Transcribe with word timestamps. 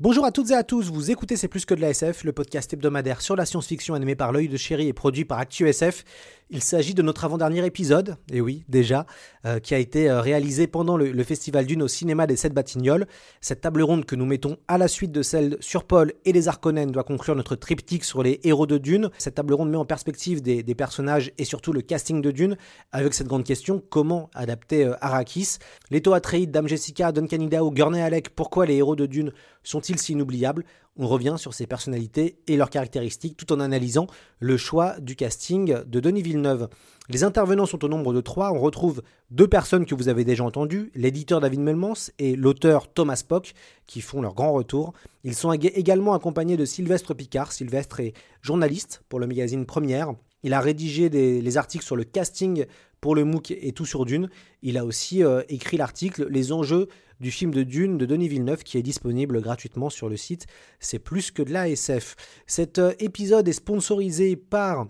Bonjour 0.00 0.24
à 0.24 0.30
toutes 0.30 0.52
et 0.52 0.54
à 0.54 0.62
tous, 0.62 0.92
vous 0.92 1.10
écoutez 1.10 1.36
C'est 1.36 1.48
plus 1.48 1.64
que 1.64 1.74
de 1.74 1.80
la 1.80 1.90
SF, 1.90 2.22
le 2.22 2.32
podcast 2.32 2.72
hebdomadaire 2.72 3.20
sur 3.20 3.34
la 3.34 3.44
science-fiction 3.44 3.94
animé 3.94 4.14
par 4.14 4.30
l'œil 4.30 4.46
de 4.46 4.56
chéri 4.56 4.86
et 4.86 4.92
produit 4.92 5.24
par 5.24 5.40
ActuSF. 5.40 6.04
Il 6.50 6.62
s'agit 6.62 6.94
de 6.94 7.02
notre 7.02 7.26
avant-dernier 7.26 7.66
épisode, 7.66 8.16
et 8.32 8.40
oui, 8.40 8.64
déjà, 8.68 9.04
euh, 9.44 9.58
qui 9.58 9.74
a 9.74 9.78
été 9.78 10.08
euh, 10.08 10.22
réalisé 10.22 10.66
pendant 10.66 10.96
le, 10.96 11.22
Festival 11.24 11.66
Dune 11.66 11.82
au 11.82 11.88
cinéma 11.88 12.26
des 12.26 12.36
Sept 12.36 12.54
Batignolles. 12.54 13.06
Cette 13.42 13.60
table 13.60 13.82
ronde 13.82 14.06
que 14.06 14.16
nous 14.16 14.24
mettons 14.24 14.56
à 14.66 14.78
la 14.78 14.88
suite 14.88 15.12
de 15.12 15.20
celle 15.20 15.58
sur 15.60 15.84
Paul 15.84 16.14
et 16.24 16.32
les 16.32 16.48
Arconènes 16.48 16.90
doit 16.90 17.02
conclure 17.02 17.36
notre 17.36 17.54
triptyque 17.54 18.04
sur 18.04 18.22
les 18.22 18.40
héros 18.44 18.66
de 18.66 18.78
Dune. 18.78 19.10
Cette 19.18 19.34
table 19.34 19.52
ronde 19.52 19.68
met 19.68 19.76
en 19.76 19.84
perspective 19.84 20.40
des, 20.40 20.62
personnages 20.74 21.32
et 21.36 21.44
surtout 21.44 21.72
le 21.72 21.82
casting 21.82 22.22
de 22.22 22.30
Dune, 22.30 22.56
avec 22.92 23.12
cette 23.12 23.26
grande 23.26 23.44
question, 23.44 23.82
comment 23.90 24.30
adapter 24.32 24.86
euh, 24.86 24.94
Arrakis? 25.02 25.58
Leto 25.90 26.14
Atreides, 26.14 26.52
Dame 26.52 26.68
Jessica, 26.68 27.12
Duncan 27.12 27.40
Idaho, 27.40 27.72
Gurney 27.72 28.00
Alec, 28.00 28.30
pourquoi 28.30 28.64
les 28.64 28.76
héros 28.76 28.96
de 28.96 29.06
Dune 29.06 29.32
sont-ils 29.62 29.98
si 29.98 30.12
inoubliables? 30.12 30.64
On 30.96 31.06
revient 31.06 31.36
sur 31.38 31.54
ces 31.54 31.66
personnalités 31.66 32.38
et 32.48 32.56
leurs 32.56 32.70
caractéristiques 32.70 33.36
tout 33.36 33.52
en 33.52 33.60
analysant 33.60 34.08
le 34.40 34.56
choix 34.56 34.98
du 34.98 35.14
casting 35.14 35.82
de 35.84 36.00
Denis 36.00 36.22
Villeneuve. 36.22 36.68
Les 37.08 37.24
intervenants 37.24 37.66
sont 37.66 37.84
au 37.84 37.88
nombre 37.88 38.12
de 38.12 38.20
trois. 38.20 38.52
On 38.52 38.58
retrouve 38.58 39.02
deux 39.30 39.46
personnes 39.46 39.86
que 39.86 39.94
vous 39.94 40.08
avez 40.08 40.24
déjà 40.24 40.44
entendues, 40.44 40.90
l'éditeur 40.94 41.40
David 41.40 41.60
Melmans 41.60 42.10
et 42.18 42.34
l'auteur 42.34 42.92
Thomas 42.92 43.22
Pock, 43.26 43.54
qui 43.86 44.00
font 44.00 44.20
leur 44.20 44.34
grand 44.34 44.52
retour. 44.52 44.92
Ils 45.22 45.34
sont 45.34 45.52
également 45.52 46.14
accompagnés 46.14 46.56
de 46.56 46.64
Sylvestre 46.64 47.14
Picard. 47.14 47.52
Sylvestre 47.52 48.00
est 48.00 48.12
journaliste 48.42 49.02
pour 49.08 49.20
le 49.20 49.26
magazine 49.26 49.66
Première. 49.66 50.14
Il 50.42 50.52
a 50.52 50.60
rédigé 50.60 51.08
les 51.08 51.56
articles 51.56 51.84
sur 51.84 51.96
le 51.96 52.04
casting 52.04 52.66
pour 53.00 53.14
le 53.14 53.24
MOOC 53.24 53.52
et 53.52 53.72
tout 53.72 53.86
sur 53.86 54.04
Dune. 54.04 54.28
Il 54.62 54.78
a 54.78 54.84
aussi 54.84 55.24
euh, 55.24 55.42
écrit 55.48 55.76
l'article 55.76 56.26
Les 56.28 56.52
enjeux 56.52 56.88
du 57.20 57.30
film 57.30 57.52
de 57.52 57.62
Dune 57.62 57.98
de 57.98 58.06
Denis 58.06 58.28
Villeneuve 58.28 58.62
qui 58.62 58.78
est 58.78 58.82
disponible 58.82 59.40
gratuitement 59.40 59.90
sur 59.90 60.08
le 60.08 60.16
site. 60.16 60.46
C'est 60.80 60.98
plus 60.98 61.30
que 61.30 61.42
de 61.42 61.52
l'ASF. 61.52 62.16
Cet 62.46 62.78
euh, 62.78 62.92
épisode 62.98 63.48
est 63.48 63.52
sponsorisé 63.52 64.36
par 64.36 64.86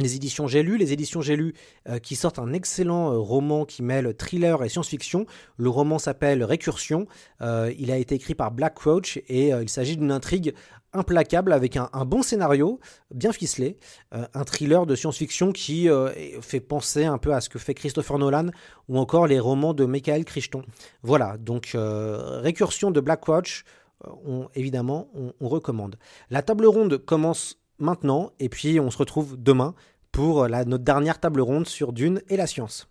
les 0.00 0.14
éditions 0.14 0.46
J'ai 0.46 0.62
lu, 0.62 0.76
les 0.76 0.92
éditions 0.92 1.20
J'ai 1.20 1.34
lu 1.34 1.54
euh, 1.88 1.98
qui 1.98 2.14
sortent 2.14 2.38
un 2.38 2.52
excellent 2.52 3.12
euh, 3.12 3.18
roman 3.18 3.64
qui 3.64 3.82
mêle 3.82 4.14
thriller 4.16 4.62
et 4.62 4.68
science-fiction. 4.68 5.26
Le 5.56 5.68
roman 5.68 5.98
s'appelle 5.98 6.44
Récursion. 6.44 7.06
il 7.40 7.90
a 7.90 7.96
été 7.96 8.14
écrit 8.14 8.34
par 8.34 8.52
Black 8.52 8.74
Crouch 8.74 9.18
et 9.28 9.48
il 9.48 9.68
s'agit 9.68 9.96
d'une 9.96 10.12
intrigue 10.12 10.54
implacable 10.92 11.52
avec 11.52 11.76
un, 11.76 11.88
bon 12.04 12.22
scénario, 12.22 12.80
bien 13.14 13.32
ficelé, 13.32 13.78
euh, 14.14 14.26
un 14.34 14.44
thriller 14.44 14.86
de 14.86 14.94
science-fiction 14.94 15.52
qui 15.52 15.88
euh, 15.88 16.40
fait 16.40 16.60
penser 16.60 17.04
un 17.04 17.18
peu 17.18 17.34
à 17.34 17.40
ce 17.40 17.48
que 17.48 17.58
fait 17.58 17.74
Christopher 17.74 18.18
Nolan 18.18 18.46
ou 18.88 18.98
encore 18.98 19.26
les 19.26 19.40
romans 19.40 19.74
de 19.74 19.84
Michael 19.84 20.24
Crichton. 20.24 20.62
Voilà, 21.02 21.36
donc 21.38 21.72
euh, 21.74 22.40
récursion 22.40 22.90
de 22.90 23.00
Black 23.00 23.26
Watch, 23.28 23.64
on, 24.04 24.48
évidemment, 24.54 25.10
on, 25.40 25.48
recommande. 25.48 25.96
La 26.30 26.42
table 26.42 26.66
ronde 26.66 26.98
commence 26.98 27.58
maintenant 27.78 28.32
et 28.38 28.48
puis 28.48 28.78
on 28.80 28.90
se 28.90 28.98
retrouve 28.98 29.36
demain 29.36 29.74
pour 30.12 30.48
notre 30.48 30.84
dernière 30.84 31.20
table 31.20 31.40
ronde 31.40 31.66
sur 31.66 31.92
Dune 31.92 32.22
et 32.28 32.36
la 32.36 32.46
science. 32.46 32.88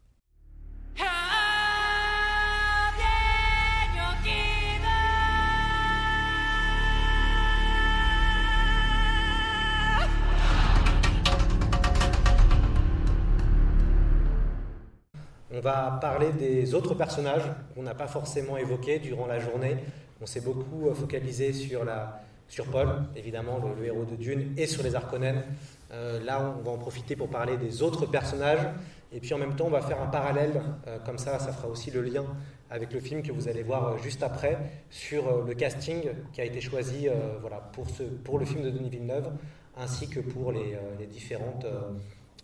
On 15.57 15.59
va 15.59 15.97
parler 16.00 16.31
des 16.34 16.75
autres 16.75 16.94
personnages 16.94 17.41
qu'on 17.73 17.81
n'a 17.81 17.95
pas 17.95 18.06
forcément 18.06 18.57
évoqués 18.57 19.00
durant 19.00 19.25
la 19.25 19.40
journée. 19.40 19.78
On 20.22 20.28
s'est 20.28 20.41
beaucoup 20.41 20.88
euh, 20.88 20.94
focalisé 20.94 21.51
sur, 21.51 21.84
la, 21.84 22.22
sur 22.47 22.68
Paul, 22.68 22.90
évidemment, 23.16 23.59
le, 23.75 23.84
héros 23.84 24.06
de 24.06 24.16
Dune, 24.16 24.53
et 24.56 24.68
sur 24.68 24.84
les 24.84 24.94
Arconènes. 24.94 25.44
Euh, 25.91 26.23
là, 26.23 26.53
on 26.59 26.62
va 26.62 26.69
en 26.69 26.78
profiter 26.78 27.16
pour 27.16 27.29
parler 27.29 27.57
des 27.57 27.81
autres 27.81 28.06
personnages. 28.06 28.68
Et 29.12 29.19
puis 29.19 29.34
en 29.34 29.40
même 29.40 29.56
temps, 29.56 29.66
on 29.66 29.72
va 29.72 29.81
faire 29.81 30.00
un 30.00 30.06
parallèle, 30.06 30.62
euh, 30.85 31.00
comme 31.03 31.18
ça, 31.18 31.40
ça 31.40 31.51
fera 31.51 31.69
aussi 31.69 31.89
le 31.89 32.03
lien 32.03 32.25
avec 32.69 32.94
le 32.94 33.00
film 33.00 33.24
que 33.24 33.31
vous 33.31 33.47
allez 33.47 33.63
voir 33.63 33.97
juste 33.97 34.22
après, 34.22 34.59
sur 34.91 35.44
le 35.44 35.56
casting 35.56 36.03
qui 36.34 36.41
a 36.41 36.44
été 36.44 36.62
choisi 36.62 37.07
voilà, 37.39 37.57
pour, 37.72 37.89
ce, 37.89 38.03
pour 38.03 38.38
le 38.38 38.45
film 38.45 38.62
de 38.62 38.69
Denis 38.69 38.89
Villeneuve, 38.89 39.31
ainsi 39.78 40.09
que 40.09 40.19
pour 40.19 40.51
les, 40.51 40.78
les 41.00 41.06
différentes 41.06 41.66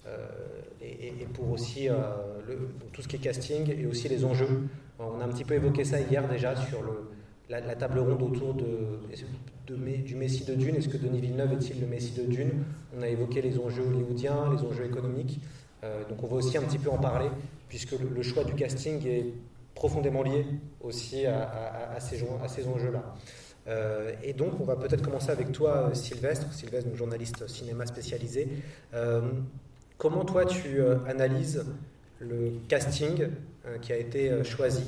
euh, 0.05 0.27
et, 0.81 1.13
pour 1.33 1.49
aussi 1.51 1.87
euh, 1.87 1.95
tout 2.91 3.01
ce 3.01 3.07
qui 3.07 3.15
est 3.15 3.19
casting 3.19 3.71
et 3.71 3.85
aussi 3.85 4.09
les 4.09 4.25
enjeux. 4.25 4.67
On 4.99 5.19
a 5.21 5.23
un 5.23 5.29
petit 5.29 5.45
peu 5.45 5.53
évoqué 5.53 5.85
ça 5.85 5.99
hier 5.99 6.27
déjà 6.27 6.55
sur 6.55 6.83
la, 7.49 7.61
table 7.75 7.99
ronde 7.99 8.21
autour 8.21 8.53
de, 8.53 8.99
du 9.67 10.15
Messie 10.15 10.43
de 10.43 10.55
Dune. 10.55 10.75
Est-ce 10.75 10.89
que 10.89 10.97
Denis 10.97 11.21
Villeneuve 11.21 11.53
est-il 11.53 11.79
le 11.79 11.87
Messie 11.87 12.13
de 12.13 12.23
Dune? 12.23 12.51
On 12.97 13.01
a 13.01 13.07
évoqué 13.07 13.41
les 13.41 13.57
enjeux 13.57 13.83
hollywoodiens, 13.83 14.53
les 14.53 14.65
enjeux 14.65 14.85
économiques. 14.85 15.39
Euh, 15.83 16.03
donc 16.09 16.21
on 16.23 16.27
va 16.27 16.35
aussi 16.35 16.57
un 16.57 16.63
petit 16.63 16.79
peu 16.79 16.89
en 16.89 16.97
parler, 16.97 17.29
puisque 17.69 17.93
le, 17.93 18.21
choix 18.21 18.43
du 18.43 18.53
casting 18.53 19.05
est 19.07 19.25
profondément 19.73 20.21
lié 20.21 20.45
aussi 20.81 21.25
à, 21.25 21.97
ces, 21.99 22.67
enjeux-là. 22.67 23.15
et 24.21 24.33
donc, 24.33 24.59
on 24.59 24.65
va 24.65 24.75
peut-être 24.75 25.01
commencer 25.01 25.31
avec 25.31 25.51
toi, 25.51 25.91
Sylvestre, 25.93 26.51
Sylvestre, 26.53 26.93
journaliste 26.95 27.47
cinéma 27.47 27.85
spécialisé. 27.85 28.47
Comment 30.03 30.25
toi 30.25 30.43
tu 30.45 30.81
euh, 30.81 30.97
analyses 31.07 31.63
le 32.19 32.59
casting 32.67 33.25
euh, 33.65 33.77
qui 33.77 33.93
a 33.93 33.95
été 33.95 34.29
euh, 34.29 34.43
choisi 34.43 34.83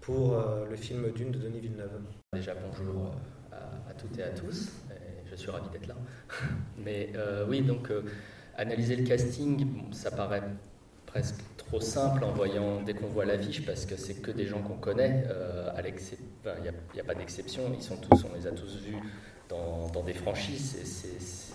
pour 0.00 0.34
le 0.70 0.76
film 0.76 1.12
Dune 1.12 1.30
de 1.30 1.38
Denis 1.38 1.60
Villeneuve? 1.60 2.00
Déjà 2.32 2.54
bonjour 2.54 3.10
à, 3.52 3.92
toutes 3.98 4.18
et 4.18 4.22
à 4.22 4.30
tous, 4.30 4.72
je 5.30 5.36
suis 5.36 5.50
ravi 5.50 5.68
d'être 5.68 5.88
là. 5.88 5.96
Mais 6.82 7.12
oui, 7.48 7.60
donc 7.60 7.90
analyser 8.56 8.96
le 8.96 9.04
casting, 9.04 9.92
ça 9.92 10.10
paraît 10.10 10.44
presque 11.04 11.40
trop 11.58 11.80
simple 11.80 12.24
en 12.24 12.32
voyant 12.32 12.80
dès 12.80 12.94
qu'on 12.94 13.08
voit 13.08 13.26
l'affiche 13.26 13.66
parce 13.66 13.84
que 13.84 13.96
c'est 13.96 14.22
que 14.22 14.30
des 14.30 14.46
gens 14.46 14.62
qu'on 14.62 14.78
connaît. 14.78 15.26
Il 15.84 16.62
n'y 16.94 17.00
a, 17.00 17.04
pas 17.04 17.14
d'exception, 17.14 17.62
ils 17.74 17.82
sont 17.82 17.96
tous, 17.96 18.24
on 18.24 18.34
les 18.34 18.46
a 18.46 18.52
tous 18.52 18.78
vus 18.78 18.96
dans, 19.48 20.02
des 20.02 20.14
franchises. 20.14 20.76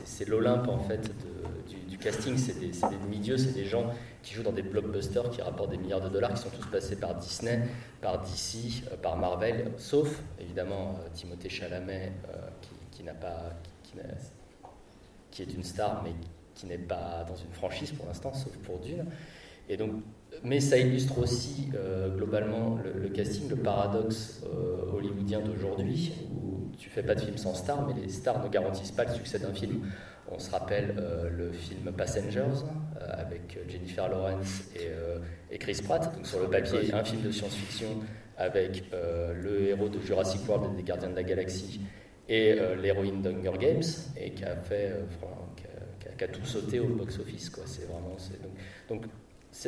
C'est 0.05 0.27
l'Olympe 0.27 0.67
en 0.67 0.79
fait 0.79 1.11
du, 1.87 1.97
casting, 1.97 2.37
c'est 2.37 2.59
des, 2.59 2.67
des 2.67 2.97
demi-dieux, 3.03 3.37
c'est 3.37 3.53
des 3.53 3.65
gens 3.65 3.91
qui 4.23 4.33
jouent 4.33 4.43
dans 4.43 4.51
des 4.51 4.61
blockbusters 4.61 5.29
qui 5.29 5.41
rapportent 5.41 5.71
des 5.71 5.77
milliards 5.77 6.01
de 6.01 6.09
dollars, 6.09 6.33
qui 6.33 6.41
sont 6.41 6.49
tous 6.49 6.67
passés 6.67 6.95
par 6.95 7.15
Disney, 7.15 7.61
par 8.01 8.21
DC, 8.21 8.83
euh, 8.91 8.97
par 8.97 9.17
Marvel, 9.17 9.71
sauf 9.77 10.21
évidemment 10.39 10.99
euh, 10.99 11.09
Timothée 11.13 11.49
Chalamet 11.49 12.11
euh, 12.29 12.47
qui, 12.91 13.03
qui 13.03 13.03
pas, 13.03 13.53
qui, 15.31 15.41
est 15.41 15.53
une 15.53 15.63
star 15.63 16.01
mais 16.03 16.13
qui 16.55 16.65
n'est 16.65 16.77
pas 16.77 17.25
dans 17.27 17.35
une 17.35 17.51
franchise 17.51 17.91
pour 17.91 18.05
l'instant, 18.05 18.33
sauf 18.33 18.55
pour 18.59 18.79
Dune. 18.79 19.05
Et 19.69 19.77
donc, 19.77 19.91
mais 20.43 20.59
ça 20.59 20.77
illustre 20.77 21.19
aussi 21.19 21.69
globalement 22.17 22.79
le, 22.83 23.09
casting, 23.09 23.49
le 23.49 23.55
paradoxe 23.55 24.41
hollywoodien 24.93 25.41
d'aujourd'hui, 25.41 26.13
où 26.33 26.69
tu 26.77 26.89
fais 26.89 27.03
pas 27.03 27.15
de 27.15 27.21
film 27.21 27.37
sans 27.37 27.53
star, 27.53 27.87
mais 27.87 27.93
les 28.01 28.09
stars 28.09 28.43
ne 28.43 28.49
garantissent 28.49 28.91
pas 28.91 29.05
le 29.05 29.13
succès 29.13 29.39
d'un 29.39 29.53
film. 29.53 29.81
On 30.31 30.39
se 30.39 30.49
rappelle 30.49 30.95
euh, 30.97 31.29
le 31.29 31.51
film 31.51 31.91
Passengers 31.91 32.39
euh, 32.39 33.07
avec 33.11 33.59
Jennifer 33.67 34.07
Lawrence 34.07 34.63
euh, 34.79 35.19
et, 35.51 35.57
Chris 35.57 35.81
Pratt. 35.83 36.15
Donc 36.15 36.25
sur 36.25 36.39
le 36.39 36.47
papier, 36.47 36.93
un 36.93 37.03
film 37.03 37.21
de 37.21 37.31
science-fiction 37.31 37.99
avec 38.37 38.85
le 38.91 39.67
héros 39.67 39.89
de 39.89 39.99
Jurassic 39.99 40.47
World 40.47 40.73
et 40.73 40.77
des 40.77 40.83
Gardiens 40.83 41.09
de 41.09 41.15
la 41.15 41.23
Galaxie 41.23 41.81
et 42.27 42.55
l'héroïne 42.81 43.21
d'Hunger 43.21 43.57
Games 43.59 43.83
et 44.17 44.31
qui 44.31 44.43
a 44.43 44.55
fait, 44.55 44.93
qui 46.17 46.23
a, 46.23 46.27
tout 46.27 46.43
sauté 46.45 46.79
au 46.79 46.87
box-office. 46.87 47.51
Quoi. 47.51 47.65
C'est 47.67 47.85
vraiment, 47.85 48.15
donc 48.89 49.03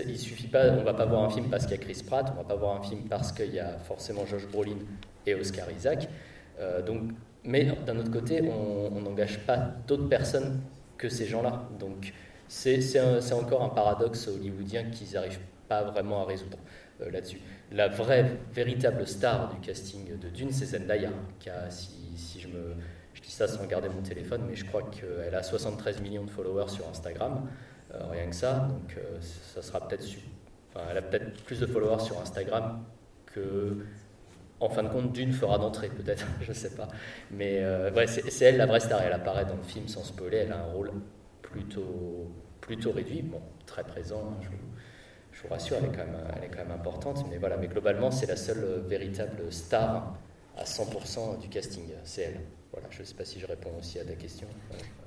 il 0.08 0.20
suffit 0.20 0.48
pas, 0.48 0.72
on 0.72 0.84
va 0.84 0.94
pas 0.94 1.06
voir 1.06 1.24
un 1.24 1.30
film 1.30 1.50
parce 1.50 1.66
qu'il 1.66 1.78
y 1.78 1.80
a 1.80 1.84
Chris 1.84 2.04
Pratt, 2.06 2.28
on 2.34 2.38
va 2.38 2.44
pas 2.44 2.56
voir 2.56 2.78
un 2.78 2.84
film 2.84 3.02
parce 3.10 3.32
qu'il 3.32 3.54
y 3.54 3.60
a 3.60 3.78
forcément 3.80 4.26
Josh 4.26 4.48
Brolin 4.48 4.78
et 5.26 5.36
Oscar 5.36 5.70
Isaac. 5.72 6.08
donc 6.86 7.12
mais 7.46 7.66
d'un 7.86 8.00
autre 8.00 8.12
côté, 8.12 8.42
on 8.42 9.02
n'engage 9.02 9.40
pas 9.40 9.58
d'autres 9.86 10.08
personnes 10.08 10.62
que 10.98 11.10
ces 11.10 11.26
gens-là. 11.26 11.68
Donc 11.80 12.14
c'est 12.48 13.34
encore 13.34 13.64
un 13.64 13.70
paradoxe 13.70 14.28
hollywoodien 14.28 14.86
qu'ils 14.86 15.14
n'arrivent 15.14 15.40
pas 15.68 15.84
vraiment 15.84 16.24
à 16.24 16.26
résoudre 16.26 16.58
euh, 17.02 17.10
là-dessus. 17.12 17.40
La 17.72 17.88
vraie, 17.88 18.38
véritable 18.54 19.08
star 19.08 19.50
du 19.54 19.60
casting 19.60 20.18
de 20.18 20.30
Dune, 20.30 20.52
c'est 20.52 20.66
Zendaya, 20.66 21.10
qui 21.40 21.50
a, 21.50 21.70
si, 21.70 22.40
je 22.40 22.48
me... 22.48 22.76
Je 23.14 23.22
dis 23.22 23.32
ça 23.32 23.48
sans 23.48 23.62
regarder 23.62 23.90
mon 23.90 24.02
téléphone, 24.02 24.42
mais 24.48 24.56
je 24.56 24.66
crois 24.66 24.90
qu'elle 24.90 25.36
a 25.36 25.44
73 25.44 26.02
millions 26.02 26.24
de 26.24 26.30
followers 26.32 26.70
sur 26.70 26.88
Instagram, 26.90 27.42
euh, 27.44 27.50
rien 28.12 28.28
que 28.28 28.36
ça. 28.36 28.68
Donc 28.70 28.98
euh, 28.98 29.18
ça 29.22 29.62
sera 29.62 29.88
peut-être... 29.88 30.06
Enfin, 30.70 30.86
elle 30.90 30.98
a 30.98 31.02
peut-être 31.02 31.44
plus 31.44 31.60
de 31.60 31.66
followers 31.66 32.04
sur 32.04 32.20
Instagram 32.20 32.84
que 33.28 33.86
en 34.60 34.70
fin 34.70 34.84
de 34.84 34.88
compte, 34.88 35.12
Dune 35.12 35.34
fera 35.34 35.58
d'entrée, 35.58 35.90
peut-être, 35.90 36.26
je 36.42 36.50
ne 36.50 36.54
sais 36.54 36.76
pas. 36.76 36.88
Mais 37.32 37.62
ouais, 37.96 38.08
c'est 38.08 38.46
elle 38.46 38.58
la 38.58 38.66
vraie 38.66 38.80
star. 38.80 39.02
Elle 39.02 39.12
apparaît 39.12 39.46
dans 39.46 39.58
le 39.58 39.64
film 39.64 39.90
sans 39.90 40.04
spoiler. 40.04 40.38
Elle 40.38 40.54
a 40.54 40.60
un 40.60 40.72
rôle 40.72 40.92
plutôt, 41.54 42.32
plutôt 42.62 42.92
réduit, 42.92 43.22
bon, 43.22 43.42
très 43.66 43.84
présent, 43.84 44.34
hein, 44.34 44.42
je, 44.42 45.42
vous, 45.42 45.50
rassure, 45.50 45.78
elle 45.80 45.86
est, 45.86 45.96
quand 45.96 46.06
même, 46.06 46.18
elle 46.36 46.44
est 46.46 46.48
quand 46.48 46.64
même 46.64 46.72
importante, 46.72 47.26
mais 47.30 47.38
voilà, 47.38 47.58
mais 47.58 47.68
globalement, 47.68 48.12
c'est 48.12 48.28
la 48.28 48.36
seule 48.36 48.64
euh, 48.64 48.82
véritable 48.88 49.52
star 49.52 50.16
à 50.58 50.64
100% 50.64 51.40
du 51.40 51.50
casting, 51.50 51.84
c'est 52.04 52.22
elle. 52.24 52.42
Voilà, 52.72 52.88
je 52.90 53.02
ne 53.02 53.06
sais 53.06 53.14
pas 53.14 53.26
si 53.26 53.40
je 53.40 53.46
réponds 53.46 53.72
aussi 53.80 54.00
à 54.00 54.06
ta 54.06 54.14
question. 54.14 54.48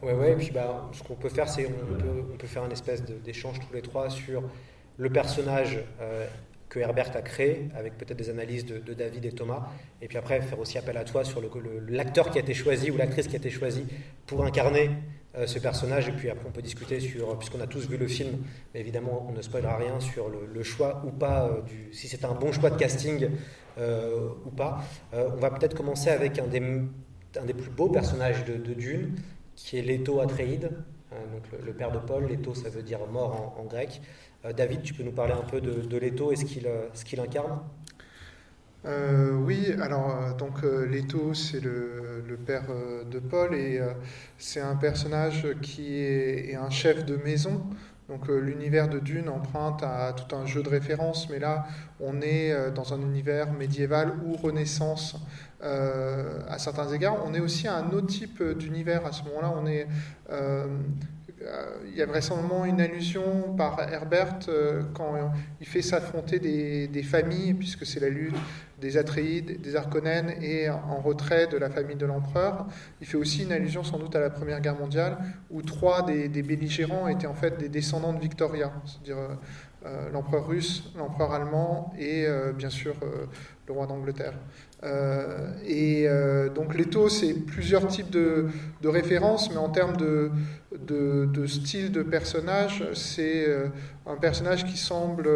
Ouais, 0.02 0.12
ouais, 0.12 0.32
et 0.32 0.36
puis 0.36 0.50
bah, 0.50 0.88
ce 0.92 1.02
qu'on 1.02 1.14
peut 1.14 1.28
faire, 1.28 1.48
c'est 1.48 1.66
on 1.66 1.94
peut, 1.96 2.24
on 2.32 2.36
peut 2.36 2.46
faire 2.46 2.62
un 2.62 2.70
espèce 2.70 3.02
d'échange 3.02 3.58
tous 3.58 3.74
les 3.74 3.82
trois 3.82 4.08
sur 4.08 4.44
le 4.98 5.10
personnage 5.10 5.80
euh, 6.00 6.26
que 6.68 6.78
Herbert 6.80 7.16
a 7.16 7.22
créé, 7.22 7.68
avec 7.76 7.96
peut-être 7.96 8.16
des 8.16 8.30
analyses 8.30 8.66
de, 8.66 8.94
David 8.94 9.24
et 9.24 9.32
Thomas, 9.32 9.68
et 10.02 10.08
puis 10.08 10.18
après 10.18 10.40
faire 10.40 10.58
aussi 10.58 10.78
appel 10.78 10.96
à 10.96 11.04
toi 11.04 11.24
sur 11.24 11.40
l'acteur 11.88 12.30
qui 12.30 12.38
a 12.38 12.40
été 12.40 12.54
choisi 12.54 12.90
ou 12.90 12.96
l'actrice 12.96 13.28
qui 13.28 13.34
a 13.34 13.38
été 13.38 13.50
choisie 13.50 13.86
pour 14.26 14.44
incarner 14.44 14.90
euh, 15.36 15.46
ce 15.46 15.58
personnage. 15.58 16.08
Et 16.08 16.12
puis 16.12 16.30
après, 16.30 16.46
on 16.48 16.50
peut 16.50 16.62
discuter 16.62 16.98
sur, 16.98 17.36
puisqu'on 17.38 17.60
a 17.60 17.66
tous 17.66 17.86
vu 17.88 17.98
le 17.98 18.06
film, 18.06 18.38
mais 18.72 18.80
évidemment, 18.80 19.26
on 19.28 19.32
ne 19.32 19.42
spoilera 19.42 19.76
rien 19.76 20.00
sur 20.00 20.30
le, 20.30 20.62
choix 20.62 21.02
ou 21.06 21.10
pas, 21.10 21.46
euh, 21.48 21.60
du, 21.60 21.92
si 21.92 22.08
c'est 22.08 22.24
un 22.24 22.32
bon 22.32 22.52
choix 22.52 22.70
de 22.70 22.76
casting 22.76 23.28
euh, 23.78 24.30
ou 24.46 24.50
pas. 24.50 24.80
on 25.12 25.36
va 25.36 25.50
peut-être 25.50 25.76
commencer 25.76 26.08
avec 26.08 26.38
un 26.38 26.46
des, 26.46 26.60
un 26.60 27.44
des 27.44 27.52
plus 27.52 27.70
beaux 27.70 27.90
personnages 27.90 28.46
de, 28.46 28.72
Dune, 28.72 29.14
qui 29.54 29.78
est 29.78 29.82
Leto 29.82 30.20
Atreides, 30.20 30.70
donc 31.10 31.62
le, 31.64 31.72
père 31.74 31.92
de 31.92 31.98
Paul. 31.98 32.26
Leto, 32.26 32.54
ça 32.54 32.70
veut 32.70 32.82
dire 32.82 33.00
mort 33.06 33.54
en, 33.58 33.64
grec. 33.64 34.00
David, 34.56 34.82
tu 34.82 34.94
peux 34.94 35.02
nous 35.02 35.12
parler 35.12 35.34
un 35.34 35.44
peu 35.44 35.60
de, 35.60 35.98
Leto 35.98 36.32
et 36.32 36.36
ce 36.36 36.44
qu'il 37.04 37.20
incarne? 37.20 37.60
Euh, 38.86 39.32
oui, 39.32 39.74
alors 39.82 40.10
euh, 40.10 40.32
donc 40.34 40.62
euh, 40.62 40.86
Leto, 40.86 41.34
c'est 41.34 41.60
le, 41.60 42.04
père 42.46 42.66
de 43.10 43.18
Paul 43.18 43.54
et 43.56 43.80
c'est 44.38 44.60
un 44.60 44.76
personnage 44.76 45.48
qui 45.62 45.96
est, 45.96 46.54
un 46.54 46.70
chef 46.70 47.04
de 47.04 47.16
maison. 47.16 47.62
Donc 48.08 48.28
l'univers 48.28 48.88
de 48.88 49.00
Dune 49.00 49.28
emprunte 49.28 49.82
à 49.82 50.12
tout 50.12 50.36
un 50.36 50.46
jeu 50.46 50.62
de 50.62 50.68
références, 50.68 51.28
mais 51.28 51.40
là 51.40 51.66
on 51.98 52.20
est 52.20 52.54
dans 52.72 52.94
un 52.94 53.00
univers 53.00 53.52
médiéval 53.52 54.12
ou 54.24 54.36
Renaissance 54.36 55.16
à 55.60 56.58
certains 56.58 56.92
égards. 56.92 57.16
On 57.26 57.34
est 57.34 57.40
aussi 57.40 57.66
un 57.66 57.90
autre 57.90 58.06
type 58.06 58.40
d'univers 58.56 59.04
à 59.06 59.10
ce 59.12 59.24
moment-là. 59.24 59.52
On 59.56 59.66
est 59.66 59.88
il 61.40 61.96
y 61.96 62.02
a 62.02 62.06
vraisemblablement 62.06 62.64
une 62.64 62.80
allusion 62.80 63.54
par 63.56 63.80
Herbert 63.92 64.38
quand 64.94 65.32
il 65.60 65.66
fait 65.66 65.82
s'affronter 65.82 66.38
des, 66.38 67.02
familles, 67.02 67.54
puisque 67.54 67.84
c'est 67.84 68.00
la 68.00 68.08
lutte 68.08 68.36
des 68.80 68.96
Atréides, 68.96 69.60
des 69.60 69.76
Arconènes 69.76 70.34
et 70.42 70.68
en 70.68 70.96
retrait 70.96 71.46
de 71.46 71.56
la 71.56 71.70
famille 71.70 71.96
de 71.96 72.06
l'empereur. 72.06 72.66
Il 73.00 73.06
fait 73.06 73.16
aussi 73.16 73.44
une 73.44 73.52
allusion 73.52 73.84
sans 73.84 73.98
doute 73.98 74.14
à 74.16 74.20
la 74.20 74.30
Première 74.30 74.60
Guerre 74.60 74.78
mondiale, 74.78 75.18
où 75.50 75.62
trois 75.62 76.02
des, 76.02 76.28
belligérants 76.42 77.08
étaient 77.08 77.26
en 77.26 77.34
fait 77.34 77.58
des 77.58 77.68
descendants 77.68 78.12
de 78.12 78.20
Victoria, 78.20 78.72
c'est-à-dire 78.84 79.18
euh, 79.18 79.34
euh, 79.86 80.10
l'empereur 80.10 80.46
russe, 80.46 80.92
l'empereur 80.96 81.32
allemand 81.32 81.92
et 81.98 82.26
euh, 82.26 82.52
bien 82.52 82.70
sûr 82.70 82.94
le 83.66 83.72
roi 83.72 83.86
d'Angleterre. 83.86 84.34
Et 84.82 86.06
donc 86.54 86.74
Leto, 86.74 87.08
c'est 87.08 87.34
plusieurs 87.34 87.86
types 87.86 88.10
de, 88.10 88.48
références, 88.84 89.50
mais 89.50 89.56
en 89.56 89.68
termes 89.68 89.96
de, 89.96 91.46
style 91.46 91.90
de 91.92 92.02
personnage, 92.02 92.84
c'est 92.94 93.46
un 94.06 94.16
personnage 94.16 94.64
qui 94.64 94.76
semble 94.76 95.28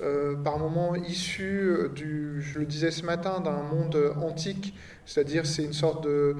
euh, 0.00 0.36
par 0.36 0.60
moments 0.60 0.94
issu 0.94 1.76
du, 1.92 2.40
je 2.40 2.60
le 2.60 2.66
disais 2.66 2.92
ce 2.92 3.04
matin, 3.04 3.40
d'un 3.40 3.62
monde 3.62 4.14
antique, 4.22 4.72
c'est-à-dire 5.04 5.44
c'est 5.44 5.64
une 5.64 5.72
sorte 5.72 6.04
de, 6.04 6.36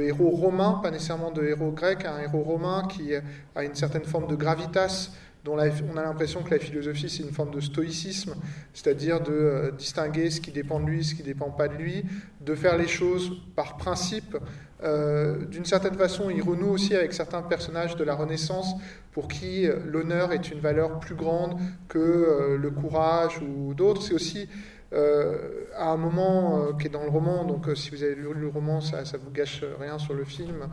héros 0.00 0.30
romain, 0.30 0.80
pas 0.82 0.90
nécessairement 0.90 1.30
de 1.30 1.42
héros 1.44 1.72
grec, 1.72 2.06
un 2.06 2.20
héros 2.20 2.42
romain 2.42 2.88
qui 2.88 3.10
a 3.54 3.64
une 3.64 3.74
certaine 3.74 4.04
forme 4.04 4.28
de 4.28 4.34
gravitas, 4.34 5.10
dont 5.44 5.54
on 5.54 5.96
a 5.96 6.02
l'impression 6.02 6.42
que 6.42 6.50
la 6.50 6.58
philosophie 6.58 7.10
c'est 7.10 7.22
une 7.22 7.32
forme 7.32 7.50
de 7.50 7.60
stoïcisme, 7.60 8.34
c'est-à-dire 8.72 9.20
de 9.20 9.32
euh, 9.32 9.70
distinguer 9.72 10.30
ce 10.30 10.40
qui 10.40 10.52
dépend 10.52 10.78
de 10.78 10.86
lui, 10.86 11.04
ce 11.04 11.14
qui 11.14 11.22
ne 11.22 11.26
dépend 11.26 11.50
pas 11.50 11.68
de 11.68 11.74
lui, 11.74 12.04
de 12.40 12.54
faire 12.54 12.76
les 12.76 12.86
choses 12.86 13.32
par 13.56 13.76
principe. 13.76 14.36
Euh, 14.84 15.44
d'une 15.46 15.64
certaine 15.64 15.94
façon, 15.94 16.30
il 16.30 16.42
renoue 16.42 16.70
aussi 16.70 16.94
avec 16.94 17.12
certains 17.12 17.42
personnages 17.42 17.96
de 17.96 18.04
la 18.04 18.14
Renaissance 18.14 18.74
pour 19.12 19.28
qui 19.28 19.66
euh, 19.66 19.78
l'honneur 19.86 20.32
est 20.32 20.50
une 20.50 20.60
valeur 20.60 21.00
plus 21.00 21.14
grande 21.14 21.58
que 21.88 22.56
le 22.58 22.70
courage 22.70 23.40
ou 23.40 23.74
d'autres. 23.74 24.02
C'est 24.02 24.14
aussi 24.14 24.48
euh, 24.92 25.64
à 25.74 25.90
un 25.90 25.96
moment 25.96 26.72
qui 26.78 26.86
est 26.86 26.90
dans 26.90 27.04
le 27.04 27.10
roman, 27.10 27.44
donc 27.44 27.66
si 27.74 27.90
vous 27.90 28.02
avez 28.02 28.14
lu 28.14 28.32
le 28.34 28.48
roman, 28.48 28.80
ça 28.80 29.02
ne 29.02 29.18
vous 29.18 29.30
gâche 29.30 29.64
rien 29.80 29.98
sur 29.98 30.14
le 30.14 30.24
film, 30.24 30.68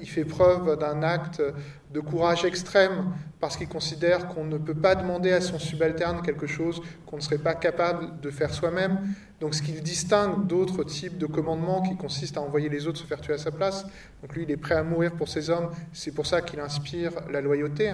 il 0.00 0.08
fait 0.08 0.24
preuve 0.24 0.78
d'un 0.78 1.02
acte 1.02 1.42
de 1.92 2.00
courage 2.00 2.44
extrême 2.44 3.12
parce 3.40 3.56
qu'il 3.56 3.68
considère 3.68 4.28
qu'on 4.28 4.44
ne 4.44 4.58
peut 4.58 4.74
pas 4.74 4.94
demander 4.94 5.32
à 5.32 5.40
son 5.40 5.58
subalterne 5.58 6.20
quelque 6.22 6.46
chose 6.46 6.82
qu'on 7.06 7.16
ne 7.16 7.22
serait 7.22 7.38
pas 7.38 7.54
capable 7.54 8.20
de 8.20 8.30
faire 8.30 8.52
soi-même. 8.52 8.98
Donc 9.40 9.54
ce 9.54 9.62
qui 9.62 9.72
le 9.72 9.80
distingue 9.80 10.46
d'autres 10.46 10.84
types 10.84 11.18
de 11.18 11.26
commandements 11.26 11.82
qui 11.82 11.96
consistent 11.96 12.38
à 12.38 12.40
envoyer 12.40 12.68
les 12.68 12.86
autres 12.86 12.98
se 12.98 13.04
faire 13.04 13.20
tuer 13.20 13.34
à 13.34 13.38
sa 13.38 13.50
place. 13.50 13.86
Donc 14.22 14.34
lui, 14.34 14.44
il 14.44 14.50
est 14.50 14.56
prêt 14.56 14.74
à 14.74 14.82
mourir 14.82 15.12
pour 15.12 15.28
ses 15.28 15.50
hommes. 15.50 15.70
C'est 15.92 16.12
pour 16.12 16.26
ça 16.26 16.40
qu'il 16.40 16.60
inspire 16.60 17.12
la 17.30 17.40
loyauté. 17.40 17.92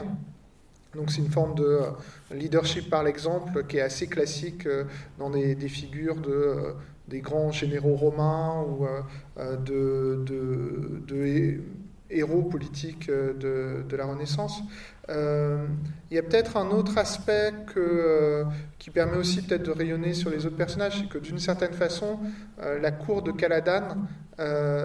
Donc 0.94 1.10
c'est 1.10 1.22
une 1.22 1.30
forme 1.30 1.54
de 1.54 1.64
euh, 1.64 1.90
leadership 2.32 2.90
par 2.90 3.02
l'exemple 3.02 3.64
qui 3.66 3.78
est 3.78 3.82
assez 3.82 4.06
classique 4.08 4.66
euh, 4.66 4.84
dans 5.18 5.30
des, 5.30 5.56
figures 5.68 6.16
de, 6.16 6.30
euh, 6.30 6.72
des 7.08 7.20
grands 7.20 7.50
généraux 7.50 7.96
romains 7.96 8.62
ou 8.62 8.86
de, 9.64 10.24
héros 12.10 12.42
politiques 12.42 13.10
de, 13.10 13.96
la 13.96 14.04
Renaissance. 14.04 14.62
Il 15.08 16.14
y 16.14 16.18
a 16.18 16.22
peut-être 16.22 16.58
un 16.58 16.70
autre 16.70 16.98
aspect 16.98 17.52
qui 18.78 18.90
permet 18.90 19.16
aussi 19.16 19.40
peut-être 19.42 19.64
de 19.64 19.70
rayonner 19.70 20.12
sur 20.12 20.28
les 20.28 20.44
autres 20.44 20.56
personnages, 20.56 20.98
c'est 21.00 21.08
que 21.08 21.18
d'une 21.18 21.38
certaine 21.38 21.72
façon, 21.72 22.18
la 22.58 22.92
cour 22.92 23.22
de 23.22 23.32
Caladan, 23.32 23.96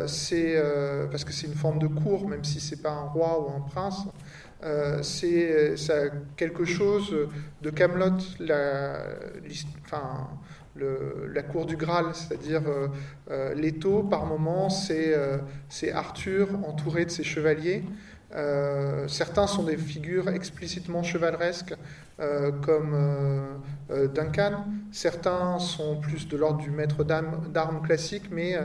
c'est 0.08 0.56
parce 1.12 1.26
que 1.26 1.34
c'est 1.34 1.48
une 1.48 1.54
forme 1.54 1.80
de 1.80 1.88
cour, 1.88 2.28
même 2.30 2.46
si 2.46 2.62
c'est 2.62 2.82
pas 2.82 2.92
un 2.92 3.08
roi 3.08 3.42
ou 3.42 3.58
un 3.58 3.62
prince, 3.62 4.06
c'est 5.02 5.66
quelque 6.36 6.66
chose 6.66 7.16
de 7.62 7.70
Camelot, 7.70 8.18
la, 8.40 9.02
enfin, 9.86 10.30
la 10.76 11.44
cour 11.44 11.66
du 11.66 11.78
Graal, 11.78 12.08
c'est-à-dire 12.14 12.64
Leto, 13.56 14.04
par 14.04 14.26
moment, 14.26 14.70
c'est 14.70 15.92
Arthur 15.94 16.50
entouré 16.68 17.06
de 17.06 17.12
ses 17.12 17.24
chevaliers. 17.24 17.84
Euh, 18.36 19.08
certains 19.08 19.48
sont 19.48 19.64
des 19.64 19.78
figures 19.78 20.30
explicitement 20.30 21.02
chevaleresques, 21.02 21.76
euh, 22.20 22.52
comme 22.52 22.92
euh, 23.90 24.08
Duncan. 24.08 24.66
Certains 24.92 25.60
sont 25.60 25.98
plus 26.02 26.28
de 26.28 26.36
l'ordre 26.36 26.60
du 26.60 26.72
maître 26.72 27.04
d'armes 27.04 27.82
classique, 27.84 28.26
mais 28.32 28.58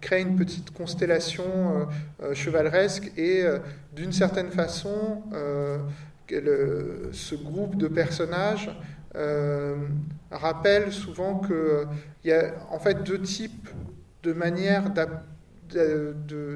créent 0.00 0.22
une 0.22 0.36
petite 0.36 0.70
constellation 0.70 1.88
chevaleresque 2.34 3.12
et 3.16 3.44
d'une 3.94 4.12
certaine 4.12 4.50
façon, 4.50 5.22
ce 6.28 7.34
groupe 7.34 7.76
de 7.76 7.88
personnages 7.88 8.70
rappelle 10.30 10.92
souvent 10.92 11.40
qu'il 11.40 12.30
y 12.30 12.32
a 12.32 12.54
en 12.70 12.78
fait 12.78 13.02
deux 13.02 13.20
types 13.20 13.68
de 14.22 14.32
manières 14.32 14.92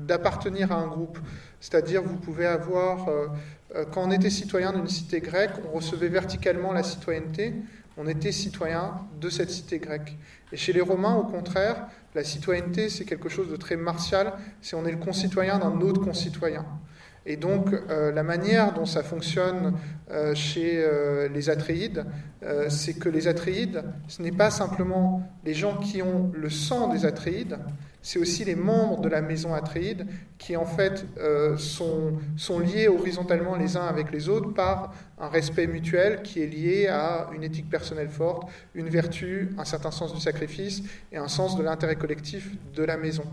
d'appartenir 0.03 0.73
à 0.73 0.77
un 0.77 0.87
groupe. 0.87 1.19
C'est-à-dire, 1.61 2.03
vous 2.03 2.17
pouvez 2.17 2.47
avoir, 2.47 3.09
euh, 3.09 3.27
euh, 3.75 3.85
quand 3.91 4.07
on 4.07 4.11
était 4.11 4.31
citoyen 4.31 4.73
d'une 4.73 4.89
cité 4.89 5.21
grecque, 5.21 5.53
on 5.67 5.77
recevait 5.77 6.09
verticalement 6.09 6.73
la 6.73 6.83
citoyenneté, 6.83 7.55
on 7.97 8.07
était 8.07 8.33
citoyen 8.33 8.95
de 9.21 9.29
cette 9.29 9.51
cité 9.51 9.79
grecque. 9.79 10.17
Et 10.53 10.57
chez 10.57 10.73
les 10.73 10.81
Romains, 10.81 11.15
au 11.15 11.25
contraire, 11.25 11.87
la 12.15 12.25
citoyenneté, 12.25 12.89
c'est 12.89 13.05
quelque 13.05 13.29
chose 13.29 13.51
de 13.51 13.57
très 13.57 13.77
martial, 13.77 14.33
c'est 14.61 14.77
on 14.77 14.87
est 14.87 14.93
le 14.93 14.99
concitoyen 14.99 15.59
d'un 15.59 15.81
autre 15.81 16.01
concitoyen. 16.01 16.65
Et 17.27 17.37
donc, 17.37 17.73
euh, 17.73 18.13
la 18.13 18.23
manière 18.23 18.75
dont 18.75 18.85
ça 18.85 19.03
fonctionne 19.03 19.75
euh, 20.11 20.35
chez 20.35 20.73
euh, 20.77 21.29
les 21.29 21.51
Atréides, 21.51 22.05
c'est 22.69 22.93
que 22.99 23.09
les 23.09 23.27
Atréides, 23.27 23.83
ce 24.07 24.21
n'est 24.21 24.31
pas 24.31 24.51
simplement 24.51 25.27
les 25.47 25.55
gens 25.55 25.79
qui 25.79 26.03
ont 26.03 26.31
le 26.35 26.51
sang 26.51 26.89
des 26.89 27.07
Atréides, 27.07 27.59
c'est 28.03 28.19
aussi 28.19 28.45
les 28.45 28.55
membres 28.55 29.01
de 29.01 29.09
la 29.09 29.23
maison 29.23 29.55
Atréide 29.55 30.07
qui, 30.37 30.55
en 30.55 30.67
fait, 30.67 31.07
sont, 31.57 32.19
sont 32.37 32.59
liés 32.59 32.87
horizontalement 32.87 33.57
les 33.57 33.79
uns 33.79 33.87
avec 33.87 34.13
les 34.13 34.29
autres 34.29 34.53
par 34.53 34.93
un 35.19 35.29
respect 35.29 35.67
mutuel 35.67 36.21
qui 36.21 36.43
est 36.43 36.47
lié 36.47 36.87
à 36.87 37.31
une 37.35 37.45
éthique 37.45 37.71
personnelle 37.71 38.11
forte, 38.11 38.47
une 38.75 38.91
vertu, 38.91 39.55
un 39.57 39.65
certain 39.65 39.91
sens 39.91 40.13
du 40.13 40.21
sacrifice 40.21 40.83
et 41.13 41.17
un 41.17 41.29
sens 41.29 41.57
de 41.57 41.63
l'intérêt 41.63 41.97
collectif 41.97 42.51
de 42.75 42.85
la 42.85 42.99
maison. 42.99 43.25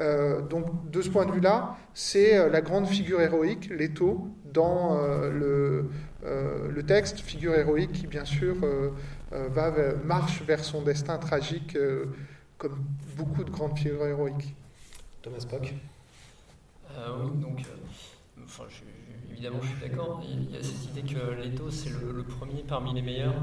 Euh, 0.00 0.40
donc 0.40 0.90
de 0.90 1.02
ce 1.02 1.10
point 1.10 1.26
de 1.26 1.32
vue-là, 1.32 1.76
c'est 1.92 2.38
euh, 2.38 2.48
la 2.48 2.62
grande 2.62 2.86
figure 2.86 3.20
héroïque, 3.20 3.68
Leto, 3.68 4.28
dans 4.52 4.98
euh, 4.98 5.30
le, 5.30 5.90
le, 6.70 6.82
texte, 6.82 7.20
figure 7.20 7.54
héroïque 7.54 7.92
qui 7.92 8.06
bien 8.06 8.24
sûr 8.24 8.56
va, 9.30 9.72
marche 10.04 10.42
vers 10.42 10.64
son 10.64 10.82
destin 10.82 11.18
tragique 11.18 11.76
comme 12.58 12.84
beaucoup 13.16 13.44
de 13.44 13.50
grandes 13.50 13.78
figures 13.78 14.06
héroïques. 14.06 14.54
Thomas 15.22 15.44
Pock 15.48 15.74
Oui, 16.90 17.30
donc 17.40 17.62
enfin, 18.44 18.64
évidemment 19.30 19.60
je 19.62 19.68
suis 19.68 19.88
d'accord, 19.88 20.22
il 20.28 20.50
y 20.50 20.56
a 20.56 20.62
cette 20.62 20.84
idée 20.84 21.02
que 21.02 21.42
Leto 21.42 21.70
c'est 21.70 21.90
le, 21.90 22.22
premier 22.22 22.62
parmi 22.62 22.94
les 22.94 23.02
meilleurs 23.02 23.34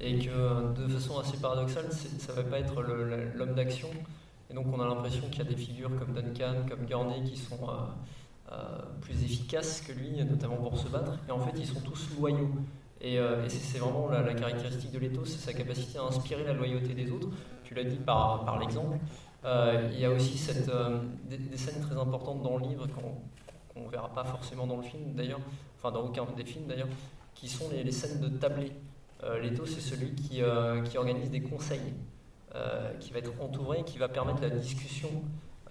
et 0.00 0.18
que 0.18 0.72
de 0.74 0.88
façon 0.88 1.18
assez 1.18 1.36
paradoxale, 1.38 1.86
ça 1.92 2.32
ne 2.32 2.36
va 2.36 2.42
pas 2.44 2.58
être 2.60 2.82
l'homme 2.82 3.54
d'action, 3.54 3.88
et 4.50 4.54
donc 4.54 4.66
on 4.72 4.80
a 4.80 4.86
l'impression 4.86 5.22
qu'il 5.28 5.38
y 5.38 5.46
a 5.46 5.50
des 5.50 5.56
figures 5.56 5.90
comme 5.98 6.14
Duncan, 6.14 6.66
comme 6.68 6.86
Gurney 6.86 7.22
qui 7.24 7.36
sont 7.36 7.68
euh, 7.68 8.52
euh, 8.52 8.78
plus 9.00 9.24
efficaces 9.24 9.80
que 9.80 9.92
lui, 9.92 10.24
notamment 10.24 10.56
pour 10.56 10.78
se 10.78 10.88
battre. 10.88 11.18
Et 11.28 11.32
en 11.32 11.40
fait, 11.40 11.52
ils 11.58 11.66
sont 11.66 11.80
tous 11.80 12.10
loyaux. 12.18 12.50
Et, 13.00 13.18
euh, 13.18 13.48
c'est 13.48 13.78
vraiment 13.78 14.08
la, 14.08 14.34
caractéristique 14.34 14.92
de 14.92 14.98
l'éthos, 14.98 15.24
c'est 15.24 15.38
sa 15.38 15.52
capacité 15.52 15.98
à 15.98 16.02
inspirer 16.02 16.44
la 16.44 16.52
loyauté 16.52 16.94
des 16.94 17.10
autres. 17.10 17.28
Tu 17.64 17.74
l'as 17.74 17.84
dit 17.84 17.96
par, 17.96 18.58
l'exemple. 18.60 18.98
il 19.44 20.00
y 20.00 20.04
a 20.04 20.10
aussi 20.10 20.32
des, 21.28 21.56
scènes 21.56 21.82
très 21.82 21.96
importantes 21.96 22.42
dans 22.42 22.56
le 22.56 22.68
livre 22.68 22.86
qu'on 22.86 23.80
ne 23.80 23.90
verra 23.90 24.08
pas 24.08 24.24
forcément 24.24 24.66
dans 24.66 24.76
le 24.76 24.82
film 24.82 25.14
d'ailleurs, 25.14 25.40
enfin 25.76 25.90
dans 25.90 26.06
aucun 26.06 26.24
des 26.36 26.44
films 26.44 26.66
d'ailleurs, 26.66 26.88
qui 27.34 27.48
sont 27.48 27.68
les, 27.70 27.90
scènes 27.90 28.20
de 28.20 28.28
tablé. 28.28 28.72
L'éthos, 29.42 29.66
c'est 29.66 29.80
celui 29.80 30.14
qui 30.14 30.42
organise 30.96 31.30
des 31.30 31.42
conseils. 31.42 31.92
Euh, 32.54 32.92
qui 33.00 33.12
va 33.12 33.18
être 33.18 33.32
entouré, 33.40 33.82
qui 33.84 33.98
va 33.98 34.08
permettre 34.08 34.40
la 34.40 34.48
discussion 34.48 35.10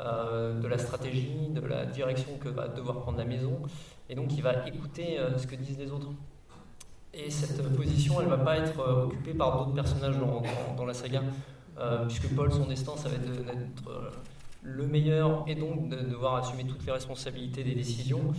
euh, 0.01 0.59
de 0.59 0.67
la 0.67 0.77
stratégie, 0.77 1.47
de 1.49 1.61
la 1.61 1.85
direction 1.85 2.37
que 2.37 2.49
va 2.49 2.67
devoir 2.67 2.99
prendre 2.99 3.17
la 3.17 3.25
maison, 3.25 3.61
et 4.09 4.13
donc 4.13 4.37
il 4.37 4.43
va 4.43 4.67
écouter 4.67 5.17
euh, 5.17 5.35
ce 5.37 5.47
que 5.47 5.55
disent 5.55 5.79
les 5.79 5.89
autres. 5.89 6.09
Et 7.13 7.31
cette 7.31 7.63
position, 7.75 8.19
elle 8.19 8.27
ne 8.27 8.35
va 8.35 8.43
pas 8.43 8.57
être 8.57 8.77
occupée 9.05 9.33
par 9.33 9.57
d'autres 9.57 9.73
personnages 9.73 10.17
dans, 10.77 10.85
la 10.85 10.93
saga, 10.93 11.23
puisque 12.07 12.35
Paul, 12.35 12.51
son 12.51 12.65
destin, 12.65 12.91
ça 12.97 13.07
va 13.07 13.15
être 13.15 13.45
d'être 13.45 14.11
le 14.61 14.85
meilleur 14.85 15.45
et 15.47 15.55
donc 15.55 15.87
de 15.87 15.95
devoir 15.95 16.35
assumer 16.35 16.65
toutes 16.65 16.85
les 16.85 16.91
responsabilités 16.91 17.63
des 17.63 17.73
décisions. 17.73 18.33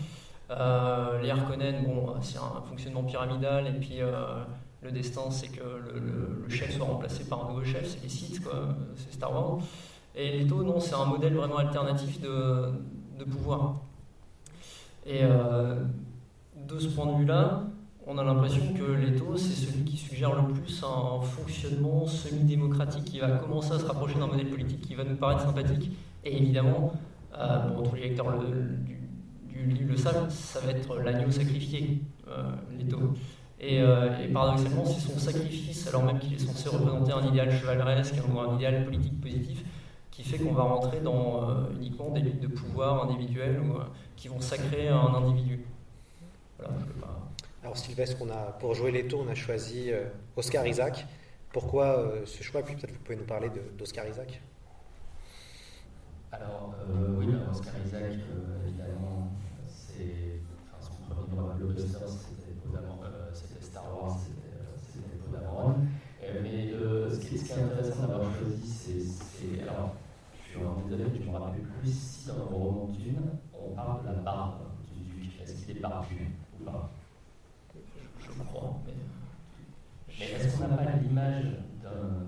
Les 0.51 1.31
Harkonnen, 1.31 1.85
bon, 1.85 2.21
c'est 2.21 2.37
un 2.37 2.61
fonctionnement 2.69 3.03
pyramidal, 3.03 3.67
et 3.67 3.73
puis 3.73 4.01
le 4.83 4.91
destin, 4.91 5.31
c'est 5.31 5.49
que 5.49 5.63
le, 5.63 6.49
chef 6.49 6.77
soit 6.77 6.87
remplacé 6.87 7.25
par 7.25 7.47
un 7.47 7.49
nouveau 7.51 7.65
chef, 7.65 7.89
c'est 7.89 8.33
les 8.33 8.39
quoi, 8.39 8.69
c'est 8.97 9.13
Star 9.13 9.33
Wars. 9.33 9.59
Et 10.15 10.39
Leto, 10.39 10.63
non, 10.63 10.81
c'est 10.81 10.95
un 10.95 11.05
modèle 11.05 11.35
vraiment 11.35 11.59
alternatif 11.59 12.21
de, 12.21 12.73
pouvoir. 13.25 13.75
Et 15.05 15.21
euh, 15.23 15.77
de 16.69 16.79
ce 16.79 16.89
point 16.89 17.07
de 17.13 17.19
vue-là, 17.19 17.65
on 18.07 18.17
a 18.19 18.25
l'impression 18.25 18.63
que 18.73 18.85
Leto, 18.85 19.37
c'est 19.37 19.55
celui 19.55 19.85
qui 19.85 19.97
suggère 19.97 20.35
le 20.35 20.53
plus 20.53 20.83
un 20.85 21.21
fonctionnement 21.21 22.07
semi-démocratique 22.07 23.05
qui 23.05 23.19
va 23.19 23.31
commencer 23.33 23.73
à 23.73 23.79
se 23.79 23.85
rapprocher 23.85 24.19
d'un 24.19 24.29
modèle 24.29 24.49
politique 24.49 24.81
qui 24.81 24.95
va 24.95 25.05
nous 25.05 25.17
paraître 25.17 25.43
sympathique. 25.43 25.91
Et 26.25 26.37
évidemment, 26.37 26.93
euh, 27.37 27.69
bon, 27.71 27.83
tous 27.83 27.97
les 27.97 28.03
lecteurs 28.03 28.39
du, 28.39 29.67
livre 29.67 29.91
le 29.91 29.97
savent, 29.97 30.31
ça 30.31 30.61
va 30.61 30.71
être 30.71 30.97
l'agneau 30.99 31.31
sacrifié, 31.31 32.01
euh, 32.29 32.53
Leto. 32.79 33.15
Euh, 33.69 34.19
et, 34.21 34.29
paradoxalement, 34.29 34.85
c'est 34.85 35.01
son 35.01 35.19
sacrifice, 35.19 35.87
alors 35.89 36.05
même 36.05 36.19
qu'il 36.19 36.35
est 36.35 36.39
censé 36.39 36.69
représenter 36.69 37.13
un 37.13 37.27
idéal 37.27 37.51
chevaleresque 37.51 38.15
ou 38.29 38.39
un 38.39 38.55
idéal 38.57 38.85
politique 38.85 39.21
positif, 39.21 39.65
qui 40.11 40.23
fait 40.23 40.39
qu'on 40.39 40.53
va 40.53 40.63
rentrer 40.63 41.01
dans 41.01 41.51
euh, 41.51 41.65
uniquement 41.77 42.11
des 42.11 42.21
luttes 42.21 42.41
de 42.41 42.49
pouvoir 42.49 43.05
individuelles 43.05 43.61
ou, 43.61 43.77
euh, 43.77 43.85
qui 44.17 44.29
vont 44.29 44.41
sacrer 44.41 44.89
un 44.89 45.15
individu. 45.15 45.65
Alors 47.63 47.77
Sylvestre, 47.77 48.19
on 48.21 48.31
a, 48.31 48.53
pour 48.59 48.75
jouer 48.75 48.93
les 48.93 49.07
tours, 49.07 49.25
on 49.27 49.31
a 49.31 49.35
choisi 49.35 49.91
Oscar 50.37 50.67
Isaac. 50.67 51.05
Pourquoi 51.53 52.13
ce 52.25 52.43
choix? 52.43 52.63
Puis 52.63 52.77
peut-être 52.77 52.93
vous 52.93 53.01
pouvez 53.01 53.17
nous 53.17 53.25
parler 53.25 53.51
d'Oscar 53.77 54.07
Isaac. 54.07 54.41
Alors 56.33 56.75
oui, 57.19 57.27
Oscar 57.51 57.75
Isaac, 57.85 58.13
évidemment, 58.67 59.33
c'est 59.69 60.41
son 60.81 61.15
premier 61.15 61.55
blockbuster, 61.59 61.99
mais 66.43 66.73
euh, 66.73 67.11
ce, 67.11 67.19
qui, 67.21 67.35
est 67.37 67.53
intéressant 67.53 68.07
d'avoir 68.07 68.31
choisi, 68.37 68.67
c'est. 68.67 69.63
Alors, 69.63 69.95
je 70.37 70.59
suis 70.59 70.61
désolé, 70.89 71.05
je 71.21 71.27
ne 71.27 71.33
me 71.33 71.39
rappelle 71.39 71.63
plus 71.63 71.93
si 71.93 72.29
dans 72.29 72.37
le 72.37 72.43
roman 72.43 72.89
Dune, 72.89 73.21
on 73.53 73.75
parle 73.75 74.03
de 74.03 74.07
la 74.09 74.13
barbe 74.15 74.61
du 74.93 75.21
duc. 75.21 75.41
Est-ce 75.43 75.65
qu'il 75.65 75.77
est 75.77 75.81
barbu 75.81 76.29
ou 76.59 76.65
pas? 76.65 76.91
Je, 78.21 78.43
crois, 78.43 78.81
mais. 78.87 78.93
Mais 80.19 80.25
est-ce 80.33 80.57
qu'on 80.57 80.69
n'a 80.69 80.77
pas 80.77 80.97
l'image 81.03 81.45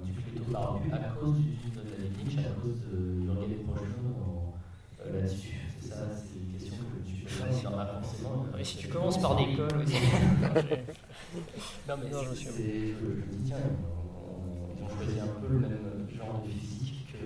duc 0.04 0.22
plutôt 0.26 0.52
barbu 0.52 0.90
à 0.92 0.98
cause 0.98 1.36
du 1.36 1.42
Dune 1.42 1.74
de 1.74 1.82
David 1.90 2.18
Lynch, 2.18 2.46
à 2.46 2.60
cause 2.60 2.80
de 2.80 3.22
Jurgen 3.24 3.64
Prochon 3.66 4.52
euh, 5.00 5.20
là-dessus 5.20 5.56
C'est 5.80 5.88
ça, 5.88 5.96
c'est 6.14 6.38
une 6.38 6.52
question 6.52 6.76
que 6.76 7.08
tu 7.08 7.26
peux 7.78 7.84
pas 7.84 7.92
en 7.92 7.98
a 7.98 8.00
forcément. 8.02 8.46
Mais 8.56 8.64
si 8.64 8.76
tu 8.76 8.88
commences 8.88 9.18
par 9.18 9.36
des 9.36 9.54
cols 9.54 9.82
aussi. 9.82 9.94
non, 11.88 11.94
mais 12.02 12.10
non, 12.10 12.22
je, 12.30 12.34
suis... 12.34 12.48
je, 12.48 12.54
je 12.54 13.04
me 13.04 13.26
dis, 13.32 13.42
tiens, 13.44 13.56
ils 14.76 14.82
ont 14.82 14.88
choisi 14.88 15.20
un 15.20 15.26
peu 15.40 15.52
le 15.52 15.58
même 15.60 16.08
genre 16.16 16.42
de 16.44 16.50
physique 16.50 17.06
que 17.12 17.18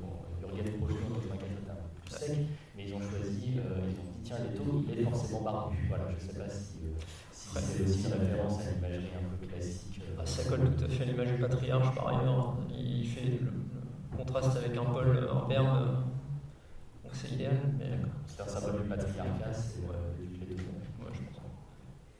bon, 0.00 0.12
Jurgen 0.54 0.78
Prochon, 0.78 1.20
qui 1.20 1.28
est 1.28 1.32
un 1.32 1.36
peu 1.36 1.46
plus 2.04 2.16
sec, 2.16 2.38
mais 2.76 2.84
ils 2.86 2.94
ont 2.94 3.00
choisi, 3.00 3.58
euh, 3.58 3.80
ils 3.88 3.98
ont 3.98 4.12
dit, 4.12 4.20
tiens, 4.24 4.36
Leto, 4.38 4.84
il 4.92 5.00
est 5.00 5.04
forcément 5.04 5.40
barbu. 5.42 5.76
Voilà, 5.88 6.04
je 6.10 6.24
ne 6.24 6.30
sais 6.30 6.38
pas 6.38 6.48
si, 6.48 6.78
euh, 6.84 6.94
si 7.32 7.48
c'est 7.60 7.82
aussi 7.84 8.06
une 8.06 8.12
référence 8.12 8.60
à 8.60 8.70
l'imagerie 8.70 9.10
un 9.16 9.36
peu 9.38 9.46
classique. 9.46 10.00
Euh, 10.02 10.20
ah, 10.20 10.26
ça 10.26 10.44
colle 10.44 10.70
tout 10.76 10.84
à 10.84 10.88
fait 10.88 11.02
à 11.02 11.06
l'image 11.06 11.28
du 11.28 11.40
patriarche, 11.40 11.94
par 11.94 12.08
ailleurs. 12.08 12.56
Il 12.76 13.06
fait 13.06 13.38
le, 13.40 13.52
contraste 14.16 14.56
avec 14.56 14.76
un 14.76 14.84
Paul 14.84 15.28
en 15.32 15.48
c'est 17.14 17.32
idéal. 17.32 17.58
C'est 18.26 18.42
un 18.42 18.48
symbole 18.48 18.82
du 18.82 18.88
patriarcat, 18.88 19.52
c'est 19.52 19.80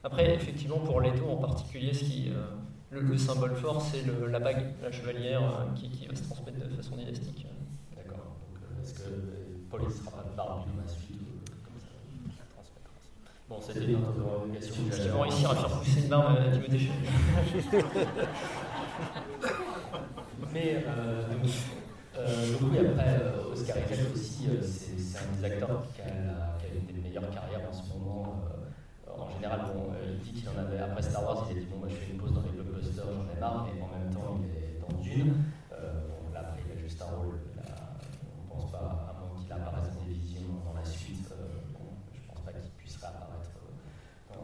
après, 0.05 0.35
effectivement, 0.35 0.77
pour 0.77 1.01
Leto 1.01 1.27
en 1.27 1.37
particulier, 1.37 1.91
ce 1.91 2.03
qui, 2.03 2.29
euh, 2.29 2.45
le, 2.91 3.17
symbole 3.17 3.55
fort, 3.55 3.81
c'est 3.81 4.03
la 4.29 4.39
bague, 4.39 4.63
la 4.83 4.91
chevalière, 4.91 5.41
euh, 5.41 5.73
qui, 5.73 6.05
va 6.05 6.13
se 6.13 6.21
transmettre 6.25 6.59
de 6.59 6.75
façon 6.75 6.95
dynastique. 6.95 7.47
D'accord. 7.95 8.35
Euh, 8.53 8.83
est-ce 8.83 8.93
que 8.93 9.09
Paul 9.71 9.81
ne 9.83 9.89
sera 9.89 10.11
pas 10.11 10.29
barbu 10.37 10.69
dans 10.69 10.83
la 10.83 10.87
suite 10.87 11.17
comme 11.63 11.79
ça 11.79 11.87
Bon, 13.49 13.59
c'était 13.59 13.93
une 13.93 13.95
interrogation. 13.95 14.75
Est-ce 14.91 15.01
qu'ils 15.01 15.09
vont 15.09 15.21
réussir 15.21 15.49
à 15.49 15.55
faire 15.55 15.79
pousser 15.79 16.01
une 16.01 16.07
barbe 16.09 16.37
à 16.37 16.51
Timothée 16.51 16.89
Mais, 20.53 20.85
donc, 22.15 22.71
oui, 22.71 22.79
après, 22.79 23.21
Oscar 23.51 23.77
Isaac 23.77 23.99
aussi, 24.13 24.47
c'est 24.61 25.17
un 25.17 25.37
des 25.37 25.45
acteurs 25.45 25.83
qui 25.93 26.01
a, 26.01 26.05
une 26.73 26.85
des 26.85 27.01
meilleures 27.01 27.29
carrières 27.29 27.69
en 27.69 27.73
ce 27.73 27.89
moment 27.89 28.41
en 29.17 29.29
général, 29.31 29.61
bon, 29.73 29.91
euh, 29.93 30.11
il 30.11 30.19
dit 30.19 30.41
qu'il 30.41 30.49
en 30.49 30.57
avait 30.57 30.79
après 30.79 31.01
Star 31.01 31.23
Wars, 31.23 31.47
il 31.49 31.57
a 31.57 31.59
dit 31.59 31.67
bon, 31.67 31.77
moi 31.77 31.87
je 31.89 31.95
fais 31.95 32.11
une 32.11 32.17
pause 32.17 32.33
dans 32.33 32.41
les 32.41 32.49
blockbusters, 32.49 33.05
j'en 33.05 33.35
ai 33.35 33.39
marre, 33.39 33.67
mais 33.67 33.81
en 33.81 33.87
même 33.87 34.13
temps, 34.13 34.39
il 34.43 34.51
est 34.51 34.79
dans 34.79 35.01
Dune. 35.01 35.33
Euh, 35.71 36.07
bon, 36.07 36.33
là, 36.33 36.39
après, 36.41 36.61
il 36.65 36.71
a 36.71 36.81
juste 36.81 37.01
un 37.01 37.15
rôle. 37.15 37.39
Là, 37.55 37.63
on 38.51 38.55
ne 38.55 38.61
pense 38.61 38.71
pas, 38.71 38.77
à 39.09 39.13
moins 39.19 39.41
qu'il 39.41 39.51
apparaisse 39.51 39.89
dans 39.95 40.05
des 40.05 40.15
dans 40.15 40.75
la 40.75 40.85
suite. 40.85 41.27
Euh, 41.31 41.63
bon, 41.73 41.95
je 42.13 42.19
ne 42.21 42.27
pense 42.27 42.41
pas 42.43 42.51
qu'il 42.51 42.71
puisse 42.71 42.97
réapparaître 42.97 43.51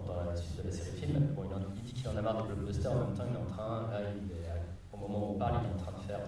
dans, 0.08 0.24
la 0.24 0.36
suite 0.36 0.58
de 0.58 0.64
la 0.64 0.72
série 0.72 0.98
film. 0.98 1.20
Bon, 1.36 1.44
il, 1.46 1.84
dit 1.84 1.94
qu'il 1.94 2.08
en 2.08 2.16
a 2.16 2.22
marre 2.22 2.44
des 2.44 2.54
blockbusters, 2.54 2.92
en 2.92 3.08
même 3.08 3.16
temps, 3.16 3.28
il 3.28 3.36
est 3.36 3.44
en 3.44 3.52
train, 3.52 3.88
là, 3.92 4.00
il 4.16 4.32
est, 4.32 4.48
au 4.94 4.98
moment 4.98 5.32
où 5.32 5.36
on 5.36 5.40
parle, 5.40 5.60
il 5.64 5.68
est 5.68 5.74
en 5.74 5.84
train 5.84 5.98
de 5.98 6.04
faire. 6.08 6.24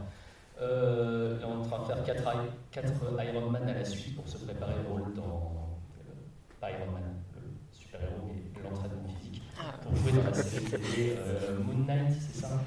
Euh, 0.63 1.37
il 1.37 1.41
est 1.41 1.45
en 1.45 1.61
train 1.61 1.79
de 1.79 1.85
faire 1.85 2.03
4, 2.03 2.23
4 2.71 2.91
Iron 3.25 3.49
Man 3.49 3.67
à 3.67 3.73
la 3.73 3.85
suite 3.85 4.15
pour 4.15 4.27
se 4.27 4.37
préparer 4.37 4.73
le 4.81 4.89
rôle 4.89 5.13
dans 5.13 5.79
Iron 6.61 6.91
Man 6.91 7.03
et 7.93 8.63
l'entraînement 8.63 9.03
physique 9.19 9.41
ah. 9.59 9.73
pour 9.81 9.95
jouer 9.95 10.11
dans 10.13 10.23
la 10.23 10.33
série 10.33 10.65
télé 10.65 11.15
euh, 11.17 11.59
Moon 11.59 11.85
Knight, 11.85 12.11
c'est 12.11 12.41
ça? 12.41 12.59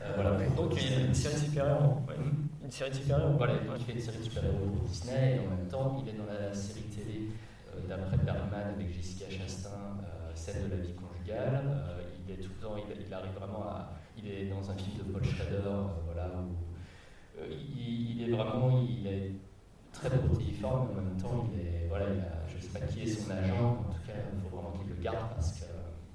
Euh, 0.00 0.12
voilà. 0.14 0.30
Donc 0.56 0.72
il 0.76 0.90
y 0.90 0.94
a 0.94 1.00
une 1.06 1.14
série 1.14 1.34
de 1.34 1.40
super-héros. 1.40 2.00
Une 2.64 2.70
série 2.70 2.90
de 2.90 2.96
super-héros. 2.96 3.34
Voilà, 3.36 3.54
il 3.76 3.84
fait 3.84 3.92
une 3.92 4.00
série 4.00 4.18
de 4.18 4.22
super-héros 4.22 4.66
pour 4.66 4.88
Disney 4.88 5.36
et 5.36 5.38
en 5.46 5.50
même 5.50 5.68
temps 5.68 6.02
il 6.02 6.08
est 6.08 6.16
dans 6.16 6.26
la 6.26 6.52
série 6.54 6.82
télé 6.82 7.28
d'après 7.88 8.16
Bergman 8.16 8.74
avec 8.74 8.92
Jessica 8.94 9.26
Chastain, 9.28 9.98
scène 10.34 10.68
de 10.68 10.76
la 10.76 10.82
vie 10.82 10.94
conjugale. 10.94 11.62
il 12.26 12.34
est 12.34 12.38
tout 12.38 12.50
le 12.58 12.66
temps, 12.66 12.76
il, 12.76 13.14
arrive 13.14 13.32
vraiment 13.32 13.64
à. 13.64 13.92
Il 14.16 14.28
est 14.30 14.46
dans 14.46 14.70
un 14.70 14.74
film 14.74 14.96
de 14.98 15.12
Paul 15.12 15.24
Schrader, 15.24 15.58
voilà, 16.06 16.30
où 16.38 16.73
il, 17.50 18.20
il, 18.20 18.22
est 18.22 18.36
vraiment. 18.36 18.82
Il 18.82 19.06
est 19.06 19.32
très 19.92 20.10
protéiforme, 20.10 20.88
mais 20.92 21.00
en 21.00 21.04
même 21.04 21.16
temps, 21.20 21.48
il 21.52 21.60
est, 21.60 21.86
voilà, 21.88 22.06
il 22.12 22.20
a, 22.20 22.46
je 22.48 22.56
ne 22.56 22.60
sais 22.60 22.78
pas 22.78 22.86
qui 22.86 23.02
est 23.02 23.06
son 23.06 23.30
agent, 23.30 23.70
en 23.70 23.92
tout 23.92 24.06
cas, 24.06 24.12
il 24.32 24.40
faut 24.42 24.56
vraiment 24.56 24.72
qu'il 24.72 24.88
le 24.88 25.02
garde 25.02 25.34
parce 25.34 25.52
que 25.52 25.64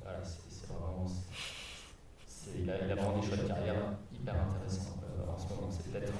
voilà, 0.01 0.19
c'est 0.23 0.67
vraiment. 0.67 1.05
il, 2.57 2.69
a, 2.69 2.85
il, 2.85 2.91
a, 2.91 2.95
vraiment 2.95 3.17
des 3.19 3.27
choix 3.27 3.37
de 3.37 3.43
carrière 3.43 3.93
hyper 4.13 4.35
intéressants 4.35 4.97
en 5.27 5.37
ce 5.37 5.53
moment. 5.53 5.69
C'est 5.71 5.91
peut-être. 5.91 6.13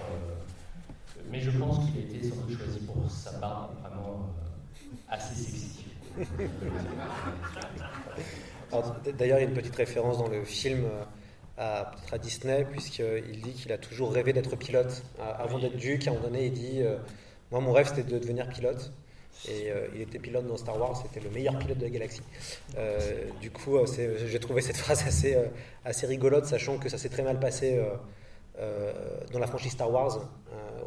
mais 1.29 1.41
je 1.41 1.51
pense 1.51 1.86
qu'il 1.86 1.98
a 1.98 2.01
été 2.01 2.29
doute 2.29 2.58
choisi 2.58 2.79
pour 2.79 3.10
sa 3.10 3.34
barbe 3.39 3.72
vraiment 3.82 4.29
assez 5.10 5.36
sexy. 5.36 5.86
D'ailleurs, 9.18 9.39
il 9.39 9.41
y 9.41 9.46
a 9.46 9.50
une 9.50 9.53
petite 9.53 9.75
référence 9.75 10.18
dans 10.20 10.27
le 10.27 10.44
film 10.44 10.86
à, 11.59 11.91
à 12.11 12.17
Disney, 12.17 12.65
puisqu'il 12.71 13.41
dit 13.41 13.53
qu'il 13.53 13.71
a 13.71 13.77
toujours 13.77 14.11
rêvé 14.11 14.33
d'être 14.33 14.55
pilote. 14.55 15.03
Avant 15.19 15.59
d'être 15.59 15.77
duc, 15.77 16.07
à 16.07 16.11
un 16.11 16.13
moment 16.15 16.27
donné, 16.27 16.47
il 16.47 16.53
dit 16.53 16.81
Moi, 17.51 17.61
mon 17.61 17.71
rêve, 17.71 17.87
c'était 17.87 18.03
de 18.03 18.17
devenir 18.17 18.49
pilote. 18.49 18.91
Et 19.47 19.71
il 19.93 20.01
était 20.01 20.19
pilote 20.19 20.47
dans 20.47 20.57
Star 20.57 20.77
Wars, 20.79 21.01
c'était 21.01 21.23
le 21.23 21.29
meilleur 21.29 21.57
pilote 21.59 21.77
de 21.77 21.83
la 21.83 21.89
galaxie. 21.89 22.23
du 23.41 23.51
coup, 23.51 23.77
j'ai 24.25 24.39
trouvé 24.39 24.61
cette 24.61 24.77
phrase 24.85 25.03
assez, 25.05 25.37
assez 25.85 26.07
rigolote, 26.07 26.45
sachant 26.45 26.77
que 26.77 26.89
ça 26.89 26.97
s'est 26.97 27.09
très 27.09 27.23
mal 27.23 27.39
passé 27.39 27.79
dans 29.31 29.39
la 29.39 29.47
franchise 29.47 29.73
Star 29.73 29.91
Wars. 29.91 30.27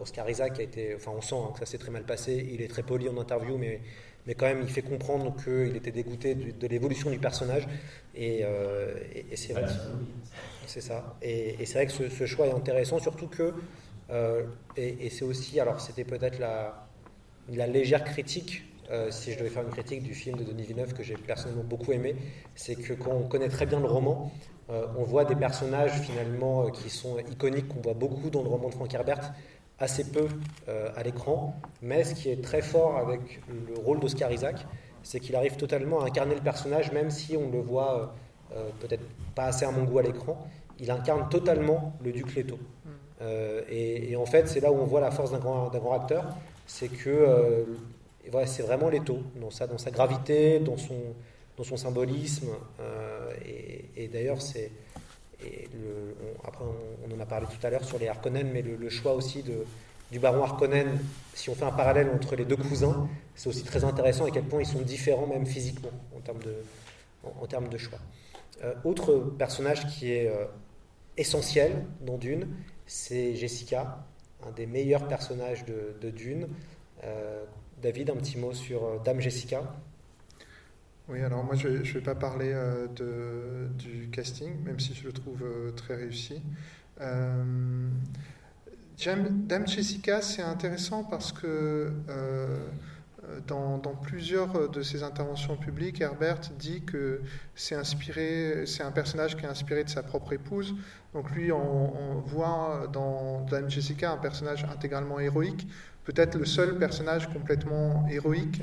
Oscar 0.03 0.29
Isaac 0.29 0.59
a 0.59 0.63
été, 0.63 0.95
enfin, 0.95 1.13
on 1.17 1.21
sent 1.21 1.37
hein, 1.37 1.53
que 1.53 1.61
ça 1.61 1.67
s'est 1.67 1.79
très 1.79 1.91
mal 1.91 2.05
passé. 2.05 2.47
Il 2.53 2.61
est 2.61 2.69
très 2.69 2.83
poli 2.83 3.09
en 3.09 3.17
interview, 3.17 3.57
mais 3.57 3.81
mais 4.27 4.35
quand 4.35 4.47
même, 4.47 4.63
il 4.63 4.69
fait 4.69 4.83
comprendre 4.83 5.35
qu'il 5.43 5.77
était 5.77 5.91
dégoûté 5.91 6.35
de, 6.35 6.67
l'évolution 6.67 7.11
du 7.11 7.19
personnage. 7.19 7.67
Et, 8.15 8.45
c'est 9.35 9.53
vrai. 9.53 9.67
C'est 10.67 10.81
ça. 10.81 11.17
Et, 11.23 11.65
c'est 11.67 11.75
vrai 11.75 11.87
que 11.87 12.09
ce, 12.09 12.27
choix 12.27 12.47
est 12.47 12.53
intéressant, 12.53 12.99
surtout 12.99 13.27
que, 13.27 13.53
et, 14.77 15.11
c'est 15.11 15.25
aussi, 15.25 15.59
alors 15.59 15.81
c'était 15.81 16.05
peut-être 16.05 16.39
la, 16.39 16.87
légère 17.67 18.05
critique 18.05 18.65
si 19.11 19.33
je 19.33 19.39
devais 19.39 19.49
faire 19.49 19.63
une 19.63 19.71
critique 19.71 20.03
du 20.03 20.15
film 20.15 20.37
de 20.37 20.45
Denis 20.45 20.65
Villeneuve 20.65 20.93
que 20.93 21.03
j'ai 21.03 21.15
personnellement 21.15 21.65
beaucoup 21.65 21.93
aimé, 21.93 22.15
c'est 22.55 22.75
que 22.75 22.93
quand 22.93 23.13
on 23.13 23.27
connaît 23.27 23.49
très 23.49 23.65
bien 23.67 23.81
le 23.81 23.87
roman, 23.87 24.31
on 24.69 25.03
voit 25.03 25.25
des 25.25 25.35
personnages 25.35 25.99
finalement 26.01 26.71
qui 26.71 26.91
sont 26.91 27.19
iconiques, 27.19 27.69
qu'on 27.69 27.81
voit 27.81 27.95
beaucoup 27.95 28.31
dans 28.31 28.43
le 28.43 28.49
roman 28.49 28.69
de 28.69 28.75
Frank 28.75 28.93
Herbert, 28.95 29.33
assez 29.83 30.05
peu 30.05 30.29
euh, 30.69 30.89
à 30.97 31.03
l'écran, 31.03 31.57
mais 31.83 32.05
ce 32.05 32.15
qui 32.15 32.31
est 32.31 32.41
très 32.41 32.63
fort 32.63 32.97
avec 32.99 33.41
le 33.49 33.75
rôle 33.81 33.99
d'Oscar 33.99 34.31
Isaac, 34.31 34.65
c'est 35.03 35.19
qu'il 35.19 35.35
arrive 35.35 35.57
totalement 35.57 36.01
à 36.03 36.07
incarner 36.07 36.37
le 36.37 36.41
personnage, 36.41 36.93
même 36.93 37.11
si 37.11 37.37
on 37.37 37.51
le 37.51 37.61
voit 37.61 38.15
euh, 38.55 38.57
euh, 38.57 38.71
peut-être 38.81 39.03
pas 39.35 39.47
assez 39.47 39.65
à 39.65 39.73
mon 39.73 39.83
goût 39.83 39.99
à 39.99 40.03
l'écran, 40.03 40.47
il 40.79 40.91
incarne 40.91 41.29
totalement 41.29 41.95
le 42.03 42.13
duc 42.13 42.35
Leto. 42.35 42.57
Mm. 42.57 42.91
Et, 43.71 44.17
en 44.17 44.27
fait, 44.27 44.49
c'est 44.49 44.59
là 44.59 44.73
où 44.73 44.77
on 44.81 44.85
voit 44.85 45.01
la 45.01 45.13
force 45.13 45.31
d'un 45.31 45.39
grand, 45.39 45.69
grand, 45.69 45.93
acteur, 45.93 46.25
c'est 46.67 46.89
que 46.89 47.65
voilà, 48.33 48.49
c'est 48.49 48.65
vraiment 48.65 48.89
Leto, 48.89 49.21
dans 49.41 49.51
sa, 49.51 49.69
dans 49.69 49.79
sa 49.79 49.93
gravité, 49.93 50.59
dans 50.59 50.77
son, 50.77 50.99
dans 51.57 51.63
son 51.63 51.77
symbolisme, 51.77 52.49
et, 53.47 53.85
et 53.97 54.09
d'ailleurs 54.09 54.43
c'est 54.43 54.73
et 55.45 55.69
après, 56.45 56.65
on, 56.65 57.15
en 57.15 57.21
a 57.21 57.27
parlé 57.27 57.47
tout 57.47 57.67
à 57.67 57.71
l'heure 57.71 57.85
sur 57.85 57.99
les 57.99 58.09
Harkonnen, 58.09 58.51
mais 58.53 58.63
le, 58.63 58.89
choix 58.89 59.15
aussi 59.15 59.43
de, 59.43 59.65
du 60.11 60.19
baron 60.19 60.43
Harkonnen, 60.43 60.99
si 61.35 61.51
on 61.51 61.55
fait 61.55 61.65
un 61.65 61.73
parallèle 61.73 62.11
entre 62.15 62.37
les 62.37 62.45
deux 62.45 62.57
cousins, 62.57 63.09
c'est 63.35 63.49
aussi 63.49 63.65
très 63.65 63.85
intéressant 63.85 64.27
à 64.27 64.31
quel 64.31 64.45
point 64.45 64.61
ils 64.61 64.67
sont 64.67 64.81
différents, 64.81 65.27
même 65.27 65.47
physiquement, 65.47 65.91
en 66.17 66.21
termes 66.21 66.43
de, 66.43 66.55
en, 67.25 67.47
termes 67.47 67.69
de 67.69 67.79
choix. 67.79 67.99
Euh, 68.63 68.75
autre 68.85 69.15
personnage 69.39 69.87
qui 69.89 70.13
est 70.13 70.29
euh, 70.29 70.45
essentiel 71.17 71.85
dans 72.01 72.19
Dune, 72.19 72.49
c'est 72.87 73.35
Jessica, 73.35 74.05
un 74.47 74.51
des 74.53 74.67
meilleurs 74.67 75.07
personnages 75.09 75.65
de, 75.65 76.11
Dune. 76.11 76.49
Euh, 77.05 77.45
David, 77.81 78.11
un 78.11 78.17
petit 78.17 78.39
mot 78.39 78.53
sur 78.53 79.01
Dame 79.01 79.21
Jessica 79.21 79.63
oui, 81.09 81.21
alors 81.21 81.43
moi 81.43 81.57
je 81.57 81.69
ne 81.69 81.83
vais 81.83 82.01
pas 82.01 82.15
parler 82.15 82.53
euh, 82.55 82.87
du 83.77 84.09
casting, 84.11 84.53
même 84.65 84.79
si 84.79 84.95
je 84.95 85.05
le 85.05 85.13
trouve 85.13 85.43
euh, 85.43 85.73
très 85.73 85.97
réussi. 85.97 86.41
Euh, 87.01 87.89
Dame 89.05 89.67
Jessica, 89.67 90.23
c'est 90.23 90.43
intéressant 90.43 91.03
parce 91.03 91.33
que 91.33 91.91
dans, 93.49 93.79
dans, 93.79 93.97
plusieurs 93.97 94.71
de 94.71 94.83
ses 94.83 95.03
interventions 95.03 95.57
publiques, 95.57 96.01
Herbert 96.01 96.39
dit 96.57 96.83
que 96.83 97.21
c'est 97.57 97.75
inspiré, 97.75 98.63
c'est 98.67 98.85
un 98.85 98.93
personnage 98.93 99.37
qui 99.37 99.45
est 99.45 99.49
inspiré 99.49 99.83
de 99.83 99.89
sa 99.89 100.05
propre 100.05 100.35
épouse. 100.35 100.77
Donc 101.15 101.33
lui, 101.33 101.51
on, 101.51 102.21
voit 102.27 102.89
dans 102.93 103.45
Dame 103.47 103.69
Jessica 103.69 104.13
un 104.13 104.19
personnage 104.19 104.65
intégralement 104.73 105.19
héroïque, 105.19 105.67
peut-être 106.05 106.39
le 106.39 106.45
seul 106.45 106.79
personnage 106.79 107.27
complètement 107.33 108.07
héroïque 108.09 108.63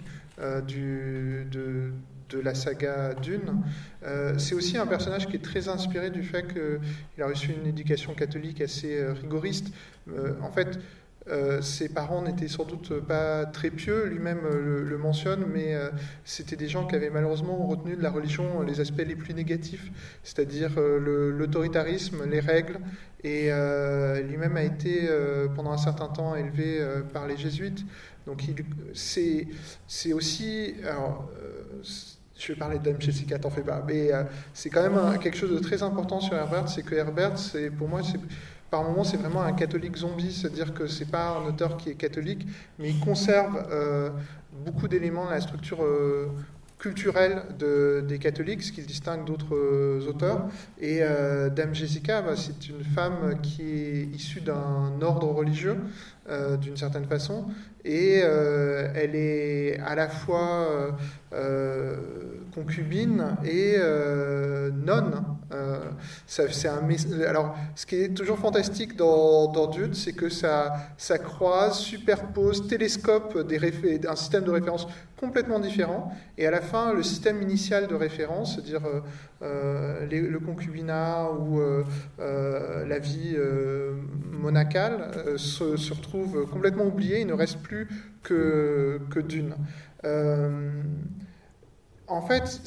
du, 0.68 1.46
de, 1.52 1.92
de 2.30 2.40
la 2.40 2.56
saga 2.56 3.14
Dune. 3.16 3.62
Euh, 4.04 4.38
c'est 4.38 4.56
aussi 4.56 4.78
un 4.78 4.88
personnage 4.88 5.28
qui 5.28 5.36
est 5.36 5.44
très 5.44 5.68
inspiré 5.68 6.10
du 6.10 6.24
fait 6.24 6.46
qu'il 6.48 7.24
a 7.24 7.28
reçu 7.28 7.52
une 7.52 7.68
éducation 7.68 8.14
catholique 8.14 8.62
assez 8.62 8.98
euh, 8.98 9.14
rigoriste. 9.14 9.68
Euh, 10.10 10.34
en 10.42 10.52
fait, 10.52 10.80
ses 11.62 11.90
parents 11.90 12.24
n'étaient 12.24 12.48
sans 12.48 12.64
doute 12.64 13.02
pas 13.02 13.46
très 13.46 13.70
pieux, 13.70 14.06
lui-même 14.06 14.40
le, 14.52 14.98
mentionne, 14.98 15.46
mais 15.54 15.76
c'était 16.26 16.56
des 16.56 16.68
gens 16.68 16.88
qui 16.88 16.96
avaient 16.96 17.12
malheureusement 17.12 17.68
retenu 17.68 17.96
de 17.96 18.02
la 18.02 18.10
religion 18.10 18.64
les 18.64 18.80
aspects 18.80 19.06
les 19.06 19.16
plus 19.16 19.36
négatifs, 19.36 19.92
c'est-à-dire 20.24 20.80
l'autoritarisme, 20.80 22.28
les 22.28 22.40
règles, 22.40 22.80
et 23.24 23.52
lui-même 24.28 24.58
a 24.58 24.64
été 24.64 25.08
pendant 25.56 25.72
un 25.72 25.78
certain 25.78 26.08
temps 26.08 26.36
élevé 26.36 26.84
par 27.14 27.28
les 27.28 27.38
jésuites. 27.38 27.86
Donc 28.26 28.42
c'est 28.96 30.14
aussi... 30.14 30.74
Alors, 30.84 31.30
je 32.40 32.54
vais 32.54 32.60
parler 32.60 32.80
d'Anne 32.80 33.00
Jessica, 33.00 33.38
t'en 33.38 33.50
fais 33.50 33.62
pas. 33.62 33.84
Mais 33.86 34.14
euh, 34.14 34.24
c'est 34.54 34.70
quand 34.70 34.82
même 34.82 35.20
quelque 35.20 35.38
chose 35.38 35.52
de 35.52 35.60
très 35.60 35.84
important 35.84 36.20
sur 36.20 36.34
Herbert, 36.36 36.70
c'est 36.70 36.84
que 36.84 36.96
Herbert, 36.96 37.36
pour 37.78 37.88
moi, 37.88 38.02
par 38.70 38.84
moments, 38.84 39.04
c'est 39.04 39.18
vraiment 39.18 39.42
un 39.42 39.54
catholique 39.54 39.98
zombie, 39.98 40.32
c'est-à-dire 40.32 40.74
que 40.74 40.88
c'est 40.88 41.10
pas 41.10 41.38
un 41.38 41.46
auteur 41.46 41.78
qui 41.78 41.90
est 41.90 41.96
catholique, 41.96 42.46
mais 42.78 42.90
il 42.90 43.00
conserve 43.00 43.66
euh, 43.72 44.10
beaucoup 44.66 44.88
d'éléments 44.88 45.26
de 45.26 45.32
la 45.32 45.42
structure 45.42 45.84
euh, 45.84 46.28
culturelle 46.80 47.44
de, 47.60 48.04
des 48.08 48.18
catholiques, 48.18 48.64
ce 48.64 48.72
qui 48.72 48.82
distingue 48.82 49.26
d'autres 49.26 50.08
auteurs. 50.08 50.48
Et 50.80 51.02
Dame 51.56 51.76
Jessica, 51.76 52.22
bah, 52.22 52.36
c'est 52.36 52.70
une 52.70 52.84
femme 52.84 53.40
qui 53.42 53.62
est 53.62 54.04
issue 54.16 54.42
d'un 54.42 54.94
ordre 55.02 55.28
religieux, 55.28 55.76
d'une 56.62 56.78
certaine 56.78 57.06
façon, 57.06 57.46
et 57.84 58.20
elle 58.20 59.16
est 59.16 59.78
à 59.80 59.96
la 59.96 60.08
fois 60.08 60.96
euh, 61.32 61.96
concubine 62.56 63.38
et 63.46 63.76
euh, 63.78 64.72
nonne. 64.72 65.24
Euh, 65.52 65.80
alors, 67.28 67.58
ce 67.76 67.86
qui 67.86 67.96
est 67.96 68.14
toujours 68.14 68.38
fantastique 68.38 68.96
dans, 68.96 69.68
Dune, 69.68 69.94
c'est 69.94 70.14
que 70.14 70.30
ça, 70.30 70.72
croise, 71.24 71.80
superpose, 71.80 72.68
télescope 72.68 73.38
un 73.38 74.16
système 74.16 74.44
de 74.44 74.52
référence 74.52 74.88
complètement 75.18 75.60
différent. 75.60 76.14
Et 76.38 76.48
à 76.48 76.52
la 76.52 76.62
fin, 76.62 76.94
le 76.94 77.04
système 77.04 77.42
initial 77.42 77.88
de 77.88 77.96
référence, 77.96 78.56
c'est-à-dire 78.56 78.82
le 79.42 80.38
concubinat 80.40 81.30
ou 81.32 81.62
la 82.20 83.00
vie 83.00 83.36
monacale, 84.32 85.12
se, 85.38 85.94
retrouve 85.94 86.48
complètement 86.50 86.86
oublié. 86.86 87.22
Il 87.22 87.28
ne 87.28 87.34
reste 87.34 87.60
plus 87.62 87.88
que, 88.24 89.22
Dune. 89.28 89.56
Euh, 90.06 90.82
en 92.08 92.22
fait, 92.22 92.62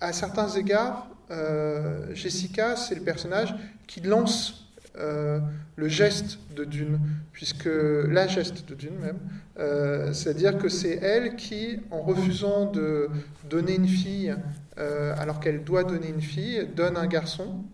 à 0.00 0.12
certains 0.12 0.48
égards, 0.48 1.08
euh, 1.30 2.14
Jessica, 2.14 2.76
c'est 2.76 2.94
le 2.94 3.02
personnage 3.02 3.54
qui 3.86 4.00
lance 4.00 4.68
euh, 4.96 5.40
le 5.76 5.88
geste 5.88 6.38
de 6.54 6.64
Dune, 6.64 7.00
puisque 7.32 7.68
la 7.68 8.26
geste 8.26 8.68
de 8.68 8.74
Dune 8.74 8.96
même, 8.98 9.18
c'est-à-dire 10.12 10.58
que 10.58 10.68
c'est 10.68 10.96
elle 11.02 11.36
qui, 11.36 11.80
en 11.90 12.02
refusant 12.02 12.70
de 12.70 13.08
donner 13.48 13.74
une 13.74 13.88
fille 13.88 14.34
alors 14.76 15.40
qu'elle 15.40 15.64
doit 15.64 15.84
donner 15.84 16.08
une 16.08 16.22
fille, 16.22 16.68
donne 16.76 16.96
un 16.96 17.06
garçon, 17.06 17.64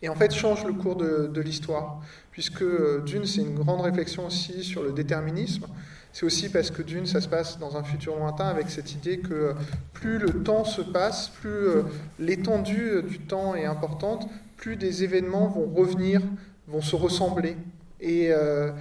et 0.00 0.08
en 0.08 0.14
fait 0.14 0.32
change 0.32 0.64
le 0.64 0.72
cours 0.74 0.96
de, 0.96 1.26
de 1.26 1.40
l'histoire, 1.40 2.00
puisque 2.30 2.64
Dune, 3.04 3.26
c'est 3.26 3.42
une 3.42 3.54
grande 3.54 3.80
réflexion 3.80 4.26
aussi 4.26 4.64
sur 4.64 4.82
le 4.82 4.92
déterminisme. 4.92 5.66
C'est 6.12 6.26
aussi 6.26 6.50
parce 6.50 6.70
que 6.70 6.82
d'une, 6.82 7.06
ça 7.06 7.20
se 7.20 7.28
passe 7.28 7.58
dans 7.58 7.76
un 7.76 7.82
futur 7.82 8.16
lointain 8.16 8.46
avec 8.46 8.68
cette 8.70 8.92
idée 8.92 9.18
que 9.18 9.54
plus 9.92 10.18
le 10.18 10.42
temps 10.42 10.64
se 10.64 10.82
passe, 10.82 11.30
plus 11.40 11.48
euh, 11.50 11.82
l'étendue 12.18 13.02
du 13.02 13.18
temps 13.18 13.54
est 13.54 13.64
importante, 13.64 14.28
plus 14.56 14.76
des 14.76 15.04
événements 15.04 15.48
vont 15.48 15.66
revenir, 15.74 16.20
vont 16.68 16.82
se 16.82 16.96
ressembler. 16.96 17.56
Et, 18.02 18.30
euh, 18.32 18.72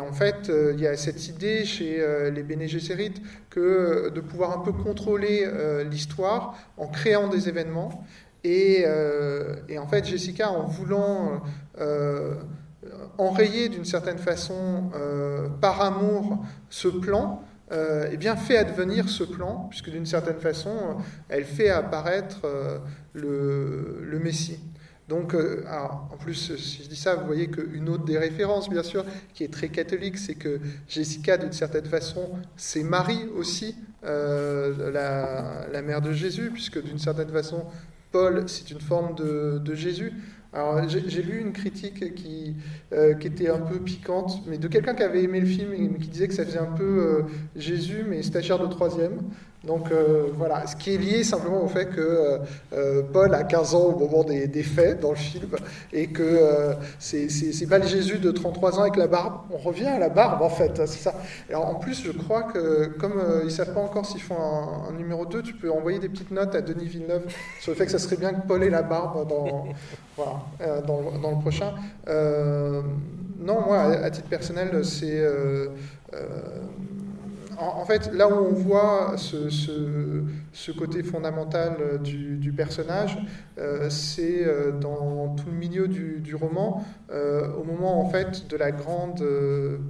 en 0.00 0.12
fait, 0.12 0.50
euh, 0.50 0.72
il 0.74 0.80
y 0.80 0.86
a 0.86 0.96
cette 0.96 1.28
idée 1.28 1.64
chez 1.64 2.00
euh, 2.00 2.30
les 2.30 2.42
Bene 2.42 2.66
que 3.48 4.10
de 4.10 4.20
pouvoir 4.20 4.52
un 4.52 4.62
peu 4.62 4.72
contrôler 4.72 5.46
l'histoire 5.90 6.54
en 6.76 6.86
créant 6.86 7.28
des 7.28 7.48
événements. 7.48 8.04
Et, 8.44 8.84
en 9.78 9.88
fait, 9.88 10.04
Jessica, 10.04 10.50
en 10.50 10.66
voulant 10.66 11.42
enrayer 13.18 13.68
d'une 13.68 13.84
certaine 13.84 14.18
façon, 14.18 14.90
par 15.60 15.80
amour, 15.80 16.44
ce 16.68 16.88
plan, 16.88 17.44
eh 17.70 18.16
bien, 18.16 18.36
fait 18.36 18.56
advenir 18.56 19.08
ce 19.08 19.24
plan, 19.24 19.66
puisque 19.70 19.90
d'une 19.90 20.06
certaine 20.06 20.38
façon, 20.38 20.96
elle 21.28 21.44
fait 21.44 21.70
apparaître 21.70 22.46
le, 23.14 24.18
Messie. 24.22 24.60
Donc, 25.08 25.34
euh, 25.34 25.62
en 25.68 26.16
plus, 26.16 26.56
si 26.56 26.84
je 26.84 26.88
dis 26.88 26.96
ça, 26.96 27.16
vous 27.16 27.26
voyez 27.26 27.48
qu'une 27.48 27.88
autre 27.88 28.04
des 28.04 28.16
références, 28.16 28.70
bien 28.70 28.82
sûr, 28.82 29.04
qui 29.34 29.44
est 29.44 29.52
très 29.52 29.68
catholique, 29.68 30.16
c'est 30.16 30.36
que 30.36 30.60
Jessica, 30.88 31.36
d'une 31.36 31.52
certaine 31.52 31.84
façon, 31.84 32.30
c'est 32.56 32.82
Marie 32.82 33.26
aussi, 33.36 33.74
euh, 34.04 34.90
la, 35.70 35.82
mère 35.82 36.00
de 36.00 36.12
Jésus, 36.12 36.50
puisque 36.50 36.82
d'une 36.82 36.98
certaine 36.98 37.28
façon, 37.28 37.66
Paul, 38.10 38.48
c'est 38.48 38.70
une 38.70 38.80
forme 38.80 39.14
de, 39.14 39.74
Jésus. 39.74 40.12
Alors, 40.52 40.86
j'ai 40.88 41.22
lu 41.22 41.40
une 41.40 41.52
critique 41.52 42.14
qui, 42.14 42.54
euh, 42.92 43.14
qui 43.14 43.26
était 43.26 43.48
un 43.48 43.58
peu 43.58 43.78
piquante, 43.78 44.42
mais 44.46 44.58
de 44.58 44.68
quelqu'un 44.68 44.94
qui 44.94 45.02
avait 45.02 45.22
aimé 45.22 45.40
le 45.40 45.46
film 45.46 45.72
et 45.72 45.98
qui 45.98 46.08
disait 46.08 46.28
que 46.28 46.34
ça 46.34 46.44
faisait 46.44 46.58
un 46.58 46.72
peu 46.72 47.24
Jésus, 47.56 48.04
mais 48.06 48.22
stagiaire 48.22 48.58
de 48.58 48.66
troisième. 48.66 49.18
Donc 49.64 49.92
euh, 49.92 50.26
voilà, 50.36 50.66
ce 50.66 50.74
qui 50.74 50.94
est 50.94 50.98
lié 50.98 51.22
simplement 51.22 51.62
au 51.62 51.68
fait 51.68 51.86
que 51.86 52.00
euh, 52.00 52.38
euh, 52.72 53.02
Paul 53.12 53.32
a 53.32 53.44
15 53.44 53.74
ans 53.76 53.84
au 53.84 53.98
moment 53.98 54.24
des, 54.24 54.62
faits 54.62 55.00
dans 55.00 55.10
le 55.10 55.16
film 55.16 55.50
et 55.92 56.08
que 56.08 56.74
c'est 56.98 57.66
pas 57.68 57.78
le 57.78 57.86
Jésus 57.86 58.18
de 58.18 58.30
33 58.30 58.78
ans 58.78 58.82
avec 58.82 58.96
la 58.96 59.06
barbe. 59.06 59.42
On 59.52 59.58
revient 59.58 59.86
à 59.86 59.98
la 59.98 60.08
barbe 60.08 60.42
en 60.42 60.48
fait, 60.48 60.76
c'est 60.86 60.98
ça. 60.98 61.14
Alors 61.48 61.66
en 61.66 61.76
plus, 61.76 62.02
je 62.02 62.10
crois 62.10 62.44
que 62.44 62.86
comme 62.98 63.22
ils 63.44 63.50
savent 63.50 63.72
pas 63.72 63.80
encore 63.80 64.06
s'ils 64.06 64.20
font 64.20 64.36
un, 64.36 64.92
numéro 64.92 65.26
2, 65.26 65.42
tu 65.42 65.54
peux 65.54 65.70
envoyer 65.70 66.00
des 66.00 66.08
petites 66.08 66.32
notes 66.32 66.54
à 66.54 66.60
Denis 66.60 66.86
Villeneuve 66.86 67.22
sur 67.60 67.72
le 67.72 67.76
fait 67.76 67.86
que 67.86 67.92
ça 67.92 67.98
serait 67.98 68.16
bien 68.16 68.32
que 68.32 68.46
Paul 68.46 68.62
ait 68.64 68.70
la 68.70 68.82
barbe 68.82 69.28
dans, 69.28 69.66
voilà, 70.16 70.80
dans, 70.86 71.18
dans, 71.20 71.30
le 71.30 71.40
prochain. 71.40 71.72
non, 72.08 73.60
moi, 73.66 73.80
à, 73.80 74.10
titre 74.10 74.28
personnel, 74.28 74.84
c'est 74.84 75.22
en, 77.58 77.84
fait, 77.84 78.12
là 78.12 78.28
où 78.28 78.32
on 78.32 78.52
voit 78.52 79.14
ce, 79.16 80.70
côté 80.72 81.02
fondamental 81.02 81.76
euh, 81.80 81.98
du, 81.98 82.52
personnage, 82.52 83.18
euh, 83.58 83.88
c'est 83.90 84.46
euh, 84.46 84.72
dans 84.72 85.34
tout 85.34 85.46
le 85.46 85.56
milieu 85.56 85.88
du, 85.88 86.34
roman, 86.34 86.84
au 87.10 87.64
moment 87.64 88.00
en 88.00 88.08
fait 88.08 88.48
de 88.48 88.56
la 88.56 88.70
grande 88.72 89.22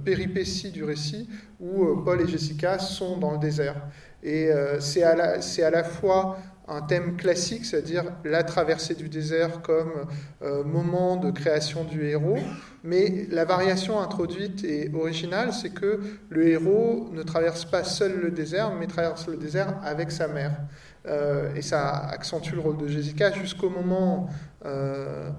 péripétie 0.03 0.71
du 0.71 0.83
récit, 0.83 1.29
où 1.59 1.95
Paul 2.03 2.21
et 2.21 2.27
Jessica 2.27 2.79
sont 2.79 3.17
dans 3.17 3.31
le 3.31 3.37
désert. 3.37 3.75
Et 4.23 4.49
c'est 4.79 5.03
à, 5.03 5.37
à, 5.65 5.69
la 5.69 5.83
fois 5.83 6.37
un 6.75 6.81
thème 6.81 7.15
classique, 7.15 7.65
c'est-à-dire 7.65 8.05
la 8.23 8.43
traversée 8.43 8.95
du 8.95 9.09
désert 9.09 9.61
comme 9.61 10.05
euh, 10.41 10.63
moment 10.63 11.17
de 11.17 11.31
création 11.31 11.83
du 11.83 12.05
héros, 12.05 12.39
mais 12.83 13.27
la 13.29 13.45
variation 13.45 13.99
introduite 13.99 14.63
et 14.63 14.91
originale, 14.93 15.53
c'est 15.53 15.69
que 15.69 15.99
le 16.29 16.47
héros 16.47 17.09
ne 17.13 17.23
traverse 17.23 17.65
pas 17.65 17.83
seul 17.83 18.19
le 18.21 18.31
désert, 18.31 18.73
mais 18.75 18.87
traverse 18.87 19.27
le 19.27 19.37
désert 19.37 19.79
avec 19.83 20.11
sa 20.11 20.27
mère. 20.27 20.57
Euh, 21.05 21.53
et 21.55 21.61
ça 21.61 22.07
accentue 22.07 22.53
le 22.53 22.61
rôle 22.61 22.77
de 22.77 22.87
Jessica 22.87 23.31
jusqu'au 23.31 23.69
moment 23.69 24.29
euh, 24.65 25.29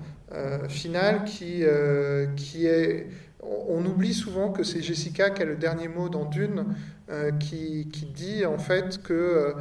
final 0.68 1.24
qui, 1.24 1.64
qui 2.36 2.66
est... 2.66 3.08
On 3.68 3.84
oublie 3.84 4.14
souvent 4.14 4.50
que 4.50 4.62
c'est 4.62 4.80
Jessica 4.80 5.28
qui 5.28 5.42
a 5.42 5.44
le 5.44 5.56
dernier 5.56 5.88
mot 5.88 6.08
dans 6.08 6.24
Dune, 6.24 6.64
qui, 7.38 7.86
dit 8.14 8.46
en 8.46 8.56
fait 8.56 9.02
que 9.02 9.54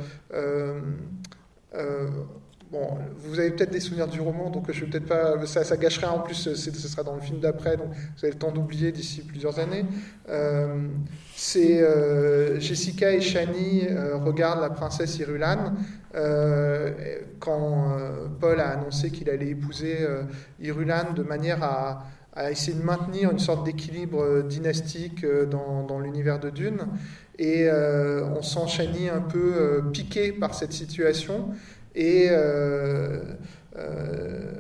bon, 2.74 2.98
vous 3.18 3.40
avez 3.40 3.52
peut-être 3.52 3.72
des 3.72 3.80
souvenirs 3.80 4.08
du 4.08 4.20
roman, 4.20 4.50
donc 4.50 4.72
je 4.72 4.84
vais 4.84 4.90
peut-être 4.90 5.06
pas, 5.06 5.46
ça, 5.46 5.64
ça 5.64 5.78
gâcherait 5.78 6.08
en 6.08 6.20
plus, 6.20 6.36
ce 6.36 6.72
sera 6.72 7.04
dans 7.04 7.16
le 7.16 7.22
film 7.22 7.40
d'après, 7.40 7.78
donc 7.78 7.90
vous 7.90 8.24
avez 8.26 8.34
le 8.34 8.40
temps 8.40 8.52
d'oublier 8.52 8.92
d'ici 8.92 9.22
plusieurs 9.22 9.60
années. 9.60 9.86
Euh, 10.30 10.88
c'est 11.36 11.82
euh, 11.82 12.60
Jessica 12.60 13.12
et 13.12 13.22
Shani 13.22 13.88
regardent 14.14 14.62
la 14.62 14.72
princesse 14.72 15.18
Irulan 15.20 15.74
quand 17.40 17.98
Paul 18.40 18.60
a 18.60 18.70
annoncé 18.70 19.10
qu'il 19.12 19.30
allait 19.30 19.50
épouser 19.50 19.98
Irulan 20.60 21.14
de 21.16 21.24
manière 21.24 21.64
à, 21.64 22.06
essayer 22.50 22.78
de 22.78 22.84
maintenir 22.84 23.32
une 23.32 23.40
sorte 23.40 23.64
d'équilibre 23.64 24.42
dynastique 24.44 25.26
dans 25.50 26.00
l'univers 26.00 26.40
de 26.40 26.50
Dune. 26.50 26.88
Et 27.40 27.68
on 27.70 28.42
sent 28.42 28.68
Shani 28.68 29.10
un 29.10 29.22
peu 29.22 29.84
piqué 29.92 30.32
par 30.32 30.54
cette 30.54 30.74
situation. 30.74 31.50
Et 31.96 32.28
euh, 32.30 33.20
euh, 33.78 34.52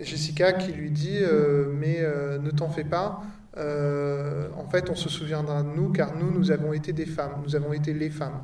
Jessica 0.00 0.52
qui 0.52 0.72
lui 0.72 0.90
dit 0.90 1.18
euh, 1.20 1.66
Mais 1.72 2.00
ne 2.42 2.50
t'en 2.50 2.68
fais 2.68 2.84
pas. 2.84 3.22
en 3.56 4.68
fait, 4.70 4.90
on 4.90 4.96
se 4.96 5.08
souviendra 5.08 5.62
de 5.62 5.68
nous 5.68 5.90
car 5.90 6.16
nous, 6.16 6.30
nous 6.30 6.50
avons 6.50 6.72
été 6.72 6.92
des 6.92 7.06
femmes, 7.06 7.42
nous 7.44 7.54
avons 7.56 7.72
été 7.72 7.92
les 7.92 8.10
femmes. 8.10 8.42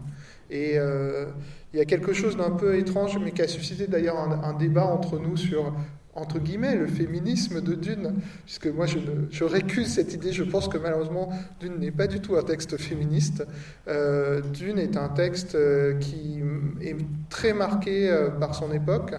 Et 0.51 0.77
il 0.77 1.79
y 1.79 1.81
a 1.81 1.85
quelque 1.85 2.13
chose 2.13 2.37
d'un 2.37 2.51
peu 2.51 2.77
étrange, 2.77 3.19
mais 3.23 3.33
qui 3.33 3.43
a 3.43 3.49
suscité 3.49 3.87
d'ailleurs 3.87 4.19
un, 4.19 4.53
débat 4.55 4.85
entre 4.85 5.19
nous 5.19 5.37
sur 5.37 5.75
entre 6.15 6.39
guillemets, 6.39 6.75
le 6.75 6.87
féminisme 6.87 7.61
de 7.61 7.75
Dune, 7.75 8.15
puisque 8.45 8.67
moi 8.67 8.87
je, 8.87 9.45
récuse 9.45 9.89
cette 9.95 10.13
idée, 10.13 10.33
je 10.33 10.43
pense 10.43 10.69
que 10.69 10.79
malheureusement 10.79 11.31
Dune 11.61 11.79
n'est 11.79 11.91
pas 11.93 12.07
du 12.07 12.21
tout 12.21 12.37
un 12.37 12.43
texte 12.43 12.77
féministe. 12.77 13.47
Euh, 13.89 14.41
Dune 14.41 14.79
est 14.79 14.97
un 14.97 15.09
texte 15.09 15.55
euh, 15.55 15.95
qui 15.99 16.41
est 16.81 16.97
très 17.29 17.53
marqué 17.53 18.11
euh, 18.11 18.31
par 18.31 18.55
son 18.55 18.73
époque, 18.73 19.15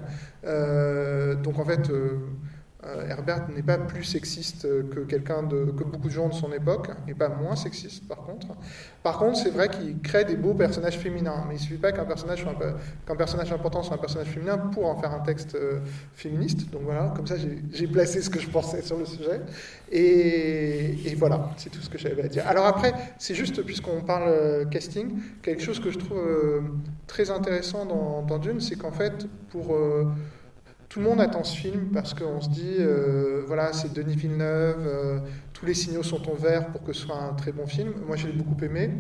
donc 1.44 1.60
en 1.60 1.66
fait 1.66 1.90
Herbert 3.08 3.48
n'est 3.50 3.62
pas 3.62 3.78
plus 3.78 4.04
sexiste 4.04 4.64
que 4.64 5.84
beaucoup 5.84 6.08
de 6.08 6.14
gens 6.14 6.30
de 6.30 6.34
son 6.34 6.52
époque, 6.52 6.90
et 7.08 7.14
pas 7.14 7.30
moins 7.30 7.56
sexiste 7.56 8.08
par 8.08 8.18
contre. 8.24 8.48
Par 9.04 9.18
contre, 9.18 9.38
c'est 9.38 9.50
vrai 9.50 9.70
qu'il 9.70 10.00
crée 10.00 10.26
des 10.26 10.36
beaux 10.36 10.54
personnages 10.54 10.98
féminins, 10.98 11.46
mais 11.48 11.56
il 11.56 11.58
ne 11.58 11.62
suffit 11.62 11.80
pas 11.80 11.92
qu'un 11.92 12.06
personnage, 12.06 12.44
important 13.52 13.84
soit 13.84 13.96
un 13.96 14.00
personnage 14.00 14.28
féminin 14.28 14.58
pour 14.58 14.88
en 14.88 14.96
faire 14.96 15.12
un 15.12 15.20
texte 15.20 15.56
euh, 15.56 15.80
féministe. 16.14 16.72
Donc 16.72 16.84
voilà, 16.84 17.14
comme 17.16 17.28
ça 17.28 17.36
j'ai 17.72 17.88
placé 17.88 18.22
ce 18.22 18.30
que 18.30 18.40
je 18.40 18.50
pensais 18.50 18.82
sur 18.82 18.98
le 18.98 19.06
sujet. 19.06 19.42
Et, 19.92 21.16
voilà, 21.18 21.52
c'est 21.58 21.70
tout 21.70 21.82
ce 21.82 21.90
que 21.90 21.98
j'avais 21.98 22.24
à 22.24 22.28
dire. 22.28 22.48
Alors 22.48 22.66
après, 22.66 22.94
c'est 23.20 23.36
juste, 23.36 23.62
puisqu'on 23.64 24.02
parle 24.02 24.30
euh, 24.30 24.66
casting, 24.66 25.20
quelque 25.42 25.62
chose 25.62 25.80
que 25.80 25.92
je 25.92 26.00
trouve 26.00 26.22
très 27.08 27.30
intéressant 27.30 27.86
dans 27.86 28.40
Dune, 28.40 28.60
c'est 28.60 28.76
qu'en 28.76 28.92
fait, 28.92 29.28
pour 29.50 29.76
tout 30.92 31.00
le 31.00 31.06
monde 31.06 31.22
attend 31.22 31.46
ce 31.46 31.56
film 31.56 31.88
parce 31.94 32.14
qu'on 32.14 32.42
se 32.42 32.50
dit, 32.50 32.76
euh, 32.80 33.44
voilà, 33.48 33.72
c'est 33.72 33.94
Denis 33.94 34.18
Villeneuve, 34.18 34.86
euh, 34.86 35.20
tous 35.54 35.66
les 35.66 35.74
signaux 35.74 36.04
sont 36.04 36.30
en 36.30 36.34
vert 36.34 36.68
pour 36.68 36.84
que 36.84 36.92
ce 36.92 37.06
soit 37.06 37.16
un 37.16 37.34
très 37.34 37.54
bon 37.54 37.66
film. 37.66 37.94
Moi, 38.06 38.18
je 38.18 38.28
l'ai 38.28 38.34
beaucoup 38.34 38.62
aimé. 38.62 38.92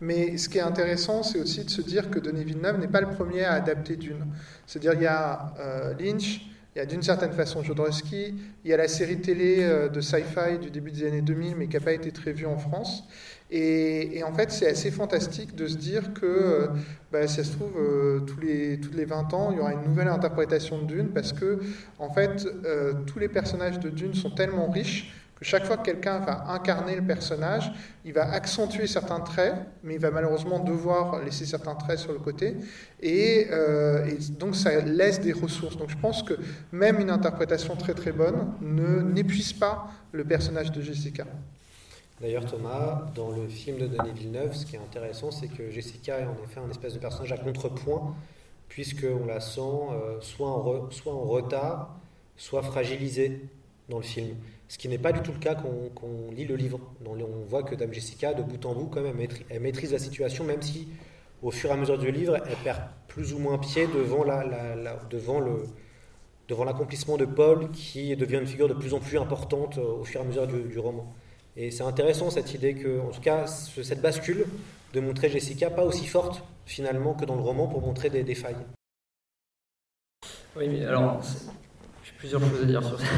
Mais 0.00 0.36
ce 0.36 0.48
qui 0.48 0.58
est 0.58 0.62
intéressant, 0.62 1.24
c'est 1.24 1.40
aussi 1.40 1.64
de 1.64 1.70
se 1.70 1.82
dire 1.82 2.10
que 2.10 2.20
Denis 2.20 2.44
Villeneuve 2.44 2.78
n'est 2.78 2.86
pas 2.86 3.00
le 3.00 3.10
premier 3.10 3.42
à 3.42 3.54
adapter 3.54 3.96
Dune. 3.96 4.24
C'est-à-dire, 4.68 4.94
il 4.94 5.02
y 5.02 5.06
a 5.08 5.52
euh, 5.58 5.94
Lynch, 5.98 6.42
il 6.78 6.82
y 6.82 6.84
a 6.84 6.86
d'une 6.86 7.02
certaine 7.02 7.32
façon 7.32 7.64
Jodorowsky, 7.64 8.36
il 8.64 8.70
y 8.70 8.72
a 8.72 8.76
la 8.76 8.86
série 8.86 9.20
télé 9.20 9.68
de 9.92 10.00
sci-fi 10.00 10.60
du 10.60 10.70
début 10.70 10.92
des 10.92 11.08
années 11.08 11.22
2000, 11.22 11.56
mais 11.56 11.66
qui 11.66 11.74
n'a 11.74 11.80
pas 11.80 11.92
été 11.92 12.12
très 12.12 12.32
vue 12.32 12.46
en 12.46 12.56
France. 12.56 13.02
Et, 13.50 14.22
en 14.24 14.32
fait, 14.32 14.50
c'est 14.50 14.68
assez 14.68 14.90
fantastique 14.90 15.54
de 15.54 15.66
se 15.66 15.76
dire 15.76 16.12
que, 16.12 16.26
euh, 16.26 16.66
bah, 17.10 17.26
ça 17.26 17.42
se 17.42 17.52
trouve, 17.52 17.72
euh, 17.78 18.20
tous, 18.20 18.38
les, 18.40 18.78
tous 18.78 18.92
les 18.92 19.06
20 19.06 19.32
ans, 19.32 19.50
il 19.52 19.56
y 19.56 19.60
aura 19.60 19.72
une 19.72 19.84
nouvelle 19.84 20.08
interprétation 20.08 20.82
de 20.82 20.86
Dune, 20.86 21.08
parce 21.08 21.32
que, 21.32 21.58
en 21.98 22.10
fait, 22.10 22.46
euh, 22.66 22.92
tous 23.06 23.18
les 23.18 23.28
personnages 23.28 23.80
de 23.80 23.88
Dune 23.88 24.14
sont 24.14 24.30
tellement 24.30 24.70
riches 24.70 25.14
que 25.38 25.44
chaque 25.44 25.64
fois 25.64 25.76
que 25.76 25.84
quelqu'un 25.84 26.18
va 26.18 26.50
incarner 26.50 26.96
le 26.96 27.02
personnage, 27.02 27.72
il 28.04 28.12
va 28.12 28.30
accentuer 28.30 28.86
certains 28.86 29.20
traits, 29.20 29.54
mais 29.84 29.94
il 29.94 30.00
va 30.00 30.10
malheureusement 30.10 30.58
devoir 30.58 31.22
laisser 31.22 31.46
certains 31.46 31.74
traits 31.74 31.98
sur 31.98 32.12
le 32.12 32.18
côté, 32.18 32.56
et, 33.00 33.42
et 33.42 34.18
donc 34.38 34.56
ça 34.56 34.80
laisse 34.80 35.20
des 35.20 35.32
ressources. 35.32 35.76
Donc 35.76 35.90
je 35.90 35.96
pense 35.96 36.22
que 36.22 36.34
même 36.72 36.98
une 36.98 37.10
interprétation 37.10 37.76
très 37.76 37.94
très 37.94 38.12
bonne 38.12 38.52
ne 38.60 39.02
n'épuise 39.02 39.52
pas 39.52 39.88
le 40.12 40.24
personnage 40.24 40.72
de 40.72 40.82
Jessica. 40.82 41.24
D'ailleurs, 42.20 42.46
Thomas, 42.46 43.06
dans 43.14 43.30
le 43.30 43.46
film 43.46 43.78
de 43.78 43.86
Denis 43.86 44.10
Villeneuve, 44.12 44.52
ce 44.52 44.66
qui 44.66 44.74
est 44.74 44.80
intéressant, 44.80 45.30
c'est 45.30 45.46
que 45.46 45.70
Jessica 45.70 46.18
est 46.18 46.26
en 46.26 46.34
effet 46.42 46.58
un 46.58 46.68
espèce 46.68 46.94
de 46.94 46.98
personnage 46.98 47.30
à 47.30 47.38
contrepoint, 47.38 48.16
puisqu'on 48.68 49.24
la 49.26 49.38
sent 49.38 49.60
euh, 49.60 50.20
soit 50.20 50.48
en 50.48 51.22
retard, 51.22 51.96
soit 52.36 52.62
fragilisée 52.62 53.40
dans 53.88 53.98
le 53.98 54.02
film. 54.02 54.34
Ce 54.68 54.76
qui 54.76 54.88
n'est 54.88 54.98
pas 54.98 55.12
du 55.12 55.20
tout 55.22 55.32
le 55.32 55.38
cas 55.38 55.54
quand 55.54 55.68
on 56.02 56.30
lit 56.30 56.44
le 56.44 56.54
livre. 56.56 56.78
on 57.06 57.44
voit 57.48 57.62
que 57.62 57.74
Dame 57.74 57.92
Jessica, 57.92 58.34
de 58.34 58.42
bout 58.42 58.64
en 58.66 58.74
bout, 58.74 58.86
quand 58.86 59.00
même, 59.00 59.18
elle 59.48 59.60
maîtrise 59.60 59.92
la 59.92 59.98
situation, 59.98 60.44
même 60.44 60.60
si, 60.60 60.88
au 61.42 61.50
fur 61.50 61.70
et 61.70 61.72
à 61.72 61.76
mesure 61.76 61.96
du 61.98 62.10
livre, 62.12 62.36
elle 62.46 62.56
perd 62.56 62.80
plus 63.08 63.32
ou 63.32 63.38
moins 63.38 63.56
pied 63.58 63.86
devant, 63.86 64.24
la, 64.24 64.44
devant 65.08 65.40
le, 65.40 65.64
devant 66.48 66.64
l'accomplissement 66.64 67.16
de 67.16 67.24
Paul 67.24 67.70
qui 67.70 68.14
devient 68.16 68.36
une 68.36 68.46
figure 68.46 68.68
de 68.68 68.74
plus 68.74 68.92
en 68.92 69.00
plus 69.00 69.16
importante 69.18 69.78
au 69.78 70.04
fur 70.04 70.20
et 70.20 70.24
à 70.24 70.26
mesure 70.26 70.46
du, 70.46 70.60
du 70.62 70.78
roman. 70.78 71.12
Et 71.56 71.70
c'est 71.70 71.82
intéressant 71.84 72.30
cette 72.30 72.52
idée 72.54 72.74
que, 72.74 73.00
en 73.00 73.10
tout 73.10 73.20
cas, 73.22 73.46
ce- 73.46 73.82
cette 73.82 74.00
bascule 74.02 74.44
de 74.92 75.00
montrer 75.00 75.28
Jessica 75.30 75.70
pas 75.70 75.84
aussi 75.84 76.06
forte 76.06 76.44
finalement 76.66 77.14
que 77.14 77.24
dans 77.24 77.34
le 77.36 77.42
roman 77.42 77.66
pour 77.66 77.80
montrer 77.80 78.10
des, 78.10 78.22
des 78.22 78.34
failles. 78.34 78.56
Oui, 80.56 80.68
mais 80.68 80.84
alors, 80.84 81.20
j'ai 82.04 82.12
plusieurs 82.18 82.40
choses 82.40 82.62
à 82.62 82.66
dire 82.66 82.84
sur 82.84 83.00
ça. 83.00 83.06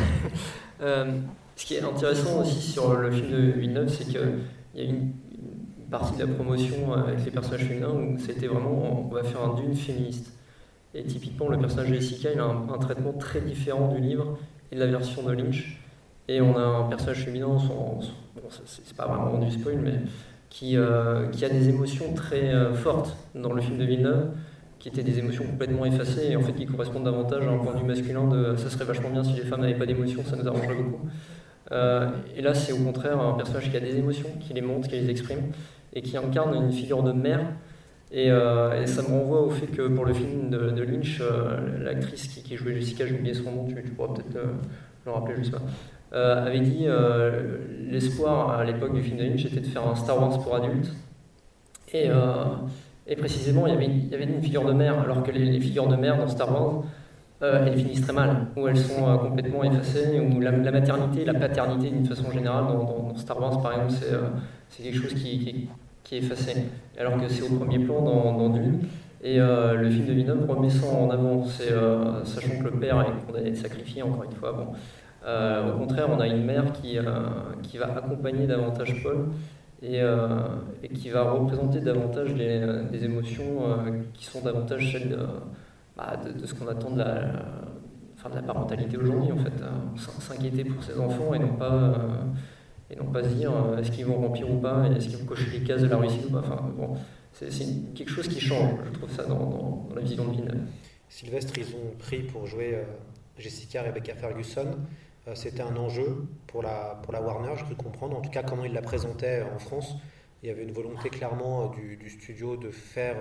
Euh, 0.83 1.13
ce 1.61 1.67
qui 1.67 1.75
est 1.75 1.83
intéressant 1.83 2.41
aussi 2.41 2.73
sur 2.73 2.97
le 2.97 3.11
film 3.11 3.31
de 3.31 3.51
Villeneuve, 3.61 3.91
c'est 3.91 4.05
qu'il 4.05 4.15
y 4.15 4.81
a 4.81 4.85
une, 4.85 5.13
une 5.31 5.91
partie 5.91 6.17
de 6.17 6.25
la 6.25 6.33
promotion 6.33 6.95
avec 6.95 7.23
les 7.23 7.31
personnages 7.31 7.67
féminins 7.67 7.91
où 7.91 8.19
c'était 8.19 8.47
vraiment 8.47 9.07
on 9.07 9.15
va 9.15 9.23
faire 9.23 9.43
un 9.43 9.55
dune 9.61 9.75
féministe. 9.75 10.33
Et 10.95 11.03
typiquement, 11.05 11.51
le 11.51 11.59
personnage 11.59 11.91
de 11.91 11.95
Jessica, 11.97 12.31
il 12.33 12.41
a 12.41 12.45
un, 12.45 12.79
traitement 12.79 13.13
très 13.13 13.43
différent 13.43 13.93
du 13.93 14.01
livre 14.01 14.39
et 14.73 14.77
de 14.77 14.81
la 14.81 14.87
version 14.87 15.23
de 15.23 15.33
Lynch. 15.33 15.83
Et 16.29 16.41
on 16.41 16.57
a 16.57 16.63
un 16.63 16.89
personnage 16.89 17.27
féminin, 17.27 17.49
bon, 17.49 17.99
c'est 18.65 18.97
pas 18.97 19.07
vraiment 19.07 19.37
du 19.37 19.51
spoil, 19.51 19.81
mais 19.83 20.01
qui, 20.49 20.79
euh, 20.79 21.27
a 21.27 21.49
des 21.51 21.69
émotions 21.69 22.15
très 22.15 22.55
euh, 22.55 22.73
fortes 22.73 23.15
dans 23.35 23.53
le 23.53 23.61
film 23.61 23.77
de 23.77 23.85
Villeneuve 23.85 24.31
qui 24.79 24.89
étaient 24.89 25.03
des 25.03 25.19
émotions 25.19 25.45
complètement 25.45 25.85
effacées 25.85 26.29
et 26.31 26.37
en 26.37 26.41
fait 26.41 26.55
qui 26.55 26.65
correspondent 26.65 27.05
davantage 27.05 27.47
à 27.47 27.51
un 27.51 27.59
point 27.59 27.75
de 27.75 27.81
vue 27.81 27.85
masculin 27.85 28.27
de 28.27 28.57
ça 28.57 28.71
serait 28.71 28.87
vachement 28.87 29.11
bien 29.11 29.23
si 29.23 29.35
les 29.35 29.43
femmes 29.43 29.61
n'avaient 29.61 29.75
pas 29.75 29.85
d'émotions, 29.85 30.25
ça 30.25 30.37
nous 30.37 30.49
arrangerait 30.49 30.75
beaucoup. 30.75 31.07
Euh, 31.73 32.09
et 32.37 32.43
là, 32.43 32.55
c'est 32.55 32.73
au 32.73 32.79
contraire 32.79 33.21
un 33.21 33.35
personnage 33.35 33.71
qui 33.71 33.77
a 33.77 33.81
des 33.81 33.97
émotions, 33.97 34.29
qui 34.41 34.53
les 34.55 34.61
montre, 34.61 34.89
qui 34.89 34.97
les 34.97 35.11
exprime 35.11 35.53
et 35.93 36.03
qui 36.03 36.17
incarne 36.17 36.55
une 36.55 36.73
figure 36.73 37.03
de 37.03 37.13
mère. 37.13 37.41
Et, 38.13 38.31
euh, 38.31 38.87
ça 38.87 39.03
me 39.03 39.09
renvoie 39.09 39.43
au 39.43 39.51
fait 39.51 39.67
que 39.69 39.87
pour 39.87 40.05
le 40.05 40.13
film 40.13 40.51
de, 40.51 40.83
Lynch, 40.83 41.21
euh, 41.21 41.85
l'actrice 41.85 42.27
qui, 42.27 42.57
jouait 42.57 42.75
Jessica, 42.75 43.07
j'ai 43.07 43.15
oublié 43.15 43.35
son 43.35 43.53
nom, 43.53 43.67
tu, 43.67 43.75
pourras 43.91 44.15
peut-être 44.15 44.39
le 45.07 45.13
rappeler, 45.13 45.37
je 45.39 45.45
sais 45.45 45.51
pas, 45.53 45.63
avait 46.13 46.61
dit 46.61 46.87
l'espoir 47.89 48.59
à 48.59 48.65
l'époque 48.65 48.95
du 48.95 49.03
film 49.03 49.19
de 49.19 49.25
Lynch 49.25 49.45
était 49.45 49.61
de 49.61 49.67
faire 49.67 49.87
un 49.87 49.95
Star 49.95 50.21
Wars 50.21 50.43
pour 50.43 50.55
adultes. 50.57 50.93
Et, 51.93 53.17
précisément, 53.17 53.67
il 53.67 53.73
y, 53.73 53.77
avait, 53.77 53.87
il 53.87 54.09
y 54.09 54.15
avait 54.15 54.25
une 54.25 54.43
figure 54.43 54.65
de 54.65 54.73
mère, 54.73 55.01
alors 55.01 55.23
que 55.23 55.31
les, 55.31 55.45
les 55.45 55.61
figures 55.61 55.89
de 55.89 55.97
mère 55.97 56.17
dans 56.17 56.29
Star 56.29 56.53
Wars, 56.53 56.85
euh, 57.43 57.65
elles 57.67 57.79
finissent 57.79 58.03
très 58.03 58.13
mal, 58.13 58.47
où 58.57 58.69
elles 58.69 58.77
sont 58.77 59.09
euh, 59.09 59.17
complètement 59.17 59.65
effacées, 59.65 60.21
où 60.21 60.41
la, 60.41 60.51
la 60.51 60.73
maternité, 60.73 61.25
la 61.25 61.35
paternité 61.35 61.91
d'une 61.91 62.05
façon 62.07 62.31
générale, 62.31 62.65
dans, 62.67 62.85
dans- 62.85 63.09
dans 63.09 63.17
Star 63.17 63.41
Wars 63.41 63.61
par 63.63 63.73
exemple, 63.73 63.93
c'est 63.93 64.13
euh, 64.15 64.29
c'est 64.69 64.83
quelque 64.83 64.99
chose 65.03 65.15
qui, 65.15 65.39
qui- 65.39 65.69
qui 66.05 66.15
est 66.17 66.19
effacé, 66.19 66.65
alors 66.99 67.17
que 67.21 67.29
c'est 67.29 67.43
au 67.43 67.55
premier 67.57 67.79
plan 67.79 68.03
dans, 68.03 68.37
dans 68.39 68.49
Dune. 68.51 68.81
Et 69.23 69.37
le 69.39 69.91
film 69.91 70.07
de 70.07 70.13
Villeneuve 70.13 70.49
remet 70.51 70.71
ça 70.71 70.87
en 70.87 71.11
avant, 71.11 71.45
c'est 71.45 71.69
sachant 72.25 72.59
que 72.59 72.65
le 72.65 72.71
père 72.81 72.99
est 73.03 73.27
condamné 73.27 73.49
à 73.49 73.51
être 73.51 73.57
sacrifié, 73.59 74.03
encore 74.03 74.25
une 74.25 74.33
fois. 74.33 74.53
Bon. 74.53 74.69
Au 75.29 75.77
contraire, 75.79 76.07
on 76.11 76.19
a 76.21 76.27
une 76.27 76.43
mère 76.47 76.73
qui, 76.73 76.97
qui 77.63 77.77
va 77.77 77.87
accompagner 77.99 78.47
davantage 78.47 79.03
Paul 79.03 79.27
et, 79.83 80.01
et 80.83 80.89
qui 80.89 81.11
va 81.11 81.31
représenter 81.31 81.81
davantage 81.81 82.35
les, 82.35 82.63
des 82.91 83.05
émotions 83.05 83.59
qui 84.15 84.25
sont 84.25 84.41
davantage 84.41 84.91
celles 84.93 85.11
de, 85.11 85.19
de, 86.17 86.47
ce 86.47 86.55
qu'on 86.55 86.69
attend 86.69 86.91
de 86.91 86.99
la, 86.99 87.33
enfin, 88.17 88.31
de 88.31 88.37
la 88.37 88.43
parentalité 88.43 88.97
aujourd'hui, 88.97 89.33
en 89.33 89.37
fait. 89.39 89.53
S- 89.97 90.11
S'inquiéter 90.21 90.65
pour 90.65 90.83
ses 90.83 90.99
enfants 90.99 91.35
et 91.35 91.39
non 91.39 91.55
pas, 91.55 91.73
euh, 91.73 92.25
et 92.91 92.97
non 92.97 93.07
pas 93.07 93.23
se 93.23 93.29
dire 93.29 93.53
euh, 93.53 93.79
est-ce 93.79 93.91
qu'ils 93.91 94.07
vont 94.07 94.21
remplir 94.21 94.51
ou 94.51 94.59
pas, 94.59 94.87
est-ce 94.87 95.09
qu'ils 95.09 95.19
vont 95.19 95.27
cocher 95.27 95.51
les 95.59 95.65
cases 95.65 95.83
de 95.83 95.89
la 95.89 95.97
réussite 95.99 96.27
ou 96.27 96.33
pas. 96.33 96.41
Enfin, 96.41 96.71
bon, 96.77 96.97
c'est 97.33 97.49
quelque 97.95 98.11
chose 98.11 98.29
qui 98.29 98.41
change, 98.41 98.73
je 98.87 98.99
trouve 98.99 99.11
ça, 99.11 99.25
dans, 99.25 99.89
la 99.95 100.01
vision 100.01 100.25
de 100.27 100.33
Villeneuve. 100.33 100.61
Sylvestre, 101.09 101.59
ils 101.59 101.75
ont 101.75 101.97
pris 101.99 102.23
pour 102.23 102.47
jouer 102.47 102.75
euh, 102.75 102.85
Jessica 103.39 103.83
Rebecca 103.83 104.15
Ferguson. 104.15 104.77
C'était 105.35 105.63
un 105.63 105.77
enjeu 105.77 106.25
pour 106.49 106.63
la, 106.63 106.99
pour 107.05 107.13
la 107.13 107.23
Warner, 107.23 107.53
je 107.55 107.65
cru 107.65 107.77
comprendre. 107.77 108.17
En 108.17 108.21
tout 108.21 108.31
cas, 108.31 108.43
comment 108.43 108.65
ils 108.65 108.73
la 108.73 108.83
présentaient 108.83 109.43
en 109.43 109.59
France. 109.61 109.95
Il 110.43 110.49
y 110.49 110.53
avait 110.53 110.65
une 110.65 110.73
volonté 110.73 111.09
clairement 111.09 111.69
du, 111.69 112.09
studio 112.09 112.57
de 112.57 112.71
faire, 112.71 113.17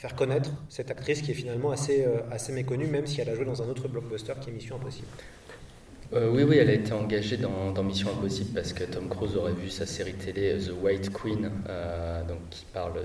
faire 0.00 0.14
connaître 0.14 0.50
cette 0.70 0.90
actrice 0.90 1.20
qui 1.20 1.32
est 1.32 1.34
finalement 1.34 1.70
assez, 1.70 2.04
euh, 2.04 2.20
assez 2.30 2.52
méconnue, 2.52 2.86
même 2.86 3.06
si 3.06 3.20
elle 3.20 3.28
a 3.28 3.34
joué 3.34 3.44
dans 3.44 3.62
un 3.62 3.68
autre 3.68 3.86
blockbuster 3.86 4.32
qui 4.40 4.48
est 4.48 4.52
Mission 4.52 4.76
Impossible. 4.76 5.06
Euh, 6.14 6.28
oui, 6.30 6.42
oui, 6.42 6.56
elle 6.56 6.70
a 6.70 6.72
été 6.72 6.92
engagée 6.92 7.36
dans, 7.36 7.82
Mission 7.82 8.08
Impossible 8.10 8.50
parce 8.54 8.72
que 8.72 8.84
Tom 8.84 9.08
Cruise 9.08 9.36
aurait 9.36 9.52
vu 9.52 9.68
sa 9.68 9.84
série 9.84 10.14
télé 10.14 10.54
euh, 10.54 10.58
The 10.58 10.82
White 10.82 11.12
Queen, 11.12 11.50
donc 12.26 12.38
qui 12.48 12.64
parle 12.72 13.04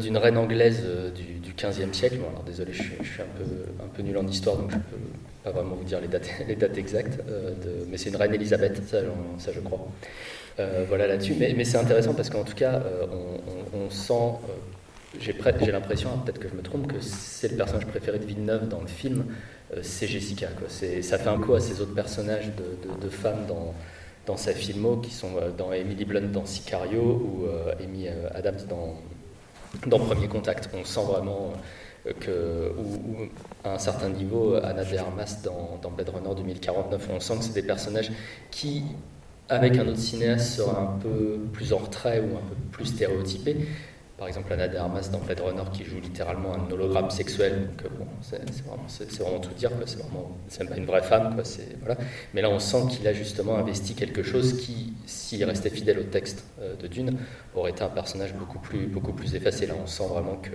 d'une 0.00 0.16
reine 0.16 0.36
anglaise 0.36 0.84
du, 1.14 1.38
du 1.38 1.52
15e 1.52 1.92
siècle. 1.92 2.18
Alors 2.28 2.42
désolé, 2.42 2.72
je, 2.72 2.82
suis- 2.82 2.94
un 3.22 3.38
peu, 3.38 3.44
un 3.82 3.88
peu 3.88 4.02
nul 4.02 4.18
en 4.18 4.26
histoire, 4.26 4.56
donc 4.56 4.72
je 4.72 4.76
peux 4.76 4.96
pas 5.44 5.52
vraiment 5.52 5.76
vous 5.76 5.84
dire 5.84 6.00
les 6.00 6.08
dates, 6.08 6.76
exactes, 6.76 7.20
mais 7.88 7.96
c'est 7.96 8.10
une 8.10 8.16
reine 8.16 8.34
Elisabeth, 8.34 8.82
ça, 8.88 9.52
je 9.52 9.60
crois. 9.60 9.86
Voilà 10.88 11.06
là-dessus, 11.06 11.34
mais, 11.38 11.64
c'est 11.64 11.78
intéressant 11.78 12.14
parce 12.14 12.28
qu'en 12.30 12.44
tout 12.44 12.54
cas, 12.54 12.82
on, 13.74 13.88
sent, 13.88 14.38
j'ai 15.20 15.32
pre- 15.32 15.54
j'ai 15.64 15.72
l'impression, 15.72 16.10
hein, 16.14 16.22
peut-être 16.24 16.38
que 16.38 16.48
je 16.48 16.54
me 16.54 16.62
trompe, 16.62 16.86
que 16.92 17.00
c'est 17.00 17.48
le 17.50 17.56
personnage 17.56 17.86
préféré 17.86 18.18
de 18.18 18.24
Villeneuve 18.24 18.68
dans 18.68 18.80
le 18.80 18.86
film, 18.86 19.24
euh, 19.72 19.80
c'est 19.82 20.06
Jessica. 20.06 20.48
Ça 20.68 21.18
fait 21.18 21.28
un 21.28 21.38
coup 21.38 21.54
à 21.54 21.60
ces 21.60 21.80
autres 21.80 21.94
personnages 21.94 22.50
de, 23.00 23.08
femmes 23.08 23.46
dans, 23.48 23.74
dans 24.26 24.36
sa 24.36 24.52
filmo, 24.52 24.96
qui 24.96 25.10
sont 25.10 25.36
euh, 25.36 25.50
dans 25.56 25.72
Emily 25.72 26.04
Blunt 26.04 26.32
dans 26.32 26.46
Sicario 26.46 27.00
ou 27.02 27.46
euh, 27.46 27.74
Amy 27.82 28.08
euh, 28.08 28.28
Adams 28.34 28.60
dans, 28.68 29.98
Premier 29.98 30.28
Contact. 30.28 30.68
On 30.74 30.84
sent 30.84 31.00
vraiment 31.06 31.52
que, 32.20 32.72
ou, 32.78 33.28
à 33.64 33.74
un 33.74 33.78
certain 33.78 34.08
niveau, 34.10 34.54
Anna 34.56 34.84
de 34.84 34.96
Armas 34.96 35.38
dans, 35.42 35.78
dans 35.82 35.90
Blade 35.90 36.10
Runner 36.10 36.34
2049, 36.36 37.08
on 37.10 37.20
sent 37.20 37.38
que 37.38 37.44
c'est 37.44 37.54
des 37.54 37.62
personnages 37.62 38.12
qui, 38.50 38.82
avec 39.48 39.76
un 39.78 39.88
autre 39.88 39.98
cinéaste, 39.98 40.58
seraient 40.58 40.80
un 40.80 40.98
peu 41.02 41.38
plus 41.52 41.72
en 41.72 41.78
retrait 41.78 42.20
ou 42.20 42.36
un 42.36 42.40
peu 42.40 42.54
plus 42.72 42.86
stéréotypés. 42.86 43.56
Par 44.16 44.28
exemple, 44.28 44.52
Anna 44.52 44.68
de 44.68 44.76
Armas 44.76 45.08
dans 45.10 45.18
Blade 45.18 45.40
Runner 45.40 45.64
qui 45.72 45.84
joue 45.84 45.98
littéralement 46.00 46.54
un 46.54 46.70
hologramme 46.70 47.10
sexuel. 47.10 47.66
Donc, 47.66 47.84
euh, 47.84 47.88
bon, 47.98 48.06
c'est 48.20 48.38
vraiment, 49.20 49.40
tout 49.40 49.52
dire. 49.54 49.70
C'est 49.86 49.98
vraiment, 49.98 50.38
même 50.60 50.68
pas 50.68 50.76
une 50.76 50.86
vraie 50.86 51.02
femme. 51.02 51.42
Mais 52.32 52.40
là, 52.40 52.48
on 52.50 52.60
sent 52.60 52.82
qu'il 52.90 53.08
a 53.08 53.12
justement 53.12 53.56
investi 53.56 53.94
quelque 53.94 54.22
chose 54.22 54.60
qui, 54.60 54.92
s'il 55.06 55.42
restait 55.44 55.70
fidèle 55.70 55.98
au 55.98 56.04
texte 56.04 56.44
euh, 56.60 56.76
de 56.76 56.86
Dune, 56.86 57.16
aurait 57.56 57.72
été 57.72 57.82
un 57.82 57.88
personnage 57.88 58.34
beaucoup 58.34 58.60
plus, 58.60 59.34
effacé. 59.34 59.66
Là, 59.66 59.74
on 59.82 59.86
sent 59.86 60.06
vraiment 60.06 60.36
que 60.36 60.50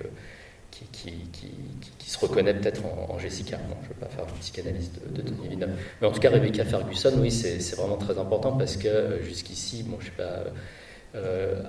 se 2.09 2.17
reconnaît 2.17 2.53
peut-être 2.53 2.81
en, 2.85 3.19
Jessica. 3.19 3.57
Je 3.57 3.87
ne 3.87 3.93
vais 3.93 3.99
pas 3.99 4.07
faire 4.07 4.25
une 4.25 4.39
psychanalyse 4.39 4.91
de, 4.93 5.21
de 5.21 5.21
Denis 5.21 5.47
Villeneuve. 5.47 5.75
Mais 6.01 6.07
en 6.07 6.11
tout 6.11 6.19
cas, 6.19 6.29
Rebecca 6.29 6.65
Ferguson, 6.65 7.13
oui, 7.17 7.29
c'est 7.29 7.75
vraiment 7.75 7.97
très 7.97 8.17
important 8.17 8.53
parce 8.53 8.77
que 8.77 8.87
euh, 8.87 9.23
jusqu'ici, 9.23 9.83
bon, 9.83 9.97
je 9.99 10.05
sais 10.05 10.11
pas, 10.11 10.45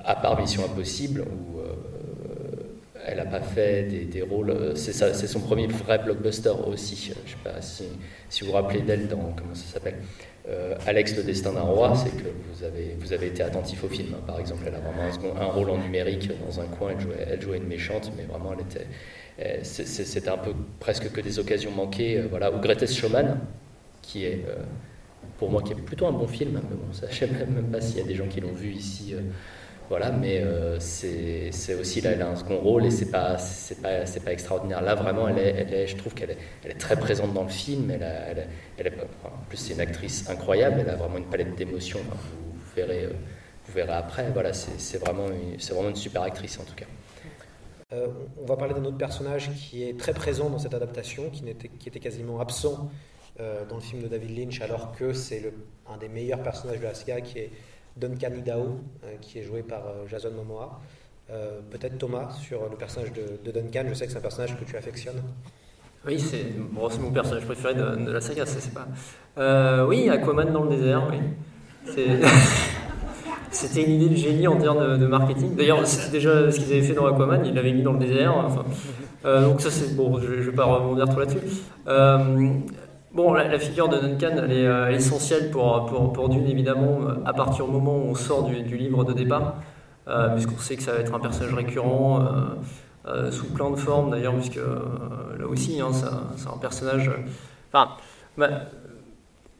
à 0.05 0.14
part 0.16 0.38
Mission 0.40 0.64
Impossible, 0.64 1.22
où 1.22 1.59
euh, 1.61 1.72
elle 3.07 3.16
n'a 3.16 3.24
pas 3.24 3.40
fait 3.40 3.85
des, 3.85 4.22
rôles. 4.22 4.50
euh, 4.50 4.74
C'est 4.74 4.92
son 5.26 5.40
premier 5.40 5.66
vrai 5.66 5.98
blockbuster 5.98 6.53
aussi. 6.66 7.12
Je 7.24 7.31
sais 7.31 7.37
pas 7.42 7.61
si, 7.61 7.85
si 8.29 8.42
vous 8.44 8.48
vous 8.50 8.57
rappelez 8.57 8.83
d'elle 8.83 9.09
dans 9.09 9.33
comment 9.37 9.55
ça 9.55 9.72
s'appelle. 9.74 9.96
Euh, 10.48 10.74
Alex 10.87 11.16
le 11.16 11.22
destin 11.22 11.53
d'un 11.53 11.61
roi, 11.61 11.94
c'est 11.94 12.11
que 12.11 12.24
vous 12.53 12.64
avez, 12.64 12.96
vous 12.98 13.12
avez 13.12 13.29
été 13.29 13.42
attentif 13.42 13.85
au 13.85 13.88
film. 13.88 14.14
hein. 14.14 14.22
Par 14.26 14.40
exemple, 14.40 14.62
elle 14.66 14.74
a 14.74 14.81
vraiment 14.81 15.38
un, 15.40 15.44
rôle 15.46 15.70
en 15.70 15.79
numérique 15.79 16.31
dans 16.46 16.61
un 16.61 16.66
coin. 16.66 16.90
Elle 16.92 17.00
jouait, 17.00 17.26
elle 17.31 17.40
jouait 17.40 17.57
une 17.59 17.66
méchante, 17.68 18.11
mais 18.16 18.24
vraiment, 18.24 18.53
elle 18.55 18.61
était. 18.64 18.87
euh, 19.40 19.59
C'était 19.62 20.29
un 20.29 20.38
peu 20.38 20.53
presque 20.81 21.11
que 21.12 21.20
des 21.20 21.38
occasions 21.38 21.70
manquées. 21.70 22.18
euh, 22.18 22.26
voilà. 22.29 22.53
Ou 22.53 22.59
Greatest 22.61 22.94
Showman, 22.96 23.38
qui 24.03 24.24
est 24.24 24.44
euh, 24.48 24.57
pour 25.38 25.50
moi 25.50 25.62
qui 25.62 25.72
est 25.72 25.76
plutôt 25.76 26.06
un 26.06 26.12
bon 26.12 26.26
film. 26.26 26.61
Mais 26.68 26.76
bon, 26.76 26.92
ça, 26.92 27.06
je 27.11 27.16
sais 27.16 27.26
même, 27.26 27.64
pas 27.70 27.80
s'il 27.80 27.98
y 27.98 28.02
a 28.02 28.04
des 28.04 28.14
gens 28.14 28.26
qui 28.26 28.40
l'ont 28.40 28.52
vu 28.52 28.70
ici. 28.72 29.14
euh, 29.14 29.20
voilà, 29.90 30.12
mais 30.12 30.40
euh, 30.40 30.78
c'est 30.78 31.50
aussi 31.74 32.00
là, 32.00 32.11
elle 32.12 32.22
a 32.22 32.28
un 32.28 32.37
second 32.37 32.59
rôle 32.59 32.87
et 32.87 32.92
c'est 32.92 33.11
pas 33.11 33.37
pas 33.83 34.33
extraordinaire. 34.33 34.83
Là, 34.83 34.94
vraiment, 34.94 35.26
elle 35.28 35.38
est, 35.38 35.87
je 35.88 35.96
trouve 35.96 36.14
qu'elle 36.14 36.30
est, 36.30 36.78
très 36.78 36.94
présente 36.96 37.35
dans 37.35 37.42
le 37.42 37.48
film. 37.48 37.92
En 39.24 39.28
plus, 39.48 39.56
c'est 39.56 39.74
une 39.74 39.80
actrice 39.80 40.30
incroyable. 40.30 40.76
Elle 40.83 40.90
a 40.90 40.94
vraiment 40.94 41.18
une 41.18 41.24
palette 41.24 41.56
d'émotions. 41.56 41.98
Vous, 42.09 42.61
verrez, 42.76 43.02
euh, 43.06 43.12
vous 43.66 43.72
verrez 43.72 43.92
après. 43.94 44.30
Voilà, 44.33 44.52
c'est 44.52 44.98
vraiment, 44.98 45.26
une- 45.28 45.96
super 45.96 46.22
actrice 46.22 46.61
en 46.61 46.64
tout 46.64 46.76
cas. 46.76 46.87
On 47.90 48.46
va 48.46 48.56
parler 48.56 48.74
d'un 48.74 48.85
autre 48.85 48.96
personnage 48.96 49.50
qui 49.56 49.83
est 49.83 49.98
très 49.98 50.12
présent 50.14 50.50
dans 50.50 50.61
cette 50.61 50.74
adaptation, 50.74 51.30
qui 51.30 51.48
était 51.48 51.98
quasiment 51.98 52.38
absent 52.38 52.88
euh, 53.40 53.64
dans 53.66 53.76
le 53.76 53.81
film 53.81 54.03
de 54.03 54.09
David 54.09 54.37
Lynch, 54.37 54.61
alors 54.61 54.92
que 54.92 55.14
c'est 55.14 55.53
un 55.88 55.96
des 55.96 56.09
meilleurs 56.09 56.42
personnages 56.42 56.79
de 56.79 56.85
la 56.85 56.92
saga, 56.92 57.22
qui 57.22 57.38
est 57.38 57.50
Duncan 57.96 58.33
Idaho, 58.37 58.81
euh, 59.05 59.14
qui 59.20 59.38
est 59.38 59.42
joué 59.42 59.62
par 59.62 59.87
euh, 59.87 60.07
Jason 60.09 60.31
Momoa. 60.33 60.81
Peut-être 61.70 61.96
Thomas 61.96 62.29
sur 62.42 62.68
le 62.68 62.76
personnage 62.76 63.12
de, 63.12 63.53
Duncan. 63.53 63.85
Je 63.88 63.94
sais 63.94 64.07
que 64.07 64.11
c'est 64.11 64.18
un 64.18 64.20
personnage 64.20 64.59
que 64.59 64.64
tu 64.64 64.76
affectionnes. 64.76 65.22
Oui, 66.05 66.18
c'est 66.18 66.44
bon, 66.59 66.88
mon 67.00 67.12
personnage 67.12 67.44
préféré 67.44 67.74
de, 67.74 68.11
la 68.11 68.20
saga, 68.20 68.44
c'est 68.46 68.74
pas. 68.74 69.85
Oui, 69.85 70.11
Aquaman 70.11 70.53
dans 70.53 70.64
le 70.64 70.70
désert, 70.76 71.09
oui. 71.09 71.94
C'était 73.53 73.85
une 73.85 73.92
idée 73.92 74.09
de 74.09 74.16
génie 74.16 74.48
en 74.48 74.57
termes 74.57 74.98
de, 74.98 75.07
marketing. 75.07 75.55
D'ailleurs, 75.55 75.87
c'était 75.87 76.11
déjà 76.11 76.50
ce 76.50 76.59
qu'ils 76.59 76.72
avaient 76.72 76.83
fait 76.83 76.94
dans 76.94 77.07
Aquaman, 77.07 77.44
ils 77.46 77.55
l'avaient 77.55 77.72
mis 77.72 77.83
dans 77.83 77.92
le 77.92 78.00
désert. 78.00 78.48
Donc 79.22 79.61
ça 79.61 79.70
c'est 79.70 79.94
bon, 79.94 80.18
je, 80.18 80.26
ne 80.26 80.42
vais 80.42 80.53
pas 80.53 80.64
rebondir 80.64 81.09
trop 81.09 81.20
là-dessus. 81.20 81.38
Bon, 83.14 83.32
la, 83.32 83.58
figure 83.58 83.88
de 83.88 83.98
Duncan, 83.98 84.42
elle 84.44 84.52
est 84.52 84.66
euh, 84.66 84.90
essentielle 84.90 85.50
pour, 85.50 85.86
pour, 85.86 86.12
pour, 86.12 86.28
Dune 86.28 86.46
évidemment 86.46 87.00
à 87.24 87.32
partir 87.32 87.66
du 87.66 87.72
moment 87.72 87.96
où 87.96 88.10
on 88.10 88.14
sort 88.14 88.44
du, 88.44 88.76
livre 88.76 89.04
de 89.04 89.12
départ, 89.12 89.56
euh, 90.08 90.30
puisqu'on 90.30 90.58
sait 90.58 90.76
que 90.76 90.82
ça 90.82 90.92
va 90.92 90.98
être 90.98 91.14
un 91.14 91.20
personnage 91.20 91.54
récurrent. 91.54 92.26
Euh, 93.06 93.30
sous 93.32 93.46
plein 93.46 93.70
de 93.70 93.76
formes 93.76 94.10
d'ailleurs, 94.10 94.34
puisque 94.34 94.56
là 95.38 95.46
aussi, 95.48 95.80
hein, 95.80 95.88
c'est 96.36 96.48
un, 96.48 96.58
personnage. 96.58 97.10
Enfin, 97.72 97.92
bah, 98.36 98.48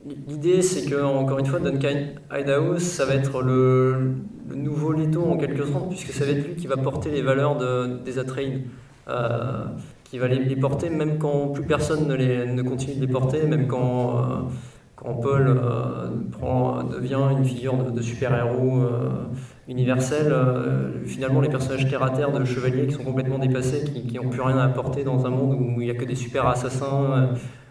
L'idée, 0.06 0.62
c'est 0.62 0.88
que, 0.88 1.02
encore 1.02 1.40
une 1.40 1.46
fois, 1.46 1.60
Duncan 1.60 2.14
Idaho, 2.30 2.78
ça 2.78 3.04
va 3.04 3.14
être 3.14 3.42
le, 3.42 4.14
nouveau 4.48 4.92
Leto 4.92 5.22
en 5.22 5.36
quelque 5.36 5.66
sorte, 5.66 5.90
puisque 5.90 6.12
ça 6.12 6.24
va 6.24 6.30
être 6.30 6.46
lui 6.46 6.56
qui 6.56 6.66
va 6.66 6.78
porter 6.78 7.10
les 7.10 7.20
valeurs 7.20 7.56
de, 7.56 7.98
des 8.02 8.18
Atreides, 8.18 8.62
euh, 9.08 9.64
qui 10.11 10.18
va 10.18 10.27
les, 10.27 10.57
porter 10.57 10.90
même 10.90 11.18
quand 11.18 11.49
plus 11.49 11.64
personne 11.64 12.09
ne, 12.09 12.14
les, 12.14 12.64
continue 12.64 12.96
de 12.96 13.01
les 13.01 13.12
porter, 13.12 13.46
même 13.46 13.68
quand, 13.68 14.18
euh, 14.18 14.23
quand 14.96 15.14
Paul 15.14 15.46
euh, 15.46 16.83
devient 16.92 17.20
une 17.31 17.44
figure 17.44 17.77
de, 17.77 18.03
super-héros 18.03 18.81
euh, 18.81 19.11
universel. 19.68 20.35
Finalement, 21.07 21.40
les 21.40 21.49
personnages 21.49 21.88
terre-à-terre 21.88 22.33
de 22.33 22.44
chevaliers 22.44 22.88
qui 22.88 22.94
sont 22.94 23.05
complètement 23.05 23.38
dépassés, 23.38 23.85
qui 23.85 24.12
n'ont 24.12 24.29
plus 24.29 24.40
rien 24.40 24.59
à 24.59 24.64
apporter 24.64 25.05
dans 25.05 25.27
un 25.27 25.31
monde 25.31 25.55
où 25.55 25.81
il 25.81 25.85
n'y 25.85 25.90
a 25.90 25.94
que 25.94 26.05
des 26.05 26.16
super-assassins 26.16 27.29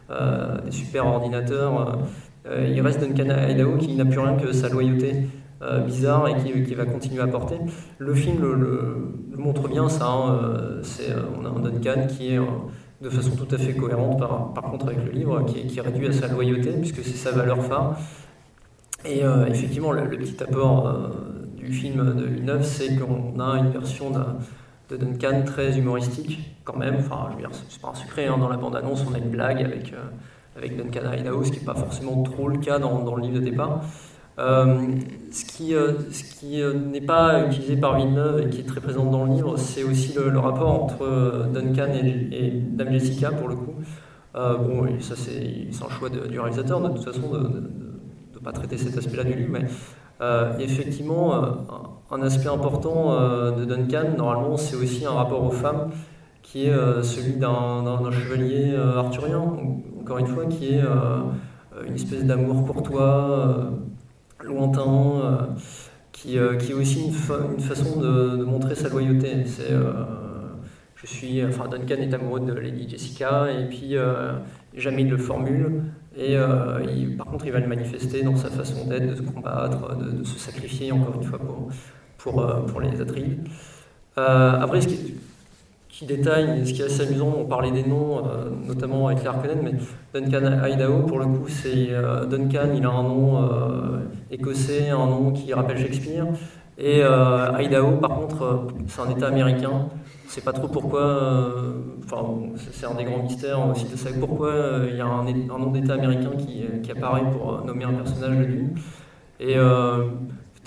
euh, 0.10 0.62
des 0.62 0.72
super 0.72 1.06
ordinateurs. 1.06 2.00
Il 2.50 2.82
reste 2.82 3.02
Duncan 3.02 3.30
Idaho 3.48 3.78
qui 3.78 3.96
n'a 3.96 4.06
plus 4.06 4.18
rien 4.18 4.36
que 4.36 4.54
sa 4.54 4.70
loyauté 4.70 5.14
euh, 5.62 5.80
bizarre 5.80 6.28
et 6.28 6.36
qui, 6.64 6.74
va 6.74 6.86
continuer 6.86 7.22
à 7.22 7.28
porter. 7.28 7.60
Le 7.98 8.14
film 8.14 8.42
le, 8.42 9.14
montre 9.38 9.68
bien 9.68 9.90
ça. 9.90 10.08
Hein, 10.08 10.40
c'est, 10.84 11.14
on 11.38 11.46
a 11.46 11.50
un 11.50 11.60
Duncan 11.60 12.08
qui 12.08 12.34
est 12.34 12.40
de 13.02 13.10
façon 13.10 13.32
tout 13.36 13.48
à 13.54 13.58
fait 13.58 13.74
cohérente 13.74 14.20
par, 14.20 14.64
contre 14.72 14.88
avec 14.88 15.06
le 15.06 15.12
livre, 15.12 15.44
qui 15.46 15.60
est, 15.60 15.82
réduit 15.82 16.08
à 16.08 16.12
sa 16.12 16.28
loyauté 16.28 16.72
puisque 16.74 17.04
c'est 17.04 17.18
sa 17.18 17.32
valeur 17.32 17.64
phare. 17.64 17.98
Et 19.06 19.24
euh, 19.24 19.46
effectivement, 19.46 19.92
le, 19.92 20.10
petit 20.10 20.44
apport 20.44 20.88
euh, 20.88 21.10
du 21.56 21.72
film 21.72 22.16
de 22.16 22.26
Villeneuve, 22.26 22.64
c'est 22.64 22.98
qu'on 22.98 23.40
a 23.40 23.58
une 23.58 23.70
version 23.70 24.12
de 24.12 24.98
Duncan 24.98 25.44
très 25.46 25.78
humoristique 25.78 26.56
quand 26.66 26.76
même. 26.76 26.98
Enfin, 27.00 27.28
je 27.30 27.36
veux 27.36 27.42
dire, 27.42 27.52
c'est 27.70 27.82
pas 27.82 27.90
un 27.90 27.96
secret. 27.96 28.28
Hein. 28.28 28.38
Dans 28.38 28.50
la 28.50 28.58
bande-annonce, 28.58 29.06
on 29.10 29.14
a 29.14 29.18
une 29.18 29.30
blague 29.30 29.64
avec, 29.64 29.94
euh, 29.94 30.58
avec 30.58 30.76
Duncan 30.76 31.10
Idaho, 31.14 31.44
ce 31.46 31.52
qui 31.52 31.60
n'est 31.60 31.66
pas 31.66 31.76
forcément 31.76 32.22
trop 32.24 32.50
le 32.50 32.58
cas 32.58 32.80
dans, 32.80 33.04
dans 33.04 33.16
le 33.16 33.22
livre 33.22 33.36
de 33.36 33.46
départ. 33.46 33.82
Euh, 34.40 34.96
ce 35.32 35.44
qui, 35.44 35.76
euh, 35.76 35.94
euh, 36.46 36.74
n'est 36.74 37.02
pas 37.02 37.46
utilisé 37.46 37.76
par 37.76 37.98
Villeneuve 37.98 38.42
et 38.42 38.50
qui 38.50 38.62
est 38.62 38.66
très 38.66 38.80
présent 38.80 39.04
dans 39.06 39.26
le 39.26 39.34
livre, 39.34 39.58
c'est 39.58 39.84
aussi 39.84 40.14
le, 40.14 40.40
rapport 40.40 40.84
entre 40.84 41.50
Duncan 41.54 41.92
et, 41.94 42.52
Dame 42.52 42.92
Jessica, 42.92 43.32
pour 43.32 43.50
le 43.50 43.56
coup. 43.56 43.74
bon, 44.34 44.88
ça 45.02 45.16
c'est 45.16 45.68
un 45.86 45.90
choix 45.90 46.10
du 46.10 46.40
réalisateur, 46.40 46.80
de 46.80 46.88
toute 46.90 47.04
façon, 47.04 47.32
de 47.34 47.40
ne 47.40 48.40
pas 48.42 48.54
traiter 48.54 48.78
cet 48.78 48.98
aspect-là 48.98 49.26
du 49.26 49.34
livre, 49.34 49.52
mais 49.52 50.64
effectivement, 50.64 51.34
un 52.10 52.22
aspect 52.22 52.50
important 52.50 53.52
de 53.52 53.66
Duncan, 53.66 54.16
normalement, 54.18 54.56
c'est 54.56 54.78
aussi 54.78 55.06
un 55.06 55.12
rapport 55.12 55.44
aux 55.44 55.52
femmes 55.52 55.90
qui 56.42 56.68
est 56.68 57.04
celui 57.04 57.34
d'un 57.34 58.12
chevalier 58.12 58.74
arthurien, 58.96 59.44
encore 60.00 60.20
une 60.20 60.28
fois, 60.28 60.46
qui 60.46 60.76
est 60.76 60.82
une 61.86 61.96
espèce 61.96 62.24
d'amour 62.24 62.66
courtois, 62.66 63.72
lointain, 64.50 65.50
qui, 66.12 66.38
qui, 66.60 66.72
est 66.72 66.74
aussi 66.74 67.06
une, 67.06 67.14
fa 67.14 67.36
une 67.54 67.62
façon 67.62 68.00
de, 68.02 68.44
montrer 68.44 68.76
sa 68.76 68.90
loyauté. 68.90 69.46
C'est 69.46 69.74
je 71.02 71.08
suis, 71.08 71.44
enfin 71.46 71.68
Duncan 71.68 72.02
est 72.02 72.14
amoureux 72.14 72.42
de 72.42 72.54
Lady 72.54 72.88
Jessica 72.90 73.50
et 73.52 73.70
puis 73.70 73.96
euh, 73.96 74.34
jamais 74.76 75.04
il 75.04 75.10
le 75.10 75.18
formule 75.18 75.84
et 76.18 76.36
euh, 76.36 77.16
par 77.18 77.28
contre 77.28 77.46
il 77.46 77.54
va 77.54 77.60
le 77.60 77.68
manifester 77.68 78.22
dans 78.22 78.36
sa 78.36 78.50
façon 78.50 78.86
d'être, 78.88 79.08
de 79.08 79.16
se 79.16 79.22
combattre, 79.22 79.96
de, 79.96 80.24
se 80.26 80.38
sacrifier 80.38 80.92
encore 80.92 81.16
une 81.16 81.24
fois 81.24 81.40
pour, 81.40 81.70
pour, 82.18 82.42
euh, 82.42 82.62
pour 82.66 82.82
les 82.82 83.00
Atreides. 83.00 83.48
après, 84.18 84.82
ce 84.82 84.88
qui, 84.90 85.16
qui, 86.00 86.06
détaille, 86.06 86.66
ce 86.66 86.74
qui 86.74 86.82
est 86.82 86.86
assez 86.86 87.02
amusant, 87.02 87.36
on 87.40 87.46
parlait 87.46 87.72
des 87.72 87.84
noms, 87.84 88.22
notamment 88.66 89.08
avec 89.08 89.26
Harkonnen, 89.26 89.60
mais 89.62 89.74
Duncan 90.14 90.64
Idaho, 90.66 91.04
pour 91.04 91.20
le 91.20 91.26
coup, 91.26 91.48
c'est 91.48 91.90
Duncan, 92.30 92.70
il 92.76 92.86
a 92.86 92.90
un 92.90 93.04
nom 93.04 93.50
écossais, 94.32 94.90
un 94.90 95.06
nom 95.06 95.32
qui 95.32 95.54
rappelle 95.54 95.78
Shakespeare. 95.78 96.26
Et 96.78 97.02
Idaho, 97.02 97.98
par 97.98 98.12
contre, 98.12 98.68
c'est 98.88 99.02
un 99.02 99.10
État 99.10 99.28
américain. 99.28 99.90
C'est 100.30 100.44
pas 100.44 100.54
trop 100.54 100.68
pourquoi, 100.68 101.02
euh, 101.02 101.72
enfin, 102.06 102.24
c'est 102.72 102.86
un 102.86 102.94
des 102.94 103.04
grands 103.04 103.24
mystères 103.24 103.68
aussi 103.68 103.86
de 103.86 103.96
ça, 103.96 104.12
pourquoi 104.20 104.50
euh, 104.50 104.88
il 104.92 104.96
y 104.96 105.02
a 105.02 105.06
un, 105.08 105.26
un 105.26 105.58
nom 105.58 105.72
d'État 105.72 105.96
américain 105.96 106.30
qui, 106.38 106.66
qui, 106.84 106.92
apparaît 106.92 107.24
pour 107.32 107.66
nommer 107.66 107.86
un 107.86 107.94
personnage 107.94 108.38
de 108.38 108.44
Dune. 108.44 108.76
Et 109.40 109.58
euh, 109.58 110.04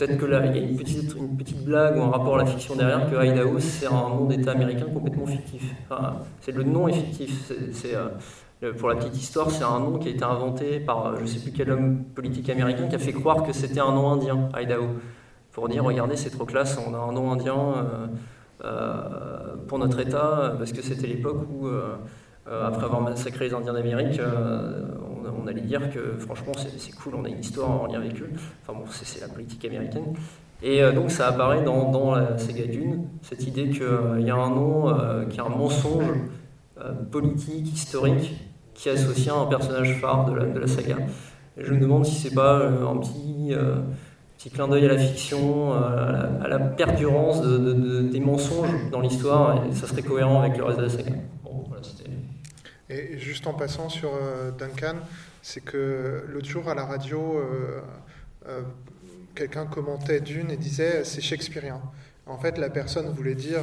peut-être 0.06 0.18
que 0.18 0.26
là, 0.26 0.44
il 0.46 0.56
y 0.56 0.58
a 0.58 0.62
une 0.62 0.76
petite, 0.76 1.64
blague 1.64 1.96
ou 1.96 2.02
un 2.02 2.10
rapport 2.10 2.34
à 2.36 2.38
la 2.38 2.46
fiction 2.46 2.74
derrière, 2.74 3.08
que 3.10 3.24
Idaho, 3.24 3.58
c'est 3.58 3.86
un 3.86 4.08
nom 4.08 4.26
d'État 4.26 4.52
américain 4.52 4.86
complètement 4.92 5.26
fictif. 5.26 5.62
C'est 6.40 6.52
le 6.52 6.64
nom 6.64 6.88
est 6.88 6.92
fictif. 6.92 7.52
Euh, 8.62 8.72
pour 8.74 8.88
la 8.88 8.94
petite 8.94 9.16
histoire, 9.16 9.50
c'est 9.50 9.64
un 9.64 9.80
nom 9.80 9.98
qui 9.98 10.08
a 10.08 10.10
été 10.12 10.22
inventé 10.22 10.78
par 10.78 11.18
je 11.18 11.26
sais 11.26 11.40
plus 11.40 11.50
quel 11.50 11.72
homme 11.72 12.04
politique 12.14 12.48
américain 12.48 12.86
qui 12.86 12.94
a 12.94 12.98
fait 12.98 13.12
croire 13.12 13.42
que 13.42 13.52
c'était 13.52 13.80
un 13.80 13.92
nom 13.92 14.12
indien, 14.12 14.48
Idaho. 14.56 14.86
Pour 15.50 15.68
dire, 15.68 15.84
regardez, 15.84 16.16
c'est 16.16 16.30
trop 16.30 16.44
classe, 16.44 16.78
on 16.86 16.94
a 16.94 16.98
un 16.98 17.12
nom 17.12 17.32
indien. 17.32 17.56
Euh, 17.56 18.06
euh, 18.64 19.56
pour 19.66 19.78
notre 19.78 19.98
État, 19.98 20.54
parce 20.56 20.72
que 20.72 20.82
c'était 20.82 21.08
l'époque 21.08 21.48
où, 21.50 21.66
euh, 21.66 21.96
après 22.46 22.84
avoir 22.84 23.00
massacré 23.00 23.46
les 23.48 23.54
Indiens 23.54 23.72
d'Amérique, 23.72 24.20
euh, 24.20 24.82
on, 25.42 25.46
allait 25.46 25.62
dire 25.62 25.90
que 25.92 26.16
franchement 26.18 26.52
c'est 26.56 26.92
cool, 26.92 27.14
on 27.16 27.24
a 27.24 27.28
une 27.28 27.40
histoire 27.40 27.70
en 27.70 27.86
lien 27.86 28.00
avec 28.00 28.20
eux. 28.20 28.30
Enfin 28.62 28.78
bon, 28.78 28.84
c'est 28.90 29.20
la 29.20 29.28
politique 29.28 29.64
américaine. 29.64 30.14
Et 30.62 30.80
donc 30.92 31.10
ça 31.10 31.28
apparaît 31.28 31.62
dans, 31.62 31.90
dans 31.90 32.14
la 32.14 32.38
saga 32.38 32.66
Dune, 32.66 33.04
cette 33.22 33.46
idée 33.46 33.68
qu'il 33.70 34.26
y 34.26 34.30
a 34.30 34.36
un 34.36 34.50
nom 34.50 34.94
qui 35.28 35.38
est 35.38 35.42
un 35.42 35.48
mensonge 35.48 36.14
politique, 37.10 37.72
historique, 37.72 38.34
qui 38.74 38.88
est 38.88 38.92
associé 38.92 39.30
à 39.30 39.36
un 39.36 39.46
personnage 39.46 40.00
phare 40.00 40.26
de 40.26 40.34
la, 40.34 40.46
de 40.46 40.58
la 40.58 40.66
saga. 40.66 40.96
Je 41.56 41.72
me 41.72 41.80
demande 41.80 42.06
si 42.06 42.14
c'est 42.14 42.34
pas 42.34 42.66
un 42.66 42.96
petit 42.96 44.50
clin 44.50 44.68
d'œil 44.68 44.86
à 44.86 44.88
la 44.88 44.98
fiction, 44.98 45.72
à 45.72 46.48
la, 46.48 46.58
perdurance 46.58 47.42
de, 47.42 47.58
de, 47.58 47.72
de, 47.72 48.00
des 48.02 48.20
mensonges 48.20 48.90
dans 48.90 49.00
l'histoire, 49.00 49.64
et 49.66 49.72
ça 49.72 49.86
serait 49.86 50.02
cohérent 50.02 50.40
avec 50.40 50.56
le 50.56 50.64
reste 50.64 50.78
de 50.78 50.84
la 50.84 50.90
saga. 50.90 51.12
Et 52.92 53.18
juste 53.18 53.46
en 53.46 53.54
passant 53.54 53.88
sur 53.88 54.10
euh, 54.14 54.50
Duncan, 54.50 54.96
c'est 55.40 55.64
que 55.64 56.24
l'autre 56.28 56.48
jour 56.48 56.68
à 56.68 56.74
la 56.74 56.84
radio, 56.84 57.38
euh, 57.38 57.80
euh, 58.48 58.60
quelqu'un 59.34 59.64
commentait 59.66 60.20
Dune 60.20 60.50
et 60.50 60.58
disait 60.58 61.04
c'est 61.04 61.22
shakespearien. 61.22 61.80
En 62.26 62.38
fait, 62.38 62.58
la 62.58 62.68
personne 62.68 63.10
voulait 63.12 63.34
dire 63.34 63.62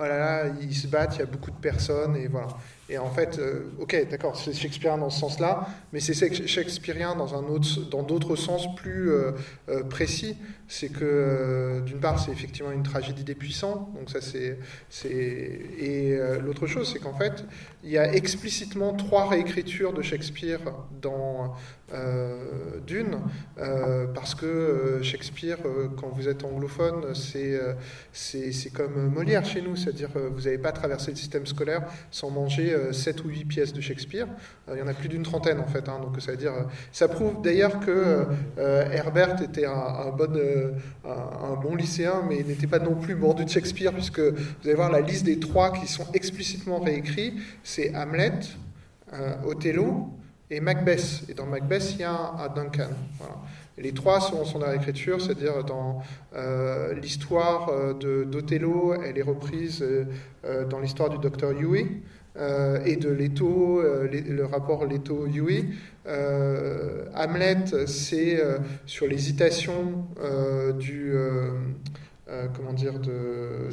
oh 0.00 0.04
là 0.04 0.18
là, 0.18 0.44
ils 0.60 0.74
se 0.74 0.86
battent, 0.86 1.16
il 1.16 1.20
y 1.20 1.22
a 1.22 1.26
beaucoup 1.26 1.50
de 1.50 1.60
personnes, 1.60 2.16
et 2.16 2.26
voilà. 2.26 2.48
Et 2.90 2.98
en 2.98 3.08
fait, 3.08 3.38
euh, 3.38 3.70
ok, 3.78 4.08
d'accord, 4.10 4.36
c'est 4.36 4.52
shakespearien 4.52 4.98
dans 4.98 5.10
ce 5.10 5.20
sens-là, 5.20 5.68
mais 5.92 6.00
c'est 6.00 6.12
shakespearien 6.46 7.14
dans 7.14 7.36
un 7.36 7.44
autre, 7.44 7.88
dans 7.88 8.02
d'autres 8.02 8.34
sens 8.34 8.74
plus 8.74 9.12
euh, 9.12 9.30
euh, 9.68 9.84
précis. 9.84 10.36
C'est 10.66 10.88
que 10.88 11.82
d'une 11.86 12.00
part, 12.00 12.18
c'est 12.18 12.32
effectivement 12.32 12.72
une 12.72 12.82
tragédie 12.82 13.22
des 13.22 13.36
puissants, 13.36 13.90
donc 13.94 14.10
ça 14.10 14.20
c'est, 14.20 14.58
c'est 14.88 15.10
et 15.10 16.16
l'autre 16.40 16.68
chose, 16.68 16.92
c'est 16.92 17.00
qu'en 17.00 17.12
fait, 17.12 17.44
il 17.82 17.90
y 17.90 17.98
a 17.98 18.12
explicitement 18.12 18.92
trois 18.92 19.28
réécritures 19.28 19.92
de 19.92 20.00
Shakespeare 20.00 20.60
dans 21.02 21.56
Dune, 22.86 23.18
parce 24.14 24.36
que 24.36 25.00
Shakespeare, 25.02 25.58
quand 25.96 26.10
vous 26.10 26.28
êtes 26.28 26.44
anglophone, 26.44 27.16
c'est, 27.16 27.58
c'est, 28.12 28.52
c'est 28.52 28.70
comme 28.70 29.08
Molière 29.12 29.44
chez 29.44 29.62
nous, 29.62 29.74
c'est-à-dire 29.90 30.10
vous 30.14 30.42
n'avez 30.42 30.58
pas 30.58 30.72
traversé 30.72 31.10
le 31.10 31.16
système 31.16 31.46
scolaire 31.46 31.82
sans 32.10 32.30
manger 32.30 32.76
7 32.92 33.24
ou 33.24 33.28
8 33.28 33.44
pièces 33.44 33.72
de 33.72 33.80
Shakespeare. 33.80 34.26
Euh, 34.70 34.76
il 34.76 34.78
y 34.78 34.82
en 34.82 34.86
a 34.86 34.94
plus 34.94 35.08
d'une 35.08 35.22
trentaine 35.22 35.60
en 35.60 35.66
fait. 35.66 35.88
Hein, 35.88 36.00
donc 36.00 36.20
ça 36.20 36.32
veut 36.32 36.36
dire, 36.36 36.52
ça 36.92 37.08
prouve 37.08 37.42
d'ailleurs 37.42 37.80
que 37.80 38.26
euh, 38.58 38.90
Herbert 38.90 39.42
était 39.42 39.66
euh, 39.66 40.72
un, 41.04 41.56
bon 41.60 41.74
lycéen, 41.74 42.22
mais 42.28 42.38
il 42.40 42.46
n'était 42.46 42.66
pas 42.66 42.78
non 42.78 42.94
plus 42.94 43.14
mordu 43.14 43.44
de 43.44 43.50
Shakespeare, 43.50 43.92
puisque 43.92 44.20
vous 44.20 44.36
allez 44.64 44.74
voir 44.74 44.90
la 44.90 45.00
liste 45.00 45.24
des 45.24 45.38
trois 45.38 45.72
qui 45.72 45.86
sont 45.86 46.06
explicitement 46.12 46.78
réécrits. 46.78 47.34
C'est 47.62 47.94
Hamlet, 47.94 48.40
Othello 49.44 50.10
et 50.50 50.60
Macbeth. 50.60 51.24
Et 51.28 51.34
dans 51.34 51.46
Macbeth, 51.46 51.94
il 51.94 52.00
y 52.00 52.04
a 52.04 52.12
un, 52.12 52.38
un 52.38 52.48
Duncan. 52.48 52.90
Voilà. 53.18 53.34
Les 53.80 53.92
trois 53.92 54.20
sont, 54.20 54.42
dans 54.58 54.66
la 54.66 54.72
réécriture, 54.72 55.20
c'est-à-dire 55.20 55.64
dans 55.64 56.02
euh, 56.34 56.94
l'histoire 56.94 57.94
d'Othello, 57.94 58.94
elle 58.94 59.18
est 59.18 59.22
reprise 59.22 59.82
euh, 59.82 60.64
dans 60.66 60.80
l'histoire 60.80 61.10
du 61.10 61.18
docteur 61.18 61.50
Huey. 61.58 61.86
euh, 62.36 62.84
et 62.84 62.96
de 62.96 63.10
Leto, 63.10 63.80
euh, 63.80 64.08
le 64.08 64.44
rapport 64.44 64.84
Leto-Huey. 64.84 65.64
Euh, 66.06 67.04
Hamlet, 67.14 67.86
c'est 67.86 68.40
euh, 68.40 68.58
sur 68.86 69.06
l'hésitation 69.06 70.06
euh, 70.22 70.72
du 70.72 71.12
euh, 71.12 71.50
euh, 72.28 72.46
comment 72.56 72.72
dire 72.72 72.94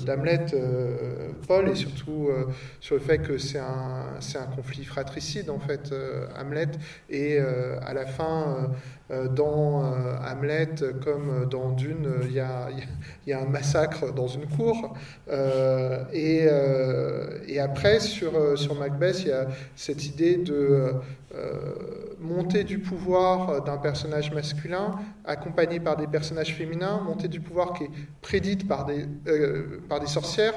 d'Hamlet, 0.05 0.47
euh, 0.53 1.29
Paul, 1.47 1.69
et 1.69 1.75
surtout 1.75 2.29
euh, 2.29 2.45
sur 2.79 2.95
le 2.95 3.01
fait 3.01 3.19
que 3.19 3.37
c'est 3.37 3.59
un 3.59 4.47
conflit 4.55 4.83
fratricide 4.83 5.49
en 5.51 5.59
fait 5.59 5.91
euh, 5.91 6.25
Hamlet 6.39 6.69
et 7.09 7.37
euh, 7.39 7.79
à 7.85 7.93
la 7.93 8.07
fin 8.07 8.25
euh, 8.47 8.61
euh, 8.63 8.67
dans 9.09 9.85
euh, 9.85 10.15
Hamlet 10.29 10.69
comme 11.03 11.47
dans 11.49 11.71
Dune 11.71 12.09
il 12.25 12.33
y 12.33 12.39
a, 12.39 12.67
il 13.25 13.29
y 13.29 13.33
a- 13.33 13.39
un 13.41 13.45
massacre 13.45 14.13
dans 14.13 14.27
une 14.27 14.47
cour 14.47 14.93
euh, 15.29 16.03
et, 16.11 16.45
euh, 16.49 17.39
après 17.61 17.99
sur 17.99 18.35
euh, 18.35 18.55
sur 18.55 18.75
Macbeth 18.75 19.21
il 19.21 19.27
y 19.29 19.31
a 19.31 19.47
cette 19.75 20.05
idée 20.05 20.37
de 20.37 20.91
euh, 21.35 21.55
montée 22.19 22.63
du 22.63 22.79
pouvoir 22.79 23.63
d'un 23.63 23.77
personnage 23.77 24.31
masculin 24.33 24.91
accompagné 25.25 25.79
par 25.79 25.97
des 25.97 26.07
personnages 26.07 26.55
féminins, 26.55 27.01
montée 27.05 27.27
du 27.27 27.39
pouvoir 27.39 27.73
qui 27.73 27.85
est 27.85 27.89
prédite 28.21 28.67
par 28.67 28.85
des, 28.85 29.05
euh, 29.27 29.79
par 29.89 29.99
des 29.99 30.07
sorcières 30.07 30.53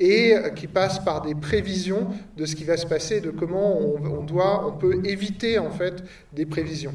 et 0.00 0.34
euh, 0.34 0.50
qui 0.50 0.66
passe 0.66 0.98
par 0.98 1.22
des 1.22 1.34
prévisions 1.34 2.08
de 2.36 2.46
ce 2.46 2.54
qui 2.56 2.64
va 2.64 2.76
se 2.76 2.86
passer, 2.86 3.20
de 3.20 3.30
comment 3.30 3.78
on, 3.78 4.04
on 4.04 4.22
doit, 4.22 4.66
on 4.66 4.72
peut 4.76 5.00
éviter 5.04 5.58
en 5.58 5.70
fait 5.70 6.02
des 6.32 6.46
prévisions. 6.46 6.94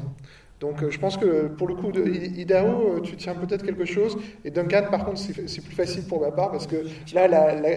Donc 0.64 0.82
euh, 0.82 0.90
je 0.90 0.98
pense 0.98 1.16
que 1.22 1.48
pour 1.58 1.68
le 1.68 1.74
coup 1.74 1.92
de 1.92 2.02
Idaho, 2.42 2.74
euh, 2.96 3.00
tu 3.02 3.14
tiens 3.16 3.34
peut-être 3.34 3.64
quelque 3.68 3.84
chose, 3.84 4.16
et 4.46 4.50
Duncan 4.50 4.84
par 4.90 5.04
contre 5.04 5.18
c'est 5.18 5.60
plus 5.68 5.74
facile 5.82 6.04
pour 6.10 6.20
ma 6.22 6.30
part 6.38 6.50
parce 6.54 6.66
que 6.66 6.76
là 7.14 7.28
la, 7.28 7.42
la, 7.64 7.70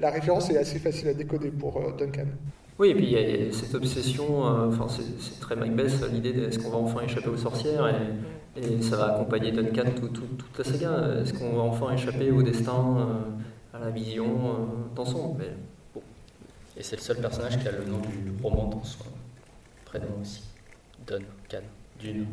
la 0.00 0.10
référence 0.10 0.50
est 0.50 0.58
assez 0.64 0.80
facile 0.80 1.06
à 1.08 1.14
décoder 1.14 1.50
pour 1.62 1.76
euh, 1.76 1.92
Duncan. 1.96 2.26
Oui, 2.80 2.88
et 2.90 2.94
puis 2.96 3.06
il 3.06 3.12
y 3.12 3.18
a- 3.48 3.52
cette 3.52 3.74
obsession, 3.76 4.26
euh, 4.46 4.68
enfin 4.70 4.86
c'est 4.88 5.08
c'est 5.20 5.38
très 5.38 5.54
Macbeth, 5.54 5.94
l'idée 6.12 6.32
de 6.32 6.42
est-ce 6.48 6.58
qu'on 6.58 6.70
va 6.70 6.78
enfin 6.78 7.02
échapper 7.08 7.28
aux 7.28 7.36
sorcières 7.36 7.86
et, 8.56 8.60
et 8.60 8.82
ça 8.82 8.96
va 8.96 9.06
accompagner 9.14 9.52
Duncan 9.52 9.88
tout- 9.98 10.08
tout- 10.16 10.32
toute 10.40 10.58
la 10.58 10.64
saga. 10.64 10.92
Est-ce 11.22 11.32
qu'on 11.34 11.52
va 11.58 11.62
enfin 11.62 11.92
échapper 11.98 12.32
au 12.32 12.42
destin, 12.42 12.80
euh, 12.98 13.76
à 13.76 13.78
la 13.84 13.90
vision 13.90 14.26
euh, 14.26 14.94
d'ensemble? 14.96 15.36
Mais 15.38 15.50
bon. 15.94 16.02
Et 16.76 16.82
c'est 16.82 16.96
le 16.96 17.02
seul 17.02 17.18
personnage 17.18 17.56
qui 17.60 17.68
a 17.68 17.72
le 17.80 17.84
nom 17.92 17.98
du 17.98 18.18
roman 18.42 18.66
dans 18.74 18.82
son 18.82 19.04
prénom 19.84 20.12
aussi. 20.20 20.42
Duncan. 21.06 21.26
Dune, 22.04 22.26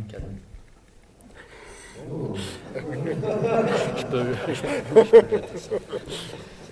je 3.98 4.06
peux- 4.06 4.34
ça. 5.58 5.72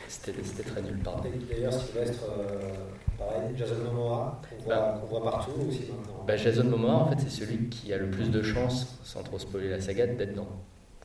C'était 0.08 0.64
très 0.64 0.82
nul, 0.82 0.97
pardon. 1.04 1.30
D'ailleurs, 1.50 1.72
Sylvestre, 1.74 2.24
euh, 2.38 2.72
pareil, 3.18 3.56
Jason 3.56 3.76
Momoa, 3.86 4.41
qu'on 4.50 4.64
voit, 4.66 4.76
Bah. 4.76 5.02
voit 5.10 5.24
partout 5.24 5.52
aussi 5.68 5.80
maintenant. 5.91 6.24
Bah, 6.28 6.36
Jason 6.36 6.66
Momoa, 6.66 6.93
en 6.93 7.10
fait, 7.10 7.20
c'est 7.20 7.30
celui 7.30 7.70
qui 7.70 7.93
a 7.93 7.97
le 7.97 8.10
plus 8.10 8.30
de 8.30 8.41
chances, 8.41 9.00
sans 9.04 9.24
trop 9.24 9.39
spoiler 9.39 9.70
la 9.70 9.80
saga, 9.80 10.08
d'être 10.08 10.34
dans 10.36 10.47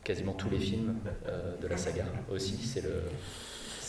quasiment 0.02 0.32
tous 0.32 0.50
les 0.50 0.58
films 0.58 0.96
euh, 1.28 1.56
de 1.60 1.68
la 1.68 1.76
saga. 1.76 2.04
Aussi, 2.32 2.56
c'est 2.56 2.82
le. 2.82 3.02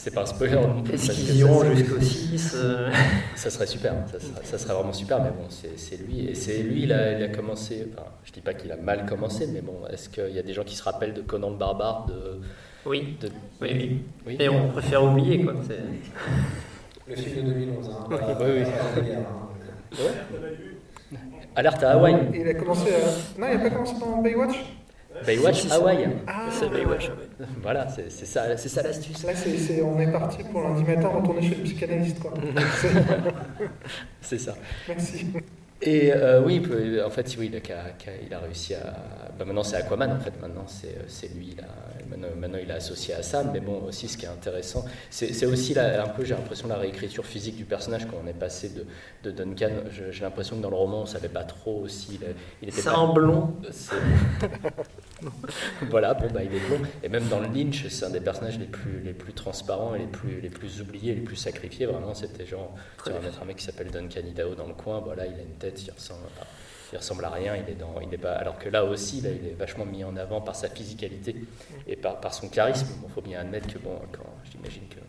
C'est 0.05 0.13
pas 0.13 0.21
un 0.21 0.25
spoiler 0.27 0.53
non 0.55 0.83
plus. 0.83 0.93
Est-ce 0.93 1.07
parce 1.07 1.17
que 1.19 1.23
qu'ils 1.25 1.33
ça, 1.33 1.39
iront 1.39 1.61
c'est- 1.61 1.75
jusqu'au 1.77 1.99
6 1.99 2.53
euh 2.57 2.91
Ça 3.35 3.49
serait 3.49 3.65
super, 3.65 3.93
ça 4.05 4.19
serait, 4.19 4.43
ça 4.45 4.57
serait 4.59 4.73
vraiment 4.75 4.93
super, 4.93 5.19
mais 5.23 5.31
bon, 5.31 5.45
c'est 5.49 5.97
lui. 5.97 6.27
Et 6.29 6.35
c'est 6.35 6.59
lui, 6.61 6.83
il 6.83 6.93
a, 6.93 7.13
il 7.17 7.23
a 7.23 7.27
commencé. 7.29 7.87
Enfin, 7.91 8.05
je 8.23 8.31
dis 8.31 8.41
pas 8.41 8.53
qu'il 8.53 8.71
a 8.71 8.77
mal 8.77 9.07
commencé, 9.07 9.47
mais 9.47 9.61
bon, 9.61 9.79
est-ce 9.91 10.09
qu'il 10.09 10.29
y 10.29 10.37
a 10.37 10.43
des 10.43 10.53
gens 10.53 10.63
qui 10.63 10.75
se 10.75 10.83
rappellent 10.83 11.15
de 11.15 11.21
Conan 11.21 11.49
le 11.49 11.55
Barbare 11.57 12.05
de, 12.05 12.39
Oui. 12.85 13.17
de- 13.19 13.29
Oui, 13.61 13.69
oui. 13.73 14.01
Oui. 14.27 14.37
Et 14.39 14.47
on 14.47 14.69
préfère 14.69 15.03
oublier, 15.03 15.41
quoi. 15.43 15.55
Le 17.07 17.15
film 17.15 17.47
de 17.47 17.51
2011, 17.53 17.89
hein. 17.89 18.07
Oui, 18.11 18.17
oui, 18.41 18.63
oui. 18.97 19.11
hein. 19.11 20.05
Alerte 21.55 21.83
à 21.83 21.91
Hawaï. 21.93 22.15
Il 22.33 22.47
a 22.47 22.53
commencé 22.53 22.89
à... 22.93 23.39
Non, 23.41 23.47
il 23.51 23.57
n'a 23.57 23.63
pas 23.63 23.69
commencé 23.71 23.95
dans 23.99 24.21
Baywatch? 24.21 24.55
Baywatch. 25.25 25.69
Hawaï. 25.71 26.09
Ah, 26.27 26.47
C'est 26.51 26.69
Baywatch. 26.69 27.11
Voilà, 27.61 27.87
c'est 27.87 28.09
ça, 28.09 28.57
c'est 28.57 28.69
ça 28.69 28.81
l'astuce. 28.83 29.23
Là, 29.23 29.33
c'est, 29.35 29.57
c'est- 29.57 29.81
on 29.81 29.99
est 29.99 30.11
parti 30.11 30.43
pour 30.51 30.61
lundi 30.61 30.83
matin 30.83 31.07
retourner 31.09 31.41
chez 31.41 31.55
le 31.55 31.63
psychanalyste. 31.63 32.19
Quoi. 32.19 32.33
C'est- 34.21 34.37
ça. 34.39 34.55
Merci. 34.87 35.27
Et 35.81 36.11
euh, 36.13 36.41
oui, 36.43 36.63
en 37.05 37.09
fait, 37.09 37.35
oui, 37.37 37.51
il 37.51 37.55
a, 37.57 37.59
il 38.25 38.33
a 38.33 38.39
réussi 38.39 38.73
à. 38.73 38.95
Bah 39.37 39.43
maintenant, 39.43 39.63
c'est 39.63 39.75
Aquaman, 39.75 40.13
en 40.13 40.19
fait. 40.19 40.31
Maintenant, 40.41 40.63
c'est 40.67 40.87
euh, 41.27 41.37
lui. 41.37 41.55
a- 41.59 42.09
maintenant, 42.09 42.29
maintenant, 42.37 42.57
il 42.63 42.69
est 42.69 42.73
associé 42.73 43.13
à 43.13 43.21
ça. 43.21 43.43
Mais 43.51 43.59
bon, 43.59 43.81
aussi, 43.85 44.07
ce 44.07 44.17
qui 44.17 44.25
est 44.25 44.29
intéressant, 44.29 44.85
c'est 45.09 45.45
aussi 45.45 45.73
la- 45.73 46.03
un 46.05 46.07
peu, 46.07 46.23
j'ai 46.23 46.33
l'impression, 46.33 46.69
la 46.69 46.77
réécriture 46.77 47.25
physique 47.25 47.57
du 47.57 47.65
personnage 47.65 48.05
quand 48.07 48.15
on 48.23 48.27
est 48.27 48.33
passé 48.33 48.69
de, 48.69 48.85
de 49.23 49.31
Duncan. 49.31 49.69
J'ai 50.11 50.21
l'impression 50.23 50.55
que 50.55 50.61
dans 50.61 50.69
le 50.69 50.77
roman, 50.77 51.01
on 51.01 51.05
savait 51.05 51.27
pas 51.27 51.43
trop 51.43 51.81
aussi. 51.83 52.19
Il, 52.21 52.27
il 52.61 52.69
était 52.69 52.81
C'est 52.81 52.89
pas- 52.89 52.97
un 52.97 53.11
blond. 53.13 53.53
Voilà, 55.89 56.13
bon, 56.13 56.27
bah, 56.31 56.43
il 56.43 56.53
est 56.53 56.59
blond. 56.67 56.79
Et 57.03 57.09
même 57.09 57.27
dans 57.27 57.39
le 57.39 57.47
Lynch, 57.47 57.87
c'est 57.87 58.05
un 58.05 58.09
des 58.09 58.19
personnages 58.19 58.59
les 58.59 58.65
plus, 58.65 58.99
les 59.01 59.13
plus 59.13 59.33
transparents 59.33 59.95
et 59.95 59.99
les 59.99 60.07
plus, 60.07 60.41
les 60.41 60.49
plus 60.49 60.81
oubliés, 60.81 61.15
les 61.15 61.21
plus 61.21 61.35
sacrifiés. 61.35 61.85
Vraiment, 61.85 62.13
c'était 62.13 62.45
genre, 62.45 62.73
tu 63.03 63.11
vas 63.11 63.19
mettre 63.19 63.41
un 63.41 63.45
mec 63.45 63.57
qui 63.57 63.65
s'appelle 63.65 63.91
Duncan 63.91 64.21
Idaho 64.25 64.55
dans 64.55 64.67
le 64.67 64.73
coin, 64.73 64.99
voilà, 64.99 65.25
il 65.25 65.33
a 65.33 65.41
une 65.41 65.57
tête, 65.59 65.83
il 65.85 65.91
ressemble, 65.91 66.25
il 66.91 66.97
ressemble 66.97 67.25
à 67.25 67.29
rien, 67.29 67.55
il 67.55 67.69
est 67.69 67.75
dans, 67.75 67.95
il 67.99 68.17
pas, 68.17 68.33
alors 68.33 68.57
que 68.57 68.69
là 68.69 68.85
aussi, 68.85 69.19
il 69.19 69.25
est 69.27 69.55
vachement 69.57 69.85
mis 69.85 70.03
en 70.03 70.15
avant 70.17 70.41
par 70.41 70.55
sa 70.55 70.69
physicalité 70.69 71.35
et 71.87 71.95
par, 71.95 72.19
par 72.19 72.33
son 72.33 72.49
charisme. 72.49 72.87
Il 73.03 73.11
faut 73.11 73.21
bien 73.21 73.39
admettre 73.39 73.67
que, 73.67 73.79
bon, 73.79 73.99
quand, 74.11 74.25
j'imagine 74.51 74.87
que 74.89 74.99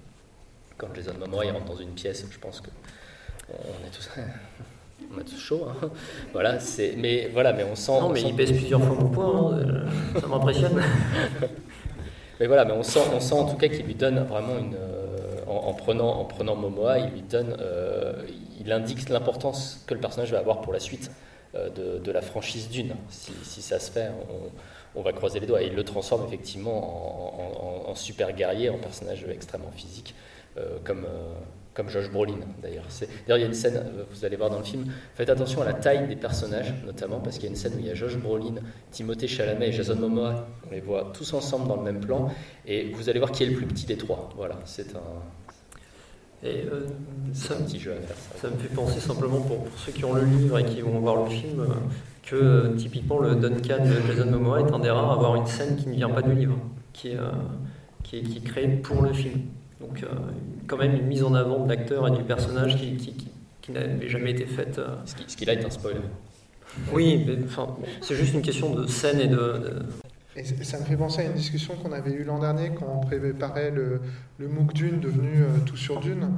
quand 0.79 0.95
Jason 0.95 1.15
Momoa 1.19 1.45
il 1.47 1.53
rentre 1.53 1.67
dans 1.67 1.77
une 1.77 1.95
pièce, 1.95 2.25
je 2.31 2.39
pense 2.39 2.61
que 2.61 2.71
on 3.49 3.87
est 3.87 3.91
tous. 3.91 4.11
On 5.15 5.19
a 5.21 5.25
tous 5.25 5.39
chaud, 5.39 5.67
hein. 5.69 5.91
voilà. 6.33 6.59
C'est, 6.61 6.95
mais 6.97 7.29
voilà, 7.33 7.53
mais 7.53 7.65
on 7.65 7.75
sent. 7.75 7.93
Non, 8.01 8.07
on 8.07 8.09
mais 8.11 8.21
sent- 8.21 8.27
il 8.29 8.37
baisse 8.37 8.53
plusieurs 8.53 8.83
fois 8.83 8.97
mon 8.97 9.09
poids, 9.09 9.25
hein, 9.27 9.59
euh, 9.59 10.21
ça 10.21 10.27
m'impressionne. 10.27 10.83
Mais 12.39 12.47
voilà, 12.47 12.67
mais 12.67 12.73
on 12.73 12.83
sent, 12.83 13.01
on 13.15 13.19
sent 13.21 13.33
en 13.35 13.47
tout 13.47 13.57
cas 13.57 13.69
qu'il 13.69 13.87
lui 13.87 13.95
donne 13.95 14.19
vraiment 14.25 14.59
une. 14.59 14.75
euh, 14.75 15.39
en, 15.47 15.69
en 15.69 15.73
prenant, 15.73 16.21
en 16.21 16.25
prenant 16.27 16.55
Momoa, 16.55 16.99
il 16.99 17.11
lui 17.13 17.23
donne. 17.23 17.57
euh, 17.61 18.13
il 18.61 18.71
indique 18.73 19.09
l'importance 19.09 19.83
que 19.87 19.95
le 19.95 20.01
personnage 20.01 20.33
va 20.33 20.39
avoir 20.41 20.61
pour 20.61 20.75
la 20.75 20.79
suite 20.81 21.11
euh, 21.55 21.71
de, 21.71 21.99
de 21.99 22.13
la 22.13 22.21
franchise 22.21 22.69
d'une. 22.69 22.95
Si, 23.09 23.33
si 23.43 23.63
ça 23.63 23.79
se 23.79 23.91
fait, 23.91 24.11
on, 24.95 25.01
on 25.01 25.03
va 25.03 25.13
croiser 25.15 25.41
les 25.41 25.47
doigts. 25.47 25.63
Et 25.63 25.69
il 25.69 25.75
le 25.75 25.83
transforme 25.85 26.27
effectivement 26.27 26.77
en, 26.77 27.41
en- 27.41 27.87
en- 27.87 27.91
en 27.91 27.95
super 27.95 28.33
guerrier, 28.35 28.69
en 28.69 28.77
personnage 28.77 29.25
extrêmement 29.33 29.73
physique, 29.75 30.15
euh, 30.59 30.77
comme. 30.85 31.07
Euh, 31.77 31.83
comme 31.83 31.89
Josh 31.91 32.11
Brolin 32.11 32.39
d'ailleurs. 32.63 32.85
D'ailleurs, 33.27 33.39
il 33.39 33.41
y 33.41 33.45
a 33.45 33.47
une 33.47 33.55
scène, 33.55 33.77
euh, 33.77 34.05
vous 34.11 34.25
allez 34.25 34.37
voir 34.37 34.51
dans 34.51 34.59
le 34.59 34.65
film, 34.65 34.87
faites 35.15 35.31
attention 35.31 35.63
à 35.63 35.65
la 35.65 35.75
taille 35.75 36.09
des 36.09 36.17
personnages, 36.17 36.75
notamment 36.85 37.21
parce 37.21 37.37
qu'il 37.37 37.45
y 37.45 37.49
a 37.49 37.51
une 37.51 37.57
scène 37.57 37.73
où 37.77 37.81
il 37.81 37.87
y 37.87 37.91
a 37.91 37.95
Josh 37.95 38.17
Brolin, 38.17 38.55
Timothée 38.91 39.29
Chalamet 39.29 39.69
et 39.69 39.73
Jason 39.73 39.97
Momoa, 39.97 40.49
on 40.69 40.73
les 40.73 40.81
voit 40.81 41.13
tous 41.15 41.33
ensemble 41.35 41.69
dans 41.69 41.77
le 41.77 41.83
même 41.83 42.01
plan, 42.01 42.31
et 42.67 42.91
vous 42.93 43.09
allez 43.09 43.19
voir 43.19 43.33
qui 43.33 43.45
est 43.45 43.47
le 43.47 43.55
plus 43.55 43.67
petit 43.67 43.87
des 43.87 43.97
trois. 43.97 44.31
Voilà, 44.37 44.59
c'est 44.65 44.95
un, 44.95 45.01
Et 46.43 46.65
euh, 46.67 46.87
ça, 47.33 47.55
un 47.55 47.63
petit 47.63 47.79
jeu 47.79 47.93
à 47.93 47.97
faire. 47.97 48.17
ça. 48.17 48.49
ça 48.49 48.51
me 48.51 48.57
fait 48.57 48.75
penser 48.75 49.01
simplement 49.01 49.41
pour, 49.41 49.65
pour 49.65 49.79
ceux 49.79 49.93
qui 49.93 50.05
ont 50.05 50.15
le 50.15 50.25
livre 50.25 50.59
et 50.59 50.65
qui 50.65 50.81
vont 50.81 50.99
voir 51.01 51.25
le 51.25 51.31
film 51.31 51.61
euh, 51.61 51.67
que 52.27 52.37
euh, 52.37 52.75
typiquement 52.77 53.21
le 53.21 53.37
Duncan 53.37 53.85
de 53.85 54.07
Jason 54.07 54.31
Momoa 54.31 54.61
est 54.61 54.73
un 54.73 54.81
des 54.81 54.91
rares 54.91 55.11
à 55.11 55.15
avoir 55.15 55.37
une 55.37 55.47
scène 55.47 55.77
qui 55.77 55.89
ne 55.89 55.95
vient 55.95 56.11
pas 56.11 56.23
du 56.23 56.35
livre, 56.35 56.59
qui 56.93 57.11
est, 57.11 57.17
euh, 57.17 57.31
qui 58.03 58.19
est, 58.19 58.23
qui 58.23 58.39
est 58.39 58.41
créée 58.41 58.69
pour 58.69 59.03
le 59.03 59.13
film. 59.13 59.41
Donc 59.81 60.03
euh, 60.03 60.07
quand 60.67 60.77
même 60.79 60.95
une 60.95 61.07
mise 61.07 61.23
en 61.23 61.35
avant 61.35 61.65
de 61.65 61.69
l'acteur 61.69 62.07
et 62.09 62.11
du 62.11 62.23
personnage 62.23 62.77
qui, 62.77 62.97
qui, 62.97 63.13
qui- 63.13 63.29
qui 63.63 63.73
n'avait 63.73 64.09
jamais 64.09 64.31
été 64.31 64.47
faite. 64.47 64.79
euh. 64.79 64.97
Ce 65.05 65.15
qui, 65.17 65.25
ce 65.27 65.37
qui 65.37 65.45
là 65.45 65.55
est 65.55 65.65
un 65.65 65.71
spoiler. 65.71 66.01
Oui, 66.93 67.25
mais 67.27 67.37
enfin, 67.45 67.65
bon, 67.67 67.87
c'est 68.01 68.15
juste 68.15 68.35
une 68.35 68.43
question 68.43 68.75
de 68.75 68.87
scène 68.87 69.21
et 69.21 69.29
de... 69.29 69.37
de- 69.37 69.83
Et 70.37 70.45
c- 70.45 70.63
ça 70.63 70.79
me 70.79 70.85
fait 70.85 70.97
penser 70.97 71.23
à 71.23 71.25
une 71.25 71.33
discussion 71.33 71.75
qu'on 71.77 71.93
avait 71.93 72.13
eue 72.13 72.23
l'an 72.25 72.39
dernier 72.39 72.71
quand 72.79 72.87
on 73.03 73.07
préparait 73.07 73.71
le, 73.71 74.01
le 74.39 74.49
MOOC 74.49 74.73
Dune 74.75 75.01
devenu 75.01 75.43
euh, 75.43 75.47
Tout 75.65 75.77
sur 75.77 76.01
Dune. 76.01 76.29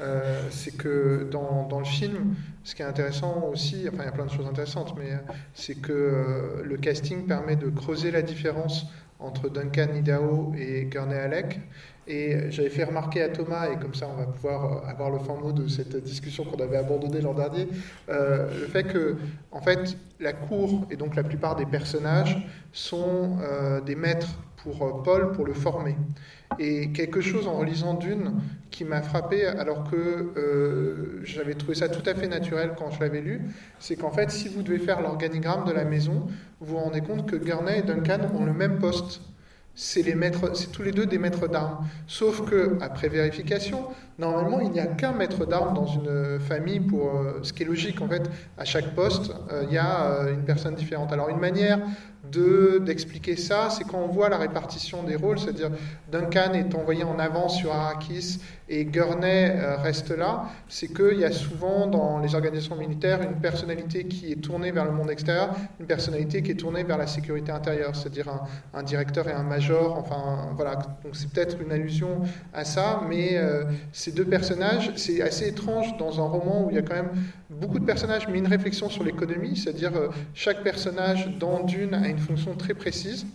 Euh, 0.00 0.40
c'est 0.50 0.76
que 0.76 1.28
dans, 1.30 1.66
dans 1.68 1.80
le 1.80 1.84
film, 1.84 2.34
ce 2.64 2.74
qui 2.76 2.82
est 2.82 2.86
intéressant 2.86 3.50
aussi, 3.52 3.86
enfin 3.88 4.04
il 4.04 4.06
y 4.06 4.08
a 4.08 4.12
plein 4.12 4.26
de 4.26 4.30
choses 4.30 4.46
intéressantes, 4.46 4.94
mais 4.96 5.10
c'est 5.54 5.74
que 5.74 5.92
euh, 5.92 6.62
le 6.64 6.76
casting 6.76 7.26
permet 7.26 7.56
de 7.56 7.68
creuser 7.68 8.12
la 8.12 8.22
différence 8.22 8.86
entre 9.20 9.48
Duncan 9.48 9.94
Idaho 9.94 10.52
et 10.58 10.84
Gurney 10.84 11.14
Halleck. 11.14 11.60
Et 12.08 12.50
j'avais 12.50 12.70
fait 12.70 12.84
remarquer 12.84 13.22
à 13.22 13.28
Thomas, 13.28 13.68
et 13.70 13.76
comme 13.76 13.94
ça 13.94 14.08
on 14.10 14.16
va 14.16 14.24
pouvoir 14.24 14.64
euh, 14.64 14.90
avoir 14.90 15.10
le 15.10 15.18
fin 15.18 15.34
mot 15.34 15.52
de 15.52 15.68
cette 15.68 15.94
discussion 16.02 16.44
qu'on 16.44 16.56
avait 16.62 16.78
abandonnée 16.78 17.20
l'an 17.20 17.34
dernier, 17.34 17.68
euh, 18.08 18.48
le 18.58 18.66
fait 18.66 18.84
que, 18.84 19.16
en 19.52 19.60
fait, 19.60 19.98
la 20.18 20.32
cour 20.32 20.86
et 20.90 20.96
donc 20.96 21.16
la 21.16 21.22
plupart 21.22 21.54
des 21.54 21.66
personnages 21.66 22.48
sont 22.72 23.36
euh, 23.42 23.82
des 23.82 23.94
maîtres 23.94 24.38
pour 24.56 25.02
Paul 25.02 25.32
pour 25.32 25.44
le 25.44 25.52
former. 25.52 25.96
Et 26.58 26.92
quelque 26.92 27.20
chose 27.20 27.46
en 27.46 27.58
relisant 27.58 27.92
Dune 27.92 28.40
qui 28.70 28.84
m'a 28.84 29.02
frappé, 29.02 29.44
alors 29.44 29.88
que 29.88 30.32
j'avais 31.24 31.54
trouvé 31.54 31.74
ça 31.74 31.88
tout 31.88 32.08
à 32.08 32.14
fait 32.14 32.28
naturel 32.28 32.72
quand 32.76 32.90
je 32.90 33.00
l'avais 33.00 33.20
lu, 33.20 33.42
c'est 33.78 33.96
qu'en 33.96 34.10
fait, 34.10 34.30
si 34.30 34.48
vous 34.48 34.62
devez 34.62 34.78
faire 34.78 35.00
l'organigramme 35.00 35.64
de 35.64 35.72
la 35.72 35.84
maison, 35.84 36.26
vous 36.60 36.74
vous 36.74 36.76
rendez 36.78 37.00
compte 37.00 37.28
que 37.30 37.36
Gurney 37.36 37.78
et 37.78 37.82
Duncan 37.82 38.20
ont 38.34 38.44
le 38.44 38.52
même 38.52 38.78
poste. 38.78 39.20
c'est 39.74 40.02
les 40.02 40.16
maîtres, 40.16 40.56
c'est 40.56 40.72
tous 40.72 40.82
les 40.82 40.90
deux 40.90 41.06
des 41.06 41.18
maîtres 41.18 41.46
d'armes. 41.46 41.86
Sauf 42.08 42.44
que 42.50 42.76
après 42.80 43.08
vérification, 43.08 43.84
normalement, 44.18 44.60
il 44.60 44.70
n'y 44.70 44.80
a 44.80 44.86
qu'un 44.86 45.12
maître 45.12 45.46
d'armes 45.46 45.74
dans 45.74 45.86
une 45.86 46.40
famille 46.40 46.80
pour 46.80 47.14
euh, 47.14 47.38
ce 47.42 47.52
qui 47.52 47.62
est 47.62 47.66
logique 47.66 48.00
en 48.00 48.08
fait. 48.08 48.28
À 48.56 48.64
chaque 48.64 48.94
poste, 48.96 49.32
euh, 49.52 49.64
il 49.68 49.72
y 49.72 49.78
a 49.78 50.06
euh, 50.06 50.34
une 50.34 50.42
personne 50.42 50.74
différente. 50.74 51.12
Alors 51.12 51.28
une 51.28 51.38
manière 51.38 51.78
de 52.24 52.78
d'expliquer 52.84 53.36
ça, 53.36 53.70
c'est 53.70 53.84
quand 53.84 53.98
on 53.98 54.08
voit 54.08 54.28
la 54.28 54.38
répartition 54.38 55.02
des 55.02 55.16
rôles, 55.16 55.38
c'est-à-dire 55.38 55.70
Duncan 56.10 56.52
est 56.54 56.74
envoyé 56.74 57.04
en 57.04 57.18
avant 57.18 57.48
sur 57.48 57.72
Arrakis 57.72 58.40
et 58.68 58.84
Gurney 58.84 59.54
reste 59.82 60.10
là, 60.10 60.44
c'est 60.68 60.88
qu'il 60.88 61.18
y 61.18 61.24
a 61.24 61.32
souvent 61.32 61.86
dans 61.86 62.18
les 62.18 62.34
organisations 62.34 62.76
militaires 62.76 63.22
une 63.22 63.40
personnalité 63.40 64.04
qui 64.04 64.32
est 64.32 64.42
tournée 64.42 64.72
vers 64.72 64.84
le 64.84 64.90
monde 64.90 65.10
extérieur, 65.10 65.54
une 65.80 65.86
personnalité 65.86 66.42
qui 66.42 66.50
est 66.50 66.56
tournée 66.56 66.82
vers 66.82 66.98
la 66.98 67.06
sécurité 67.06 67.50
intérieure, 67.50 67.96
c'est-à-dire 67.96 68.26
un, 68.74 68.82
directeur 68.82 69.28
et 69.28 69.32
un 69.32 69.42
major. 69.42 69.96
Enfin 69.96 70.50
voilà, 70.54 70.74
donc 70.74 71.14
c'est 71.14 71.30
peut-être 71.30 71.60
une 71.62 71.72
allusion 71.72 72.20
à 72.52 72.64
ça, 72.64 73.00
mais 73.08 73.40
ces 73.92 74.12
deux 74.12 74.26
personnages, 74.26 74.92
c'est 74.96 75.22
assez 75.22 75.48
étrange 75.48 75.96
dans 75.96 76.20
un 76.20 76.28
roman 76.28 76.66
où 76.66 76.70
il 76.70 76.76
y 76.76 76.78
a 76.78 76.82
quand 76.82 76.94
même 76.94 77.12
beaucoup 77.48 77.78
de 77.78 77.84
personnages, 77.84 78.28
mais 78.28 78.38
une 78.38 78.46
réflexion 78.46 78.90
sur 78.90 79.02
l'économie, 79.02 79.56
c'est-à-dire 79.56 79.92
chaque 80.34 80.62
personnage 80.62 81.38
dans 81.38 81.64
Dune 81.64 81.94
une 82.10 82.18
fonction 82.18 82.54
très 82.54 82.74
précise. 82.74 83.26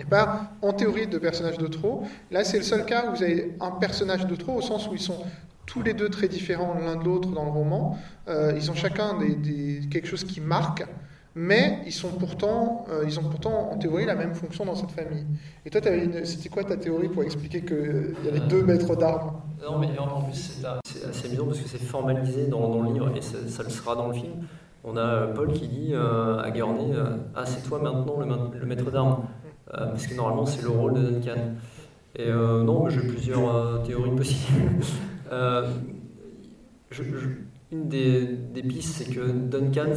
A 0.00 0.04
pas, 0.04 0.50
en 0.62 0.72
théorie, 0.72 1.06
de 1.06 1.18
personnages 1.18 1.58
de 1.58 1.66
trop. 1.66 2.02
Là, 2.30 2.44
c'est 2.44 2.58
le 2.58 2.62
seul 2.62 2.84
cas 2.84 3.06
où 3.08 3.16
vous 3.16 3.22
avez 3.22 3.56
un 3.60 3.70
personnage 3.70 4.26
de 4.26 4.36
trop, 4.36 4.54
au 4.56 4.60
sens 4.60 4.86
où 4.88 4.94
ils 4.94 5.00
sont 5.00 5.24
tous 5.66 5.82
les 5.82 5.94
deux 5.94 6.08
très 6.08 6.28
différents 6.28 6.74
l'un 6.74 6.96
de 6.96 7.04
l'autre 7.04 7.30
dans 7.30 7.44
le 7.44 7.50
roman. 7.50 7.98
Euh, 8.28 8.52
ils 8.56 8.70
ont 8.70 8.74
chacun 8.74 9.18
quelque 9.90 10.06
chose 10.06 10.24
qui 10.24 10.40
marque, 10.40 10.84
mais 11.34 11.80
ils, 11.86 11.92
sont 11.92 12.10
pourtant, 12.10 12.86
euh, 12.90 13.04
ils 13.06 13.18
ont 13.18 13.24
pourtant, 13.24 13.70
en 13.72 13.76
théorie, 13.76 14.06
la 14.06 14.14
même 14.14 14.34
fonction 14.34 14.64
dans 14.64 14.74
cette 14.74 14.90
famille. 14.90 15.26
Et 15.64 15.70
toi, 15.70 15.80
c'était 16.24 16.48
quoi 16.48 16.64
ta 16.64 16.76
théorie 16.76 17.08
pour 17.08 17.22
expliquer 17.22 17.62
qu'il 17.62 18.14
y 18.24 18.28
avait 18.28 18.46
deux 18.48 18.62
maîtres 18.62 18.96
d'armes? 18.96 19.40
Non, 19.62 19.78
mais 19.78 19.88
en 19.98 20.22
plus, 20.22 20.60
c'est 20.84 21.04
assez 21.04 21.26
amusant 21.26 21.46
parce 21.46 21.60
que 21.60 21.68
c'est 21.68 21.82
formalisé 21.82 22.46
dans, 22.46 22.82
le 22.82 22.92
livre 22.92 23.10
et 23.16 23.20
ça, 23.22 23.62
le 23.62 23.70
sera 23.70 23.94
dans 23.94 24.08
le 24.08 24.14
film. 24.14 24.32
On 24.84 24.96
a 24.96 25.26
Paul 25.26 25.52
qui 25.52 25.68
dit 25.68 25.90
euh, 25.92 26.38
à 26.38 26.50
Gurney 26.50 26.94
Ah, 27.34 27.44
c'est 27.44 27.62
toi 27.66 27.80
maintenant 27.80 28.20
le, 28.20 28.66
maître 28.66 28.90
d'armes. 28.90 29.24
parce 29.70 30.06
que 30.06 30.14
normalement, 30.14 30.46
c'est 30.46 30.62
le 30.62 30.70
rôle 30.70 30.94
de 30.94 31.02
Duncan. 31.02 31.54
Et 32.16 32.30
non, 32.30 32.88
j'ai 32.88 33.00
plusieurs 33.00 33.82
théories 33.82 34.16
possibles. 34.16 34.84
une 37.70 37.88
des, 37.88 38.62
pistes, 38.62 38.94
c'est 38.96 39.12
que 39.12 39.30
Duncan, 39.30 39.92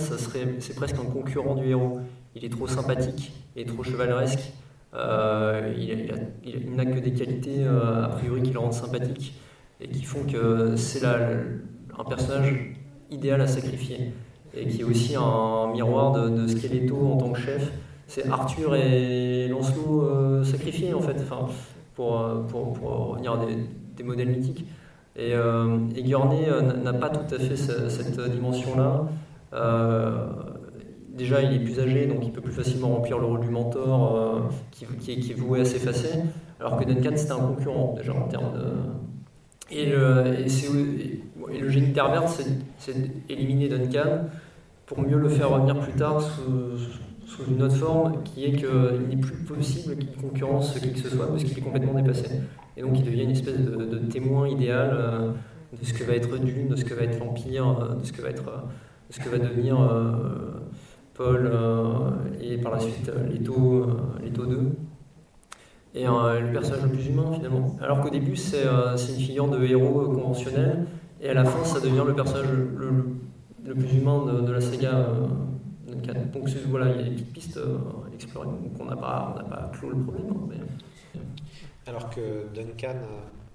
c'est 0.60 0.76
presque 0.76 0.96
un 0.96 1.10
concurrent 1.10 1.56
du 1.56 1.70
héros. 1.70 2.00
Il 2.36 2.46
est 2.46 2.50
trop 2.50 2.68
sympathique, 2.68 3.34
il 3.56 3.62
est 3.62 3.66
trop 3.66 3.84
chevaleresque. 3.84 4.52
Euh, 4.94 5.74
il, 6.44 6.76
n'a 6.76 6.86
que 6.86 7.00
des 7.00 7.14
qualités 7.14 7.64
euh, 7.64 8.04
a 8.04 8.10
priori 8.10 8.42
qui 8.42 8.52
le 8.52 8.60
rendent 8.60 8.74
sympathique 8.74 9.34
et 9.80 9.88
qui 9.88 10.04
font 10.04 10.24
que 10.26 10.76
c'est 10.76 11.06
un 11.06 12.04
personnage 12.10 12.76
idéal 13.10 13.40
à 13.40 13.48
sacrifier 13.48 14.12
et 14.56 14.68
qui 14.68 14.82
est 14.82 14.84
aussi 14.84 15.16
un 15.16 15.72
miroir 15.72 16.12
de, 16.12 16.30
de 16.30 16.48
Skeleto 16.48 16.98
en 17.14 17.18
tant 17.18 17.32
que 17.32 17.40
chef. 17.40 17.72
C'est 18.08 18.28
Arthur 18.30 18.76
et 18.76 19.48
Lancelot 19.48 20.02
euh, 20.02 20.44
sacrifiés 20.44 20.94
en 20.94 21.00
fait, 21.00 21.16
enfin, 21.22 21.48
pour, 21.96 22.12
revenir 22.12 23.34
à 23.34 23.46
des, 23.96 24.04
modèles 24.04 24.30
mythiques. 24.30 24.66
Et, 25.16 25.34
euh, 25.34 25.78
Gurney 25.96 26.50
euh, 26.50 26.62
n'a 26.62 26.94
pas 26.94 27.10
tout 27.10 27.34
à 27.34 27.40
fait 27.40 27.56
cette, 27.56 28.20
dimension-là. 28.20 29.06
Euh, 29.54 30.28
déjà, 31.10 31.42
il 31.42 31.54
est 31.54 31.60
plus 31.60 31.80
âgé, 31.80 32.06
donc 32.08 32.20
il 32.24 32.32
peut 32.32 32.42
plus 32.42 32.54
facilement 32.54 32.90
remplir 32.90 33.18
le 33.20 33.26
rôle 33.26 33.42
du 33.42 33.50
mentor 33.50 34.16
euh, 34.16 34.40
qui, 34.72 35.12
est, 35.12 35.34
voué 35.34 35.62
à 35.62 35.66
s'effacer, 35.66 36.20
alors 36.60 36.78
que 36.78 36.86
Duncan, 36.86 37.12
c'était 37.16 37.32
un 37.32 37.40
concurrent, 37.40 37.94
déjà, 37.98 38.14
en 38.14 38.28
termes 38.28 38.54
de... 38.54 38.66
Et 39.74 39.86
le, 39.86 40.26
et 40.38 40.50
et 41.54 41.70
génie 41.70 41.92
d'Herbert, 41.92 42.28
c'est 42.28 43.28
d'éliminer 43.28 43.70
Duncan 43.70 44.26
pour 44.94 45.04
mieux 45.04 45.18
le 45.18 45.30
faire 45.30 45.50
revenir 45.50 45.80
plus 45.80 45.94
tard 45.94 46.22
sous, 46.22 47.44
une 47.50 47.64
autre 47.64 47.76
forme, 47.76 48.22
qui 48.24 48.44
est 48.44 48.52
qu'il 48.52 49.08
n'est 49.10 49.16
plus 49.16 49.38
possible 49.38 49.96
qu'il 49.96 50.12
concurrence 50.12 50.78
qui 50.78 50.92
que 50.92 51.00
ce 51.00 51.10
soit, 51.10 51.28
parce 51.28 51.44
qu'il 51.44 51.58
est 51.58 51.62
complètement 51.62 51.94
dépassé. 51.94 52.26
Et 52.76 52.82
donc 52.82 53.00
il 53.00 53.06
devient 53.06 53.24
une 53.24 53.32
espèce 53.32 53.58
de, 53.58 53.98
témoin 54.12 54.50
idéal 54.50 54.90
euh, 54.94 55.32
de 55.80 55.86
ce 55.86 55.94
que 55.94 56.04
va 56.04 56.14
être 56.14 56.38
Dune, 56.38 56.68
de 56.68 56.76
ce 56.76 56.84
que 56.84 56.94
va 56.94 57.04
être 57.04 57.18
l'Empire, 57.20 57.68
euh, 57.70 57.96
de 57.96 58.06
ce 58.06 58.12
que 58.12 58.22
va, 58.22 58.30
être, 58.30 58.44
de 58.44 59.14
ce 59.14 59.20
que 59.22 59.30
va 59.30 59.40
devenir 59.40 59.82
euh, 59.82 60.12
Paul 61.14 61.50
et 62.42 62.58
par 62.58 62.74
la 62.74 62.80
suite 62.80 63.10
Leto, 63.32 63.88
Leto 64.22 64.46
2. 64.46 64.72
Et 65.96 66.04
le 66.04 66.52
personnage 66.52 66.84
le 66.84 66.90
plus 66.90 67.08
humain 67.08 67.32
finalement. 67.34 67.78
Alors 67.82 68.02
qu'au 68.02 68.10
début 68.10 68.36
c'est 68.36 68.66
une 68.66 69.20
figure 69.20 69.48
de 69.48 69.64
héros 69.64 70.02
conventionnel, 70.02 70.86
et 71.22 71.30
à 71.30 71.34
la 71.34 71.46
fin 71.46 71.64
ça 71.64 71.80
devient 71.80 72.04
le 72.06 72.14
personnage 72.14 72.48
le, 72.52 72.70
le 72.78 73.06
plus 73.64 73.98
humain 73.98 74.26
de, 74.26 74.52
la 74.52 74.62
saga. 74.62 75.08
Donc 76.34 76.48
voilà, 76.68 76.92
il 76.92 76.98
y 76.98 77.00
a 77.00 77.04
des 77.04 77.12
petites 77.12 77.34
pistes 77.34 77.58
à 77.58 78.14
explorer. 78.14 78.48
Donc 78.48 78.80
on 78.80 78.86
n'a 78.86 78.96
pas, 78.96 79.46
pas 79.50 79.72
clos 79.74 79.90
le 79.90 80.04
problème. 80.04 80.68
Alors 81.88 82.10
que 82.10 82.48
Duncan 82.54 82.96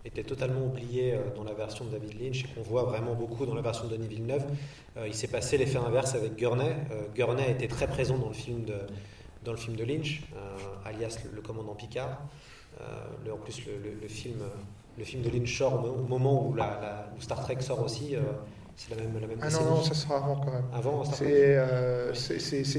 était 0.06 0.22
totalement 0.22 0.66
oublié 0.66 1.14
euh, 1.14 1.34
dans 1.34 1.44
la 1.44 1.52
version 1.52 1.84
de 1.84 1.90
David 1.90 2.20
Lynch 2.20 2.44
et 2.44 2.48
qu'on 2.48 2.62
voit 2.62 2.84
vraiment 2.84 3.14
beaucoup 3.14 3.44
dans 3.44 3.54
la 3.54 3.62
version 3.62 3.86
de 3.88 3.96
Denis 3.96 4.08
Villeneuve. 4.08 4.44
Euh, 4.96 5.08
il 5.08 5.14
s'est 5.14 5.28
passé 5.28 5.58
l'effet 5.58 5.78
inverse 5.78 6.14
avec 6.14 6.36
Gurney. 6.36 6.76
Euh, 6.92 7.02
Gurney 7.14 7.50
été 7.50 7.68
très 7.68 7.86
présent 7.86 8.16
dans 8.16 8.28
le 8.28 8.34
film 8.34 8.64
de, 8.64 8.74
dans 9.44 9.52
le 9.52 9.58
film 9.58 9.76
de 9.76 9.84
Lynch, 9.84 10.22
alias 10.84 11.18
le, 11.32 11.40
commandant 11.40 11.74
Picard. 11.74 12.20
Le, 13.24 13.32
en 13.32 13.36
plus, 13.36 13.64
le, 13.66 13.94
le, 14.00 14.08
film, 14.08 14.40
le 14.98 15.04
film 15.04 15.22
de 15.22 15.30
Lynch 15.30 15.56
sort 15.56 15.84
au, 15.84 16.02
moment 16.02 16.46
où 16.46 16.56
Star 17.20 17.40
Trek 17.40 17.60
sort 17.60 17.82
aussi. 17.82 18.16
C'est 18.76 18.94
la 18.94 19.02
même, 19.02 19.18
la 19.18 19.26
même 19.26 19.38
Ah 19.40 19.48
non, 19.48 19.64
non, 19.64 19.82
ça 19.82 19.94
sera 19.94 20.18
avant 20.18 20.36
quand 20.36 20.52
même. 20.52 20.66
Avant, 20.72 21.02
c'est 21.04 21.56
euh, 21.56 22.12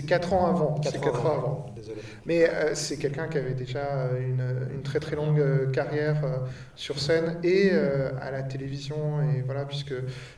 4 0.08 0.34
ans 0.34 0.46
avant. 0.46 0.76
4 0.80 1.02
4 1.02 1.26
ans, 1.26 1.30
ans 1.30 1.38
avant. 1.38 1.74
Désolé. 1.76 2.02
Mais 2.28 2.48
euh, 2.48 2.76
c'est 2.76 2.98
quelqu'un 2.98 3.28
qui 3.28 3.40
avait 3.40 3.56
déjà 3.56 4.12
une, 4.20 4.70
une, 4.76 4.84
très 4.84 5.00
très 5.00 5.16
longue 5.16 5.40
euh, 5.40 5.72
carrière 5.72 6.24
euh, 6.24 6.38
sur 6.76 7.00
scène 7.00 7.40
et 7.44 7.72
euh, 7.72 8.12
à 8.22 8.30
la 8.30 8.44
télévision. 8.44 9.24
Et 9.24 9.42
voilà, 9.42 9.66
puisque 9.66 9.96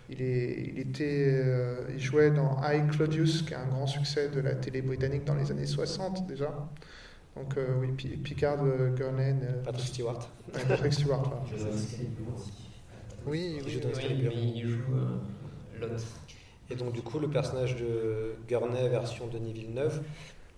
il, 0.10 0.22
est, 0.22 0.72
il, 0.74 0.80
était, 0.80 1.42
euh, 1.44 1.82
il 1.94 2.00
jouait 2.00 2.32
dans 2.32 2.62
I, 2.64 2.88
Claudius, 2.88 3.42
qui 3.42 3.54
est 3.54 3.58
un 3.58 3.68
grand 3.68 3.88
succès 3.88 4.30
de 4.30 4.40
la 4.40 4.56
télé 4.56 4.82
britannique 4.82 5.26
dans 5.26 5.36
les 5.36 5.52
années 5.52 5.66
60 5.66 6.26
déjà. 6.26 6.70
Donc 7.36 7.56
oui, 7.80 7.92
Picard, 7.92 8.64
Gurney. 8.96 9.36
Patrick 9.64 9.88
Stewart. 9.88 10.30
Patrick 10.68 10.94
Stewart, 10.94 11.22
voilà. 11.22 11.72
Oui, 13.28 13.62
dans 13.82 13.90
Excalibur. 13.90 14.32
il 14.34 14.68
joue 14.68 14.80
Et 16.70 16.76
donc 16.76 16.94
du 16.94 17.02
coup, 17.02 17.20
le 17.20 17.28
personnage 17.28 17.76
de 17.76 18.36
Gurney 18.48 18.88
version 18.90 19.28
Denis 19.28 19.54
Villeneuve 19.54 20.02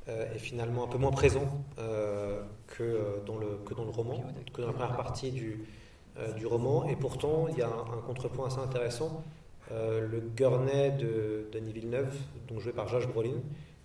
euh, 0.09 0.33
est 0.33 0.39
finalement 0.39 0.83
un 0.83 0.87
peu 0.87 0.97
moins 0.97 1.11
présent 1.11 1.63
euh, 1.79 2.41
que, 2.67 3.21
dans 3.25 3.37
le, 3.37 3.59
que 3.65 3.73
dans 3.73 3.85
le 3.85 3.91
roman, 3.91 4.23
que 4.53 4.61
dans 4.61 4.67
la 4.67 4.73
première 4.73 4.95
partie 4.97 5.31
du, 5.31 5.63
euh, 6.17 6.31
du 6.33 6.45
roman. 6.45 6.87
Et 6.89 6.95
pourtant, 6.95 7.47
il 7.49 7.57
y 7.57 7.61
a 7.61 7.67
un, 7.67 7.97
un 7.97 8.01
contrepoint 8.05 8.47
assez 8.47 8.59
intéressant. 8.59 9.23
le 9.71 10.21
Gurney 10.35 10.91
de 10.91 11.47
Denis 11.53 11.71
Villeneuve, 11.71 12.13
donc 12.49 12.59
joué 12.59 12.73
par 12.73 12.87
Josh 12.89 13.07
Brolin, 13.07 13.39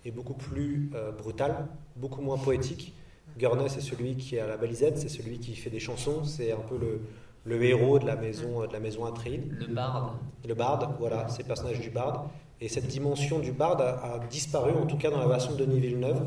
est 0.04 0.10
beaucoup 0.10 0.34
plus 0.34 0.90
brutal, 1.18 1.68
beaucoup 1.96 2.22
moins 2.22 2.38
poétique. 2.38 2.92
Gurney, 3.38 3.68
c'est 3.68 3.80
celui 3.80 4.16
qui 4.16 4.36
est 4.36 4.40
à 4.40 4.46
la 4.46 4.56
balisette, 4.56 4.98
c'est 4.98 5.08
celui 5.08 5.38
qui 5.38 5.54
fait 5.54 5.70
des 5.70 5.80
chansons, 5.80 6.24
c'est 6.24 6.50
un 6.52 6.64
peu 6.68 6.78
le, 6.78 7.02
le 7.46 7.62
héros 7.62 7.98
de 7.98 8.06
la 8.06 8.16
maison, 8.16 8.66
de 8.66 8.72
la 8.72 8.80
maison 8.80 9.04
Atreides. 9.04 9.52
Le 9.58 9.72
barde. 9.72 10.10
Le 10.46 10.54
barde, 10.54 10.88
voilà, 10.98 11.28
c'est 11.28 11.42
le 11.42 11.48
personnage 11.48 11.80
du 11.80 11.90
barde. 11.90 12.20
Et 12.60 12.68
cette 12.68 12.86
dimension 12.86 13.38
du 13.38 13.52
barde 13.52 13.80
a, 13.82 14.14
a, 14.14 14.18
disparu, 14.30 14.72
en 14.72 14.86
tout 14.86 14.96
cas 14.96 15.10
dans 15.10 15.20
la 15.20 15.28
version 15.28 15.52
de 15.52 15.64
Denis 15.64 15.80
Villeneuve, 15.80 16.22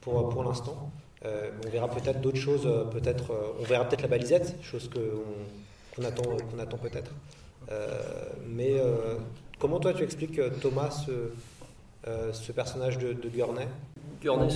pour, 0.00 0.28
pour 0.28 0.44
l'instant. 0.44 0.90
Euh, 1.24 1.50
on 1.66 1.70
verra 1.70 1.88
peut-être 1.88 2.20
d'autres 2.20 2.38
choses, 2.38 2.68
peut-être, 2.90 3.32
euh, 3.32 3.60
on 3.60 3.64
verra 3.64 3.84
peut-être 3.84 4.02
la 4.02 4.08
balisette, 4.08 4.56
chose 4.62 4.88
qu'on 4.88 6.00
qu 6.00 6.06
attend, 6.06 6.22
qu'on 6.22 6.58
attend 6.58 6.78
peut-être. 6.78 7.12
Euh, 7.70 7.88
mais 8.48 8.72
euh, 8.72 9.16
comment 9.58 9.78
toi 9.78 9.92
tu 9.92 10.02
expliques, 10.02 10.40
Thomas, 10.60 10.90
ce, 10.90 11.30
ce 12.32 12.52
personnage 12.52 12.98
de, 12.98 13.12
de 13.12 13.28
Gurney? 13.28 13.68
Gurney, 14.20 14.48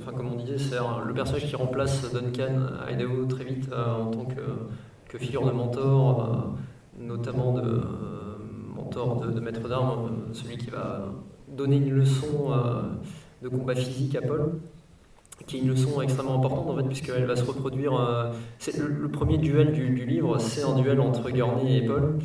enfin, 0.00 0.12
comme 0.16 0.32
on 0.32 0.36
disait, 0.36 0.58
c'est 0.58 0.78
le 1.06 1.12
personnage 1.12 1.46
qui 1.46 1.56
remplace 1.56 2.10
Duncan 2.12 2.66
à 2.86 2.92
Idaho 2.92 3.26
très 3.26 3.44
vite 3.44 3.70
en 3.72 4.10
tant 4.10 4.24
que 4.24 4.40
que 5.08 5.18
figure 5.18 5.46
de 5.46 5.52
mentor, 5.52 6.20
euh, 7.00 7.02
notamment 7.02 7.52
de 7.52 7.62
euh, 7.62 7.82
mentor 8.74 9.20
de, 9.20 9.40
maître 9.40 9.68
d'armes, 9.68 10.06
euh, 10.06 10.34
celui 10.34 10.56
qui 10.58 10.70
va 10.70 11.06
donner 11.48 11.76
une 11.76 11.90
leçon 11.90 12.52
de 13.40 13.48
combat 13.48 13.74
physique 13.74 14.16
à 14.16 14.20
Paul, 14.20 14.58
qui 15.46 15.56
est 15.56 15.60
une 15.60 15.68
leçon 15.68 16.02
extrêmement 16.02 16.34
importante 16.34 16.68
en 16.68 16.76
fait, 16.76 16.82
puisqu'elle 16.82 17.24
va 17.24 17.36
se 17.36 17.44
reproduire. 17.44 17.92
le, 18.76 19.08
premier 19.08 19.38
duel 19.38 19.72
du, 19.72 20.04
livre, 20.04 20.38
c'est 20.38 20.64
un 20.64 20.74
duel 20.74 21.00
entre 21.00 21.30
Gurney 21.30 21.78
et 21.78 21.86
Paul. 21.86 22.18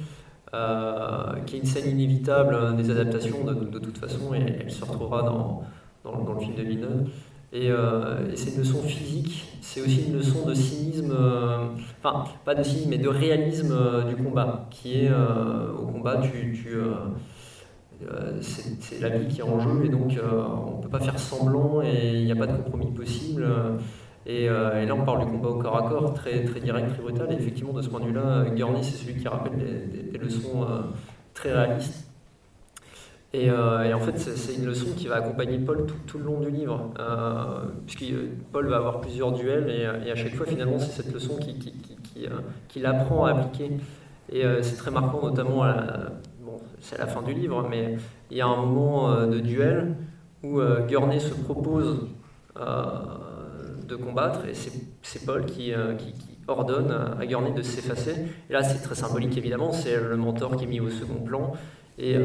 Qui 1.45 1.55
est 1.55 1.59
une 1.59 1.65
scène 1.65 1.89
inévitable 1.89 2.75
des 2.75 2.89
adaptations 2.89 3.45
de 3.45 3.79
toute 3.79 3.99
façon, 3.99 4.33
et 4.33 4.39
elle 4.39 4.71
se 4.71 4.83
retrouvera 4.83 5.21
dans, 5.21 5.63
dans, 6.03 6.23
dans 6.23 6.33
le 6.33 6.39
film 6.39 6.55
de 6.55 6.63
Villeneuve. 6.63 7.07
Et, 7.53 7.69
c'est 8.35 8.51
une 8.51 8.59
leçon 8.59 8.81
physique, 8.81 9.57
c'est 9.61 9.81
aussi 9.81 10.05
une 10.07 10.17
leçon 10.17 10.45
de 10.45 10.53
cynisme, 10.53 11.13
enfin 12.01 12.23
pas 12.45 12.55
de 12.55 12.63
cynisme, 12.63 12.89
mais 12.89 12.97
de 12.97 13.09
réalisme 13.09 13.75
du 14.07 14.15
combat, 14.15 14.67
qui 14.71 15.03
est 15.03 15.11
au 15.11 15.87
combat, 15.87 16.21
tu, 16.21 16.53
tu 16.53 16.77
c'est 18.41 18.99
la 19.01 19.09
vie 19.09 19.27
qui 19.27 19.41
est 19.41 19.43
en 19.43 19.59
jeu 19.59 19.85
et 19.85 19.89
donc 19.89 20.17
on 20.17 20.77
ne 20.77 20.81
peut 20.81 20.89
pas 20.89 21.01
faire 21.01 21.19
semblant 21.19 21.81
et 21.81 22.13
il 22.13 22.25
n'y 22.25 22.31
a 22.31 22.35
pas 22.35 22.47
de 22.47 22.55
compromis 22.55 22.91
possible. 22.91 23.45
Et, 24.25 24.47
là, 24.47 24.95
on 24.95 25.03
parle 25.03 25.25
du 25.25 25.31
combat 25.31 25.49
au 25.49 25.55
corps 25.55 25.77
à 25.77 25.89
corps, 25.89 26.13
très, 26.13 26.43
très 26.45 26.59
direct, 26.61 26.89
très 26.89 27.01
brutal. 27.01 27.27
Et 27.31 27.35
effectivement, 27.35 27.73
de 27.73 27.81
ce 27.81 27.89
point 27.89 27.99
de 27.99 28.05
vue-là, 28.05 28.45
Gurney, 28.55 28.81
c'est 28.81 28.95
celui 28.95 29.19
qui 29.19 29.27
rappelle 29.27 29.57
des 30.11 30.17
leçons 30.17 30.65
très 31.33 31.51
réalistes. 31.51 32.10
Et, 33.33 33.49
euh, 33.49 33.83
et, 33.83 33.93
en 33.93 33.99
fait, 33.99 34.17
c'est 34.17 34.55
une 34.55 34.65
leçon 34.65 34.87
qui 34.95 35.07
va 35.07 35.15
accompagner 35.15 35.57
Paul 35.57 35.85
tout, 35.85 35.95
tout 36.05 36.17
le 36.17 36.25
long 36.25 36.39
du 36.41 36.51
livre, 36.51 36.91
euh, 36.99 37.63
puisque 37.85 38.13
Paul 38.51 38.67
va 38.67 38.77
avoir 38.77 38.99
plusieurs 38.99 39.31
duels, 39.31 39.69
et, 39.69 40.07
et 40.07 40.11
à 40.11 40.15
chaque 40.15 40.35
fois, 40.35 40.45
finalement, 40.45 40.79
c'est 40.79 41.01
cette 41.03 41.13
leçon 41.13 41.37
qu'il 41.37 41.57
qui, 41.57 41.73
qui, 42.67 42.85
apprend 42.85 43.25
à 43.25 43.31
appliquer. 43.31 43.71
Et 44.29 44.45
euh, 44.45 44.61
c'est 44.61 44.75
très 44.75 44.91
marquant, 44.91 45.21
notamment, 45.23 45.63
bon, 46.41 46.59
c'est 46.81 46.95
à 46.97 46.99
la 46.99 47.07
fin 47.07 47.21
du 47.21 47.33
livre, 47.33 47.67
mais 47.69 47.97
il 48.31 48.37
y 48.37 48.41
a 48.41 48.47
un 48.47 48.55
moment 48.65 49.11
euh, 49.11 49.27
de 49.27 49.39
duel 49.39 49.95
où 50.43 50.59
euh, 50.59 50.85
Gurney 50.87 51.19
se 51.19 51.33
propose 51.33 52.07
euh, 52.57 52.95
de 53.87 53.95
combattre, 53.95 54.45
et 54.45 54.53
c'est 54.53 55.25
Paul 55.25 55.45
qui, 55.45 55.73
ordonne 56.47 56.91
à 57.17 57.25
Gurney 57.25 57.53
de 57.53 57.61
s'effacer. 57.61 58.15
Et 58.49 58.53
là, 58.53 58.63
c'est 58.63 58.81
très 58.81 58.95
symbolique, 58.95 59.37
évidemment, 59.37 59.71
c'est 59.71 59.97
le 59.97 60.17
mentor 60.17 60.57
qui 60.57 60.65
est 60.65 60.67
mis 60.67 60.79
au 60.81 60.89
second 60.89 61.21
plan 61.21 61.53
et, 61.97 62.15
euh, 62.15 62.23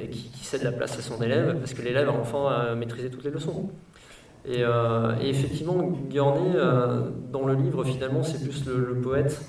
et 0.00 0.08
qui, 0.08 0.30
qui, 0.30 0.44
cède 0.44 0.62
la 0.62 0.72
place 0.72 0.98
à 0.98 1.02
son 1.02 1.22
élève, 1.22 1.58
parce 1.58 1.74
que 1.74 1.82
l'élève 1.82 2.08
a 2.08 2.12
enfin 2.12 2.74
maîtrisé 2.74 3.10
toutes 3.10 3.24
les 3.24 3.30
leçons. 3.30 3.70
Et, 4.44 4.62
euh, 4.62 5.14
et 5.20 5.28
effectivement, 5.28 5.92
euh, 6.14 7.10
dans 7.30 7.46
le 7.46 7.54
livre, 7.54 7.84
finalement, 7.84 8.22
c'est 8.22 8.42
plus 8.42 8.64
le, 8.66 8.94
le 8.94 9.00
poète. 9.00 9.40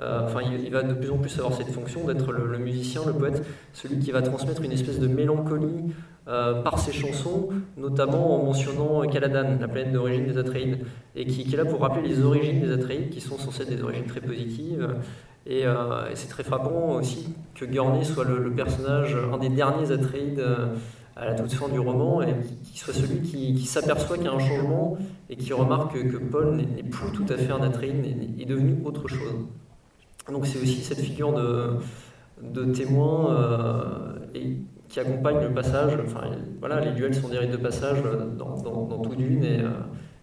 Enfin, 0.00 0.40
il, 0.42 0.70
va 0.72 0.82
de 0.82 0.94
plus 0.94 1.10
en 1.10 1.18
plus 1.18 1.38
avoir 1.38 1.54
cette 1.54 1.70
fonction 1.70 2.04
d'être 2.04 2.32
le, 2.32 2.58
musicien, 2.58 3.02
le 3.06 3.12
poète, 3.12 3.44
celui 3.72 4.00
qui 4.00 4.10
va 4.10 4.20
transmettre 4.20 4.62
une 4.62 4.72
espèce 4.72 4.98
de 4.98 5.06
mélancolie 5.06 5.92
par 6.26 6.80
ses 6.80 6.92
chansons, 6.92 7.50
notamment 7.76 8.40
en 8.40 8.44
mentionnant 8.44 9.02
Caladan, 9.02 9.58
la 9.60 9.68
planète 9.68 9.92
d'origine 9.92 10.26
des 10.26 10.38
Atreides, 10.38 10.84
et 11.14 11.24
qui, 11.24 11.42
est 11.52 11.56
là 11.56 11.64
pour 11.64 11.80
rappeler 11.80 12.08
les 12.08 12.20
origines 12.20 12.60
des 12.60 12.72
Atreides, 12.72 13.10
qui 13.10 13.20
sont 13.20 13.38
censées 13.38 13.62
être 13.62 13.70
des 13.70 13.82
origines 13.82 14.06
très 14.06 14.20
positives. 14.20 14.88
Et, 15.46 15.66
euh, 15.66 16.14
c'est 16.14 16.28
très 16.28 16.44
frappant 16.44 16.94
aussi 16.94 17.34
que 17.54 17.64
Gurney 17.64 18.04
soit 18.04 18.24
le, 18.24 18.50
personnage, 18.52 19.16
un 19.32 19.38
des 19.38 19.48
derniers 19.48 19.90
Atreides 19.90 20.38
euh, 20.38 20.66
à 21.16 21.26
la 21.26 21.34
toute 21.34 21.52
fin 21.52 21.68
du 21.68 21.78
roman, 21.78 22.22
et 22.22 22.34
qui, 22.64 22.78
soit 22.78 22.94
celui 22.94 23.20
qui, 23.20 23.66
s'aperçoit 23.66 24.16
qu'il 24.16 24.26
y 24.26 24.28
a 24.28 24.32
un 24.32 24.38
changement 24.38 24.96
et 25.28 25.36
qui 25.36 25.52
remarque 25.52 25.94
que, 25.94 25.98
que 25.98 26.16
Paul 26.16 26.56
n'est 26.56 26.82
plus 26.82 27.10
tout 27.12 27.26
à 27.28 27.36
fait 27.36 27.52
un 27.52 27.62
Atreide, 27.62 28.04
est, 28.04 28.42
est 28.42 28.46
devenu 28.46 28.76
autre 28.84 29.08
chose. 29.08 29.46
Donc 30.30 30.46
c'est 30.46 30.60
aussi 30.60 30.82
cette 30.82 31.00
figure 31.00 31.32
de, 31.32 31.76
de 32.42 32.64
témoin 32.72 33.34
euh, 33.34 34.14
et 34.34 34.56
qui 34.88 35.00
accompagne 35.00 35.40
le 35.40 35.52
passage. 35.52 35.98
Enfin, 36.04 36.30
voilà, 36.60 36.80
les 36.80 36.92
duels 36.92 37.14
sont 37.14 37.28
des 37.28 37.38
rites 37.38 37.50
de 37.50 37.56
passage 37.56 37.98
dans, 38.38 38.56
dans, 38.56 38.86
dans 38.86 38.98
tout 38.98 39.16
Dune, 39.16 39.44
et, 39.44 39.60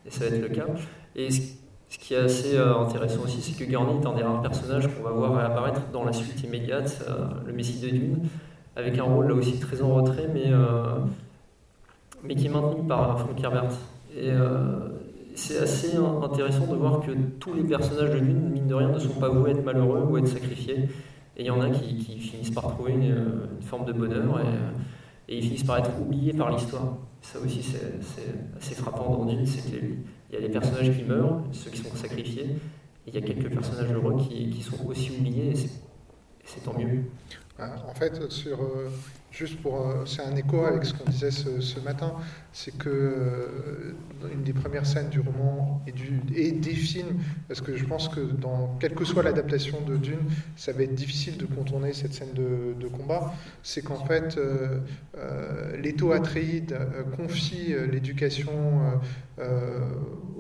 et, 0.06 0.12
ça 0.12 0.26
va 0.26 0.36
être 0.36 0.42
le 0.42 0.50
cas. 0.50 0.68
Et 1.16 1.32
ce, 1.32 1.42
ce 1.90 1.98
qui 1.98 2.14
est 2.14 2.18
assez 2.18 2.56
euh, 2.56 2.76
intéressant 2.78 3.24
aussi, 3.24 3.42
c'est 3.42 3.58
que 3.58 3.70
Gurney 3.70 4.00
est 4.00 4.06
un 4.06 4.14
des 4.14 4.22
rares 4.22 4.44
personnages 4.44 4.88
qu'on 4.88 5.04
va 5.04 5.10
voir 5.10 5.38
apparaître 5.40 5.82
dans 5.92 6.04
la 6.04 6.14
suite 6.14 6.44
immédiate, 6.44 7.04
euh, 7.10 7.26
le 7.48 7.52
Messie 7.52 7.80
de 7.80 7.90
Dune, 7.90 8.20
avec 8.76 8.98
un 9.00 9.04
rôle 9.04 9.28
là 9.28 9.34
aussi 9.34 9.60
très 9.60 9.82
en 9.82 9.96
retrait, 9.96 10.30
mais, 10.32 10.46
euh, 10.46 11.00
mais 12.24 12.36
qui 12.36 12.46
est 12.46 12.50
maintenu 12.50 12.84
par 12.88 13.20
Frank 13.20 13.44
Herbert. 13.44 13.72
Et 14.16 14.32
c'est 15.40 15.58
assez 15.58 15.96
intéressant 15.96 16.68
de 16.68 16.76
voir 16.76 17.02
que 17.02 17.12
tous 17.40 17.54
les 17.54 17.64
personnages 17.64 18.12
de 18.12 18.20
Dune, 18.20 18.50
mine 18.50 18.68
de 18.68 18.74
rien, 18.74 18.90
ne 18.90 19.00
sont 19.00 19.20
pas 19.20 19.30
voués 19.30 19.52
à 19.52 19.54
être 19.54 19.64
malheureux 19.64 20.06
ou 20.10 20.16
à 20.18 20.20
être 20.20 20.28
sacrifiés. 20.28 20.90
Et 21.38 21.44
il 21.44 21.46
y 21.46 21.50
en 21.50 21.62
a 21.62 21.70
qui, 21.70 22.20
finissent 22.20 22.52
par 22.52 22.68
trouver 22.76 22.94
une, 22.94 23.04
une 23.06 23.62
forme 23.62 23.86
de 23.86 23.94
bonheur 23.94 24.42
et, 24.42 25.34
et, 25.34 25.38
ils 25.38 25.44
finissent 25.44 25.64
par 25.64 25.78
être 25.78 25.92
oubliés 26.00 26.34
par 26.34 26.52
l'histoire. 26.52 26.98
Ça 27.22 27.40
aussi, 27.40 27.64
c'est 27.64 28.58
assez 28.58 28.76
frappant 28.76 29.18
dans 29.18 29.26
Dune, 29.26 29.46
c'est 29.46 29.62
qu'il 29.62 30.00
y 30.34 30.36
a 30.36 30.42
des 30.42 30.50
personnages 30.50 30.96
qui 30.96 31.04
meurent, 31.04 31.42
ceux 31.52 31.70
qui 31.72 31.78
sont 31.78 31.96
sacrifiés, 31.96 32.48
et 33.08 33.10
il 33.10 33.16
y 33.16 33.18
a 33.18 33.22
quelques 33.22 33.52
personnages 33.52 33.92
heureux 33.92 34.18
qui, 34.18 34.62
sont 34.62 34.86
aussi 34.88 35.12
oubliés, 35.18 35.52
et 35.52 35.56
c'est 36.44 36.64
tant 36.64 36.78
mieux. 36.78 37.04
En 37.60 37.94
fait, 37.94 38.30
sur, 38.32 38.62
euh, 38.62 38.90
juste 39.32 39.62
pour, 39.62 39.88
euh, 39.88 40.06
c'est 40.06 40.22
un 40.22 40.36
écho 40.36 40.66
avec 40.66 40.86
ce 40.86 40.94
qu'on 40.94 41.10
disait 41.10 41.32
ce, 41.32 41.80
matin, 41.80 42.16
c'est 42.52 42.78
que 42.78 42.90
euh, 42.90 43.94
une 44.34 44.44
des 44.44 44.54
premières 44.54 44.86
scènes 44.86 45.10
du 45.10 45.20
roman 45.20 45.84
et, 45.88 46.52
des 46.52 46.74
films, 46.74 47.20
parce 47.48 47.62
que 47.62 47.76
je 47.76 47.86
pense 47.86 48.10
que 48.10 48.20
dans 48.20 48.78
quelle 48.80 48.94
que 48.94 49.06
soit 49.06 49.24
l'adaptation 49.24 49.82
de 49.82 49.98
Dune, 49.98 50.30
ça 50.56 50.72
va 50.72 50.84
être 50.84 50.96
difficile 50.96 51.38
de 51.38 51.46
contourner 51.46 51.94
cette 51.94 52.14
scène 52.14 52.34
de, 52.34 52.88
combat, 52.88 53.34
c'est 53.62 53.84
qu'en 53.84 54.04
fait, 54.06 54.38
euh, 54.38 54.80
euh, 55.18 56.12
Atreides 56.14 56.76
confie 57.16 57.74
l'éducation 57.92 58.52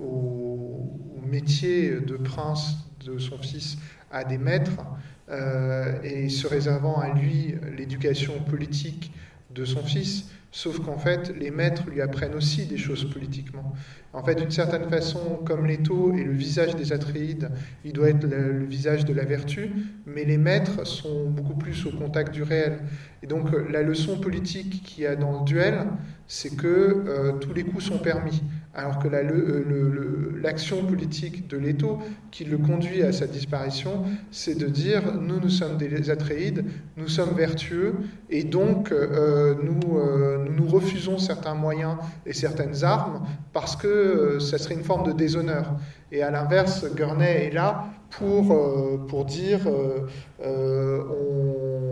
au 0.02 0.90
métier 1.30 2.00
de 2.00 2.18
prince 2.18 2.76
de 3.06 3.18
son 3.20 3.38
fils 3.38 3.78
à 4.12 4.24
des 4.24 4.38
maîtres 4.38 4.86
euh, 5.30 6.02
et 6.04 6.30
se 6.30 6.48
réservant 6.48 7.00
à 7.00 7.14
lui 7.14 7.56
l'éducation 7.78 8.34
politique 8.40 9.14
de 9.54 9.66
son 9.66 9.84
fils, 9.84 10.26
sauf 10.52 10.80
qu'en 10.80 10.98
fait, 10.98 11.34
les 11.38 11.52
maîtres 11.52 11.84
lui 11.90 12.02
apprennent 12.02 12.36
aussi 12.36 12.66
des 12.66 12.78
choses 12.78 13.10
politiquement. 13.12 13.74
En 14.14 14.24
fait, 14.24 14.36
d'une 14.36 14.52
certaine 14.52 14.90
façon, 14.90 15.40
comme 15.46 15.66
Leto 15.66 16.14
est 16.14 16.24
le 16.24 16.32
visage 16.32 16.76
des 16.76 16.94
Atreides, 16.94 17.52
il 17.86 17.94
doit 17.94 18.10
être 18.10 18.24
le, 18.24 18.54
le, 18.54 18.66
visage 18.66 19.06
de 19.06 19.14
la 19.14 19.26
vertu, 19.26 19.72
mais 20.06 20.26
les 20.26 20.38
maîtres 20.38 20.86
sont 20.86 21.30
beaucoup 21.30 21.56
plus 21.56 21.86
au 21.86 21.92
contact 21.92 22.34
du 22.34 22.42
réel. 22.42 22.80
Et 23.22 23.28
donc, 23.28 23.50
la 23.70 23.84
leçon 23.84 24.20
politique 24.20 24.84
qu'il 24.84 25.04
y 25.04 25.08
a 25.08 25.16
dans 25.16 25.40
le 25.40 25.46
duel, 25.46 25.86
c'est 26.28 26.56
que 26.56 26.68
euh, 27.08 27.34
tous 27.34 27.54
les 27.54 27.64
coups 27.64 27.84
sont 27.84 27.98
permis. 28.00 28.42
Alors 28.80 28.98
que 28.98 29.10
l'action 29.10 30.78
le, 30.78 30.82
le, 30.84 30.88
politique 30.88 31.50
de 31.50 31.58
Leto, 31.58 32.00
qui 32.32 32.46
le 32.46 32.58
conduit 32.58 33.04
à 33.04 33.12
sa 33.12 33.28
disparition, 33.28 34.06
c'est 34.32 34.58
de 34.58 34.68
dire 34.68 35.16
nous, 35.20 35.42
nous 35.42 35.50
sommes 35.50 35.76
des 35.78 36.10
Atreides, 36.10 36.64
nous 36.96 37.10
sommes 37.10 37.36
vertueux, 37.36 37.96
et 38.30 38.46
donc 38.46 38.94
euh, 38.94 39.56
nous, 39.62 39.98
euh, 39.98 40.46
nous, 40.46 40.64
nous 40.64 40.68
refusons 40.70 41.18
certains 41.18 41.56
moyens 41.56 41.98
et 42.26 42.32
certaines 42.32 42.86
armes 42.86 43.26
parce 43.52 43.76
que 43.76 43.88
euh, 43.88 44.40
ça 44.40 44.58
serait 44.58 44.76
une 44.76 44.86
forme 44.86 45.06
de 45.06 45.12
déshonneur. 45.12 45.76
Et 46.14 46.24
à 46.24 46.32
l'inverse, 46.32 46.86
Gurney 46.96 47.48
est 47.48 47.54
là 47.54 47.86
pour, 48.12 48.52
euh, 48.52 48.98
pour 49.08 49.26
dire 49.26 49.62
euh, 50.42 51.04
on, 51.10 51.90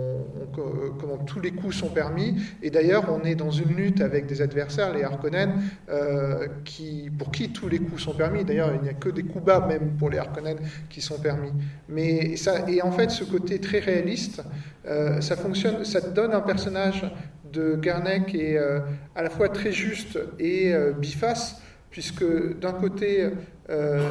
comment 0.98 1.18
tous 1.18 1.40
les 1.40 1.52
coups 1.52 1.76
sont 1.76 1.90
permis. 1.90 2.36
Et 2.62 2.70
d'ailleurs, 2.70 3.06
on 3.10 3.24
est 3.26 3.36
dans 3.36 3.52
une 3.52 3.76
lutte 3.76 4.02
avec 4.02 4.26
des 4.26 4.42
adversaires, 4.42 4.94
les 4.94 5.04
Harkonnen, 5.04 5.54
euh, 5.90 6.48
qui, 6.66 7.10
pour 7.18 7.32
qui 7.32 7.52
tous 7.52 7.68
les 7.68 7.80
coups 7.80 8.04
sont 8.04 8.14
permis. 8.14 8.44
D'ailleurs, 8.44 8.74
il 8.76 8.82
n'y 8.82 8.90
a 8.90 8.94
que 8.94 9.10
des 9.10 9.24
coups 9.24 9.46
bas, 9.46 9.66
même 9.68 9.96
pour 9.98 10.10
les 10.10 10.18
Harkonnen, 10.18 10.58
qui 10.90 11.02
sont 11.02 11.20
permis. 11.20 11.52
Mais 11.90 12.36
ça, 12.36 12.70
et 12.70 12.82
en 12.82 12.92
fait, 12.92 13.10
ce 13.12 13.24
côté 13.24 13.60
très 13.60 13.80
réaliste, 13.80 14.44
euh, 14.88 15.22
ça 15.22 15.36
fonctionne, 15.36 15.84
ça 15.84 16.02
donne 16.02 16.34
un 16.34 16.42
personnage 16.42 17.06
de 17.52 17.76
Garnet 17.76 18.24
qui 18.28 18.42
est 18.42 18.58
euh, 18.58 18.80
à 19.16 19.24
la 19.24 19.30
fois 19.30 19.50
très 19.50 19.72
juste 19.72 20.20
et 20.40 20.74
biface, 21.00 21.62
puisque 21.90 22.26
d'un 22.60 22.74
côté, 22.74 23.30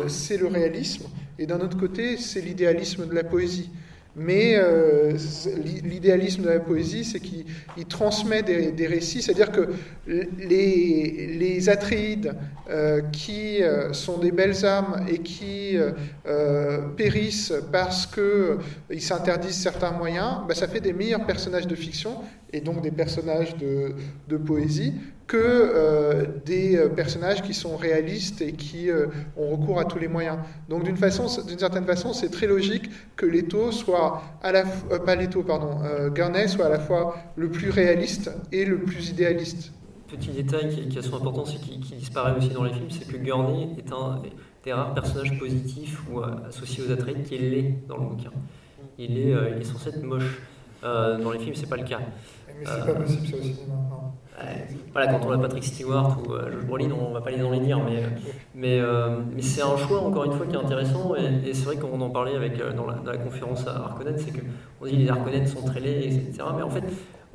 c'est 0.09 0.37
le 0.37 0.47
réalisme, 0.47 1.07
et 1.39 1.47
d'un 1.47 1.61
autre 1.61 1.79
côté, 1.79 2.17
c'est 2.17 2.41
l'idéalisme 2.41 3.07
de 3.07 3.15
la 3.15 3.25
poésie. 3.25 3.71
Mais 4.19 4.57
euh, 4.57 5.13
l'idéalisme 5.85 6.45
de 6.45 6.49
la 6.49 6.59
poésie, 6.59 7.05
c'est 7.05 7.21
qu'il 7.21 7.45
transmet 7.87 8.43
des, 8.43 8.87
récits, 8.87 9.21
c'est-à-dire 9.21 9.53
que 9.53 9.69
les, 10.07 11.37
les 11.39 11.69
euh, 12.71 13.03
qui 13.13 13.63
euh, 13.63 13.93
sont 13.93 14.17
des 14.17 14.31
belles 14.31 14.65
âmes 14.65 15.05
et 15.07 15.19
qui 15.19 15.77
euh, 15.77 16.79
périssent 16.97 17.53
parce 17.71 18.07
qu'ils 18.07 19.03
s'interdisent 19.03 19.61
certains 19.61 19.91
moyens, 19.91 20.39
bah, 20.49 20.55
ça 20.55 20.67
fait 20.67 20.81
des 20.81 20.95
meilleurs 20.95 21.27
personnages 21.27 21.67
de 21.67 21.75
fiction 21.75 22.17
et 22.53 22.61
donc 22.61 22.83
des 22.83 22.91
personnages 22.91 23.57
de, 23.57 24.37
poésie 24.37 24.95
que 25.27 25.37
euh, 25.37 26.25
des 26.45 26.79
personnages 26.95 27.43
qui 27.43 27.53
sont 27.53 27.77
réalistes 27.77 28.41
et 28.43 28.53
qui 28.53 28.91
euh, 28.91 29.07
ont 29.37 29.57
recours 29.57 29.81
à 29.81 29.85
tous 29.85 29.99
les 29.99 30.07
moyens. 30.07 30.39
Donc 30.69 30.85
d'une 30.85 30.97
certaine 30.97 31.85
façon, 31.85 32.13
c'est 32.13 32.31
très 32.31 32.47
logique 32.47 32.89
que 33.17 33.27
Leto 33.27 33.73
soit 33.73 34.23
à 34.43 34.53
la 34.53 34.65
euh, 34.93 34.99
pas 35.01 35.17
Leto, 35.17 35.43
pardon, 35.43 35.81
Gurney 36.15 36.47
soit 36.47 36.67
à 36.67 36.69
la 36.69 36.79
fois 36.79 37.17
le 37.35 37.51
plus 37.51 37.71
réaliste 37.71 38.31
et 38.53 38.65
le 38.65 38.79
plus 38.79 39.11
idéaliste. 39.11 39.73
Petit 40.09 40.31
détail 40.31 40.69
qui, 40.69 40.89
qui 40.89 40.99
a 40.99 41.03
son 41.03 41.17
importance 41.17 41.57
et 41.57 41.59
qui, 41.59 41.97
disparaît 41.97 42.37
aussi 42.39 42.51
dans 42.51 42.63
les 42.63 42.73
films, 42.73 42.91
c'est 42.91 43.09
que 43.09 43.17
Gurney 43.17 43.71
est 43.77 43.93
un 43.93 44.23
des 44.65 44.73
rares 44.73 44.95
personnages 44.95 45.37
positifs 45.37 46.01
ou 46.09 46.21
associés 46.49 46.85
aux 46.87 46.93
Atreides 46.93 47.25
qui 47.25 47.35
est 47.35 47.39
laid 47.39 47.75
dans 47.89 47.97
le 47.97 48.05
bouquin. 48.05 48.31
Il 48.99 49.19
est, 49.19 49.35
il 49.57 49.61
est 49.61 49.65
censé 49.65 49.89
être 49.89 50.03
moche. 50.05 50.41
Euh, 50.85 51.19
dans 51.19 51.31
les 51.31 51.39
films, 51.39 51.55
c'est 51.55 51.69
pas 51.69 51.77
le 51.77 51.85
cas. 51.85 52.01
C'est 52.65 52.87
pas 52.87 52.95
possible 52.95 53.27
ça 53.27 53.37
au 53.37 53.43
cinéma. 53.43 53.75
Voilà, 54.93 55.13
quand 55.13 55.27
on 55.27 55.31
a 55.33 55.39
Patrick 55.39 55.65
Stewart 55.65 56.19
ou 56.19 56.33
euh, 56.33 56.53
Josh 56.53 56.65
Brolin, 56.65 56.91
on 56.91 57.13
va 57.13 57.21
pas 57.21 57.31
les 57.31 57.39
dans 57.39 57.51
les 57.51 57.61
mais, 57.61 57.75
mais, 58.55 58.81
euh, 58.81 59.21
mais 59.35 59.43
c'est 59.43 59.63
un 59.63 59.77
choix 59.77 60.01
encore 60.01 60.25
une 60.25 60.33
fois 60.33 60.47
qui 60.47 60.55
est 60.55 60.59
intéressant 60.59 61.15
et, 61.15 61.53
c'est 61.53 61.65
vrai 61.65 61.77
qu'on 61.77 62.01
en 62.01 62.11
parlait 62.11 62.37
avec, 62.37 62.61
euh, 62.61 62.73
dans, 62.73 62.87
la, 62.87 63.17
conférence 63.17 63.67
à 63.67 63.77
Harkonnen, 63.77 64.17
c'est 64.19 64.33
qu'on 64.33 64.87
dit 64.87 64.97
les 64.97 65.09
Harkonnen 65.09 65.47
sont 65.47 65.63
très 65.63 65.81
laids, 65.81 66.07
etc. 66.07 66.45
Mais 66.57 66.63
en 66.63 66.71
fait, 66.71 66.85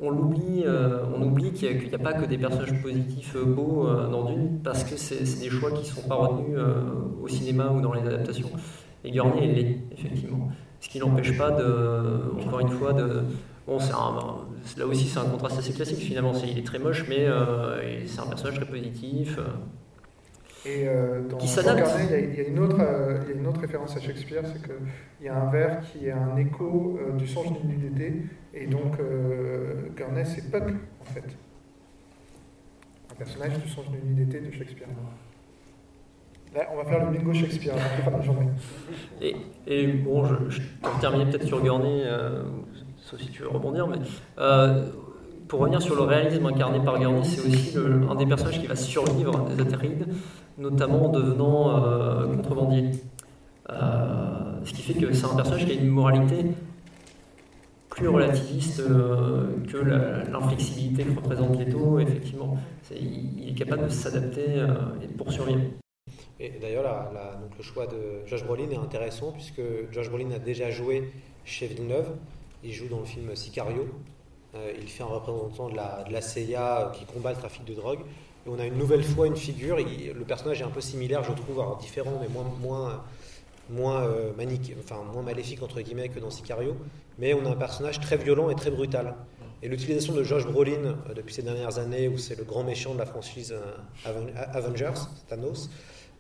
on 0.01 0.09
l'oublie, 0.09 0.63
euh, 0.65 1.05
oublie 1.21 1.51
qu'il 1.53 1.87
n'y 1.87 1.93
a, 1.93 1.99
pas 1.99 2.13
que 2.13 2.25
des 2.25 2.37
personnages 2.37 2.81
positifs 2.81 3.35
euh, 3.35 3.45
beaux 3.45 3.87
euh, 3.87 4.07
dans 4.07 4.25
Dune 4.25 4.59
parce 4.63 4.83
que 4.83 4.97
c'est 4.97 5.39
des 5.39 5.49
choix 5.49 5.71
qui 5.71 5.81
ne 5.81 5.95
sont 5.95 6.07
pas 6.07 6.15
retenus 6.15 6.57
euh, 6.57 6.81
au 7.21 7.27
cinéma 7.27 7.69
ou 7.69 7.81
dans 7.81 7.93
les 7.93 8.01
adaptations. 8.01 8.49
Et 9.03 9.11
Gurney 9.11 9.47
est 9.47 9.53
laid, 9.53 9.79
effectivement. 9.91 10.49
Ce 10.79 10.89
qui 10.89 10.99
n'empêche 10.99 11.37
pas 11.37 11.51
de, 11.51 12.33
encore 12.39 12.59
une 12.61 12.69
fois, 12.69 12.93
de, 12.93 13.21
Bon, 13.67 13.77
un, 13.77 14.50
là 14.77 14.85
aussi, 14.85 15.07
c'est 15.07 15.19
un 15.19 15.25
contraste 15.25 15.59
assez 15.59 15.73
classique 15.73 15.99
finalement. 15.99 16.33
il 16.43 16.57
est 16.57 16.65
très 16.65 16.79
moche, 16.79 17.05
mais 17.07 17.25
euh, 17.25 18.05
c'est 18.05 18.19
un 18.19 18.27
personnage 18.27 18.55
très 18.55 18.65
positif. 18.65 19.37
Euh, 19.37 19.43
et 20.63 20.87
euh, 20.87 21.27
dans, 21.27 21.37
qui 21.37 21.47
s'adapte. 21.47 21.89
Il, 22.11 22.29
il, 22.29 22.35
y 22.35 22.45
a 22.45 22.47
une 22.47 22.59
autre, 22.59 22.77
il 23.23 23.29
y 23.29 23.33
a 23.33 23.35
une 23.35 23.47
autre 23.47 23.61
référence 23.61 23.97
à 23.97 23.99
Shakespeare, 23.99 24.43
c'est 24.45 24.61
qu'il 24.61 25.25
y 25.25 25.27
a 25.27 25.35
un 25.35 25.49
vers 25.49 25.81
qui 25.81 26.05
est 26.07 26.11
un 26.11 26.37
écho 26.37 26.99
du 27.17 27.27
songe 27.27 27.51
d'une 27.53 27.69
nuit 27.69 27.89
d'été, 27.89 28.21
et 28.53 28.67
donc 28.67 28.97
Gurney, 29.95 30.25
c'est 30.25 30.51
Puck 30.51 30.69
en 31.01 31.05
fait. 31.05 31.25
Un 33.11 33.15
personnage 33.15 33.57
du 33.57 33.69
songe 33.69 33.89
d'une 33.89 34.13
nuit 34.13 34.25
d'été 34.25 34.39
de 34.39 34.51
Shakespeare. 34.51 34.87
Là, 36.53 36.67
on 36.73 36.77
va 36.77 36.83
faire 36.83 37.05
le 37.05 37.17
bingo 37.17 37.33
Shakespeare 37.33 37.73
à 37.73 37.77
la 37.77 38.03
fin 38.03 38.11
de 38.11 38.17
la 38.17 38.21
journée. 38.21 38.47
Et, 39.21 39.35
et 39.65 39.87
bon, 39.87 40.25
je, 40.25 40.49
je 40.49 40.61
terminer 40.99 41.25
peut-être 41.25 41.45
sur 41.45 41.63
Gurney, 41.63 42.03
si 43.17 43.27
tu 43.29 43.43
veux 43.43 43.49
rebondir, 43.49 43.87
mais 43.87 43.97
euh, 44.39 44.85
pour 45.47 45.59
revenir 45.59 45.81
sur 45.81 45.95
le 45.95 46.03
réalisme 46.03 46.45
incarné 46.45 46.79
par 46.79 46.99
Gurney, 46.99 47.23
c'est 47.23 47.41
aussi 47.41 47.77
un 48.09 48.15
des 48.15 48.25
personnages 48.25 48.59
qui 48.61 48.67
va 48.67 48.75
survivre 48.75 49.47
des 49.49 49.61
Atreides, 49.61 50.07
notamment 50.57 51.07
en 51.07 51.09
devenant 51.09 51.83
euh, 51.83 52.27
contrebandier. 52.35 52.91
Euh, 53.69 53.75
ce 54.63 54.73
qui 54.73 54.81
fait 54.81 54.93
que 54.93 55.13
c'est 55.13 55.25
un 55.25 55.35
personnage 55.35 55.65
qui 55.65 55.71
a 55.71 55.75
une 55.75 55.89
moralité 55.89 56.45
plus 57.89 58.07
relativiste 58.07 58.81
que 58.81 59.77
l'inflexibilité 60.31 61.03
que 61.03 61.19
représente 61.19 61.59
Leto, 61.59 61.99
effectivement. 61.99 62.57
Il, 62.99 63.49
est 63.49 63.53
capable 63.53 63.83
de 63.83 63.89
s'adapter 63.89 64.45
euh, 64.47 64.67
et 65.03 65.07
de 65.07 65.13
poursuivre. 65.13 65.59
Et 66.39 66.53
d'ailleurs, 66.61 67.11
le 67.57 67.63
choix 67.63 67.85
de 67.87 68.25
Josh 68.25 68.43
Brolin 68.45 68.69
est 68.71 68.77
intéressant 68.77 69.31
puisque 69.31 69.61
Josh 69.91 70.09
Brolin 70.09 70.31
a 70.31 70.39
déjà 70.39 70.71
joué 70.71 71.11
chez 71.43 71.67
Villeneuve. 71.67 72.09
Il 72.63 72.71
joue 72.71 72.87
dans 72.87 72.99
le 72.99 73.05
film 73.05 73.35
Sicario. 73.35 73.87
Euh, 74.53 74.73
il 74.79 74.87
fait 74.87 75.03
un 75.03 75.07
représentant 75.07 75.69
de 75.69 75.75
la, 75.75 76.21
CIA 76.21 76.91
qui 76.93 77.05
combat 77.05 77.31
le 77.31 77.37
trafic 77.37 77.65
de 77.65 77.73
drogue. 77.73 78.01
Et 78.45 78.49
on 78.49 78.59
a 78.59 78.65
une 78.65 78.77
nouvelle 78.77 79.03
fois 79.03 79.27
une 79.27 79.35
figure. 79.35 79.77
Le 79.77 80.25
personnage 80.25 80.61
est 80.61 80.65
un 80.65 80.69
peu 80.69 80.81
similaire, 80.81 81.23
je 81.23 81.31
trouve, 81.31 81.59
alors 81.59 81.77
différent, 81.77 82.19
mais 82.21 82.27
moins, 82.27 82.45
moins, 82.61 83.03
moins, 83.69 84.03
euh, 84.03 84.33
manique, 84.35 84.73
enfin, 84.79 85.01
moins 85.13 85.23
maléfique 85.23 85.63
entre 85.63 85.81
guillemets 85.81 86.09
que 86.09 86.19
dans 86.19 86.29
Sicario. 86.29 86.75
Mais 87.17 87.33
on 87.33 87.45
a 87.45 87.49
un 87.49 87.55
personnage 87.55 87.99
très 87.99 88.17
violent 88.17 88.49
et 88.49 88.55
très 88.55 88.71
brutal. 88.71 89.15
Et 89.63 89.67
l'utilisation 89.67 90.13
de 90.13 90.23
Josh 90.23 90.47
Brolin 90.47 90.85
euh, 90.85 91.13
depuis 91.15 91.33
ces 91.33 91.43
dernières 91.43 91.79
années, 91.79 92.07
où 92.07 92.17
c'est 92.17 92.37
le 92.37 92.43
grand 92.43 92.63
méchant 92.63 92.93
de 92.93 92.99
la 92.99 93.05
franchise 93.05 93.55
Avengers, 94.53 95.01
Thanos, 95.27 95.69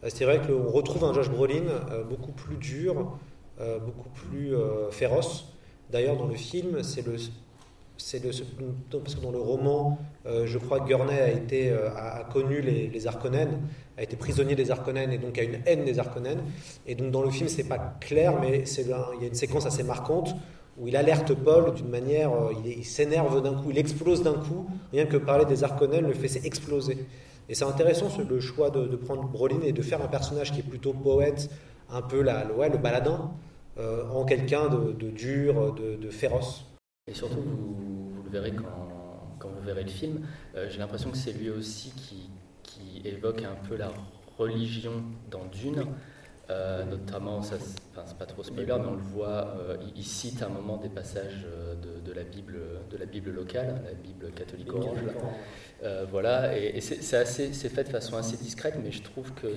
c'est 0.07 0.25
vrai 0.25 0.41
qu'on 0.41 0.71
retrouve 0.71 1.03
un 1.03 1.13
Josh 1.13 1.29
Brolin 1.29 1.63
beaucoup 2.09 2.31
plus 2.31 2.55
dur, 2.55 3.19
beaucoup 3.59 4.09
plus 4.09 4.55
féroce. 4.89 5.51
D'ailleurs, 5.91 6.15
dans 6.15 6.27
le 6.27 6.35
film, 6.35 6.83
c'est 6.83 7.05
le, 7.05 7.17
c'est 7.97 8.21
parce 8.23 9.15
que 9.15 9.21
dans 9.21 9.31
le 9.31 9.39
roman, 9.39 9.97
euh, 10.25 10.45
je 10.47 10.57
crois 10.57 10.79
que 10.79 10.87
Gurney 10.87 11.19
a 11.19 11.29
été 11.29 11.69
euh, 11.69 11.89
connu 12.31 12.61
les, 12.61 12.87
les 12.87 13.07
a 13.07 14.03
été 14.03 14.15
prisonnier 14.15 14.55
des 14.55 14.71
Harkonnen 14.71 15.11
et 15.11 15.17
donc 15.17 15.37
a 15.37 15.43
une 15.43 15.59
haine 15.65 15.85
des 15.85 15.99
Harkonnen. 15.99 16.39
Et 16.87 16.95
donc 16.95 17.11
dans 17.11 17.21
le 17.21 17.29
film, 17.29 17.49
c'est 17.49 17.65
pas 17.67 17.95
clair, 17.99 18.39
mais 18.39 18.65
c'est 18.65 18.83
il 18.83 19.21
y 19.21 19.25
a 19.25 19.27
une 19.27 19.35
séquence 19.35 19.65
assez 19.65 19.83
marquante 19.83 20.35
où 20.79 20.87
il 20.87 20.95
alerte 20.95 21.33
Paul 21.35 21.73
d'une 21.73 21.89
manière, 21.89 22.31
euh, 22.33 22.53
il, 22.65 22.85
s'énerve 22.85 23.41
d'un 23.41 23.53
coup, 23.53 23.69
il 23.71 23.77
explose 23.77 24.23
d'un 24.23 24.33
coup, 24.33 24.67
rien 24.93 25.05
que 25.05 25.17
parler 25.17 25.45
des 25.45 25.63
Harkonnen 25.63 26.07
le 26.07 26.13
fait 26.13 26.45
exploser. 26.45 26.97
Et 27.49 27.55
c'est 27.55 27.65
intéressant 27.65 28.09
ce, 28.09 28.21
le 28.21 28.39
choix 28.39 28.69
de, 28.69 28.87
de, 28.87 28.95
prendre 28.95 29.23
Brolin 29.23 29.59
et 29.63 29.73
de 29.73 29.81
faire 29.81 30.01
un 30.01 30.07
personnage 30.07 30.53
qui 30.53 30.61
est 30.61 30.67
plutôt 30.67 30.93
poète, 30.93 31.49
un 31.89 32.01
peu 32.01 32.21
la, 32.21 32.47
ouais, 32.53 32.69
le 32.69 32.77
baladin, 32.77 33.31
euh, 33.77 34.07
en 34.09 34.25
quelqu'un 34.25 34.67
de, 34.69 34.91
de, 34.91 35.09
dur, 35.09 35.73
de, 35.73 35.95
de 35.95 36.09
féroce. 36.09 36.65
Et 37.07 37.13
surtout, 37.13 37.41
vous, 37.41 38.09
vous 38.13 38.23
le 38.23 38.29
verrez 38.29 38.51
quand, 38.51 39.37
quand, 39.39 39.49
vous 39.49 39.61
verrez 39.61 39.83
le 39.83 39.89
film, 39.89 40.21
euh, 40.55 40.67
j'ai 40.69 40.79
l'impression 40.79 41.09
que 41.09 41.17
c'est 41.17 41.33
lui 41.33 41.49
aussi 41.49 41.91
qui, 41.91 42.29
qui, 42.63 43.01
évoque 43.07 43.43
un 43.43 43.55
peu 43.67 43.75
la 43.75 43.91
religion 44.37 45.03
dans 45.29 45.45
Dune. 45.45 45.85
Euh, 46.49 46.83
notamment, 46.83 47.41
ça, 47.41 47.55
enfin, 47.91 48.03
c'est 48.05 48.17
pas 48.17 48.25
trop 48.25 48.43
spoiler, 48.43 48.73
mais 48.77 48.85
on 48.85 48.95
le 48.95 49.01
voit, 49.01 49.55
euh, 49.57 49.77
il, 49.81 49.99
il, 49.99 50.03
cite 50.03 50.41
à 50.41 50.47
un 50.47 50.49
moment 50.49 50.75
des 50.75 50.89
passages 50.89 51.47
de, 51.81 52.01
de, 52.01 52.13
la 52.13 52.23
Bible, 52.23 52.59
de 52.89 52.97
la 52.97 53.05
Bible 53.05 53.31
locale, 53.31 53.81
la 53.85 53.93
Bible 53.93 54.31
catholique 54.33 54.73
orange. 54.73 54.99
Euh, 55.83 56.05
voilà, 56.09 56.57
et, 56.57 56.75
et 56.75 56.81
c'est, 56.81 57.15
assez, 57.15 57.53
c'est 57.53 57.69
fait 57.69 57.85
de 57.85 57.89
façon 57.89 58.17
assez 58.17 58.35
discrète, 58.35 58.75
mais 58.83 58.91
je 58.91 59.01
trouve 59.01 59.33
que 59.33 59.55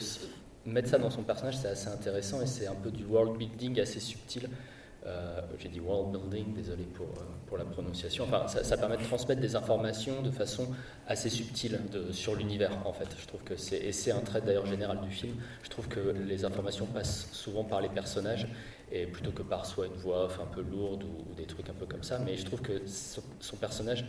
mettre 0.67 0.89
ça 0.89 0.99
dans 0.99 1.11
son 1.11 1.23
personnage, 1.23 1.57
c'est 1.57 1.69
assez 1.69 1.89
intéressant 1.89 2.41
et 2.43 2.47
c'est 2.47 2.67
un 2.67 2.75
peu 2.75 2.91
du 2.91 3.05
world 3.05 3.37
building 3.37 3.81
assez 3.81 4.01
subtil. 4.01 4.49
Euh, 5.07 5.43
j'ai 5.59 5.69
dit 5.69 5.81
world 5.81 6.13
building, 6.13 6.55
désolé 6.55 6.85
pour, 6.85 7.07
euh, 7.07 7.25
pour 7.47 7.59
la 7.59 7.65
prononciation. 7.65 8.25
Enfin, 8.25 8.47
ça, 8.49 8.77
permet 8.79 8.97
de 8.97 9.03
transmettre 9.03 9.41
des 9.41 9.55
informations 9.55 10.23
de 10.23 10.31
façon 10.31 10.69
assez 11.07 11.29
subtile 11.29 11.79
sur 12.13 12.35
l'univers, 12.35 12.73
en 12.87 12.93
fait. 12.95 13.09
Je 13.19 13.27
trouve 13.27 13.43
que 13.43 13.57
c'est, 13.57 13.77
et 13.77 13.93
c'est 13.93 14.13
un 14.13 14.21
trait 14.21 14.41
d'ailleurs 14.41 14.65
général 14.65 15.01
du 15.03 15.11
film. 15.11 15.35
Je 15.63 15.69
trouve 15.69 15.89
que 15.89 16.01
les 16.01 16.47
informations 16.47 16.87
passent 16.87 17.29
souvent 17.33 17.65
par 17.65 17.83
les 17.83 17.91
personnages 17.91 18.49
et 18.91 19.07
plutôt 19.07 19.33
que 19.33 19.43
par 19.43 19.67
soit 19.67 19.87
une 19.87 19.95
voix 19.95 20.25
off 20.25 20.39
un 20.41 20.47
peu 20.47 20.63
lourde 20.63 21.05
ou, 21.05 21.35
des 21.35 21.45
trucs 21.45 21.69
un 21.69 21.75
peu 21.75 21.85
comme 21.85 22.03
ça. 22.03 22.19
Mais 22.19 22.37
je 22.37 22.47
trouve 22.47 22.63
que 22.63 22.87
son, 22.87 23.23
son 23.41 23.57
personnage 23.57 24.07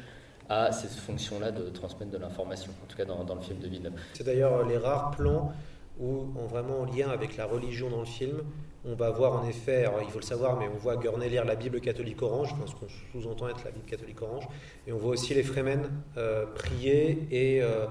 a 0.47 0.71
cette 0.71 0.91
fonction-là 0.91 1.51
de 1.51 1.69
transmettre 1.69 2.11
de 2.11 2.17
l'information, 2.17 2.71
en 2.83 2.85
tout 2.87 2.95
cas 2.95 3.05
dans, 3.05 3.23
dans 3.25 3.35
le 3.35 3.41
film 3.41 3.59
de 3.59 3.67
Villeneuve. 3.67 3.93
C'est 4.13 4.23
d'ailleurs 4.23 4.65
les 4.65 4.77
rares 4.77 5.11
plans 5.11 5.51
où, 5.99 6.27
en 6.37 6.45
vraiment 6.45 6.81
en 6.81 6.85
lien 6.85 7.09
avec 7.09 7.37
la 7.37 7.45
religion 7.45 7.89
dans 7.89 7.99
le 7.99 8.05
film, 8.05 8.41
on 8.87 8.95
va 8.95 9.09
voir 9.09 9.41
en 9.41 9.47
effet, 9.47 9.85
il 10.03 10.11
faut 10.11 10.19
le 10.19 10.25
savoir, 10.25 10.57
mais 10.59 10.67
on 10.73 10.77
voit 10.77 10.97
Gurney 10.97 11.27
lire 11.27 11.43
la 11.43 11.55
Bible 11.55 11.81
catholique 11.81 12.21
orange, 12.21 12.49
enfin, 12.53 12.65
ce 12.67 12.75
qu'on 12.75 12.87
sous-entend 13.11 13.49
être 13.49 13.63
la 13.65 13.71
Bible 13.71 13.85
catholique 13.85 14.21
orange, 14.21 14.47
et 14.85 14.93
on 14.93 14.97
voit 14.97 15.11
aussi 15.11 15.33
les 15.33 15.43
Fremen 15.43 15.89
euh, 16.17 16.45
prier 16.45 17.27
et, 17.31 17.63
euh, 17.63 17.87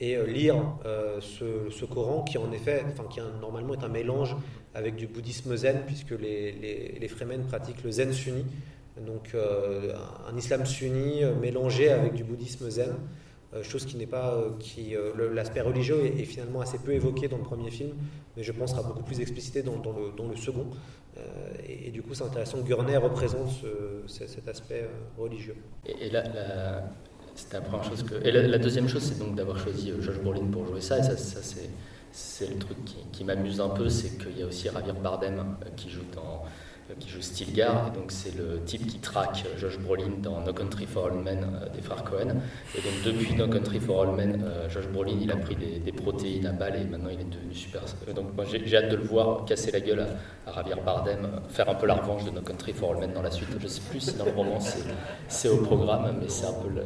et 0.00 0.16
euh, 0.16 0.26
lire 0.26 0.56
ce, 1.20 1.84
Coran 1.84 2.22
qui 2.22 2.38
en 2.38 2.52
effet, 2.52 2.84
enfin 2.90 3.04
qui 3.10 3.20
normalement 3.40 3.74
est 3.74 3.84
un 3.84 3.88
mélange 3.88 4.34
avec 4.74 4.96
du 4.96 5.06
bouddhisme 5.06 5.56
zen, 5.56 5.82
puisque 5.86 6.12
les, 6.12 6.52
les, 6.52 6.98
les 6.98 7.08
Fremen 7.08 7.44
pratiquent 7.44 7.84
le 7.84 7.90
zen 7.90 8.12
sunni, 8.12 8.46
donc 9.06 9.34
un 9.34 10.36
islam 10.36 10.64
sunni 10.64 11.22
mélangé 11.40 11.90
avec 11.90 12.14
du 12.14 12.24
bouddhisme 12.24 12.70
zen. 12.70 12.94
Euh, 13.52 13.64
chose 13.64 13.84
qui 13.84 13.96
n'est 13.96 14.06
pas 14.06 14.34
euh, 14.34 14.50
qui 14.60 14.94
euh, 14.94 15.34
l'aspect 15.34 15.60
religieux 15.60 16.06
est, 16.06 16.24
finalement 16.24 16.60
assez 16.60 16.78
peu 16.78 16.92
évoqué 16.92 17.26
dans 17.26 17.36
le 17.36 17.42
premier 17.42 17.72
film 17.72 17.90
mais 18.36 18.44
je 18.44 18.52
pense 18.52 18.70
sera 18.70 18.84
beaucoup 18.84 19.02
plus 19.02 19.20
explicité 19.20 19.64
dans, 19.64 19.74
le, 19.74 20.16
dans 20.16 20.28
le, 20.28 20.36
second. 20.36 20.66
Et, 21.68 21.90
du 21.90 22.00
coup 22.00 22.14
c'est 22.14 22.22
intéressant 22.22 22.62
que 22.62 22.68
Gurney 22.68 22.96
représente 22.96 23.48
ce, 24.06 24.26
cet 24.28 24.46
aspect 24.46 24.88
religieux. 25.18 25.56
Et, 25.84 26.10
là, 26.10 26.22
la, 26.32 26.84
c'était 27.34 27.56
la 27.56 27.62
première 27.62 27.84
chose 27.84 28.04
que 28.04 28.24
et 28.24 28.30
la, 28.30 28.58
deuxième 28.58 28.88
chose 28.88 29.02
c'est 29.02 29.18
donc 29.18 29.34
d'avoir 29.34 29.58
choisi 29.58 29.92
Josh 30.00 30.20
Brolin 30.20 30.46
pour 30.52 30.64
jouer 30.66 30.80
ça 30.80 31.00
et 31.00 31.02
ça, 31.02 31.16
ça 31.16 31.40
c'est 31.42 31.70
c'est 32.12 32.48
le 32.50 32.56
truc 32.56 32.84
qui, 32.84 32.98
qui 33.10 33.24
m'amuse 33.24 33.60
un 33.60 33.70
peu 33.70 33.88
c'est 33.88 34.16
qu'il 34.16 34.38
y 34.38 34.42
a 34.44 34.46
aussi 34.46 34.68
Javier 34.72 34.92
Bardem 34.92 35.56
qui 35.76 35.90
joue 35.90 36.04
dans 36.14 36.44
qui 36.98 37.08
joue 37.08 37.20
Stilgar, 37.20 37.92
donc 37.92 38.10
c'est 38.10 38.34
le 38.36 38.62
type 38.64 38.86
qui 38.86 38.98
traque 38.98 39.44
Josh 39.58 39.78
Brolin 39.78 40.18
dans 40.22 40.40
No 40.40 40.52
Country 40.52 40.86
for 40.86 41.06
All 41.06 41.14
Men 41.14 41.44
euh, 41.44 41.68
des 41.68 41.82
frères 41.82 42.04
Cohen. 42.04 42.40
Et 42.76 42.80
donc 42.80 43.02
depuis 43.04 43.34
No 43.34 43.48
Country 43.48 43.80
for 43.80 44.02
All 44.02 44.14
Men, 44.16 44.42
euh, 44.44 44.68
Josh 44.68 44.88
Brolin 44.88 45.16
il 45.20 45.30
a 45.30 45.36
pris 45.36 45.56
des, 45.56 45.92
protéines 45.92 46.46
à 46.46 46.52
balles 46.52 46.76
et 46.76 46.84
maintenant 46.84 47.10
il 47.10 47.20
est 47.20 47.30
devenu 47.30 47.54
super. 47.54 47.82
Donc 48.14 48.34
moi 48.34 48.44
j'ai 48.44 48.76
hâte 48.76 48.90
de 48.90 48.96
le 48.96 49.04
voir 49.04 49.44
casser 49.44 49.70
la 49.70 49.80
gueule 49.80 50.06
à, 50.46 50.50
à 50.50 50.54
Javier 50.54 50.74
Bardem, 50.84 51.28
faire 51.48 51.68
un 51.68 51.74
peu 51.74 51.86
la 51.86 51.94
revanche 51.94 52.24
de 52.24 52.30
No 52.30 52.40
Country 52.40 52.72
for 52.72 52.92
All 52.92 53.00
Men 53.00 53.12
dans 53.12 53.22
la 53.22 53.30
suite. 53.30 53.48
Je 53.60 53.68
sais 53.68 53.82
plus 53.90 54.00
si 54.00 54.14
dans 54.16 54.24
le 54.24 54.32
roman 54.32 54.58
c'est 55.28 55.48
au 55.48 55.58
programme, 55.58 56.16
mais 56.20 56.28
c'est 56.28 56.46
un 56.46 56.52
peu 56.52 56.68
le, 56.68 56.82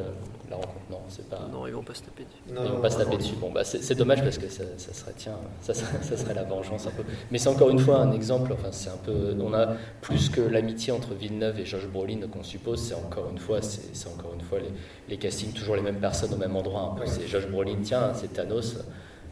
la 0.49 0.55
rencontre. 0.55 0.85
Non, 0.89 0.99
c'est 1.07 1.29
pas. 1.29 1.47
Non, 1.51 1.67
ils 1.67 1.73
vont 1.73 1.83
pas 1.83 1.93
se 1.93 2.03
taper 2.03 2.23
dessus. 2.23 2.53
Non, 2.53 2.65
ils 2.65 2.71
vont 2.71 2.81
pas 2.81 2.89
se 2.89 2.97
taper 2.97 3.17
dessus. 3.17 3.35
Bon, 3.35 3.51
bah, 3.51 3.63
c'est 3.63 3.95
dommage 3.95 4.23
parce 4.23 4.37
que 4.37 4.49
ça, 4.49 4.63
ça, 4.77 4.93
serait, 4.93 5.13
tiens, 5.15 5.37
ça, 5.61 5.73
ça, 6.01 6.17
serait 6.17 6.33
la 6.33 6.43
vengeance 6.43 6.87
un 6.87 6.91
peu. 6.91 7.03
Mais 7.31 7.37
c'est 7.37 7.49
encore 7.49 7.69
une 7.69 7.79
fois 7.79 7.99
un 7.99 8.11
exemple. 8.11 8.53
Enfin, 8.53 8.69
c'est 8.71 8.89
un 8.89 8.97
peu. 8.97 9.35
On 9.39 9.53
a 9.53 9.75
plus 10.01 10.29
que 10.29 10.41
l'amitié 10.41 10.93
entre 10.93 11.13
Villeneuve 11.13 11.59
et 11.59 11.65
Josh 11.65 11.87
Brolin 11.87 12.19
qu'on 12.31 12.43
suppose. 12.43 12.81
C'est 12.81 12.95
encore 12.95 13.29
une 13.31 13.39
fois, 13.39 13.61
c'est 13.61 14.09
encore 14.09 14.33
une 14.33 14.41
fois 14.41 14.59
les, 14.59 14.71
les, 15.09 15.17
castings 15.17 15.53
toujours 15.53 15.75
les 15.75 15.81
mêmes 15.81 15.99
personnes 15.99 16.33
au 16.33 16.37
même 16.37 16.55
endroit. 16.55 16.95
C'est 17.05 17.27
Josh 17.27 17.47
Brolin. 17.47 17.77
Tiens, 17.83 18.13
c'est 18.13 18.33
Thanos. 18.33 18.77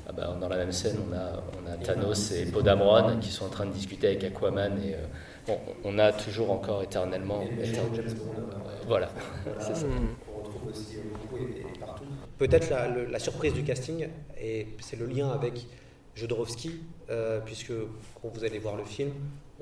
Ah 0.06 0.12
bah, 0.12 0.36
dans 0.40 0.50
la 0.50 0.58
même 0.58 0.72
scène, 0.72 0.98
on 1.10 1.14
a, 1.14 1.42
on 1.62 1.72
a 1.72 1.78
Thanos 1.78 2.32
et 2.34 2.46
Podamron 2.46 3.20
qui 3.20 3.32
sont 3.32 3.46
en 3.46 3.50
train 3.50 3.66
de 3.66 3.72
discuter 3.72 4.08
avec 4.08 4.24
Aquaman 4.26 4.78
et, 4.84 4.96
euh, 4.96 4.98
bon, 5.48 5.58
on 5.86 5.98
a 5.98 6.12
toujours 6.12 6.52
encore 6.52 6.84
éternellement. 6.84 7.42
Voilà, 8.86 9.10
c'est 9.60 9.76
ça. 9.76 9.86
Peut-être 12.38 12.70
la, 12.70 13.20
surprise 13.20 13.54
du 13.54 13.64
casting, 13.64 14.08
et 14.40 14.68
c'est 14.82 14.98
le 14.98 15.06
lien 15.06 15.30
avec 15.30 15.68
Jodorowsky, 16.16 16.82
euh, 17.10 17.40
puisque 17.44 17.74
quand 18.22 18.30
vous 18.34 18.44
allez 18.44 18.60
voir 18.60 18.76
le 18.76 18.84
film, 18.84 19.12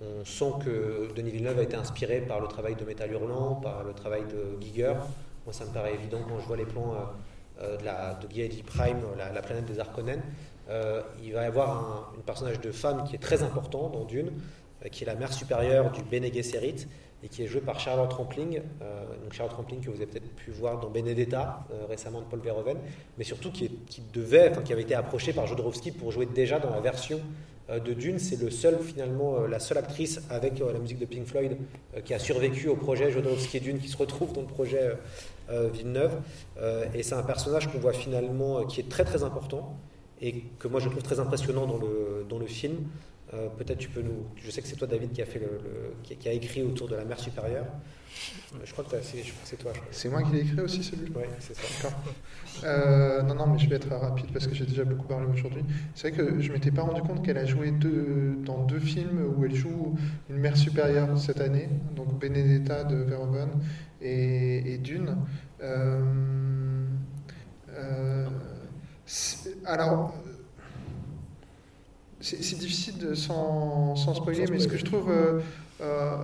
on 0.01 0.26
sent 0.26 0.53
que 0.66 1.14
Denis 1.16 1.32
Villeneuve 1.32 1.59
a 1.59 1.64
été 1.64 1.76
inspiré 1.76 2.22
par 2.22 2.39
le 2.39 2.47
travail 2.47 2.76
de 2.76 2.84
Metal 2.84 3.12
Hurlant, 3.12 3.55
par 3.55 3.84
le 3.84 3.93
travail 3.93 4.24
de 4.24 4.62
Giger. 4.62 4.93
Moi, 5.45 5.53
ça 5.53 5.66
me 5.66 5.72
paraît 5.72 5.93
évident 5.93 6.20
quand 6.28 6.39
je 6.39 6.47
vois 6.47 6.57
les 6.57 6.66
plans 6.66 6.93
euh, 6.93 7.64
euh, 7.64 7.78
de, 7.78 7.86
la, 7.86 8.16
de 8.16 8.28
Guy 8.28 8.64
Prime, 8.64 9.01
la, 9.18 9.41
planète 9.41 9.66
des 9.66 9.80
Arconen. 9.80 10.22
il 11.24 11.34
va 11.34 11.43
y 11.43 11.45
avoir 11.45 12.09
un, 12.18 12.22
personnage 12.22 12.59
de 12.62 12.72
femme 12.72 13.03
qui 13.03 13.16
est 13.16 13.20
très 13.20 13.43
important 13.43 13.89
dans 13.89 14.05
Dune, 14.05 14.32
qui 14.89 15.03
est 15.03 15.07
la 15.07 15.15
mère 15.15 15.34
supérieure 15.34 15.91
du 15.91 16.01
Bene 16.01 16.32
Gesserit, 16.34 16.88
et 17.23 17.27
qui 17.27 17.43
est 17.43 17.47
joué 17.47 17.61
par 17.61 17.79
Charlotte 17.79 18.11
Rampling. 18.11 18.61
Euh, 18.82 19.03
donc 19.23 19.34
Charlotte 19.34 19.55
Rampling 19.55 19.82
que 19.82 19.89
vous 19.89 19.97
avez 19.97 20.07
peut-être 20.07 20.29
pu 20.36 20.51
voir 20.51 20.79
dans 20.79 20.89
Benedetta 20.89 21.65
euh, 21.71 21.86
récemment 21.88 22.21
de 22.21 22.25
Paul 22.25 22.39
Verhoeven, 22.39 22.77
mais 23.17 23.23
surtout 23.23 23.51
qui, 23.51 23.69
qui 23.88 24.01
devait, 24.13 24.49
enfin, 24.49 24.61
qui 24.61 24.73
avait 24.73 24.82
été 24.82 24.95
approché 24.95 25.34
par 25.34 25.47
Jodorowsky 25.47 25.91
pour 25.91 26.11
jouer 26.11 26.25
déjà 26.25 26.59
dans 26.59 26.71
la 26.71 26.79
version 26.79 27.19
euh, 27.69 27.79
de 27.79 27.93
Dune. 27.93 28.17
C'est 28.17 28.41
le 28.41 28.49
seul 28.49 28.79
finalement 28.79 29.41
la 29.41 29.59
seule 29.59 29.77
actrice 29.77 30.21
avec 30.29 30.59
la 30.59 30.79
musique 30.79 30.99
de 30.99 31.05
Pink 31.05 31.25
Floyd 31.25 31.57
qui 32.05 32.13
a 32.13 32.19
survécu 32.19 32.67
au 32.67 32.75
projet 32.75 33.11
Jodorowsky 33.11 33.57
et 33.57 33.59
Dune 33.59 33.79
qui 33.79 33.88
se 33.88 33.97
retrouve 33.97 34.34
dans 34.34 34.41
le 34.41 34.47
projet 34.47 34.97
Villeneuve. 35.73 36.13
et 36.93 37.03
c'est 37.03 37.15
un 37.15 37.23
personnage 37.23 37.69
qu'on 37.69 37.79
voit 37.79 37.91
finalement 37.91 38.63
qui 38.63 38.79
est 38.79 38.88
très 38.88 39.03
très 39.03 39.23
important 39.23 39.75
et 40.21 40.43
que 40.59 40.69
moi 40.69 40.79
je 40.79 40.88
trouve 40.88 41.03
très 41.03 41.19
impressionnant 41.19 41.65
dans 41.65 41.77
le, 41.77 42.25
dans 42.29 42.39
le 42.39 42.45
film. 42.45 42.77
Euh, 43.34 43.47
peut-être 43.57 43.77
tu 43.77 43.89
peux 43.89 44.01
nous. 44.01 44.25
Je 44.36 44.51
sais 44.51 44.61
que 44.61 44.67
c'est 44.67 44.75
toi, 44.75 44.88
David, 44.88 45.13
qui 45.13 45.21
a, 45.21 45.25
fait 45.25 45.39
le, 45.39 45.93
qui, 46.03 46.27
a 46.27 46.34
écrit 46.34 46.63
autour 46.63 46.89
de 46.89 46.95
la 46.95 47.05
mer 47.05 47.17
supérieure. 47.17 47.65
Euh, 48.53 48.57
je 48.65 48.71
crois 48.73 48.84
que 48.84 48.97
c'est 49.01 49.55
toi. 49.55 49.71
C'est 49.89 50.09
moi 50.09 50.21
qui 50.23 50.34
l'ai 50.34 50.41
écrit 50.41 50.59
aussi, 50.59 50.84
celui 50.84 51.09
Oui, 51.15 51.23
c'est 51.39 51.55
ça. 51.55 51.89
Euh, 52.65 53.21
non, 53.21 53.36
non, 53.36 53.47
mais 53.47 53.57
je 53.57 53.69
vais 53.69 53.77
être 53.77 53.89
rapide 53.89 54.27
parce 54.34 54.47
que 54.47 54.53
j'ai 54.53 54.65
déjà 54.65 54.84
beaucoup 54.84 55.07
parlé 55.07 55.25
aujourd'hui. 55.34 55.63
C'est 55.95 56.09
vrai 56.09 56.25
que 56.25 56.41
je 56.41 56.51
m'étais 56.51 56.71
pas 56.71 56.82
rendu 56.82 57.01
compte 57.01 57.23
qu'elle 57.23 57.38
a 57.38 57.45
joué 57.45 57.71
deux, 57.71 58.36
dans 58.45 58.65
deux 58.65 58.82
films 58.82 59.34
où 59.38 59.45
elle 59.45 59.55
joue 59.55 59.95
une 60.29 60.38
mère 60.38 60.57
supérieure 60.57 61.17
cette 61.17 61.39
année, 61.39 61.69
donc 61.95 62.19
Benedetta 62.19 62.84
de 62.84 62.97
Verhoeven 62.97 63.49
et, 64.01 64.73
et 64.73 64.77
Dune. 64.77 65.15
alors 69.65 70.13
c'est 72.22 72.57
difficile 72.57 72.97
de, 72.97 73.13
sans, 73.13 73.95
spoiler, 74.13 74.45
mais 74.51 74.59
ce 74.59 74.67
que 74.67 74.78
je 74.78 74.86
trouve. 74.86 75.09
Euh, 75.09 75.39
euh, 75.82 76.17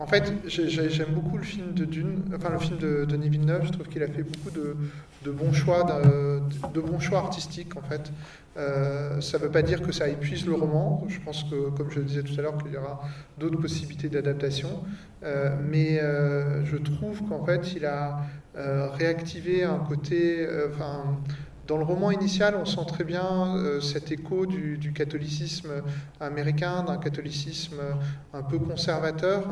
en 0.00 0.06
fait, 0.06 0.32
j'aime 0.46 1.12
beaucoup 1.12 1.36
le 1.36 1.42
film 1.42 1.74
de 1.74 1.84
Dune, 1.84 2.22
enfin 2.36 2.50
le 2.50 2.60
film 2.60 2.78
de 2.78 3.04
Denis 3.04 3.28
Villeneuve. 3.28 3.66
Je 3.66 3.72
trouve 3.72 3.88
qu'il 3.88 4.02
a 4.04 4.06
fait 4.06 4.22
beaucoup 4.22 4.50
de, 4.50 5.30
bons 5.32 5.52
choix, 5.52 5.82
de, 5.82 6.80
bons 6.80 7.00
choix 7.00 7.18
artistiques 7.18 7.76
en 7.76 7.82
fait. 7.82 8.12
Euh, 8.56 9.20
ça 9.20 9.38
ne 9.38 9.42
veut 9.42 9.50
pas 9.50 9.62
dire 9.62 9.82
que 9.82 9.90
ça 9.90 10.08
épuise 10.08 10.46
le 10.46 10.54
roman. 10.54 11.04
Je 11.08 11.18
pense 11.18 11.42
que, 11.44 11.70
comme 11.70 11.90
je 11.90 11.98
le 11.98 12.04
disais 12.04 12.22
tout 12.22 12.38
à 12.38 12.42
l'heure, 12.42 12.58
qu'il 12.58 12.72
y 12.72 12.76
aura 12.76 13.02
d'autres 13.38 13.58
possibilités 13.58 14.08
d'adaptation. 14.08 14.84
mais 15.68 15.98
je 16.64 16.76
trouve 16.76 17.28
qu'en 17.28 17.44
fait, 17.44 17.72
il 17.74 17.84
a 17.84 18.20
réactivé 18.54 19.64
un 19.64 19.78
côté, 19.80 20.46
dans 21.68 21.76
le 21.76 21.84
roman 21.84 22.10
initial, 22.10 22.56
on 22.58 22.64
sent 22.64 22.86
très 22.88 23.04
bien 23.04 23.54
euh, 23.56 23.80
cet 23.80 24.10
écho 24.10 24.46
du, 24.46 24.92
catholicisme 24.94 25.68
américain, 26.18 26.82
d'un 26.82 26.96
catholicisme 26.96 27.76
un 28.32 28.42
peu 28.42 28.58
conservateur, 28.58 29.44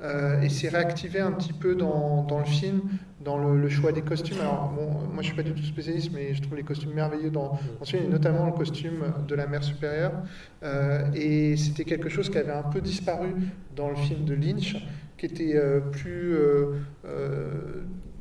euh, 0.00 0.40
et 0.40 0.48
c'est 0.48 0.70
réactivé 0.70 1.20
un 1.20 1.30
petit 1.32 1.52
peu 1.52 1.74
dans, 1.74 2.26
le 2.38 2.44
film, 2.46 2.80
dans 3.22 3.36
le, 3.36 3.68
choix 3.68 3.92
des 3.92 4.00
costumes. 4.00 4.40
Alors, 4.40 4.72
moi 4.72 4.88
je 5.16 5.18
ne 5.18 5.22
suis 5.22 5.34
pas 5.34 5.42
du 5.42 5.52
tout 5.52 5.62
spécialiste, 5.62 6.10
mais 6.14 6.32
je 6.34 6.40
trouve 6.40 6.56
les 6.56 6.62
costumes 6.62 6.94
merveilleux 6.94 7.30
dans, 7.30 7.58
ce 7.82 7.90
film, 7.90 8.04
et 8.06 8.08
notamment 8.08 8.46
le 8.46 8.52
costume 8.52 9.12
de 9.28 9.34
la 9.34 9.46
mère 9.46 9.62
supérieure. 9.62 10.12
Euh, 10.62 11.12
et 11.12 11.58
c'était 11.58 11.84
quelque 11.84 12.08
chose 12.08 12.30
qui 12.30 12.38
avait 12.38 12.50
un 12.50 12.62
peu 12.62 12.80
disparu 12.80 13.34
dans 13.76 13.90
le 13.90 13.96
film 13.96 14.24
de 14.24 14.34
Lynch, 14.34 14.74
qui 15.18 15.26
était 15.26 15.60
plus 15.92 16.34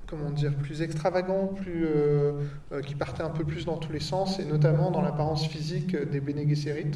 comment 0.07 0.29
dire, 0.29 0.53
plus 0.55 0.81
extravagant, 0.81 1.47
plus, 1.47 1.85
euh, 1.85 2.31
euh, 2.71 2.81
qui 2.81 2.95
partait 2.95 3.23
un 3.23 3.29
peu 3.29 3.43
plus 3.43 3.65
dans 3.65 3.77
tous 3.77 3.91
les 3.91 3.99
sens, 3.99 4.39
et 4.39 4.45
notamment 4.45 4.89
dans 4.89 5.01
l'apparence 5.01 5.45
physique 5.47 5.95
des 6.09 6.21
Bene 6.21 6.47
Gesserit, 6.47 6.91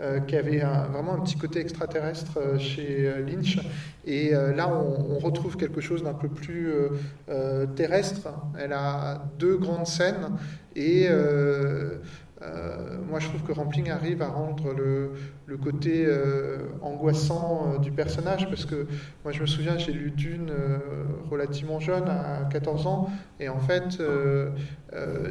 euh, 0.00 0.20
qui 0.20 0.36
avait 0.36 0.60
vraiment 0.60 1.14
un 1.14 1.20
petit 1.20 1.36
côté 1.36 1.60
extraterrestre 1.60 2.38
chez 2.58 3.12
Lynch. 3.26 3.58
Et 4.06 4.30
là, 4.30 4.68
on, 4.68 5.18
retrouve 5.18 5.56
quelque 5.56 5.80
chose 5.80 6.02
d'un 6.02 6.12
peu 6.12 6.28
plus 6.28 6.70
terrestre. 7.76 8.28
Elle 8.58 8.72
a 8.74 9.24
deux 9.38 9.56
grandes 9.56 9.86
scènes, 9.86 10.36
et 10.76 11.08
euh, 12.44 12.98
moi, 13.08 13.20
je 13.20 13.28
trouve 13.28 13.42
que 13.42 13.52
Rampling 13.52 13.90
arrive 13.90 14.22
à 14.22 14.28
rendre 14.28 14.72
le, 14.74 15.56
côté 15.56 16.04
euh, 16.06 16.58
angoissant 16.82 17.74
euh, 17.74 17.78
du 17.78 17.90
personnage, 17.90 18.48
parce 18.48 18.66
que 18.66 18.86
moi, 19.22 19.32
je 19.32 19.40
me 19.40 19.46
souviens, 19.46 19.78
j'ai 19.78 19.92
lu 19.92 20.10
Dune 20.10 20.52
relativement 21.30 21.80
jeune, 21.80 22.08
à 22.08 22.46
14 22.50 22.86
ans, 22.86 23.08
et 23.40 23.48
en 23.48 23.60
fait, 23.60 23.98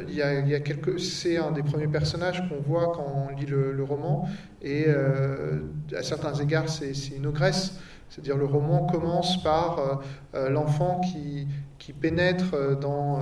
il 0.08 0.14
y, 0.14 0.22
a, 0.22 0.40
y 0.40 0.98
c'est 0.98 1.36
un 1.36 1.52
des 1.52 1.62
premiers 1.62 1.88
personnages 1.88 2.48
qu'on 2.48 2.60
voit 2.60 2.92
quand 2.94 3.06
on 3.06 3.36
lit 3.36 3.46
le, 3.46 3.84
roman, 3.84 4.28
et 4.62 4.86
à 4.88 6.02
certains 6.02 6.34
égards, 6.34 6.68
c'est 6.68 6.92
une 7.16 7.26
ogresse. 7.26 7.78
C'est-à-dire 8.08 8.36
le 8.36 8.44
roman 8.44 8.86
commence 8.86 9.42
par 9.42 10.02
l'enfant 10.32 11.00
qui 11.00 11.92
pénètre 11.92 12.78
dans 12.78 13.18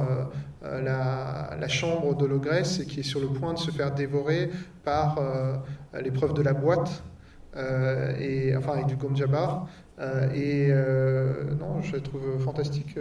euh, 0.64 0.80
la, 1.58 1.68
chambre 1.68 2.14
de 2.14 2.24
l'ogresse 2.24 2.78
et 2.78 2.86
qui 2.86 3.00
est 3.00 3.04
sur 3.04 3.18
le 3.18 3.28
point 3.28 3.52
de 3.54 3.58
se 3.58 3.70
faire 3.70 3.92
dévorer 3.92 4.50
par 4.84 5.18
euh, 5.18 5.56
l'épreuve 6.00 6.34
de 6.34 6.42
la 6.42 6.52
boîte, 6.52 7.02
euh, 7.56 8.14
et, 8.18 8.54
enfin 8.56 8.74
avec 8.74 8.86
du 8.86 8.96
Gomjabar. 8.96 9.66
et 10.34 10.72
non, 11.58 11.80
je 11.82 11.94
la 11.94 12.00
trouve 12.00 12.38
fantastique, 12.38 12.96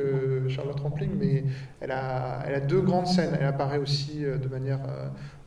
Charlotte 0.49 0.79
Rampling, 0.79 1.11
mais 1.19 1.43
elle 1.81 1.91
a, 1.91 2.59
deux 2.61 2.81
grandes 2.81 3.07
scènes. 3.07 3.37
Elle 3.39 3.45
apparaît 3.45 3.79
aussi 3.79 4.21
de 4.21 4.47
manière. 4.47 4.79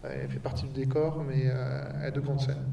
elle 0.05 0.29
fait 0.29 0.39
partie 0.39 0.67
du 0.67 0.73
décor, 0.73 1.25
mais 1.27 1.45
elle 1.45 2.07
a 2.07 2.11
deux 2.11 2.21
grandes 2.21 2.41
scènes. 2.41 2.73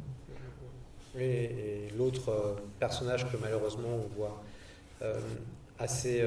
Et, 1.20 1.88
l'autre 1.98 2.58
personnage 2.80 3.32
que 3.32 3.38
malheureusement 3.38 3.90
on 3.90 4.18
voit 4.18 4.44
assez, 5.80 6.24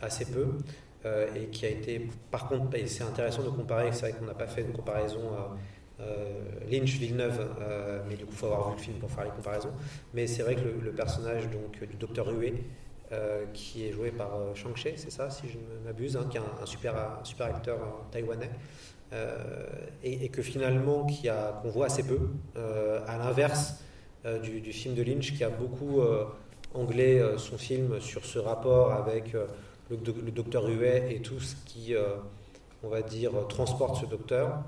assez 0.00 0.24
peu, 0.26 0.58
euh, 1.06 1.26
et 1.34 1.46
qui 1.46 1.64
a 1.64 1.70
été, 1.70 2.08
par 2.30 2.46
contre, 2.46 2.76
c'est 2.86 3.04
intéressant 3.04 3.42
de 3.42 3.48
comparer, 3.48 3.90
c'est 3.92 4.10
vrai 4.10 4.12
qu'on 4.12 4.26
n'a 4.26 4.34
pas 4.34 4.46
fait 4.46 4.64
de 4.64 4.72
comparaison 4.72 5.20
euh, 5.98 6.42
Lynch-Villeneuve, 6.70 7.40
euh, 7.62 8.02
mais 8.06 8.16
du 8.16 8.26
coup, 8.26 8.32
il 8.32 8.36
faut 8.36 8.46
avoir 8.46 8.70
vu 8.70 8.76
le 8.76 8.82
film 8.82 8.98
pour 8.98 9.10
faire 9.10 9.24
les 9.24 9.30
comparaisons. 9.30 9.72
Mais 10.12 10.26
c'est 10.26 10.42
vrai 10.42 10.56
que 10.56 10.60
le, 10.60 10.92
personnage 10.92 11.48
donc, 11.48 11.82
du 11.88 11.96
docteur 11.96 12.28
Hué, 12.28 12.54
qui 13.54 13.86
est 13.86 13.92
joué 13.92 14.12
par 14.12 14.30
Shang 14.54 14.76
Chi, 14.76 14.90
c'est 14.96 15.10
ça, 15.10 15.30
si 15.30 15.48
je 15.48 15.56
ne 15.56 15.84
m'abuse, 15.84 16.16
hein, 16.16 16.28
qui 16.30 16.36
est 16.36 16.40
un, 16.40 16.66
super, 16.66 17.46
acteur 17.46 17.78
taïwanais, 18.12 18.50
et, 20.04 20.28
que 20.28 20.42
finalement, 20.42 21.06
qu'on 21.06 21.70
voit 21.70 21.86
assez 21.86 22.04
peu, 22.04 22.28
à 23.06 23.18
l'inverse 23.18 23.82
du, 24.42 24.60
du, 24.60 24.72
film 24.72 24.94
de 24.94 25.02
Lynch, 25.02 25.32
qui 25.32 25.42
a 25.42 25.48
beaucoup 25.50 26.02
anglais 26.72 27.20
son 27.36 27.58
film 27.58 28.00
sur 28.00 28.24
ce 28.24 28.38
rapport 28.38 28.92
avec 28.92 29.34
le, 29.90 30.30
docteur 30.30 30.66
Huet 30.68 31.14
et 31.14 31.20
tout 31.20 31.40
ce 31.40 31.56
qui, 31.66 31.94
euh, 31.94 32.16
on 32.82 32.88
va 32.88 33.02
dire, 33.02 33.32
transporte 33.48 34.00
ce 34.00 34.06
docteur, 34.06 34.62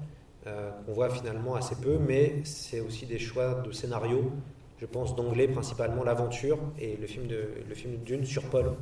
euh, 0.47 0.71
qu'on 0.85 0.93
voit 0.93 1.11
finalement 1.11 1.55
assez 1.55 1.77
peu, 1.77 1.99
mais 1.99 2.41
c'est 2.45 2.81
aussi 2.81 3.07
des 3.07 3.19
choix 3.19 3.55
de 3.55 3.73
scénario, 3.73 4.33
je 4.81 4.87
pense 4.87 5.15
d'anglais 5.15 5.47
principalement 5.47 6.03
l'aventure 6.03 6.59
et 6.81 6.97
le 6.97 7.07
film 7.07 7.27
de, 7.29 7.49
le 7.69 7.75
film 7.75 7.99
Dune 8.05 8.25
sur 8.25 8.43
Paul. 8.45 8.73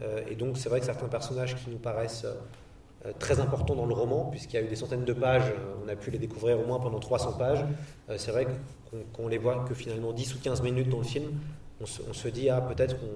Euh, 0.00 0.22
et 0.30 0.34
donc 0.34 0.56
c'est 0.56 0.68
vrai 0.68 0.80
que 0.80 0.86
certains 0.86 1.08
personnages 1.08 1.56
qui 1.56 1.70
nous 1.70 1.78
paraissent 1.78 2.26
très 3.20 3.38
importants 3.38 3.76
dans 3.76 3.86
le 3.86 3.94
roman, 3.94 4.24
puisqu'il 4.30 4.56
y 4.56 4.58
a 4.58 4.62
eu 4.62 4.68
des 4.68 4.74
centaines 4.74 5.04
de 5.04 5.12
pages, 5.12 5.52
on 5.84 5.88
a 5.88 5.94
pu 5.94 6.10
les 6.10 6.18
découvrir 6.18 6.58
au 6.58 6.66
moins 6.66 6.80
pendant 6.80 6.98
300 6.98 7.34
pages, 7.34 7.64
c'est 8.16 8.32
vrai 8.32 8.48
qu'on 9.12 9.28
les 9.28 9.38
voit 9.38 9.64
que 9.68 9.74
finalement 9.74 10.12
10 10.12 10.34
ou 10.34 10.38
15 10.40 10.62
minutes 10.62 10.88
dans 10.88 10.98
le 10.98 11.04
film, 11.04 11.30
on 11.80 11.86
se, 11.86 12.02
on 12.10 12.12
se 12.12 12.26
dit, 12.26 12.48
ah 12.48 12.60
peut-être 12.60 12.98
qu'on 12.98 13.06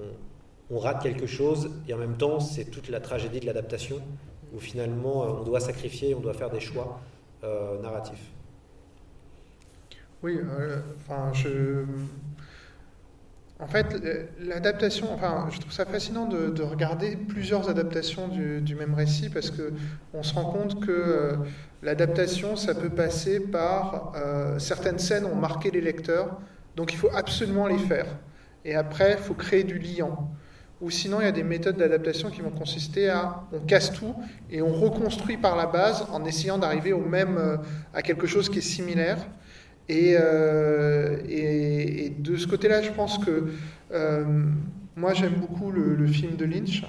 on 0.71 0.79
rate 0.79 1.03
quelque 1.03 1.27
chose, 1.27 1.69
et 1.87 1.93
en 1.93 1.97
même 1.97 2.15
temps, 2.15 2.39
c'est 2.39 2.65
toute 2.65 2.89
la 2.89 3.01
tragédie 3.01 3.41
de 3.41 3.45
l'adaptation, 3.45 4.01
où 4.53 4.59
finalement, 4.59 5.23
euh, 5.23 5.39
on 5.41 5.43
doit 5.43 5.59
sacrifier, 5.59 6.15
on 6.15 6.21
doit 6.21 6.33
faire 6.33 6.49
des 6.49 6.61
choix 6.61 7.01
euh, 7.43 7.81
narratifs. 7.81 8.31
Oui, 10.23 10.37
euh, 10.37 10.79
enfin, 10.97 11.31
je. 11.33 11.83
En 13.59 13.67
fait, 13.67 13.95
l'adaptation, 14.39 15.13
enfin, 15.13 15.47
je 15.51 15.59
trouve 15.59 15.71
ça 15.71 15.85
fascinant 15.85 16.25
de, 16.25 16.63
regarder 16.63 17.15
plusieurs 17.15 17.69
adaptations 17.69 18.27
du, 18.27 18.75
même 18.75 18.95
récit 18.95 19.29
parce 19.29 19.51
que 19.51 19.73
on 20.15 20.23
se 20.23 20.33
rend 20.33 20.45
compte 20.45 20.83
que 20.83 21.35
l'adaptation, 21.83 22.55
ça 22.55 22.73
peut 22.73 22.89
passer 22.89 23.39
par 23.39 24.13
certaines 24.57 24.97
scènes 24.97 25.25
ont 25.25 25.35
marqué 25.35 25.69
les 25.69 25.81
lecteurs, 25.81 26.39
donc 26.75 26.91
il 26.91 26.97
faut 26.97 27.11
absolument 27.13 27.67
les 27.67 27.77
faire. 27.77 28.07
et 28.65 28.73
après, 28.73 29.11
il 29.11 29.23
faut 29.23 29.35
créer 29.35 29.63
du 29.63 29.77
liant. 29.77 30.31
Ou 30.81 30.89
sinon, 30.89 31.21
il 31.21 31.25
y 31.25 31.27
a 31.27 31.31
des 31.31 31.43
méthodes 31.43 31.77
d'adaptation 31.77 32.31
qui 32.31 32.41
vont 32.41 32.49
consister 32.49 33.07
à 33.07 33.43
on 33.53 33.59
casse 33.59 33.93
tout 33.93 34.15
et 34.49 34.63
on 34.63 34.73
reconstruit 34.73 35.37
par 35.37 35.55
la 35.55 35.67
base 35.67 36.07
en 36.11 36.25
essayant 36.25 36.57
d'arriver 36.57 36.91
au 36.91 37.05
même, 37.05 37.37
euh, 37.37 37.57
à 37.93 38.01
quelque 38.01 38.25
chose 38.25 38.49
qui 38.49 38.57
est 38.57 38.61
similaire. 38.61 39.19
Et, 39.87 40.15
euh, 40.19 41.17
de 42.17 42.35
ce 42.35 42.47
côté-là, 42.47 42.81
je 42.81 42.89
pense 42.91 43.19
que 43.19 43.51
euh, 43.91 44.25
moi, 44.95 45.13
j'aime 45.13 45.35
beaucoup 45.35 45.71
le, 45.71 46.07
film 46.07 46.35
de 46.35 46.45
Lynch. 46.45 46.83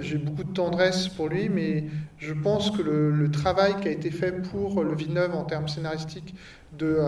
J'ai 0.00 0.18
beaucoup 0.18 0.44
de 0.44 0.52
tendresse 0.52 1.08
pour 1.08 1.28
lui, 1.28 1.48
mais 1.48 1.84
je 2.18 2.32
pense 2.32 2.70
que 2.70 2.82
le, 2.82 3.10
le, 3.10 3.30
travail 3.32 3.74
qui 3.80 3.88
a 3.88 3.90
été 3.90 4.10
fait 4.10 4.32
pour 4.50 4.84
le 4.84 4.94
Villeneuve 4.94 5.34
en 5.34 5.44
termes 5.44 5.68
scénaristiques 5.68 6.34
de 6.78 6.98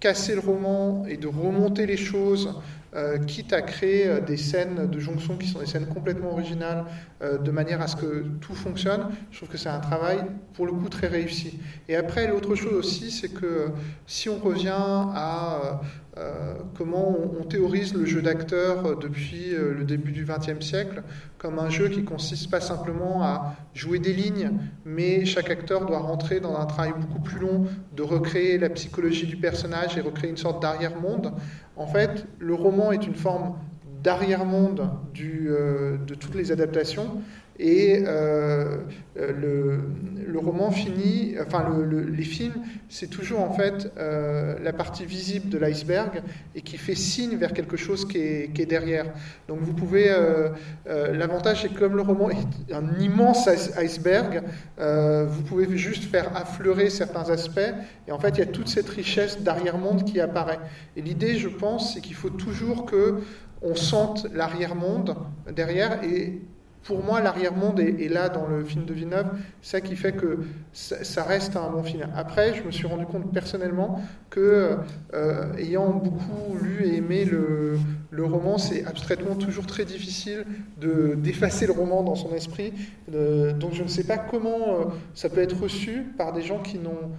casser 0.00 0.34
le 0.34 0.40
roman 0.40 1.04
et 1.06 1.16
de 1.16 1.28
remonter 1.28 1.86
les 1.86 1.96
choses, 1.96 2.54
euh, 2.94 3.18
quitte 3.18 3.54
à 3.54 3.62
créer 3.62 4.06
euh, 4.06 4.20
des 4.20 4.36
scènes 4.36 4.86
de 4.86 5.00
jonction 5.00 5.38
qui 5.38 5.48
sont 5.48 5.60
des 5.60 5.66
scènes 5.66 5.86
complètement 5.86 6.32
originales, 6.32 6.84
euh, 7.22 7.38
de 7.38 7.50
manière 7.50 7.80
à 7.80 7.86
ce 7.86 7.96
que 7.96 8.26
tout 8.42 8.54
fonctionne, 8.54 9.08
je 9.30 9.38
trouve 9.38 9.48
que 9.48 9.56
c'est 9.56 9.70
un 9.70 9.80
travail 9.80 10.18
pour 10.52 10.66
le 10.66 10.72
coup 10.72 10.90
très 10.90 11.06
réussi. 11.06 11.58
Et 11.88 11.96
après, 11.96 12.28
l'autre 12.28 12.54
chose 12.54 12.74
aussi, 12.74 13.10
c'est 13.10 13.30
que 13.30 13.68
si 14.06 14.28
on 14.28 14.38
revient 14.38 14.72
à 14.74 15.80
euh, 16.18 16.56
comment 16.76 17.16
on, 17.40 17.42
théorise 17.44 17.94
le 17.94 18.04
jeu 18.04 18.20
d'acteur 18.20 18.98
depuis 18.98 19.54
euh, 19.54 19.72
le 19.72 19.84
début 19.84 20.12
du 20.12 20.26
XXe 20.26 20.64
siècle 20.64 21.02
comme 21.38 21.58
un 21.58 21.70
jeu 21.70 21.88
qui 21.88 22.04
consiste 22.04 22.50
pas 22.50 22.60
simplement 22.60 23.22
à 23.22 23.56
jouer 23.72 23.98
des 23.98 24.12
lignes, 24.12 24.50
mais 24.84 25.24
chaque 25.24 25.48
acteur 25.48 25.86
doit 25.86 26.00
rentrer 26.00 26.38
dans 26.38 26.54
un 26.56 26.66
travail 26.66 26.92
beaucoup 26.98 27.20
plus 27.20 27.40
long 27.40 27.64
de 27.96 28.02
recréer 28.02 28.58
la 28.58 28.68
psychologie 28.68 29.26
du 29.26 29.38
personnage 29.38 29.96
et 29.96 30.02
recréer 30.02 30.28
une 30.28 30.36
sorte 30.36 30.60
d'arrière-monde. 30.60 31.32
En 31.76 31.86
fait, 31.86 32.26
le 32.38 32.54
roman 32.54 32.92
est 32.92 33.06
une 33.06 33.16
forme 33.16 33.54
d'arrière-monde 34.02 34.90
euh, 35.20 35.96
de 35.96 36.14
toutes 36.14 36.34
les 36.34 36.52
adaptations, 36.52 37.22
et 37.62 38.02
euh, 38.06 38.78
le, 39.14 39.78
le, 40.26 40.38
roman 40.40 40.72
finit, 40.72 41.36
enfin 41.40 41.64
le, 41.70 41.84
le, 41.84 42.00
les 42.00 42.24
films, 42.24 42.54
c'est 42.88 43.06
toujours 43.06 43.40
en 43.40 43.52
fait 43.52 43.92
euh, 43.98 44.56
la 44.60 44.72
partie 44.72 45.06
visible 45.06 45.48
de 45.48 45.58
l'iceberg 45.58 46.22
et 46.56 46.62
qui 46.62 46.76
fait 46.76 46.96
signe 46.96 47.36
vers 47.36 47.52
quelque 47.52 47.76
chose 47.76 48.04
qui 48.04 48.18
est, 48.18 48.66
derrière. 48.66 49.06
Donc 49.46 49.60
vous 49.60 49.74
pouvez, 49.74 50.10
euh, 50.10 50.48
euh 50.88 51.12
l'avantage 51.12 51.62
c'est 51.62 51.68
que 51.68 51.78
comme 51.78 51.94
le 51.94 52.02
roman 52.02 52.30
est 52.30 52.74
un 52.74 52.98
immense 52.98 53.46
iceberg, 53.46 54.42
euh, 54.80 55.26
vous 55.26 55.42
pouvez 55.42 55.76
juste 55.78 56.10
faire 56.10 56.36
affleurer 56.36 56.90
certains 56.90 57.30
aspects 57.30 57.60
et 58.08 58.12
en 58.12 58.18
fait 58.18 58.30
il 58.30 58.38
y 58.38 58.42
a 58.42 58.46
toute 58.46 58.68
cette 58.68 58.88
richesse 58.88 59.40
d'arrière-monde 59.40 60.02
qui 60.04 60.20
apparaît. 60.20 60.58
Et 60.96 61.02
l'idée, 61.02 61.36
je 61.36 61.48
pense, 61.48 61.94
c'est 61.94 62.00
qu'il 62.00 62.16
faut 62.16 62.30
toujours 62.30 62.86
que 62.86 63.20
on 63.62 63.76
sente 63.76 64.26
l'arrière-monde 64.34 65.14
derrière 65.54 66.02
et 66.02 66.40
pour 66.84 67.04
moi, 67.04 67.20
l'arrière-monde 67.20 67.80
est, 67.80 68.08
là 68.08 68.28
dans 68.28 68.46
le 68.46 68.64
film 68.64 68.84
de 68.84 68.92
Villeneuve, 68.92 69.26
ça 69.60 69.80
qui 69.80 69.94
fait 69.94 70.12
que 70.12 70.40
ça, 70.72 71.22
reste 71.22 71.56
un 71.56 71.70
bon 71.70 71.82
film. 71.82 72.08
Après, 72.16 72.54
je 72.54 72.62
me 72.62 72.70
suis 72.70 72.86
rendu 72.86 73.06
compte 73.06 73.32
personnellement 73.32 74.02
que, 74.30 74.76
euh, 75.14 75.54
ayant 75.56 75.90
beaucoup 75.90 76.56
lu 76.60 76.84
et 76.84 76.96
aimé 76.96 77.24
le, 77.24 77.78
roman, 78.24 78.58
c'est 78.58 78.84
abstraitement 78.84 79.34
toujours 79.34 79.66
très 79.66 79.84
difficile 79.84 80.44
d'effacer 80.78 81.66
le 81.66 81.72
roman 81.72 82.02
dans 82.02 82.14
son 82.14 82.34
esprit. 82.34 82.72
Euh, 83.12 83.52
donc, 83.52 83.74
je 83.74 83.82
ne 83.82 83.88
sais 83.88 84.04
pas 84.04 84.18
comment 84.18 84.80
euh, 84.80 84.84
ça 85.14 85.28
peut 85.28 85.40
être 85.40 85.60
reçu 85.60 86.04
par 86.16 86.32
des 86.32 86.42
gens 86.42 86.58
qui 86.58 86.78
n'ont 86.78 87.10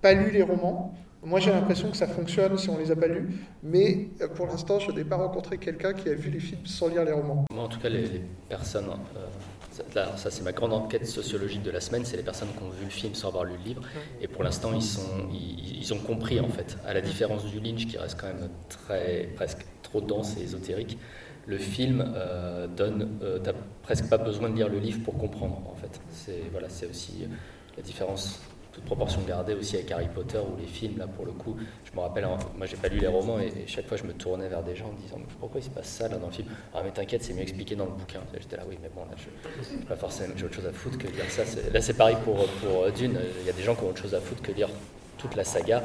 pas 0.00 0.14
lu 0.14 0.30
les 0.30 0.42
romans. 0.42 0.94
Moi, 1.24 1.38
j'ai 1.38 1.52
l'impression 1.52 1.88
que 1.88 1.96
ça 1.96 2.08
fonctionne 2.08 2.58
si 2.58 2.68
on 2.68 2.78
les 2.78 2.90
a 2.90 2.96
pas 2.96 3.06
lus, 3.06 3.28
mais 3.62 4.08
euh, 4.20 4.26
pour 4.26 4.46
l'instant, 4.48 4.80
je 4.80 4.90
n'ai 4.90 5.04
pas 5.04 5.14
rencontré 5.14 5.56
quelqu'un 5.56 5.92
qui 5.92 6.08
a 6.08 6.14
vu 6.14 6.30
les 6.30 6.40
films 6.40 6.66
sans 6.66 6.88
lire 6.88 7.04
les 7.04 7.12
romans. 7.12 7.44
Moi, 7.52 7.62
en 7.62 7.68
tout 7.68 7.78
cas, 7.78 7.88
les, 7.88 8.22
personnes, 8.48 8.86
euh, 9.16 9.84
là, 9.94 10.16
ça 10.16 10.32
c'est 10.32 10.42
ma 10.42 10.50
grande 10.50 10.72
enquête 10.72 11.06
sociologique 11.06 11.62
de 11.62 11.70
la 11.70 11.80
semaine, 11.80 12.04
c'est 12.04 12.16
les 12.16 12.24
personnes 12.24 12.48
qui 12.48 12.62
ont 12.64 12.70
vu 12.70 12.84
le 12.84 12.90
film 12.90 13.14
sans 13.14 13.28
avoir 13.28 13.44
lu 13.44 13.52
le 13.56 13.64
livre, 13.64 13.82
et 14.20 14.26
pour 14.26 14.42
l'instant, 14.42 14.72
ils, 14.72 15.92
ont 15.92 15.98
compris, 15.98 16.40
en 16.40 16.48
fait, 16.48 16.76
à 16.84 16.92
la 16.92 17.00
différence 17.00 17.44
du 17.44 17.60
Lynch, 17.60 17.86
qui 17.86 17.98
reste 17.98 18.20
quand 18.20 18.26
même 18.26 18.48
très, 18.68 19.30
presque 19.36 19.64
trop 19.84 20.00
dense 20.00 20.36
et 20.38 20.42
ésotérique, 20.42 20.98
le 21.46 21.58
film 21.58 22.04
euh, 22.16 22.66
donne, 22.66 23.18
euh, 23.22 23.38
t'as 23.38 23.52
presque 23.82 24.08
pas 24.08 24.18
besoin 24.18 24.50
de 24.50 24.56
lire 24.56 24.68
le 24.68 24.78
livre 24.78 25.04
pour 25.04 25.16
comprendre, 25.16 25.62
en 25.70 25.76
fait. 25.76 26.00
C'est 26.10 26.42
voilà, 26.50 26.66
aussi 26.66 27.28
la 27.76 27.82
différence 27.82 28.40
toute 28.72 28.84
proportion 28.84 29.20
gardée 29.22 29.54
aussi 29.54 29.76
avec 29.76 29.90
Harry 29.92 30.08
Potter 30.12 30.38
ou 30.38 30.58
les 30.58 30.66
films 30.66 30.98
là 30.98 31.06
pour 31.06 31.26
le 31.26 31.32
coup. 31.32 31.56
Je 31.84 31.94
me 31.94 32.00
rappelle 32.00 32.26
moi 32.56 32.66
j'ai 32.66 32.76
pas 32.76 32.88
lu 32.88 32.98
les 32.98 33.06
romans 33.06 33.38
et, 33.38 33.52
chaque 33.66 33.86
fois 33.86 33.96
je 33.96 34.04
me 34.04 34.12
tournais 34.12 34.48
vers 34.48 34.62
des 34.62 34.74
gens 34.74 34.86
en 34.86 34.92
me 34.92 34.98
disant 34.98 35.18
pourquoi 35.40 35.60
il 35.60 35.64
se 35.64 35.70
passe 35.70 35.88
ça 35.88 36.08
là 36.08 36.16
dans 36.16 36.28
le 36.28 36.32
film? 36.32 36.48
Ah 36.74 36.80
mais 36.84 36.90
t'inquiète 36.90 37.22
c'est 37.22 37.34
mieux 37.34 37.42
expliqué 37.42 37.76
dans 37.76 37.84
le 37.84 37.92
bouquin. 37.92 38.20
J'étais 38.38 38.56
là 38.56 38.64
oui 38.68 38.78
mais 38.82 38.90
bon 38.94 39.02
là 39.02 39.16
je 39.16 39.86
pas 39.86 39.96
forcément 39.96 40.34
j'ai 40.36 40.46
autre 40.46 40.54
chose 40.54 40.66
à 40.66 40.72
foutre 40.72 40.98
que 40.98 41.06
lire 41.06 41.28
ça. 41.28 41.42
Là 41.72 41.80
c'est 41.80 41.94
pareil 41.94 42.16
pour 42.24 42.46
pour 42.46 42.90
Dune. 42.92 43.18
Il 43.40 43.46
y 43.46 43.50
a 43.50 43.52
des 43.52 43.62
gens 43.62 43.74
qui 43.74 43.84
ont 43.84 43.90
autre 43.90 44.02
chose 44.02 44.14
à 44.14 44.20
foutre 44.20 44.42
que 44.42 44.52
lire 44.52 44.70
toute 45.18 45.36
la 45.36 45.44
saga 45.44 45.82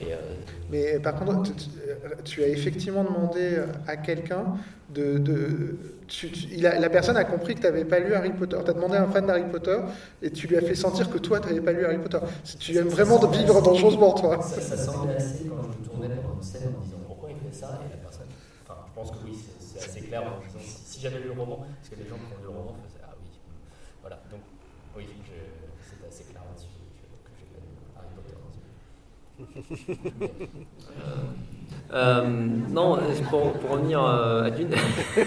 et, 0.00 0.14
euh... 0.14 0.16
mais 0.70 0.98
par 0.98 1.14
contre 1.14 1.54
tu, 1.54 1.68
tu, 2.24 2.42
as 2.42 2.48
effectivement 2.48 3.04
demandé 3.04 3.62
à 3.86 3.98
quelqu'un 3.98 4.54
de, 4.88 5.18
de 5.18 5.76
tu, 6.10 6.28
tu, 6.30 6.48
il 6.50 6.66
a, 6.66 6.78
la 6.78 6.90
personne 6.90 7.16
a 7.16 7.24
compris 7.24 7.54
que 7.54 7.60
tu 7.60 7.66
n'avais 7.66 7.84
pas 7.84 8.00
lu 8.00 8.12
Harry 8.14 8.32
Potter. 8.32 8.58
Tu 8.64 8.70
as 8.70 8.74
demandé 8.74 8.96
à 8.96 9.04
un 9.04 9.08
fan 9.08 9.26
d'Harry 9.26 9.44
Potter 9.50 9.78
et 10.20 10.30
tu 10.30 10.48
lui 10.48 10.56
as 10.56 10.60
fait 10.60 10.74
sentir 10.74 11.08
que 11.08 11.18
toi, 11.18 11.38
tu 11.40 11.46
n'avais 11.48 11.60
pas 11.60 11.72
lu 11.72 11.84
Harry 11.84 11.98
Potter. 11.98 12.18
Tu 12.58 12.76
aimes 12.76 12.88
vraiment 12.88 13.18
de 13.18 13.28
vivre 13.28 13.62
dangereusement, 13.62 14.12
toi. 14.12 14.42
Ça, 14.42 14.60
ça 14.60 14.76
semblait 14.76 15.14
assez 15.14 15.44
quand 15.44 15.62
je 15.62 15.68
me 15.78 15.84
tournais 15.86 16.08
pendant 16.16 16.34
une 16.36 16.42
scène 16.42 16.74
en 16.76 16.84
disant 16.84 16.98
pourquoi 17.06 17.30
il 17.30 17.36
fait 17.36 17.56
ça 17.56 17.78
et 17.86 17.90
la 17.90 17.96
personne. 17.96 18.26
Enfin, 18.66 18.80
je 18.88 18.92
pense 19.00 19.10
que 19.12 19.24
oui, 19.24 19.38
c'est 19.60 19.78
assez 19.88 20.00
clair 20.00 20.22
en 20.22 20.40
disant 20.44 20.58
si, 20.60 21.00
j'avais 21.00 21.20
lu 21.20 21.26
le 21.26 21.40
roman, 21.40 21.64
parce 21.78 21.88
que 21.88 21.94
les 22.02 22.08
gens 22.08 22.16
qui 22.16 22.32
ont 22.34 22.38
lu 22.38 22.42
le 22.42 22.48
roman 22.50 22.76
faisaient 22.84 23.04
ah 23.04 23.14
oui. 23.22 23.28
Voilà, 24.00 24.20
donc 24.30 24.40
oui, 24.96 25.06
c'était 25.88 26.08
assez 26.08 26.24
clair 26.24 26.42
là-dessus 26.42 26.68
que 27.24 27.30
j'ai 27.38 27.46
pas 27.54 27.62
lu 27.62 27.70
Harry 27.96 28.10
Potter. 28.18 28.36
Euh, 31.92 32.22
non, 32.70 32.98
pour, 33.28 33.52
pour, 33.54 33.70
revenir 33.72 34.04
euh, 34.04 34.44
à 34.44 34.50
Dune, 34.50 34.68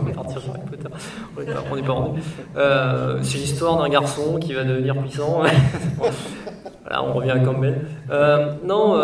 on 0.00 1.76
n'est 1.76 1.82
pas 1.82 1.92
rendu. 1.92 2.20
Euh, 2.56 3.18
c'est 3.22 3.38
l'histoire 3.38 3.82
d'un 3.82 3.90
garçon 3.90 4.38
qui 4.38 4.54
va 4.54 4.64
devenir 4.64 4.96
puissant. 4.98 5.42
voilà, 6.82 7.04
on 7.04 7.12
revient 7.12 7.32
à 7.32 7.40
Campbell. 7.40 7.86
Non, 8.64 9.02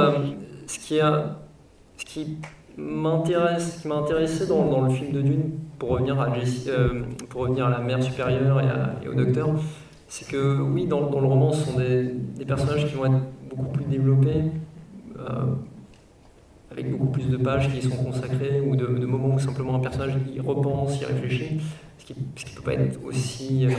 ce 0.66 0.78
qui, 0.78 0.98
ce 0.98 2.04
qui 2.06 2.38
m'intéresse, 2.78 3.80
qui 3.82 3.88
m'a 3.88 3.96
intéressé 3.96 4.46
dans, 4.46 4.80
le 4.80 4.90
film 4.90 5.12
de 5.12 5.20
Dune, 5.20 5.50
pour 5.78 5.90
revenir 5.90 6.18
à, 6.18 6.28
pour 7.28 7.42
revenir 7.42 7.66
à 7.66 7.70
la 7.70 7.80
mère 7.80 8.02
supérieure 8.02 8.62
et, 9.02 9.08
au 9.08 9.14
docteur, 9.14 9.50
c'est 10.08 10.26
que 10.26 10.58
oui, 10.58 10.86
dans, 10.86 11.00
le 11.00 11.26
roman, 11.26 11.52
ce 11.52 11.70
sont 11.70 11.78
des, 11.78 12.14
personnages 12.46 12.86
qui 12.86 12.94
vont 12.94 13.04
être 13.04 13.22
beaucoup 13.50 13.68
plus 13.72 13.84
développés 13.84 14.44
avec 16.78 16.92
beaucoup 16.92 17.08
plus 17.08 17.28
de 17.28 17.36
pages 17.36 17.68
qui 17.72 17.82
sont 17.82 17.96
consacrées 17.96 18.60
ou 18.60 18.76
de, 18.76 18.86
moments 18.86 19.34
où 19.34 19.38
simplement 19.38 19.74
un 19.74 19.80
personnage 19.80 20.14
y 20.32 20.38
repense, 20.38 21.00
y 21.00 21.04
réfléchit, 21.04 21.60
ce 21.98 22.04
qui 22.04 22.14
ne 22.14 22.56
peut 22.56 22.62
pas 22.62 22.74
être 22.74 23.00
aussi, 23.04 23.66
euh, 23.66 23.70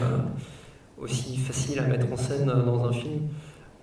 aussi 1.01 1.37
facile 1.37 1.79
à 1.79 1.87
mettre 1.87 2.11
en 2.11 2.17
scène 2.17 2.45
dans 2.45 2.85
un 2.85 2.91
film. 2.91 3.21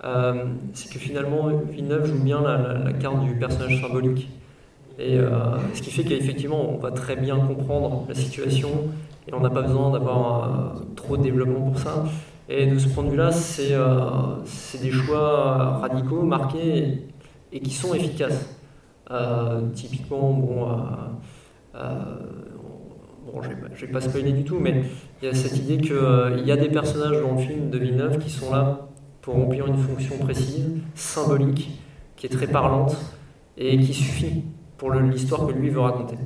Euh, 0.05 0.45
c'est 0.75 0.93
que 0.93 0.99
finalement, 0.99 1.49
Villeneuve 1.71 2.07
joue 2.07 2.23
bien 2.23 2.43
la, 2.43 2.93
carte 2.93 3.25
du 3.25 3.35
personnage 3.37 3.81
symbolique. 3.81 4.29
Et 4.99 5.19
euh, 5.19 5.31
ce 5.75 5.81
qui 5.81 5.91
fait 5.91 6.05
qu'effectivement, 6.05 6.71
on 6.75 6.79
va 6.79 6.91
très 6.91 7.17
bien 7.17 7.39
comprendre 7.39 8.05
la 8.09 8.14
situation 8.14 8.69
et 9.29 9.35
on 9.35 9.41
n'a 9.41 9.51
pas 9.51 9.62
besoin 9.62 9.91
d'avoir 9.91 10.75
trop 10.95 11.17
de 11.17 11.23
développement 11.23 11.71
pour 11.71 11.79
ça. 11.79 12.05
Et 12.49 12.67
de 12.67 12.79
ce 12.79 12.89
point 12.89 13.05
de 13.05 13.11
vue-là, 13.11 13.33
c'est 13.33 14.81
des 14.81 14.93
choix 14.93 15.79
radicaux, 15.81 16.23
marqués 16.23 17.03
et 17.53 17.61
qui 17.61 17.71
sont 17.71 17.95
efficaces. 17.95 18.56
Euh, 19.11 19.69
typiquement, 19.73 20.33
bon, 20.33 20.69
euh, 20.69 20.75
euh, 21.77 22.17
bon 23.25 23.43
je 23.43 23.51
ne 23.51 23.77
vais, 23.77 23.87
pas 23.93 24.01
spoiler 24.01 24.33
du 24.33 24.45
tout, 24.45 24.59
mais 24.59 24.83
il 25.23 25.27
y 25.27 25.29
a 25.31 25.35
cette 25.35 25.57
idée 25.59 25.79
qu'il 25.79 26.43
y 26.45 26.51
a 26.51 26.57
des 26.57 26.69
personnages 26.69 27.21
dans 27.21 27.35
le 27.35 27.39
film 27.39 27.71
de 27.71 27.79
Villeneuve 27.79 28.19
qui 28.19 28.31
sont 28.31 28.51
là 28.51 28.89
pour 29.23 29.35
remplir 29.35 29.67
une 29.67 29.79
fonction 29.79 30.19
précise, 30.19 30.67
symbolique, 30.95 31.81
qui 32.17 32.27
est 32.27 32.31
très 32.31 32.47
parlante 32.47 32.97
et 33.57 33.79
qui 33.79 33.95
suffit 33.95 34.45
pour 34.77 34.93
l'histoire 34.93 35.47
que 35.47 35.53
lui 35.53 35.71
veut 35.71 35.81
raconter. 35.81 36.17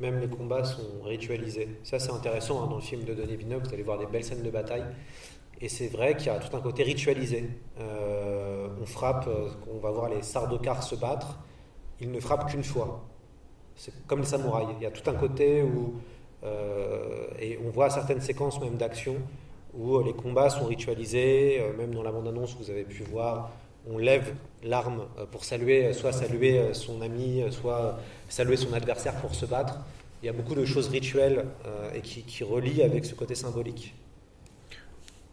Même 0.00 0.18
les 0.20 0.28
combats 0.28 0.64
sont 0.64 1.02
ritualisés. 1.04 1.78
Ça, 1.82 1.98
c'est 1.98 2.10
intéressant 2.10 2.62
hein, 2.62 2.66
dans 2.68 2.76
le 2.76 2.82
film 2.82 3.04
de 3.04 3.14
Denis 3.14 3.36
Villeneuve. 3.36 3.62
Vous 3.64 3.72
allez 3.72 3.82
voir 3.82 3.98
des 3.98 4.06
belles 4.06 4.24
scènes 4.24 4.42
de 4.42 4.50
bataille. 4.50 4.84
Et 5.60 5.68
c'est 5.68 5.86
vrai 5.86 6.16
qu'il 6.16 6.26
y 6.26 6.30
a 6.30 6.38
tout 6.38 6.54
un 6.56 6.60
côté 6.60 6.82
ritualisé. 6.82 7.48
On 7.78 8.84
frappe, 8.86 9.28
on 9.72 9.78
va 9.78 9.90
voir 9.92 10.10
les 10.10 10.22
sardocars 10.22 10.82
se 10.82 10.96
battre 10.96 11.38
il 12.00 12.10
ne 12.10 12.20
frappe 12.20 12.50
qu'une 12.50 12.64
fois. 12.64 13.04
C'est 13.76 13.92
comme 14.06 14.20
les 14.20 14.26
samouraïs. 14.26 14.68
Il 14.78 14.82
y 14.82 14.86
a 14.86 14.90
tout 14.90 15.08
un 15.08 15.14
côté 15.14 15.62
où. 15.62 15.94
Euh, 16.44 17.26
et 17.40 17.58
on 17.64 17.70
voit 17.70 17.88
certaines 17.88 18.20
séquences 18.20 18.60
même 18.60 18.76
d'action 18.76 19.16
où 19.72 19.98
les 20.02 20.12
combats 20.12 20.50
sont 20.50 20.66
ritualisés. 20.66 21.60
Euh, 21.60 21.76
même 21.76 21.94
dans 21.94 22.02
la 22.02 22.12
bande-annonce, 22.12 22.56
vous 22.58 22.70
avez 22.70 22.84
pu 22.84 23.02
voir 23.04 23.50
on 23.86 23.98
lève 23.98 24.32
l'arme 24.62 25.04
pour 25.30 25.44
saluer, 25.44 25.92
soit 25.92 26.12
saluer 26.12 26.72
son 26.72 27.02
ami, 27.02 27.44
soit 27.50 27.98
saluer 28.30 28.56
son 28.56 28.72
adversaire 28.72 29.14
pour 29.16 29.34
se 29.34 29.44
battre. 29.44 29.78
Il 30.22 30.26
y 30.26 30.28
a 30.30 30.32
beaucoup 30.32 30.54
de 30.54 30.64
choses 30.64 30.88
rituelles 30.88 31.44
et 31.94 32.00
qui, 32.00 32.22
qui 32.22 32.44
relient 32.44 32.82
avec 32.82 33.04
ce 33.04 33.14
côté 33.14 33.34
symbolique. 33.34 33.94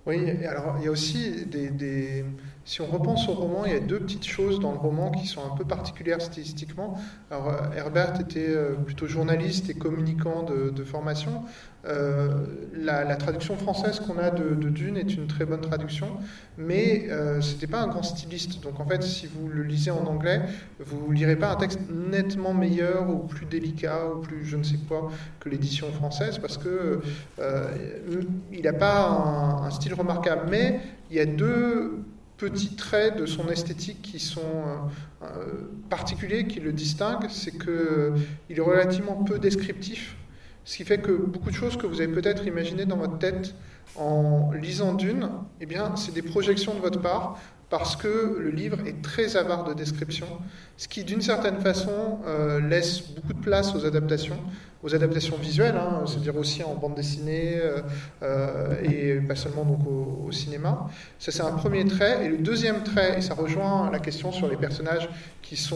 Oui, 0.05 0.17
alors 0.45 0.77
il 0.79 0.85
y 0.85 0.87
a 0.87 0.91
aussi 0.91 1.45
des, 1.45 2.25
Si 2.63 2.81
on 2.81 2.85
repense 2.85 3.27
au 3.27 3.33
roman, 3.33 3.65
il 3.65 3.73
y 3.73 3.75
a 3.75 3.79
deux 3.79 3.99
petites 3.99 4.27
choses 4.27 4.59
dans 4.59 4.71
le 4.71 4.77
roman 4.77 5.11
qui 5.11 5.27
sont 5.27 5.41
un 5.41 5.55
peu 5.55 5.65
particulières 5.65 6.21
stylistiquement. 6.21 6.97
Alors 7.29 7.51
Herbert 7.75 8.19
était 8.21 8.49
euh, 8.49 8.73
plutôt 8.73 9.07
journaliste 9.07 9.69
et 9.69 9.73
communicant 9.73 10.43
de 10.43 10.83
formation, 10.83 11.43
euh, 11.87 12.45
la, 12.75 13.15
traduction 13.15 13.57
française 13.57 13.99
qu'on 13.99 14.19
a 14.19 14.29
de, 14.29 14.53
Dune 14.69 14.97
est 14.97 15.15
une 15.15 15.27
très 15.27 15.45
bonne 15.45 15.61
traduction, 15.61 16.07
mais 16.57 17.07
euh, 17.09 17.41
ce 17.41 17.53
n'était 17.53 17.67
pas 17.67 17.81
un 17.81 17.87
grand 17.87 18.03
styliste. 18.03 18.61
Donc 18.61 18.79
en 18.79 18.85
fait, 18.85 19.01
si 19.03 19.27
vous 19.27 19.47
le 19.47 19.63
lisez 19.63 19.91
en 19.91 20.05
anglais, 20.05 20.41
vous 20.79 21.07
ne 21.09 21.13
lirez 21.13 21.35
pas 21.35 21.51
un 21.51 21.55
texte 21.55 21.79
nettement 21.89 22.53
meilleur 22.53 23.09
ou 23.09 23.19
plus 23.19 23.45
délicat 23.45 24.07
ou 24.07 24.19
plus 24.19 24.45
je 24.45 24.57
ne 24.57 24.63
sais 24.63 24.77
quoi 24.87 25.09
que 25.39 25.49
l'édition 25.49 25.91
française 25.91 26.37
parce 26.37 26.57
que 26.57 27.01
euh, 27.39 27.71
il 28.51 28.61
n'a 28.61 28.73
pas 28.73 29.63
un, 29.63 29.69
style 29.71 29.93
remarquable. 29.93 30.47
Mais 30.49 30.79
il 31.09 31.17
y 31.17 31.19
a 31.19 31.25
deux 31.25 32.03
petits 32.41 32.75
traits 32.75 33.17
de 33.17 33.25
son 33.25 33.47
esthétique 33.49 34.01
qui 34.01 34.19
sont 34.19 34.89
particuliers, 35.89 36.47
qui 36.47 36.59
le 36.59 36.73
distinguent. 36.73 37.29
C'est 37.29 37.57
qu'il 37.57 38.57
est 38.57 38.61
relativement 38.61 39.23
peu 39.23 39.39
descriptif 39.39 40.15
ce 40.63 40.77
qui 40.77 40.83
fait 40.83 40.99
que 40.99 41.11
beaucoup 41.11 41.49
de 41.49 41.55
choses 41.55 41.77
que 41.77 41.87
vous 41.87 42.01
avez 42.01 42.13
peut-être 42.13 42.45
imaginées 42.45 42.85
dans 42.85 42.97
votre 42.97 43.17
tête 43.17 43.55
en 43.95 44.51
lisant 44.53 44.93
Dune, 44.93 45.29
eh 45.59 45.65
bien, 45.65 45.95
c'est 45.95 46.13
des 46.13 46.21
projections 46.21 46.73
de 46.75 46.79
votre 46.79 47.01
part 47.01 47.39
parce 47.69 47.95
que 47.95 48.37
le 48.39 48.49
livre 48.49 48.77
est 48.85 49.01
très 49.01 49.37
avare 49.37 49.63
de 49.63 49.73
descriptions, 49.73 50.27
ce 50.77 50.87
qui 50.87 51.03
d'une 51.03 51.21
certaine 51.21 51.59
façon 51.61 52.19
euh, 52.27 52.59
laisse 52.59 53.01
beaucoup 53.01 53.33
de 53.33 53.39
place 53.39 53.73
aux 53.73 53.85
adaptations, 53.85 54.37
aux 54.83 54.95
adaptations 54.95 55.37
visuelles, 55.37 55.77
hein, 55.77 56.03
c'est-à-dire 56.05 56.35
aussi 56.35 56.63
en 56.63 56.73
bande 56.75 56.95
dessinée 56.95 57.55
euh, 57.55 57.81
euh, 58.23 58.81
et 58.83 59.19
pas 59.21 59.35
seulement 59.35 59.63
donc 59.63 59.79
au, 59.87 60.31
cinéma. 60.31 60.87
Ça 61.19 61.31
c'est 61.31 61.43
un 61.43 61.51
premier 61.51 61.85
trait. 61.85 62.25
Et 62.25 62.29
le 62.29 62.37
deuxième 62.37 62.83
trait, 62.83 63.17
et 63.17 63.21
ça 63.21 63.33
rejoint 63.33 63.91
la 63.91 63.99
question 63.99 64.31
sur 64.31 64.47
les 64.47 64.55
personnages 64.55 65.09
qui 65.41 65.57
sont 65.57 65.75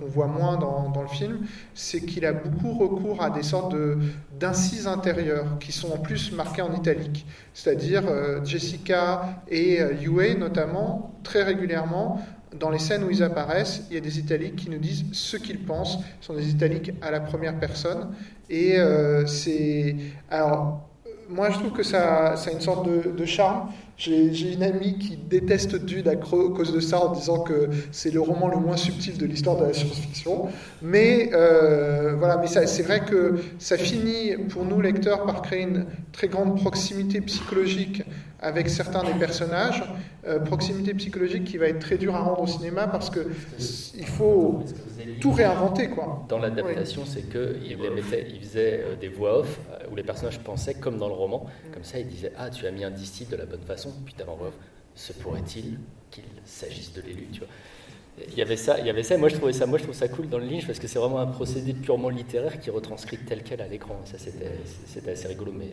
qu'on 0.00 0.06
voit 0.06 0.26
moins 0.26 0.56
dans, 0.56 0.90
dans 0.90 1.02
le 1.02 1.08
film, 1.08 1.46
c'est 1.74 2.00
qu'il 2.00 2.26
a 2.26 2.32
beaucoup 2.32 2.76
recours 2.76 3.22
à 3.22 3.30
des 3.30 3.44
sortes 3.44 3.72
de, 3.72 3.96
d'incises 4.38 4.88
intérieures 4.88 5.58
qui 5.60 5.70
sont 5.70 5.92
en 5.92 5.98
plus 5.98 6.32
marquées 6.32 6.62
en 6.62 6.74
italique, 6.74 7.24
c'est-à-dire 7.54 8.02
Jessica 8.44 9.40
et 9.48 9.80
Yue 10.00 10.36
notamment 10.36 11.14
très 11.22 11.44
régulièrement 11.44 12.20
dans 12.54 12.70
les 12.70 12.78
scènes 12.78 13.04
où 13.04 13.10
ils 13.10 13.22
apparaissent, 13.22 13.82
il 13.90 13.94
y 13.94 13.96
a 13.96 14.00
des 14.00 14.18
italiques 14.18 14.56
qui 14.56 14.70
nous 14.70 14.78
disent 14.78 15.04
ce 15.12 15.36
qu'ils 15.36 15.60
pensent. 15.60 15.98
Ce 16.20 16.28
sont 16.28 16.34
des 16.34 16.48
italiques 16.48 16.92
à 17.02 17.10
la 17.10 17.20
première 17.20 17.58
personne. 17.58 18.14
Et 18.48 18.78
euh, 18.78 19.26
c'est. 19.26 19.96
Alors, 20.30 20.88
moi, 21.28 21.50
je 21.50 21.58
trouve 21.58 21.72
que 21.72 21.82
ça, 21.82 22.36
ça 22.36 22.50
a 22.50 22.52
une 22.52 22.60
sorte 22.60 22.88
de, 22.88 23.24
charme. 23.24 23.70
J'ai 23.96 24.52
une 24.52 24.62
amie 24.62 24.98
qui 24.98 25.16
déteste 25.16 25.84
Dune 25.84 26.06
à 26.06 26.14
cause 26.16 26.72
de 26.72 26.80
ça, 26.80 27.00
en 27.00 27.12
disant 27.12 27.40
que 27.40 27.68
c'est 27.90 28.12
le 28.12 28.20
roman 28.20 28.48
le 28.48 28.58
moins 28.58 28.76
subtil 28.76 29.16
de 29.18 29.26
l'histoire 29.26 29.56
de 29.56 29.64
la 29.64 29.72
science-fiction. 29.72 30.48
Mais 30.82 31.30
euh, 31.32 32.14
voilà, 32.16 32.36
mais 32.36 32.46
c'est 32.46 32.82
vrai 32.82 33.00
que 33.00 33.36
ça 33.58 33.76
finit 33.76 34.36
pour 34.48 34.64
nous 34.64 34.80
lecteurs 34.80 35.24
par 35.24 35.42
créer 35.42 35.62
une 35.62 35.86
très 36.12 36.28
grande 36.28 36.60
proximité 36.60 37.20
psychologique 37.22 38.02
avec 38.40 38.68
certains 38.68 39.02
des 39.04 39.14
personnages, 39.14 39.82
euh, 40.26 40.38
proximité 40.40 40.92
psychologique 40.94 41.44
qui 41.44 41.56
va 41.56 41.68
être 41.68 41.78
très 41.78 41.96
dure 41.96 42.14
à 42.14 42.20
rendre 42.20 42.42
au 42.42 42.46
cinéma 42.46 42.86
parce 42.86 43.08
que 43.08 43.28
il 43.96 44.06
faut 44.06 44.62
tout 45.20 45.32
réinventer 45.32 45.88
quoi. 45.88 46.24
Dans 46.28 46.38
l'adaptation, 46.38 47.04
c'est 47.06 47.28
que 47.28 47.56
il, 47.64 47.78
il 48.30 48.40
faisait 48.40 48.84
euh, 48.84 48.96
des 48.96 49.08
voix 49.08 49.40
off 49.40 49.58
euh, 49.70 49.86
où 49.90 49.96
les 49.96 50.02
personnages 50.02 50.40
pensaient 50.40 50.74
comme 50.74 50.98
dans 50.98 51.08
le 51.08 51.14
roman, 51.14 51.44
mm. 51.44 51.72
comme 51.72 51.84
ça 51.84 51.98
ils 51.98 52.06
disaient 52.06 52.32
ah 52.36 52.50
tu 52.50 52.66
as 52.66 52.70
mis 52.70 52.84
un 52.84 52.90
distil 52.90 53.28
de 53.28 53.36
la 53.36 53.46
bonne 53.46 53.62
façon, 53.62 53.92
puis 54.04 54.14
t'avais 54.14 54.30
voix 54.36 54.48
off, 54.48 54.58
se 54.94 55.12
pourrait-il 55.14 55.78
qu'il 56.10 56.24
s'agisse 56.44 56.92
de 56.92 57.00
l'élu, 57.00 57.28
tu 57.32 57.40
vois? 57.40 57.48
Il 58.28 58.34
y 58.34 58.42
avait 58.42 58.56
ça, 58.56 58.78
il 58.78 58.86
y 58.86 58.90
avait 58.90 59.02
ça. 59.02 59.18
Moi, 59.18 59.28
je 59.28 59.36
trouvais 59.36 59.52
ça, 59.52 59.66
moi, 59.66 59.76
je 59.76 59.82
trouve 59.82 59.94
ça 59.94 60.08
cool 60.08 60.26
dans 60.30 60.38
le 60.38 60.46
Lynch 60.46 60.66
parce 60.66 60.78
que 60.78 60.88
c'est 60.88 60.98
vraiment 60.98 61.18
un 61.18 61.26
procédé 61.26 61.74
purement 61.74 62.08
littéraire 62.08 62.58
qui 62.58 62.70
retranscrit 62.70 63.18
tel 63.18 63.42
quel 63.42 63.60
à 63.60 63.68
l'écran. 63.68 64.00
Ça, 64.06 64.16
c'était, 64.16 64.52
c'était 64.86 65.10
assez 65.10 65.28
rigolo, 65.28 65.52
mais 65.52 65.68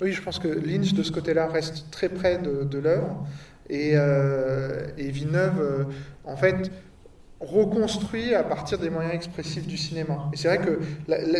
oui, 0.00 0.12
je 0.12 0.22
pense 0.22 0.38
que 0.38 0.48
Lynch, 0.48 0.94
de 0.94 1.02
ce 1.02 1.10
côté-là, 1.10 1.48
reste 1.48 1.90
très 1.90 2.08
près 2.08 2.38
de, 2.38 2.78
l'œuvre. 2.78 3.26
Et, 3.68 3.92
euh, 3.94 4.86
Villeneuve, 4.96 5.60
euh, 5.60 5.84
en 6.24 6.36
fait, 6.36 6.70
reconstruit 7.40 8.34
à 8.34 8.42
partir 8.42 8.78
des 8.78 8.90
moyens 8.90 9.14
expressifs 9.14 9.66
du 9.66 9.76
cinéma. 9.76 10.30
Et 10.32 10.36
c'est 10.36 10.48
vrai 10.48 10.58
que 10.58 10.80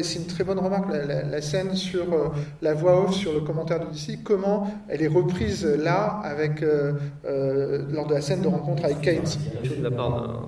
c'est 0.02 0.18
une 0.18 0.26
très 0.26 0.44
bonne 0.44 0.58
remarque, 0.58 0.86
la, 0.92 1.42
scène 1.42 1.74
sur 1.74 2.12
euh, 2.12 2.28
la 2.62 2.74
voix 2.74 3.04
off, 3.04 3.14
sur 3.14 3.32
le 3.32 3.40
commentaire 3.40 3.80
de 3.80 3.92
DC, 3.92 4.22
comment 4.22 4.70
elle 4.88 5.02
est 5.02 5.08
reprise 5.08 5.64
là, 5.64 6.20
avec, 6.22 6.60
lors 6.60 8.06
de 8.06 8.14
la 8.14 8.20
scène 8.20 8.42
de 8.42 8.48
rencontre 8.48 8.84
avec 8.84 9.00
Kate. 9.00 9.38
De 9.62 9.82
la 9.82 9.90
part 9.90 10.42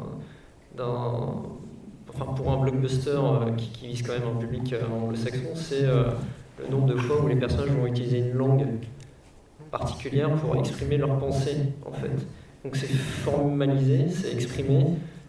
d'un. 0.76 1.42
Enfin, 2.12 2.32
pour 2.32 2.50
un 2.50 2.60
blockbuster 2.60 3.20
qui, 3.56 3.70
qui, 3.70 3.86
vise 3.86 4.02
quand 4.02 4.12
même 4.12 4.36
un 4.36 4.38
public 4.40 4.74
anglo-saxon, 4.92 5.54
c'est 5.54 5.84
le 6.62 6.68
nombre 6.68 6.86
de 6.86 6.96
fois 6.96 7.22
où 7.22 7.28
les 7.28 7.36
personnages 7.36 7.70
vont 7.70 7.86
utiliser 7.86 8.18
une 8.18 8.32
langue 8.32 8.66
particulière 9.70 10.30
pour 10.34 10.56
exprimer 10.56 10.96
leurs 10.96 11.18
pensées, 11.18 11.56
en 11.86 11.92
fait. 11.92 12.10
Donc 12.64 12.76
c'est 12.76 12.88
formalisé, 12.88 14.08
c'est 14.10 14.32
exprimé, 14.32 14.84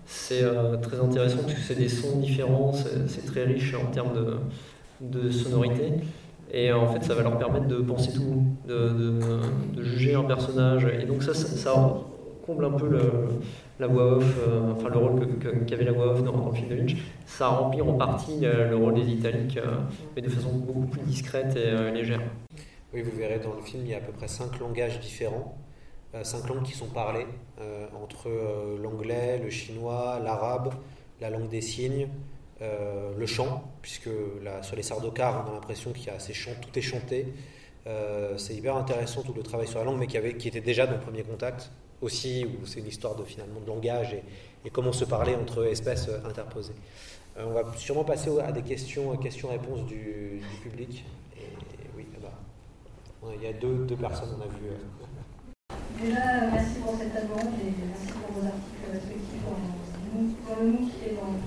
c'est 0.05 0.43
euh, 0.43 0.77
très 0.77 0.99
intéressant 0.99 1.37
parce 1.43 1.53
que 1.53 1.61
c'est 1.61 1.77
des 1.77 1.87
sons 1.87 2.19
différents, 2.19 2.73
c'est 2.73 3.25
très 3.25 3.45
riche 3.45 3.73
en 3.73 3.85
termes 3.91 4.13
de, 4.99 5.29
sonorité. 5.31 5.93
Et 6.53 6.73
en 6.73 6.87
fait, 6.87 7.01
ça 7.03 7.15
va 7.15 7.23
leur 7.23 7.37
permettre 7.37 7.67
de 7.67 7.77
penser 7.77 8.11
tout, 8.11 8.43
de, 8.67 9.19
de, 9.73 9.83
juger 9.83 10.15
un 10.15 10.23
personnage. 10.23 10.85
Et 11.01 11.05
donc 11.05 11.23
ça, 11.23 11.33
ça, 11.33 11.73
comble 12.51 12.65
un 12.65 12.71
peu 12.71 12.87
le, 12.87 13.01
la 13.79 13.87
voix 13.87 14.17
off, 14.17 14.37
euh, 14.39 14.73
enfin 14.73 14.89
le 14.89 14.97
rôle 14.97 15.39
qu'avait 15.65 15.85
la 15.85 15.91
voix 15.91 16.07
off 16.07 16.23
dans, 16.23 16.49
le 16.49 16.53
film 16.53 16.67
de 16.67 16.75
Lynch, 16.75 16.95
ça 17.25 17.47
remplit 17.47 17.81
en 17.81 17.93
partie 17.93 18.45
euh, 18.45 18.69
le 18.69 18.75
rôle 18.75 18.95
des 18.95 19.09
italiques, 19.09 19.57
euh, 19.57 19.77
mais 20.15 20.21
de 20.21 20.29
façon 20.29 20.51
beaucoup 20.53 20.87
plus 20.87 21.01
discrète 21.01 21.55
et 21.55 21.91
légère. 21.91 22.21
Oui, 22.93 23.01
vous 23.01 23.17
verrez 23.17 23.39
dans 23.39 23.53
le 23.53 23.61
film, 23.61 23.83
il 23.85 23.91
y 23.91 23.93
a 23.93 23.97
à 23.97 24.01
peu 24.01 24.11
près 24.11 24.27
cinq 24.27 24.59
langages 24.59 24.99
différents, 24.99 25.57
cinq 26.23 26.49
langues 26.49 26.63
qui 26.63 26.73
sont 26.73 26.87
parlées 26.87 27.25
entre 28.03 28.27
l'anglais, 28.83 29.39
le 29.41 29.49
chinois, 29.49 30.19
l'arabe, 30.21 30.73
la 31.21 31.29
langue 31.29 31.47
des 31.47 31.61
signes, 31.61 32.09
le 32.59 33.25
chant, 33.25 33.63
puisque 33.81 34.09
là, 34.43 34.61
sur 34.61 34.75
les 34.75 34.83
sardocars, 34.83 35.45
on 35.47 35.51
a 35.51 35.53
l'impression 35.53 35.93
qu'il 35.93 36.07
y 36.07 36.09
a 36.09 36.19
ces 36.19 36.33
chants, 36.33 36.51
tout 36.59 36.77
est 36.77 36.81
chanté. 36.81 37.27
c'est 38.35 38.55
hyper 38.55 38.75
intéressant 38.75 39.21
tout 39.21 39.33
le 39.33 39.41
travail 39.41 39.67
sur 39.67 39.79
la 39.79 39.85
langue, 39.85 39.99
mais 39.99 40.07
qui, 40.07 40.17
avait, 40.17 40.33
qui 40.33 40.49
était 40.49 40.59
déjà 40.59 40.85
dans 40.85 40.95
le 40.95 40.99
premier 40.99 41.23
contact 41.23 41.71
aussi, 42.01 42.45
où 42.45 42.65
c'est 42.65 42.79
une 42.79 42.87
histoire 42.87 43.15
de, 43.15 43.23
finalement 43.23 43.59
de 43.59 43.67
langage 43.67 44.13
et, 44.65 44.69
comment 44.69 44.91
se 44.91 45.05
parler 45.05 45.35
entre 45.35 45.65
espèces 45.65 46.07
euh, 46.07 46.27
interposées. 46.27 46.75
Euh, 47.37 47.45
on 47.47 47.51
va 47.51 47.63
sûrement 47.77 48.03
passer 48.03 48.29
à 48.39 48.51
des 48.51 48.61
questions, 48.61 49.15
questions-réponses 49.17 49.85
du, 49.85 50.41
public. 50.61 51.03
Oui, 51.95 52.05
il 53.35 53.43
y 53.43 53.47
a 53.47 53.53
deux, 53.53 53.85
personnes, 53.95 54.29
on 54.37 54.41
a 54.41 54.47
vu. 54.47 54.69
Euh. 54.69 56.03
Déjà, 56.03 56.51
merci 56.51 56.79
pour 56.79 56.97
cette 56.97 57.13
table 57.13 57.33
et 57.37 57.73
merci 57.85 58.07
pour 58.07 58.41
vos 58.41 58.47
articles 58.47 58.91
respectifs 58.91 59.41
dans 59.45 60.61
le 60.61 60.71
MOOC 60.71 60.89
et 61.05 61.15
dans. 61.15 61.37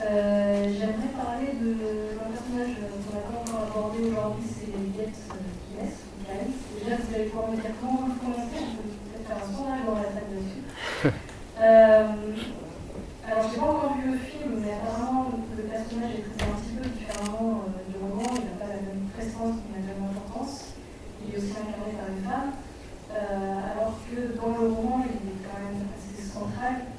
Euh, 0.00 0.72
J'aimerais 0.78 1.10
parler 1.16 1.46
d'un 1.58 2.30
personnage 2.30 2.76
qu'on 2.78 3.18
a 3.18 3.20
pas 3.20 3.38
encore 3.40 3.62
abordé 3.66 3.98
aujourd'hui, 4.10 4.44
c'est 4.46 4.70
Yet 4.70 5.10
Kines. 5.10 6.52
Déjà, 6.78 6.96
vous 6.96 7.14
allez 7.14 7.24
pouvoir 7.24 7.50
me 7.50 7.56
dire 7.56 7.74
comment 7.80 8.06
commencez 8.20 8.62
faire 9.48 9.54
un 9.54 9.56
sondage 9.56 9.86
dans 9.86 9.94
la 9.94 10.08
salle 10.12 10.30
dessus. 10.32 10.62
euh, 11.60 12.08
alors, 13.26 13.42
je 13.44 13.48
n'ai 13.48 13.60
pas 13.60 13.66
encore 13.66 13.96
vu 13.96 14.12
le 14.12 14.18
film, 14.18 14.60
mais 14.60 14.72
apparemment, 14.72 15.30
le 15.56 15.62
personnage 15.64 16.12
est 16.16 16.24
traité 16.24 16.44
un 16.44 16.56
petit 16.56 16.74
peu 16.76 16.88
différemment 16.88 17.64
euh, 17.64 17.84
du 17.88 17.96
roman. 18.00 18.28
Il 18.36 18.44
n'a 18.44 18.56
pas 18.56 18.72
la 18.72 18.80
même 18.80 19.04
présence 19.16 19.56
ni 19.68 19.70
la 19.76 19.84
même 19.84 20.04
importance. 20.08 20.76
Il 21.24 21.34
est 21.34 21.38
aussi 21.38 21.52
incarné 21.52 21.92
par 21.96 22.08
une 22.08 22.24
femme. 22.24 22.50
Euh, 23.08 23.72
alors 23.72 23.96
que 24.04 24.36
dans 24.36 24.52
le 24.52 24.68
roman, 24.72 25.04
il 25.04 25.28
est 25.28 25.40
quand 25.44 25.60
même 25.60 25.88
assez 25.92 26.22
central. 26.22 26.92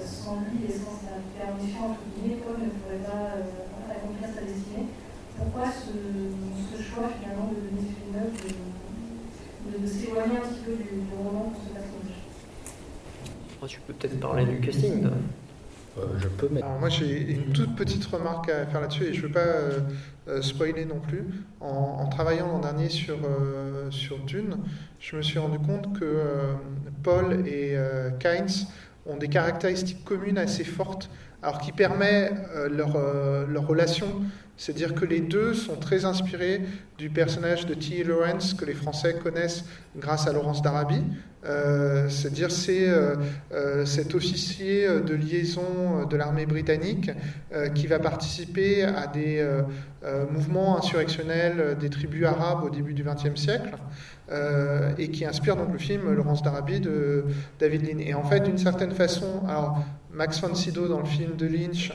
Sans 0.00 0.40
lui 0.40 0.64
et 0.64 0.72
sans 0.72 0.96
sa 0.96 1.20
permission, 1.36 1.92
entre 1.92 2.00
guillemets, 2.16 2.40
Paul 2.40 2.56
ne 2.56 2.72
pourrait 2.72 3.04
pas 3.04 3.36
accomplir 3.92 4.32
sa 4.32 4.40
destinée. 4.40 4.88
Pourquoi 5.36 5.68
ce, 5.68 6.82
choix 6.82 7.10
finalement 7.20 7.52
de 7.52 7.68
Denis 7.68 7.92
Villeneuve 7.92 8.32
de, 8.32 9.78
de 9.78 9.86
s'éloigner 9.86 10.36
un 10.38 10.46
petit 10.48 10.60
peu 10.64 10.72
du, 10.72 11.04
roman 11.16 11.52
ce 13.68 13.74
tu 13.74 13.80
peux 13.80 13.92
peut-être 13.92 14.18
parler 14.20 14.44
du 14.44 14.60
casting. 14.60 15.08
je 16.18 16.28
peux 16.28 16.48
mettre. 16.48 16.66
Alors 16.66 16.80
moi 16.80 16.88
j'ai 16.88 17.32
une 17.32 17.52
toute 17.52 17.76
petite 17.76 18.04
remarque 18.06 18.48
à 18.50 18.66
faire 18.66 18.80
là-dessus 18.80 19.04
et 19.04 19.12
je 19.14 19.22
ne 19.22 19.26
veux 19.26 19.32
pas 19.32 19.40
euh, 19.40 19.80
euh, 20.28 20.42
spoiler 20.42 20.84
non 20.84 21.00
plus. 21.00 21.24
En, 21.60 21.98
en 22.00 22.06
travaillant 22.08 22.48
l'an 22.48 22.58
dernier 22.58 22.88
sur, 22.88 23.16
euh, 23.24 23.90
sur 23.90 24.18
Dune, 24.18 24.56
je 25.00 25.16
me 25.16 25.22
suis 25.22 25.38
rendu 25.38 25.58
compte 25.58 25.98
que 25.98 26.04
euh, 26.04 26.54
Paul 27.02 27.46
et 27.46 27.76
euh, 27.76 28.10
Kynes 28.18 28.66
ont 29.06 29.16
des 29.16 29.28
caractéristiques 29.28 30.04
communes 30.04 30.38
assez 30.38 30.64
fortes, 30.64 31.10
alors 31.42 31.58
qui 31.58 31.72
permet 31.72 32.30
euh, 32.54 32.68
leur, 32.68 32.96
euh, 32.96 33.46
leur 33.46 33.66
relation. 33.66 34.06
C'est-à-dire 34.56 34.94
que 34.94 35.04
les 35.04 35.20
deux 35.20 35.52
sont 35.54 35.76
très 35.76 36.04
inspirés 36.04 36.62
du 36.96 37.10
personnage 37.10 37.66
de 37.66 37.74
T. 37.74 38.04
Lawrence 38.04 38.54
que 38.54 38.64
les 38.64 38.74
Français 38.74 39.14
connaissent 39.14 39.64
grâce 39.96 40.26
à 40.26 40.32
Laurence 40.32 40.62
d'Arabie. 40.62 41.02
Euh, 41.46 42.08
C'est-à-dire 42.08 42.50
c'est 42.50 42.88
euh, 42.88 43.16
euh, 43.52 43.84
cet 43.84 44.14
officier 44.14 44.86
de 44.86 45.14
liaison 45.14 46.06
de 46.08 46.16
l'armée 46.16 46.46
britannique 46.46 47.10
qui 47.74 47.86
va 47.86 47.98
participer 47.98 48.82
à 48.84 49.06
des 49.06 49.46
mouvements 50.30 50.78
insurrectionnels 50.78 51.76
des 51.78 51.90
tribus 51.90 52.24
arabes 52.24 52.64
au 52.64 52.70
début 52.70 52.94
du 52.94 53.04
XXe 53.04 53.40
siècle 53.40 53.76
et 54.98 55.08
qui 55.10 55.24
inspire 55.24 55.56
donc 55.56 55.72
le 55.72 55.78
film 55.78 56.12
Laurence 56.12 56.42
d'Arabie 56.42 56.80
de 56.80 57.24
David 57.58 57.86
Lean. 57.86 57.98
Et 57.98 58.14
en 58.14 58.24
fait, 58.24 58.40
d'une 58.40 58.58
certaine 58.58 58.92
façon, 58.92 59.42
alors 59.48 59.84
Max 60.12 60.40
von 60.40 60.54
Sydow 60.54 60.88
dans 60.88 61.00
le 61.00 61.06
film 61.06 61.36
de 61.36 61.46
Lynch 61.46 61.92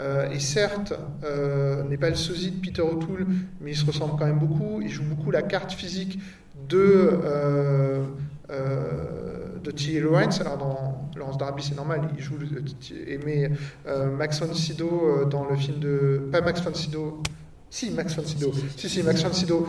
euh, 0.00 0.30
et 0.30 0.40
certes, 0.40 0.94
euh, 1.24 1.82
n'est 1.84 1.98
pas 1.98 2.08
le 2.08 2.14
sosie 2.16 2.50
de 2.50 2.60
Peter 2.60 2.82
O'Toole, 2.82 3.26
mais 3.60 3.72
il 3.72 3.76
se 3.76 3.84
ressemble 3.84 4.18
quand 4.18 4.26
même 4.26 4.38
beaucoup. 4.38 4.80
Il 4.80 4.88
joue 4.88 5.04
beaucoup 5.04 5.30
la 5.30 5.42
carte 5.42 5.72
physique 5.72 6.18
de, 6.68 7.10
euh, 7.24 8.04
euh, 8.50 9.58
de 9.62 9.70
T. 9.70 10.00
Lawrence. 10.00 10.40
Alors 10.40 10.56
dans 10.58 11.10
Laurence 11.16 11.38
Darby, 11.38 11.62
c'est 11.62 11.76
normal, 11.76 12.08
il 12.16 12.22
joue. 12.22 12.34
euh, 13.86 14.16
Max 14.16 14.40
von 14.40 14.54
Sydow 14.54 15.26
dans 15.30 15.44
le 15.48 15.56
film 15.56 15.78
de. 15.78 16.28
Pas 16.32 16.40
Max 16.40 16.62
von 16.62 16.74
Sydow. 16.74 17.22
Si, 17.68 17.90
Max 17.90 18.14
von 18.14 18.24
Sydow. 18.24 18.52
Si, 18.76 18.88
si, 18.88 19.02
Max 19.02 19.22
von 19.22 19.32
Sydow 19.32 19.66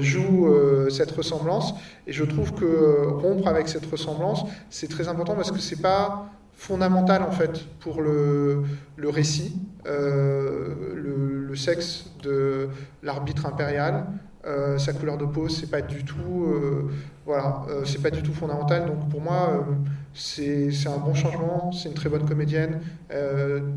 joue 0.00 0.48
cette 0.90 1.10
ressemblance. 1.12 1.74
Et 2.06 2.12
je 2.12 2.24
trouve 2.24 2.52
que 2.52 3.06
rompre 3.06 3.48
avec 3.48 3.68
cette 3.68 3.86
ressemblance, 3.86 4.44
c'est 4.70 4.88
très 4.88 5.08
important 5.08 5.34
parce 5.34 5.50
que 5.50 5.58
c'est 5.58 5.80
pas 5.80 6.30
fondamental 6.58 7.22
en 7.22 7.30
fait 7.30 7.64
pour 7.78 8.02
le, 8.02 8.64
le 8.96 9.08
récit, 9.08 9.56
euh, 9.86 10.74
le, 10.94 11.54
sexe 11.56 12.10
de 12.22 12.68
l'arbitre 13.02 13.46
impérial, 13.46 14.06
euh, 14.46 14.78
sa 14.78 14.92
couleur 14.92 15.16
de 15.16 15.24
peau, 15.24 15.48
c'est 15.48 15.70
pas 15.70 15.80
du 15.80 16.04
tout, 16.04 16.44
euh, 16.46 16.88
voilà, 17.26 17.62
c'est 17.84 18.00
pas 18.00 18.10
du 18.10 18.22
tout 18.22 18.32
fondamental. 18.32 18.86
Donc 18.86 19.08
pour 19.08 19.20
moi, 19.20 19.66
c'est 20.14 20.70
un 20.86 20.98
bon 20.98 21.14
changement, 21.14 21.72
c'est 21.72 21.88
une 21.88 21.94
très 21.94 22.08
bonne 22.08 22.28
comédienne. 22.28 22.80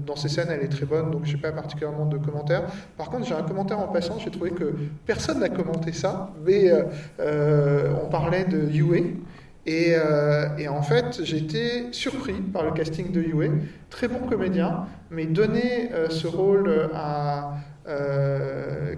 Dans 0.05 0.15
ses 0.15 0.29
scènes, 0.29 0.49
elle 0.51 0.61
est 0.61 0.69
très 0.69 0.85
bonne, 0.85 1.09
donc 1.09 1.25
j'ai 1.25 1.37
pas 1.37 1.51
particulièrement 1.51 2.05
de 2.05 2.17
commentaires. 2.17 2.63
Par 2.97 3.09
contre, 3.09 3.25
j'ai 3.25 3.33
un 3.33 3.43
commentaire 3.43 3.79
en 3.79 3.87
passant. 3.87 4.19
J'ai 4.19 4.31
trouvé 4.31 4.51
que 4.51 4.75
personne 5.05 5.39
n'a 5.39 5.49
commenté 5.49 5.91
ça, 5.93 6.31
mais 6.45 6.71
on 7.19 8.09
parlait 8.09 8.45
de 8.45 8.69
Yue. 8.69 9.21
Et, 9.65 9.93
euh, 9.95 10.57
et 10.57 10.67
en 10.67 10.81
fait, 10.81 11.21
été 11.37 11.91
surpris 11.91 12.33
par 12.33 12.65
le 12.65 12.71
casting 12.71 13.11
de 13.11 13.21
Yue. 13.21 13.61
Très 13.89 14.07
bon 14.07 14.27
comédien, 14.27 14.85
mais 15.11 15.25
donner 15.25 15.91
euh, 15.93 16.09
ce 16.09 16.25
rôle 16.25 16.89
à 16.93 17.57
euh, 17.87 18.95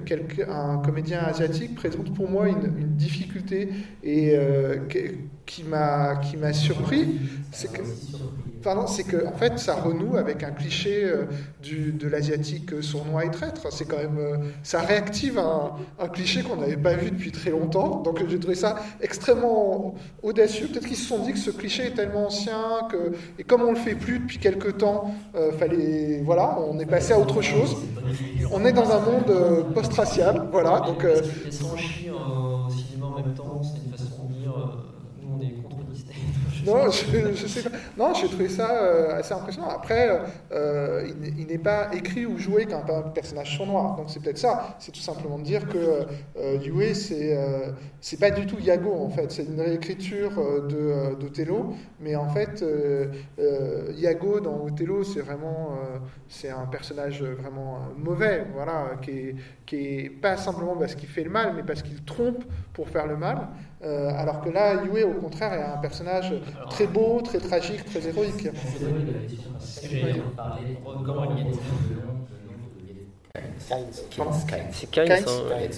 un 0.47 0.77
comédien 0.77 1.19
asiatique 1.19 1.75
présente 1.75 2.13
pour 2.13 2.29
moi 2.29 2.47
une, 2.47 2.73
une 2.77 2.95
difficulté 2.95 3.69
et 4.03 4.37
qui 5.45 5.63
m'a 5.63 6.15
qui 6.17 6.37
m'a 6.37 6.53
surpris. 6.53 7.19
C'est 7.51 7.71
que 7.71 9.27
en 9.27 9.33
fait, 9.33 9.59
ça 9.59 9.75
renoue 9.75 10.15
avec 10.15 10.41
un 10.41 10.51
cliché 10.51 11.03
euh, 11.03 11.25
de 11.61 12.07
l'asiatique 12.07 12.71
euh, 12.71 12.81
sournois 12.81 13.25
et 13.25 13.29
traître. 13.29 13.61
C'est 13.71 13.85
quand 13.85 13.97
même, 13.97 14.17
euh, 14.17 14.37
ça 14.63 14.79
réactive 14.79 15.37
un, 15.37 16.07
cliché 16.07 16.43
qu'on 16.43 16.55
n'avait 16.55 16.77
pas 16.77 16.93
vu 16.93 17.11
depuis 17.11 17.31
très 17.31 17.49
longtemps. 17.49 18.01
Donc 18.01 18.23
j'ai 18.27 18.39
trouvé 18.39 18.55
ça 18.55 18.77
extrêmement 19.01 19.95
audacieux. 20.21 20.67
Peut-être 20.67 20.87
qu'ils 20.87 20.95
se 20.95 21.07
sont 21.07 21.25
dit 21.25 21.33
que 21.33 21.39
ce 21.39 21.51
cliché 21.51 21.87
est 21.87 21.93
tellement 21.93 22.27
ancien 22.27 22.87
que, 22.89 23.11
et 23.37 23.43
comme 23.43 23.63
on 23.63 23.71
le 23.71 23.77
fait 23.77 23.95
plus 23.95 24.19
depuis 24.19 24.37
quelques 24.37 24.77
temps, 24.77 25.13
euh, 25.35 25.51
fallait, 25.51 26.21
voilà, 26.23 26.57
on 26.59 26.79
est 26.79 26.85
passé 26.85 27.11
à 27.11 27.19
autre 27.19 27.41
chose. 27.41 27.75
On 28.51 28.63
est 28.63 28.73
dans 28.73 28.91
un 28.91 28.99
monde 28.99 29.73
post-racial, 29.73 30.47
voilà. 30.51 30.81
Donc 30.81 31.05
en 33.39 34.25
de 34.25 34.33
dire 34.33 34.53
euh, 34.57 35.21
nous 35.21 35.37
on 35.37 35.41
est 35.41 35.51
contre 35.61 35.83
Disney. 35.85 36.15
Non, 36.65 36.89
je, 36.89 37.33
je 37.35 37.47
sais 37.47 37.63
pas. 37.69 37.75
Non, 37.97 38.13
j'ai 38.13 38.27
trouvé 38.27 38.47
ça 38.49 38.71
euh, 38.83 39.19
assez 39.19 39.33
impressionnant. 39.33 39.69
Après, 39.69 40.21
euh, 40.51 41.03
il 41.07 41.19
n'est- 41.19 41.33
il 41.39 41.47
n'est 41.47 41.57
pas 41.57 41.93
écrit 41.93 42.25
ou 42.25 42.37
joué 42.37 42.65
qu'un 42.65 42.83
un 42.87 43.01
personnage 43.09 43.57
sournois. 43.57 43.95
Donc 43.97 44.09
c'est 44.09 44.21
peut-être 44.21 44.37
ça. 44.37 44.75
C'est 44.79 44.91
tout 44.91 44.99
simplement 45.01 45.37
de 45.39 45.43
dire 45.43 45.67
que 45.67 46.05
euh, 46.37 46.57
Yue, 46.61 46.93
c'est 46.95 47.35
euh, 47.37 47.71
pas 48.19 48.31
du 48.31 48.45
tout 48.45 48.59
Iago 48.59 48.93
en 48.93 49.09
fait. 49.09 49.31
C'est 49.31 49.43
une 49.45 49.59
réécriture 49.59 50.37
euh, 50.39 50.67
de 50.67 50.77
euh, 50.77 51.15
d'Othello, 51.15 51.73
mais 51.99 52.15
en 52.15 52.29
fait, 52.29 52.61
euh, 52.61 53.07
euh, 53.39 53.91
Iago 53.97 54.39
dans 54.39 54.63
Othello, 54.65 55.03
c'est 55.03 55.21
vraiment 55.21 55.71
euh, 55.73 55.97
c'est 56.29 56.49
un 56.49 56.65
personnage 56.65 57.23
vraiment 57.23 57.75
euh, 57.77 57.79
mauvais, 57.97 58.45
voilà, 58.53 58.91
qui 59.01 59.11
est, 59.11 59.35
qui 59.65 59.75
est 59.77 60.09
pas 60.09 60.37
simplement 60.37 60.75
parce 60.75 60.95
qu'il 60.95 61.09
fait 61.09 61.23
le 61.23 61.29
mal, 61.29 61.53
mais 61.55 61.63
parce 61.63 61.81
qu'il 61.81 62.03
trompe 62.03 62.43
pour 62.73 62.89
faire 62.89 63.07
le 63.07 63.17
mal. 63.17 63.47
Euh, 63.83 64.11
alors 64.17 64.41
que 64.41 64.49
là, 64.49 64.83
Yue, 64.83 65.03
au 65.03 65.13
contraire, 65.13 65.53
est 65.53 65.63
un 65.63 65.77
personnage 65.77 66.33
très 66.69 66.87
beau, 66.87 67.21
très 67.21 67.39
tragique, 67.39 67.83
très 67.85 68.07
héroïque. 68.07 68.47
C'est 74.71 74.89
Kynes. 74.91 75.11
hein, 75.11 75.41
ouais. 75.49 75.69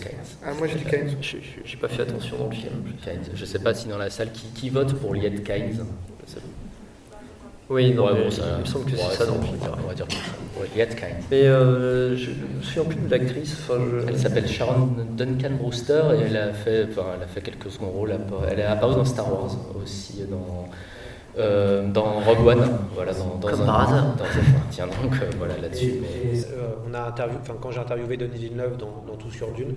Ah, 0.44 0.54
moi, 0.54 0.68
j'ai 0.68 0.76
dit 0.76 0.86
Kynes. 0.86 1.18
J'ai 1.64 1.78
pas 1.78 1.88
fait 1.88 2.02
attention 2.02 2.38
dans 2.38 2.48
le 2.48 2.56
film. 2.56 2.84
Kynes. 3.04 3.32
Je 3.34 3.46
sais 3.46 3.60
pas 3.60 3.74
si 3.74 3.88
dans 3.88 3.98
la 3.98 4.10
salle 4.10 4.32
qui, 4.32 4.48
qui 4.48 4.70
vote 4.70 4.94
pour 5.00 5.14
Liette 5.14 5.44
Kynes. 5.44 5.86
Oui, 7.70 7.94
non, 7.94 8.06
Ouais, 8.06 8.12
mais 8.14 8.24
bon, 8.26 8.32
ça- 8.32 8.44
il 8.58 8.62
me 8.62 8.66
semble 8.66 8.86
que 8.86 8.96
c'est 8.96 9.16
ça 9.16 9.26
dans 9.26 9.34
le 9.34 9.40
on 9.40 9.44
film. 9.44 9.58
va- 9.58 9.78
On 9.84 9.88
va 9.88 9.94
dire 9.96 10.06
ça. 10.10 10.60
Ouais, 10.62 10.68
Liette 10.76 10.96
Kynes. 10.96 11.24
Mais 11.32 11.48
euh, 11.48 12.16
je 12.16 12.30
me 12.30 12.62
souviens 12.62 12.84
plus 12.84 12.96
de 12.98 13.10
l'actrice. 13.10 13.58
Enfin, 13.60 13.80
je... 13.92 14.08
Elle 14.08 14.18
s'appelle 14.20 14.48
Sharon 14.48 14.90
Duncan 15.18 15.52
Brewster 15.60 16.02
et 16.16 16.22
elle 16.28 16.38
a 16.38 16.54
fait, 16.54 16.88
enfin, 16.92 17.08
elle 17.18 17.24
a 17.24 17.28
fait 17.28 17.42
quelques 17.42 17.72
seconds 17.72 17.90
rôles. 17.90 18.16
Elle 18.50 18.60
est 18.60 18.64
apparue 18.64 18.94
dans 18.96 19.04
Star 19.06 19.32
Wars 19.34 19.56
aussi, 19.82 20.24
dans, 20.30 20.70
euh, 21.40 21.88
dans 21.92 22.20
Rogue 22.20 22.46
One. 22.46 22.70
Voilà, 22.94 23.14
dans, 23.14 23.36
dans 23.42 23.50
Comme 23.50 23.62
un, 23.62 23.66
par 23.66 23.82
hasard. 23.90 24.16
dans 24.16 24.24
un- 24.24 24.28
tiens 24.70 24.86
donc, 24.88 25.14
euh, 25.16 25.26
voilà 25.40 25.58
là-dessus. 25.58 25.96
Mais- 26.02 26.40
euh, 26.54 26.68
on 26.88 26.94
a 26.94 27.10
enfin, 27.12 27.56
quand 27.60 27.72
j'ai 27.72 27.80
interviewé 27.80 28.16
Denis 28.18 28.38
Villeneuve 28.38 28.78
dans, 28.78 29.04
dans 29.08 29.16
Tout 29.18 29.32
sur 29.32 29.52
Dune, 29.54 29.74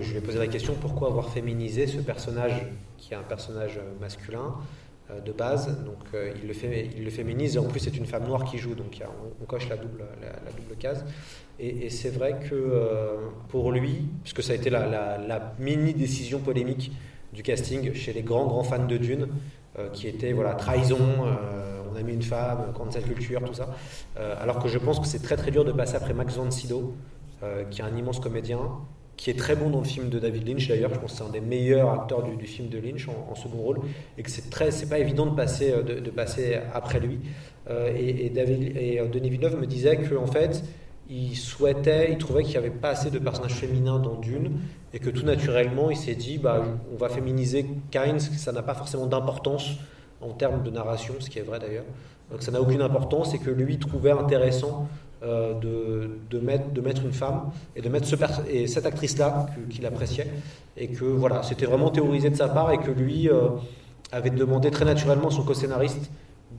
je 0.00 0.10
lui 0.10 0.16
ai 0.16 0.20
posé 0.22 0.38
la 0.38 0.46
question 0.46 0.72
pourquoi 0.80 1.08
avoir 1.08 1.28
féminisé 1.28 1.86
ce 1.86 1.98
personnage 1.98 2.64
qui 2.96 3.12
est 3.12 3.16
un 3.16 3.22
personnage 3.28 3.76
euh, 3.76 3.82
masculin? 4.00 4.38
euh, 4.40 4.62
de 5.24 5.32
base. 5.32 5.68
Donc 5.84 5.98
euh, 6.14 6.32
il, 6.40 6.48
le 6.48 6.54
fait, 6.54 6.90
il 6.96 7.04
le 7.04 7.10
féminise 7.10 7.56
en 7.58 7.64
plus 7.64 7.80
c'est 7.80 7.96
une 7.96 8.06
femme 8.06 8.26
noire 8.26 8.44
qui 8.44 8.58
joue, 8.58 8.74
donc 8.74 9.00
on, 9.40 9.44
coche 9.44 9.68
la 9.68 9.76
double, 9.76 10.04
la, 10.20 10.50
double 10.50 10.76
case. 10.78 11.04
Et, 11.58 11.88
c'est 11.90 12.10
vrai 12.10 12.38
que 12.38 12.54
euh, 12.54 13.16
pour 13.48 13.72
lui, 13.72 14.08
puisque 14.22 14.42
ça 14.42 14.52
a 14.52 14.56
été 14.56 14.68
la, 14.68 14.86
la- 14.86 15.54
mini 15.58 15.94
décision 15.94 16.40
polémique 16.40 16.92
du 17.32 17.42
casting 17.42 17.94
chez 17.94 18.12
les 18.12 18.22
grands 18.22 18.46
grands 18.46 18.64
fans 18.64 18.86
de 18.86 18.96
Dune, 18.96 19.28
euh, 19.78 19.88
qui 19.90 20.08
était 20.08 20.32
voilà 20.32 20.54
trahison. 20.54 20.98
euh, 21.24 21.72
on 21.92 21.96
a 21.98 22.02
mis 22.02 22.12
une 22.12 22.22
femme, 22.22 22.72
cancel 22.74 23.04
culture, 23.04 23.42
tout 23.44 23.54
ça. 23.54 23.74
Euh, 24.18 24.34
alors 24.42 24.58
que 24.58 24.68
je 24.68 24.78
pense 24.78 25.00
que 25.00 25.06
c'est 25.06 25.22
très 25.22 25.36
très 25.36 25.50
dur 25.50 25.64
de 25.64 25.72
passer 25.72 25.96
après 25.96 26.12
Max 26.12 26.34
von 26.34 26.50
Sydow, 26.50 26.94
euh, 27.42 27.64
qui 27.64 27.80
est 27.80 27.84
un 27.84 27.96
immense 27.96 28.20
comédien, 28.20 28.58
qui 29.16 29.30
est 29.30 29.38
très 29.38 29.56
bon 29.56 29.70
dans 29.70 29.78
le 29.78 29.84
film 29.84 30.08
de 30.08 30.18
David 30.18 30.46
Lynch 30.46 30.68
d'ailleurs. 30.68 30.92
Je 30.92 31.00
pense 31.00 31.12
que 31.12 31.18
c'est 31.18 31.24
un 31.24 31.30
des 31.30 31.40
meilleurs 31.40 31.90
acteurs 31.90 32.22
du, 32.22 32.46
film 32.46 32.68
de 32.68 32.78
Lynch 32.78 33.08
en, 33.08 33.34
second 33.34 33.58
rôle, 33.58 33.80
et 34.18 34.22
que 34.22 34.30
c'est 34.30 34.50
très, 34.50 34.70
c'est 34.70 34.88
pas 34.88 34.98
évident 34.98 35.26
de 35.26 35.34
passer 35.34 35.72
euh, 35.72 35.82
de, 35.82 36.10
passer 36.10 36.58
après 36.74 37.00
lui. 37.00 37.20
Euh, 37.70 37.92
et 37.96 38.30
euh, 39.00 39.08
Denis 39.08 39.30
Villeneuve 39.30 39.60
me 39.60 39.66
disait 39.66 39.96
que 39.96 40.14
en 40.14 40.26
fait 40.26 40.62
il 41.08 41.36
souhaitait, 41.36 42.10
il 42.10 42.18
trouvait 42.18 42.42
qu'il 42.42 42.52
n'y 42.52 42.66
avait 42.66 42.70
pas 42.70 42.90
assez 42.90 43.10
de 43.10 43.18
personnages 43.18 43.54
féminins 43.54 44.00
dans 44.00 44.16
Dune 44.16 44.58
et 44.92 44.98
que 44.98 45.08
tout 45.08 45.24
naturellement 45.24 45.90
il 45.90 45.96
s'est 45.96 46.16
dit 46.16 46.38
bah, 46.38 46.64
on 46.92 46.96
va 46.96 47.08
féminiser 47.08 47.66
Kynes, 47.90 48.18
ça 48.18 48.50
n'a 48.52 48.62
pas 48.62 48.74
forcément 48.74 49.06
d'importance 49.06 49.76
en 50.20 50.30
termes 50.30 50.62
de 50.62 50.70
narration, 50.70 51.14
ce 51.20 51.30
qui 51.30 51.38
est 51.38 51.42
vrai 51.42 51.60
d'ailleurs. 51.60 51.84
Donc 52.30 52.42
ça 52.42 52.50
n'a 52.50 52.60
aucune 52.60 52.82
importance 52.82 53.34
et 53.34 53.38
que 53.38 53.50
lui 53.50 53.78
trouvait 53.78 54.10
intéressant 54.10 54.88
euh, 55.26 55.54
de, 56.30 56.38
mettre, 56.38 57.04
une 57.04 57.12
femme 57.12 57.50
et 57.74 57.82
de 57.82 57.88
mettre 57.88 58.06
cette 58.06 58.86
actrice-là 58.86 59.46
qu'il 59.70 59.84
appréciait 59.84 60.28
et 60.76 60.88
que 60.88 61.04
voilà, 61.04 61.42
c'était 61.42 61.66
vraiment 61.66 61.90
théorisé 61.90 62.30
de 62.30 62.36
sa 62.36 62.48
part 62.48 62.70
et 62.70 62.78
que 62.78 62.90
lui 62.92 63.28
euh, 63.28 63.48
avait 64.12 64.30
demandé 64.30 64.70
très 64.70 64.84
naturellement 64.84 65.28
à 65.28 65.30
son 65.32 65.42
co-scénariste 65.42 66.10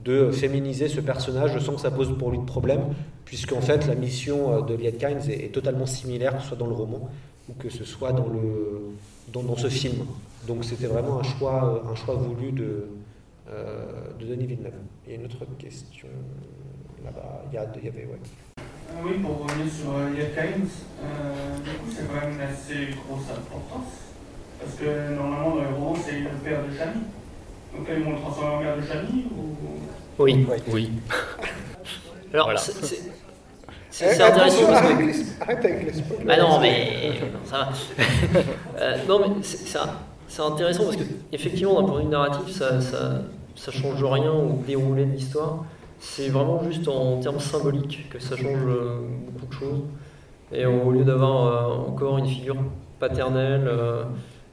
de 0.04 0.30
féminiser 0.32 0.88
ce 0.88 1.00
personnage 1.00 1.58
sans 1.60 1.74
que 1.74 1.80
ça 1.80 1.90
pose 1.90 2.16
pour 2.18 2.30
lui 2.30 2.38
de 2.38 2.44
problème, 2.44 2.82
puisqu'en 3.24 3.62
fait 3.62 3.86
la 3.86 3.94
mission 3.94 4.52
euh, 4.52 4.60
de 4.60 4.74
Liette 4.74 4.98
Kynes 4.98 5.30
est, 5.30 5.52
totalement 5.52 5.86
similaire, 5.86 6.36
que 6.36 6.42
ce 6.42 6.48
soit 6.48 6.58
dans 6.58 6.66
le 6.66 6.74
roman 6.74 7.08
ou 7.48 7.54
que 7.54 7.70
ce 7.70 7.84
soit 7.84 8.12
dans, 8.12 9.56
ce 9.56 9.68
film. 9.68 10.04
Donc 10.46 10.64
c'était 10.64 10.88
vraiment 10.88 11.20
un 11.20 11.22
choix, 11.22 11.82
un 11.90 11.94
choix 11.94 12.16
voulu 12.16 12.52
de, 12.52 12.88
de 14.20 14.26
Denis 14.26 14.46
Villeneuve. 14.46 14.74
Il 15.06 15.12
y 15.12 15.16
a 15.16 15.18
une 15.18 15.24
autre 15.24 15.46
question. 15.58 16.08
Là-bas, 17.04 17.42
il 17.50 17.54
y, 17.54 17.58
a- 17.58 17.66
il 17.76 17.84
y 17.84 17.88
avait, 17.88 18.06
ouais. 18.06 18.18
Euh, 18.58 18.62
Oui, 19.04 19.18
pour 19.22 19.42
revenir 19.44 19.72
sur 19.72 19.90
euh, 19.96 20.10
Liam 20.10 20.30
Kynes, 20.34 20.68
euh, 21.04 21.56
du 21.64 21.70
coup, 21.78 21.86
c'est 21.94 22.06
quand 22.08 22.20
même 22.26 22.34
une 22.34 22.40
assez 22.40 22.94
grosse 23.06 23.28
importance. 23.30 23.92
Parce 24.60 24.74
que 24.74 25.14
normalement, 25.14 25.50
dans 25.56 25.60
les 25.62 25.66
romans, 25.68 25.94
c'est 26.04 26.18
le 26.18 26.30
père 26.42 26.60
de 26.64 26.76
Chani. 26.76 27.00
Donc 27.76 27.86
là, 27.88 27.94
ils 27.96 28.04
vont 28.04 28.12
le 28.12 28.18
transformer 28.18 28.54
en 28.56 28.60
mère 28.60 28.76
de 28.76 28.82
Chani 28.82 29.26
ou... 29.36 30.22
Oui. 30.22 30.46
Oui. 30.72 30.90
Alors, 32.32 32.46
Voilà. 32.46 32.58
c'est- 32.58 32.72
c'est 32.84 33.00
c'est- 33.90 34.06
Eh, 34.10 34.14
c'est 34.14 34.22
intéressant 34.22 34.70
arrête 34.72 34.88
que. 34.88 34.92
avec 34.94 35.06
les- 35.06 35.24
arrête 35.42 35.64
avec 35.64 35.84
les 35.86 35.92
spoilers. 35.92 36.24
Ah 36.28 36.36
non, 36.36 36.60
mais 36.60 37.10
non, 37.20 37.38
ça 37.44 37.58
va. 37.58 37.68
Euh, 38.80 38.96
non, 39.08 39.18
mais 39.20 39.42
c'est 39.42 39.56
c'est 39.66 39.78
un- 39.78 39.90
c'est 40.28 40.42
intéressant 40.42 40.84
parce 40.84 40.96
que, 40.96 41.02
effectivement, 41.32 41.80
d'un 41.80 41.88
point 41.88 41.98
de 42.00 42.04
vue 42.04 42.10
narratif, 42.10 42.54
ça, 42.54 42.80
ça, 42.80 43.22
ça 43.56 43.72
change 43.72 44.02
rien 44.04 44.30
au 44.30 44.62
déroulé 44.66 45.04
de 45.06 45.12
l'histoire. 45.12 45.64
C'est 45.98 46.28
vraiment 46.28 46.62
juste 46.62 46.86
en 46.88 47.18
termes 47.20 47.40
symboliques 47.40 48.08
que 48.10 48.18
ça 48.20 48.36
change 48.36 48.66
euh, 48.66 49.00
beaucoup 49.32 49.46
de 49.46 49.52
choses. 49.52 49.80
Et 50.52 50.64
au 50.64 50.90
lieu 50.92 51.04
d'avoir 51.04 51.46
euh, 51.46 51.88
encore 51.88 52.18
une 52.18 52.26
figure 52.26 52.56
paternelle 52.98 53.64
euh, 53.66 54.04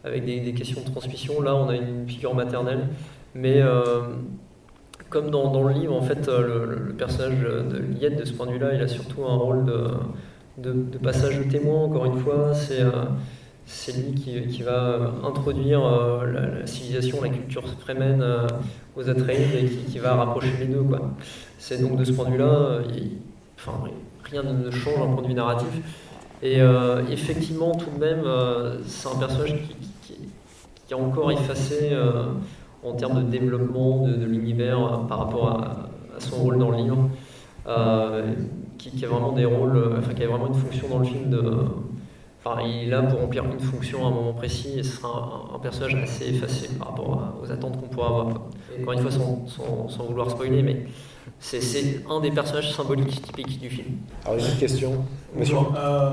avec 0.04 0.26
des, 0.26 0.54
questions 0.54 0.82
de 0.82 0.90
transmission, 0.90 1.42
là, 1.42 1.56
on 1.56 1.70
a 1.70 1.76
une 1.76 2.08
figure 2.08 2.34
maternelle. 2.34 2.90
Mais 3.34 3.62
comme 5.10 5.30
dans, 5.30 5.64
le 5.64 5.74
livre, 5.74 5.94
en 5.94 6.02
fait, 6.02 6.28
le, 6.28 6.94
personnage 6.98 7.40
de 7.40 7.80
Liette, 7.80 8.18
de 8.18 8.26
ce 8.26 8.34
point 8.34 8.46
de 8.46 8.52
vue-là, 8.52 8.76
il 8.76 8.82
a 8.82 8.88
surtout 8.88 9.26
un 9.26 9.36
rôle 9.36 9.66
de, 9.66 10.74
de, 10.74 10.98
passage 11.00 11.38
de 11.40 11.44
témoin, 11.44 11.84
encore 11.84 12.06
une 12.06 12.20
fois. 12.20 12.54
C'est 12.54 12.82
c'est 13.66 13.94
lui 13.98 14.14
qui, 14.14 14.62
va 14.62 15.12
introduire 15.24 15.84
euh, 15.86 16.60
la, 16.60 16.68
civilisation, 16.68 17.22
la 17.22 17.30
culture 17.30 17.64
fremen 17.80 18.22
euh, 18.22 18.48
aux 18.96 19.10
Atreides 19.10 19.56
et 19.56 19.66
qui, 19.92 20.00
va 20.00 20.16
rapprocher 20.16 20.52
les 20.60 20.68
deux. 20.68 20.86
C'est 21.58 21.82
donc 21.82 21.98
de 21.98 22.04
ce 22.04 22.12
point 22.12 22.26
de 22.26 22.32
vue-là, 22.32 22.46
euh, 22.46 22.82
rien 24.24 24.44
ne 24.44 24.70
change 24.70 25.00
d'un 25.00 25.14
point 25.14 25.24
de 25.24 25.28
vue 25.28 25.34
narratif. 25.34 25.70
Et 26.44 26.62
euh, 26.62 27.02
effectivement, 27.10 27.74
tout 27.74 27.90
de 27.90 28.00
même, 28.00 28.24
euh, 28.26 28.78
c'est 28.86 29.08
un 29.08 29.18
personnage 29.18 29.56
qui, 29.64 29.76
qui- 30.04 30.92
est 30.92 30.94
encore 30.94 31.32
effacé 31.32 31.90
euh, 31.92 32.26
en 32.84 32.94
termes 32.94 33.24
de 33.24 33.30
développement 33.30 34.06
de, 34.08 34.24
l'univers 34.26 34.78
euh, 34.78 34.98
par 35.08 35.20
rapport 35.20 35.50
à, 35.50 35.90
à 36.16 36.20
son 36.20 36.36
rôle 36.36 36.60
dans 36.60 36.70
le 36.70 36.78
livre, 36.78 37.10
euh, 37.68 38.34
qui, 38.78 39.04
a 39.04 39.08
vraiment 39.08 39.32
des 39.32 39.46
rôles, 39.46 39.76
euh, 39.76 39.98
enfin 39.98 40.14
qui 40.14 40.24
a 40.24 40.28
vraiment 40.28 40.48
une 40.48 40.54
fonction 40.54 40.88
dans 40.88 41.00
le 41.00 41.06
film 41.06 41.32
de, 41.32 41.42
enfin 42.46 42.62
il 42.62 42.84
est 42.84 42.90
là 42.90 43.02
pour 43.04 43.20
remplir 43.20 43.44
une 43.46 43.60
fonction 43.60 44.06
à 44.06 44.10
un 44.10 44.12
moment 44.12 44.34
précis 44.34 44.80
et 44.80 44.84
ce 44.84 44.98
sera 44.98 45.50
un, 45.52 45.56
un 45.56 45.60
personnage 45.60 45.96
assez 45.96 46.26
effacé 46.30 46.70
par 46.78 46.90
rapport 46.90 47.14
à- 47.14 47.36
aux 47.44 47.52
attentes 47.52 47.80
qu'on 47.80 47.88
pourrait 47.88 48.08
avoir. 48.08 48.28
Encore 48.82 48.94
une 48.94 49.00
fois, 49.00 49.12
sans, 49.12 49.48
sans- 49.48 49.90
sans 49.90 50.04
vouloir 50.06 50.30
spoiler, 50.30 50.62
mais 50.62 50.86
c'est- 51.40 51.62
c'est 51.62 52.02
un 52.10 52.20
des 52.22 52.32
personnages 52.32 52.72
symboliques 52.74 53.22
typiques 53.22 53.60
du 53.60 53.70
film. 53.70 53.98
Alors, 54.26 54.38
une 54.38 54.58
question. 54.58 55.06
Monsieur. 55.36 55.56
Bonjour. 55.56 55.74
Euh, 55.76 56.12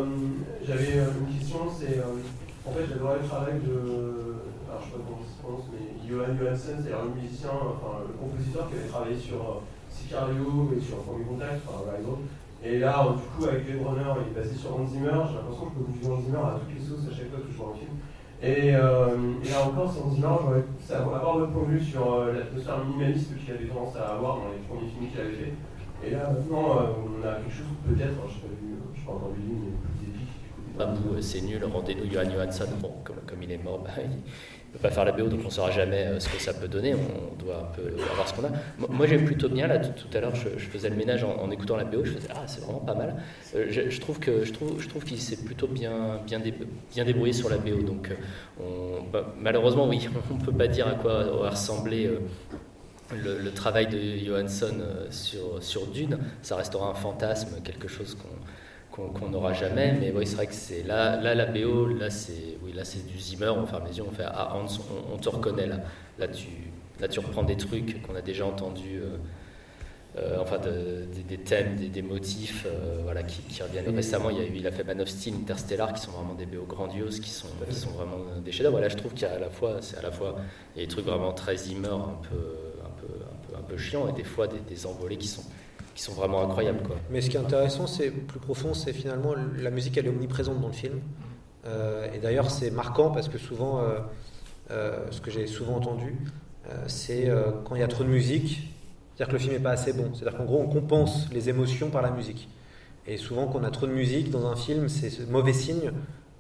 J'avais 0.66 0.96
euh, 0.98 1.10
une 1.20 1.38
question, 1.38 1.58
c'est 1.78 1.98
euh, 1.98 2.22
en 2.64 2.70
fait 2.72 2.86
j'adorais 2.88 3.18
le 3.20 3.26
travail 3.28 3.54
de, 3.66 3.76
alors 4.70 4.80
je 4.80 4.86
sais 4.86 4.92
pas 4.94 5.02
comment 5.04 5.18
ça 5.26 5.30
se 5.36 5.42
prononce, 5.42 5.66
mais 5.74 6.08
Johan 6.08 6.32
Johansson, 6.38 6.78
c'est 6.86 6.94
un 6.94 7.10
musicien, 7.12 7.50
enfin 7.50 8.06
le 8.06 8.14
compositeur 8.14 8.68
qui 8.70 8.74
avait 8.78 8.88
travaillé 8.88 9.18
sur 9.18 9.36
euh, 9.42 9.58
Sicario 9.90 10.70
et 10.70 10.80
sur 10.80 10.98
Premier 11.02 11.24
Contact, 11.26 11.60
enfin, 11.66 11.82
par 11.84 11.96
exemple. 11.98 12.24
Et 12.64 12.78
là, 12.78 13.06
euh, 13.06 13.12
du 13.12 13.26
coup, 13.26 13.44
avec 13.44 13.66
Blade 13.66 13.86
Runner, 13.86 14.20
il 14.22 14.30
est 14.30 14.40
passé 14.40 14.54
sur 14.54 14.78
Hans 14.78 14.86
Zimmer. 14.86 15.18
J'ai 15.26 15.34
l'impression 15.34 15.66
que 15.66 15.72
je 15.82 16.06
peux 16.06 16.12
Hans 16.12 16.20
Zimmer 16.20 16.38
à 16.38 16.58
toutes 16.60 16.74
les 16.74 16.80
sauces 16.80 17.06
à 17.10 17.14
chaque 17.14 17.30
fois 17.30 17.40
que 17.40 17.50
je 17.50 17.56
vois 17.56 17.74
un 17.74 17.78
film. 17.78 17.94
Et, 18.42 18.74
euh, 18.74 19.38
et 19.44 19.48
là 19.50 19.66
encore, 19.66 19.92
c'est 19.92 20.02
Hans 20.02 20.10
Zimmer, 20.10 20.34
j'aurais 20.42 21.16
avoir 21.16 21.38
votre 21.38 21.52
point 21.52 21.62
de 21.62 21.78
vue 21.78 21.84
sur 21.84 22.12
euh, 22.12 22.32
l'atmosphère 22.32 22.84
minimaliste 22.84 23.30
qu'il 23.38 23.54
avait 23.54 23.66
tendance 23.66 23.94
à 23.96 24.14
avoir 24.14 24.36
dans 24.38 24.50
les 24.50 24.62
premiers 24.66 24.90
films 24.90 25.10
qu'il 25.10 25.20
avait 25.20 25.38
fait. 25.38 25.54
Et 26.04 26.10
là, 26.10 26.30
maintenant, 26.30 26.78
euh, 26.78 27.06
on 27.06 27.22
a 27.26 27.34
quelque 27.38 27.54
chose, 27.54 27.70
peut-être, 27.86 28.18
alors, 28.18 28.30
je 28.30 28.42
n'ai 28.42 28.50
pas 28.50 28.58
vu, 28.58 28.74
je 28.94 29.00
n'ai 29.00 29.06
pas 29.06 29.30
vu, 29.30 29.46
mais 29.62 29.70
plus 29.94 30.10
épique. 30.10 30.34
Bah, 30.76 30.94
c'est 31.20 31.42
nul, 31.42 31.64
rendez-nous 31.64 32.10
Johan 32.10 32.30
Johansson. 32.30 32.66
Bon, 32.80 32.94
comme, 33.04 33.22
comme 33.26 33.42
il 33.42 33.52
est 33.52 33.62
mort, 33.62 33.78
bah, 33.78 33.90
il 34.02 34.22
ne 34.72 34.78
peut 34.78 34.88
pas 34.88 34.90
faire 34.90 35.04
la 35.04 35.12
BO, 35.12 35.28
donc 35.28 35.40
on 35.42 35.46
ne 35.46 35.50
saura 35.50 35.70
jamais 35.70 36.06
euh, 36.06 36.20
ce 36.20 36.28
que 36.28 36.40
ça 36.40 36.54
peut 36.54 36.68
donner. 36.68 36.94
On 36.94 37.42
doit 37.42 37.70
un 37.78 38.10
avoir 38.10 38.26
ce 38.26 38.34
qu'on 38.34 38.44
a. 38.44 38.50
Moi, 38.88 39.06
j'aime 39.06 39.24
plutôt 39.24 39.48
bien, 39.48 39.66
là, 39.66 39.78
tout, 39.78 40.16
à 40.16 40.20
l'heure, 40.20 40.34
je, 40.34 40.48
faisais 40.48 40.88
le 40.88 40.96
ménage 40.96 41.24
en, 41.24 41.50
écoutant 41.50 41.76
la 41.76 41.84
BO, 41.84 42.04
je 42.04 42.12
faisais 42.12 42.28
Ah, 42.34 42.44
c'est 42.46 42.62
vraiment 42.62 42.80
pas 42.80 42.94
mal. 42.94 43.16
Euh, 43.54 43.66
je, 43.68 44.00
trouve 44.00 44.18
que 44.18 44.44
je 44.44 44.52
trouve, 44.52 44.80
je 44.80 44.88
trouve 44.88 45.04
qu'il 45.04 45.20
s'est 45.20 45.44
plutôt 45.44 45.66
bien, 45.66 46.20
bien, 46.26 46.40
dé- 46.40 46.54
bien 46.94 47.04
débrouillé 47.04 47.34
sur 47.34 47.50
la 47.50 47.58
BO. 47.58 47.82
Donc, 47.82 48.10
euh, 48.10 48.14
on, 48.62 49.02
bah, 49.12 49.34
malheureusement, 49.38 49.86
oui, 49.86 50.08
on 50.30 50.34
ne 50.36 50.44
peut 50.44 50.52
pas 50.52 50.68
dire 50.68 50.88
à 50.88 50.94
quoi 50.94 51.26
aurait 51.26 51.50
ressemblé. 51.50 52.10
le, 53.14 53.38
le 53.38 53.50
travail 53.50 53.88
de 53.88 54.24
Johansson 54.24 54.74
sur, 55.10 55.62
sur 55.62 55.86
Dune, 55.88 56.18
ça 56.40 56.56
restera 56.56 56.88
un 56.88 56.94
fantasme, 56.94 57.60
quelque 57.62 57.88
chose 57.88 58.14
qu'on 58.14 58.28
qu'on 58.92 59.28
n'aura 59.28 59.52
jamais. 59.52 59.96
Mais 59.98 60.12
oui, 60.14 60.26
c'est 60.26 60.36
vrai 60.36 60.46
que 60.46 60.54
c'est 60.54 60.82
là, 60.82 61.20
là 61.20 61.34
la 61.34 61.46
BO, 61.46 61.86
là 61.86 62.10
c'est 62.10 62.58
oui, 62.62 62.72
du 62.72 63.18
Zimmer. 63.18 63.48
On 63.48 63.66
ferme 63.66 63.86
les 63.86 63.98
yeux, 63.98 64.04
on 64.06 64.12
fait 64.12 64.24
ah 64.26 64.54
Hans, 64.54 64.66
on, 65.12 65.16
te 65.16 65.28
reconnaît 65.28 65.66
là. 65.66 65.80
Là 66.18 66.28
tu 66.28 66.48
là 67.00 67.08
tu 67.08 67.20
reprends 67.20 67.42
des 67.42 67.56
trucs 67.56 68.02
qu'on 68.02 68.14
a 68.14 68.22
déjà 68.22 68.46
entendus. 68.46 69.00
euh, 69.02 69.16
euh, 70.18 70.36
enfin, 70.42 70.58
de- 70.58 71.06
des, 71.26 71.38
thèmes, 71.38 71.76
des, 71.76 72.02
motifs, 72.02 72.66
euh, 72.66 73.00
voilà, 73.02 73.22
qui, 73.22 73.62
reviennent. 73.62 73.94
Récemment, 73.94 74.28
il, 74.28 74.36
y 74.36 74.40
a 74.40 74.44
eu, 74.44 74.52
il 74.56 74.66
a 74.66 74.70
fait 74.70 74.84
Man 74.84 75.00
of 75.00 75.08
Steel, 75.08 75.34
Interstellar, 75.36 75.94
qui 75.94 76.02
sont 76.02 76.10
vraiment 76.10 76.34
des 76.34 76.44
BO 76.44 76.64
grandioses, 76.64 77.18
qui 77.18 77.30
sont, 77.30 77.48
qui 77.66 77.74
sont 77.74 77.92
vraiment 77.92 78.18
des 78.44 78.52
chefs-d'œuvre. 78.52 78.78
Là, 78.78 78.90
je 78.90 78.96
trouve 78.98 79.14
qu'il 79.14 79.22
y 79.22 79.30
a 79.30 79.36
à 79.36 79.38
la 79.38 79.48
fois, 79.48 79.80
des 80.76 80.86
trucs 80.86 81.06
vraiment 81.06 81.32
très 81.32 81.56
Zimmer, 81.56 81.88
un 81.88 82.20
peu, 82.28 82.36
un 82.84 82.90
peu, 83.00 83.06
un 83.06 83.48
peu, 83.48 83.56
un 83.58 83.62
peu 83.62 83.78
chiant, 83.78 84.06
et 84.06 84.12
des 84.12 84.24
fois 84.24 84.48
des 84.48 84.86
envolées 84.86 85.16
qui 85.16 85.28
sont, 85.28 85.44
qui 85.94 86.02
sont 86.02 86.12
vraiment 86.12 86.42
incroyables. 86.42 86.80
Mais 87.10 87.20
ce 87.20 87.30
qui 87.30 87.36
est 87.36 87.40
intéressant, 87.40 87.86
c'est 87.86 88.10
plus 88.10 88.40
profond, 88.40 88.74
c'est 88.74 88.92
finalement 88.92 89.34
la 89.58 89.70
musique, 89.70 89.96
elle 89.96 90.06
est 90.06 90.10
omniprésente 90.10 90.60
dans 90.60 90.68
le 90.68 90.72
film. 90.72 91.00
Euh, 91.66 92.08
et 92.12 92.18
d'ailleurs, 92.18 92.50
c'est 92.50 92.70
marquant 92.70 93.10
parce 93.10 93.28
que 93.28 93.38
souvent, 93.38 93.80
euh, 93.80 94.00
euh, 94.70 95.06
ce 95.10 95.20
que 95.20 95.30
j'ai 95.30 95.46
souvent 95.46 95.76
entendu, 95.76 96.16
c'est 96.86 97.28
quand 97.64 97.74
il 97.74 97.80
y 97.80 97.84
a 97.84 97.88
trop 97.88 98.04
de 98.04 98.08
musique, 98.08 98.72
c'est-à-dire 99.14 99.26
que 99.26 99.32
le 99.32 99.38
film 99.40 99.52
n'est 99.52 99.62
pas 99.62 99.72
assez 99.72 99.92
bon. 99.92 100.14
C'est-à-dire 100.14 100.38
qu'en 100.38 100.44
gros, 100.44 100.60
on 100.60 100.68
compense 100.68 101.28
les 101.32 101.48
émotions 101.48 101.90
par 101.90 102.02
la 102.02 102.10
musique. 102.10 102.48
Et 103.06 103.16
souvent, 103.16 103.48
quand 103.48 103.58
on 103.58 103.64
a 103.64 103.70
trop 103.70 103.88
de 103.88 103.92
musique 103.92 104.30
dans 104.30 104.46
un 104.46 104.54
film, 104.54 104.88
c'est 104.88 105.10
ce 105.10 105.24
mauvais 105.24 105.52
signe 105.52 105.90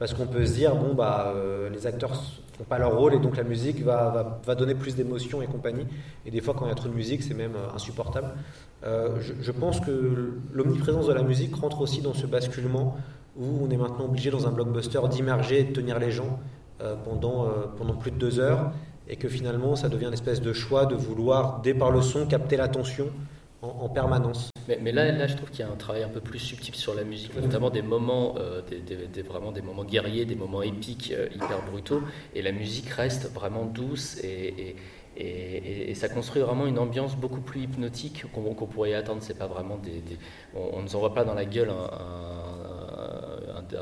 parce 0.02 0.14
qu'on 0.14 0.26
peut 0.26 0.44
se 0.44 0.54
dire 0.54 0.74
bon 0.74 0.94
bah 0.94 1.32
euh, 1.36 1.70
les 1.70 1.86
acteurs 1.86 2.12
font 2.12 2.64
pas 2.68 2.76
leur 2.76 2.98
rôle 2.98 3.14
et 3.14 3.20
donc 3.20 3.36
la 3.36 3.44
musique 3.44 3.84
va, 3.84 4.10
va, 4.10 4.40
va 4.44 4.54
donner 4.56 4.74
plus 4.74 4.96
d'émotions 4.96 5.42
et 5.42 5.46
compagnie. 5.46 5.86
Et 6.26 6.32
des 6.32 6.40
fois, 6.40 6.54
quand 6.54 6.66
il 6.66 6.70
y 6.70 6.72
a 6.72 6.74
trop 6.74 6.88
de 6.88 6.94
musique, 6.94 7.22
c'est 7.22 7.34
même 7.34 7.54
euh, 7.54 7.72
insupportable. 7.72 8.26
Euh, 8.82 9.20
je, 9.20 9.52
pense 9.52 9.78
que 9.78 10.32
l'omniprésence 10.52 11.06
de 11.06 11.12
la 11.12 11.22
musique 11.22 11.54
rentre 11.54 11.82
aussi 11.82 12.00
dans 12.00 12.14
ce 12.14 12.26
basculement 12.26 12.96
où 13.38 13.64
on 13.64 13.70
est 13.70 13.76
maintenant 13.76 14.06
obligé 14.06 14.32
dans 14.32 14.48
un 14.48 14.50
blockbuster 14.50 14.98
d'immerger 15.08 15.60
et 15.60 15.64
de 15.64 15.72
tenir 15.72 16.00
les 16.00 16.10
gens 16.10 16.40
pendant, 17.04 17.46
pendant 17.78 17.94
plus 17.94 18.10
de 18.10 18.16
deux 18.16 18.40
heures 18.40 18.72
et 19.06 19.14
que 19.14 19.28
finalement 19.28 19.76
ça 19.76 19.88
devient 19.88 20.06
une 20.06 20.14
espèce 20.14 20.40
de 20.40 20.52
choix 20.52 20.84
de 20.84 20.96
vouloir, 20.96 21.60
dès 21.62 21.74
par 21.74 21.92
le 21.92 22.02
son, 22.02 22.26
capter 22.26 22.56
l'attention 22.56 23.06
en, 23.62 23.68
en 23.68 23.88
permanence. 23.88 24.51
Mais, 24.68 24.92
là, 24.92 25.26
je 25.26 25.36
trouve 25.36 25.50
qu'il 25.50 25.60
y 25.60 25.68
a 25.68 25.70
un 25.70 25.76
travail 25.76 26.02
un 26.02 26.08
peu 26.08 26.20
plus 26.20 26.38
subtil 26.38 26.74
sur 26.74 26.94
la 26.94 27.04
musique, 27.04 27.34
notamment 27.34 27.70
des 27.70 27.82
moments, 27.82 28.34
euh, 28.38 28.62
vraiment 29.28 29.52
des 29.52 29.62
moments 29.62 29.84
guerriers, 29.84 30.24
des 30.24 30.34
moments 30.34 30.62
épiques, 30.62 31.12
euh, 31.16 31.28
hyper 31.34 31.62
brutaux, 31.70 32.02
et 32.34 32.42
la 32.42 32.52
musique 32.52 32.88
reste 32.88 33.32
vraiment 33.32 33.64
douce 33.64 34.18
et, 34.22 34.76
ça 35.94 36.08
construit 36.08 36.42
vraiment 36.42 36.66
une 36.66 36.78
ambiance 36.78 37.16
beaucoup 37.16 37.40
plus 37.40 37.62
hypnotique 37.62 38.24
qu'on 38.32 38.54
qu'on 38.54 38.66
pourrait 38.66 38.94
attendre. 38.94 39.22
C'est 39.22 39.38
pas 39.38 39.46
vraiment 39.46 39.78
on, 40.54 40.78
on 40.78 40.82
nous 40.82 40.96
envoie 40.96 41.14
pas 41.14 41.22
dans 41.22 41.34
la 41.34 41.44
gueule 41.44 41.70
un, 41.70 41.78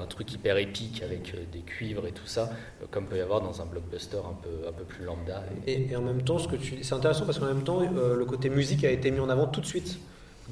truc 0.06 0.32
hyper 0.32 0.58
épique 0.58 1.02
avec 1.02 1.34
euh, 1.34 1.38
des 1.52 1.60
cuivres 1.60 2.06
et 2.06 2.12
tout 2.12 2.26
ça, 2.26 2.50
comme 2.90 3.06
peut 3.06 3.16
y 3.16 3.20
avoir 3.20 3.40
dans 3.40 3.62
un 3.62 3.66
blockbuster 3.66 4.18
un 4.18 4.34
peu, 4.34 4.84
plus 4.84 5.04
lambda. 5.04 5.44
Et- 5.66 5.94
en 5.96 6.02
même 6.02 6.22
temps, 6.22 6.38
c'est 6.38 6.92
intéressant 6.92 7.24
parce 7.24 7.38
qu'en 7.38 7.46
même 7.46 7.62
temps, 7.62 7.80
le 7.80 8.24
côté 8.24 8.50
musique 8.50 8.84
a 8.84 8.90
été 8.90 9.10
mis 9.10 9.20
en 9.20 9.30
avant 9.30 9.46
tout 9.46 9.60
de 9.60 9.66
suite 9.66 10.00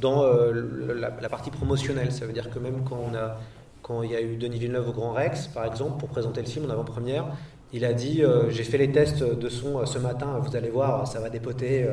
dans 0.01 0.25
euh, 0.25 0.95
la, 0.95 1.29
partie 1.29 1.51
promotionnelle. 1.51 2.13
Ça 2.13 2.27
veut 2.27 2.33
dire 2.33 2.51
que 2.51 2.59
même 2.59 2.83
quand 2.89 2.99
on 3.11 3.15
a 3.15 3.39
quand 3.83 4.03
il 4.03 4.11
y 4.11 4.17
a 4.17 4.21
eu 4.21 4.37
Denis 4.37 4.59
Villeneuve 4.59 4.89
au 4.89 4.93
Grand 4.93 5.13
Rex, 5.13 5.47
par 5.47 5.65
exemple, 5.65 5.99
pour 5.99 6.09
présenter 6.09 6.43
le 6.43 6.47
film 6.47 6.67
en 6.67 6.71
avant-première, 6.71 7.27
il 7.73 7.85
a 7.85 7.93
dit 7.93 8.23
euh, 8.23 8.51
j'ai 8.51 8.65
fait 8.65 8.77
les 8.77 8.91
tests 8.93 9.23
de 9.23 9.49
son 9.49 9.79
euh, 9.79 9.87
ce 9.87 9.99
matin, 9.99 10.39
vous 10.41 10.57
allez 10.57 10.69
voir, 10.69 11.07
ça 11.07 11.21
va 11.21 11.31
dépoter. 11.31 11.87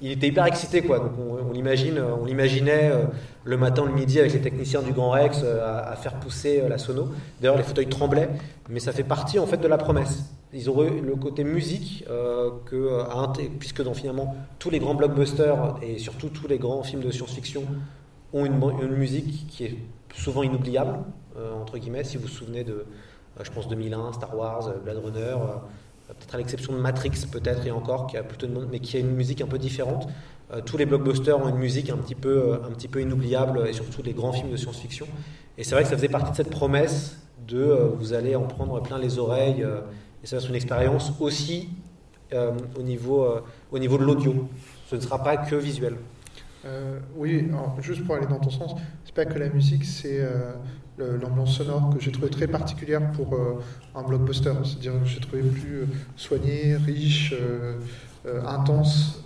Il 0.00 0.12
était 0.12 0.28
hyper 0.28 0.46
excité, 0.46 0.82
quoi. 0.82 0.98
Donc 1.00 1.12
on, 1.18 1.34
on 1.34 1.50
on 1.50 2.24
l'imaginait 2.24 2.92
le 3.44 3.56
matin, 3.56 3.84
le 3.84 3.92
midi, 3.92 4.20
avec 4.20 4.32
les 4.32 4.40
techniciens 4.40 4.82
du 4.82 4.92
Grand 4.92 5.10
Rex 5.10 5.42
à, 5.42 5.90
à 5.90 5.96
faire 5.96 6.14
pousser 6.20 6.62
la 6.68 6.78
sono. 6.78 7.08
D'ailleurs, 7.40 7.56
les 7.56 7.64
fauteuils 7.64 7.88
tremblaient, 7.88 8.28
mais 8.68 8.78
ça 8.78 8.92
fait 8.92 9.02
partie 9.02 9.38
en 9.38 9.46
fait 9.46 9.56
de 9.56 9.66
la 9.66 9.78
promesse. 9.78 10.22
Ils 10.54 10.70
auraient 10.70 11.00
le 11.00 11.14
côté 11.14 11.44
musique 11.44 12.04
euh, 12.08 12.50
que, 12.64 12.76
euh, 12.76 13.48
puisque 13.58 13.82
dans 13.82 13.92
finalement 13.92 14.34
tous 14.58 14.70
les 14.70 14.78
grands 14.78 14.94
blockbusters 14.94 15.76
et 15.82 15.98
surtout 15.98 16.28
tous 16.28 16.48
les 16.48 16.58
grands 16.58 16.82
films 16.82 17.02
de 17.02 17.10
science-fiction 17.10 17.64
ont 18.32 18.46
une, 18.46 18.88
musique 18.88 19.46
qui 19.48 19.64
est 19.64 19.76
souvent 20.14 20.42
inoubliable, 20.42 21.00
euh, 21.36 21.54
entre 21.54 21.78
guillemets, 21.78 22.04
si 22.04 22.16
vous 22.16 22.24
vous 22.24 22.28
souvenez 22.28 22.64
de, 22.64 22.86
je 23.42 23.50
pense, 23.50 23.68
2001, 23.68 24.14
Star 24.14 24.36
Wars, 24.36 24.72
Blade 24.82 24.98
Runner, 25.04 25.36
peut-être 26.08 26.34
à 26.34 26.38
l'exception 26.38 26.72
de 26.72 26.78
Matrix 26.78 27.26
peut-être 27.30 27.66
et 27.66 27.70
encore, 27.70 28.06
qui 28.06 28.16
a 28.16 28.22
plutôt 28.22 28.46
mais 28.70 28.80
qui 28.80 28.96
a 28.96 29.00
une 29.00 29.14
musique 29.14 29.42
un 29.42 29.46
peu 29.46 29.58
différente. 29.58 30.08
Tous 30.64 30.78
les 30.78 30.86
blockbusters 30.86 31.38
ont 31.38 31.48
une 31.48 31.58
musique 31.58 31.90
un 31.90 31.98
petit, 31.98 32.14
peu, 32.14 32.54
un 32.54 32.70
petit 32.70 32.88
peu 32.88 33.02
inoubliable, 33.02 33.66
et 33.68 33.74
surtout 33.74 34.02
les 34.02 34.14
grands 34.14 34.32
films 34.32 34.50
de 34.50 34.56
science-fiction. 34.56 35.06
Et 35.58 35.64
c'est 35.64 35.74
vrai 35.74 35.84
que 35.84 35.90
ça 35.90 35.96
faisait 35.96 36.08
partie 36.08 36.30
de 36.30 36.36
cette 36.36 36.50
promesse 36.50 37.18
de 37.46 37.92
vous 37.98 38.12
allez 38.14 38.34
en 38.34 38.44
prendre 38.44 38.82
plein 38.82 38.98
les 38.98 39.18
oreilles, 39.18 39.66
et 40.22 40.26
ça 40.26 40.36
va 40.36 40.42
être 40.42 40.48
une 40.48 40.56
expérience 40.56 41.12
aussi 41.20 41.68
au, 42.76 42.82
niveau, 42.82 43.26
au 43.70 43.78
niveau 43.78 43.98
de 43.98 44.04
l'audio. 44.04 44.48
Ce 44.86 44.96
ne 44.96 45.00
sera 45.00 45.22
pas 45.22 45.36
que 45.36 45.56
visuel. 45.56 45.96
oui, 47.16 47.48
juste 47.80 48.04
pour 48.04 48.16
aller 48.16 48.26
dans 48.26 48.40
ton 48.40 48.50
sens, 48.50 48.74
c'est 49.04 49.14
pas 49.14 49.24
que 49.24 49.38
la 49.38 49.48
musique, 49.48 49.84
c'est 49.84 50.20
l'ambiance 50.98 51.56
sonore 51.56 51.90
que 51.94 52.00
j'ai 52.00 52.12
trouvé 52.12 52.30
très 52.30 52.46
particulière 52.46 53.12
pour 53.12 53.34
euh, 53.34 53.60
un 53.94 54.02
blockbuster. 54.02 54.52
C'est-à-dire 54.64 55.00
que 55.00 55.06
j'ai 55.06 55.20
trouvé 55.20 55.42
plus 55.42 55.74
euh, 55.74 55.86
soigné, 56.16 56.76
riche, 56.76 57.34
euh, 57.34 57.78
intense, 58.46 59.24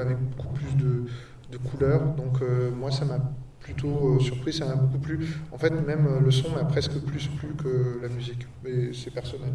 avec 0.00 0.16
beaucoup 0.36 0.54
plus 0.54 0.74
de, 0.76 1.04
de 1.52 1.58
couleurs. 1.58 2.02
Donc 2.14 2.40
moi, 2.76 2.90
ça 2.90 3.04
m'a 3.04 3.18
plutôt 3.60 4.18
surpris, 4.18 4.52
ça 4.52 4.66
m'a 4.66 4.74
beaucoup 4.74 4.98
plu. 4.98 5.28
En 5.52 5.58
fait, 5.58 5.70
même 5.70 6.08
le 6.24 6.30
son 6.32 6.50
m'a 6.50 6.64
presque 6.64 6.98
plus 7.04 7.28
plu 7.28 7.50
que 7.62 8.00
la 8.02 8.08
musique, 8.08 8.48
mais 8.64 8.92
c'est 8.92 9.12
personnel. 9.12 9.52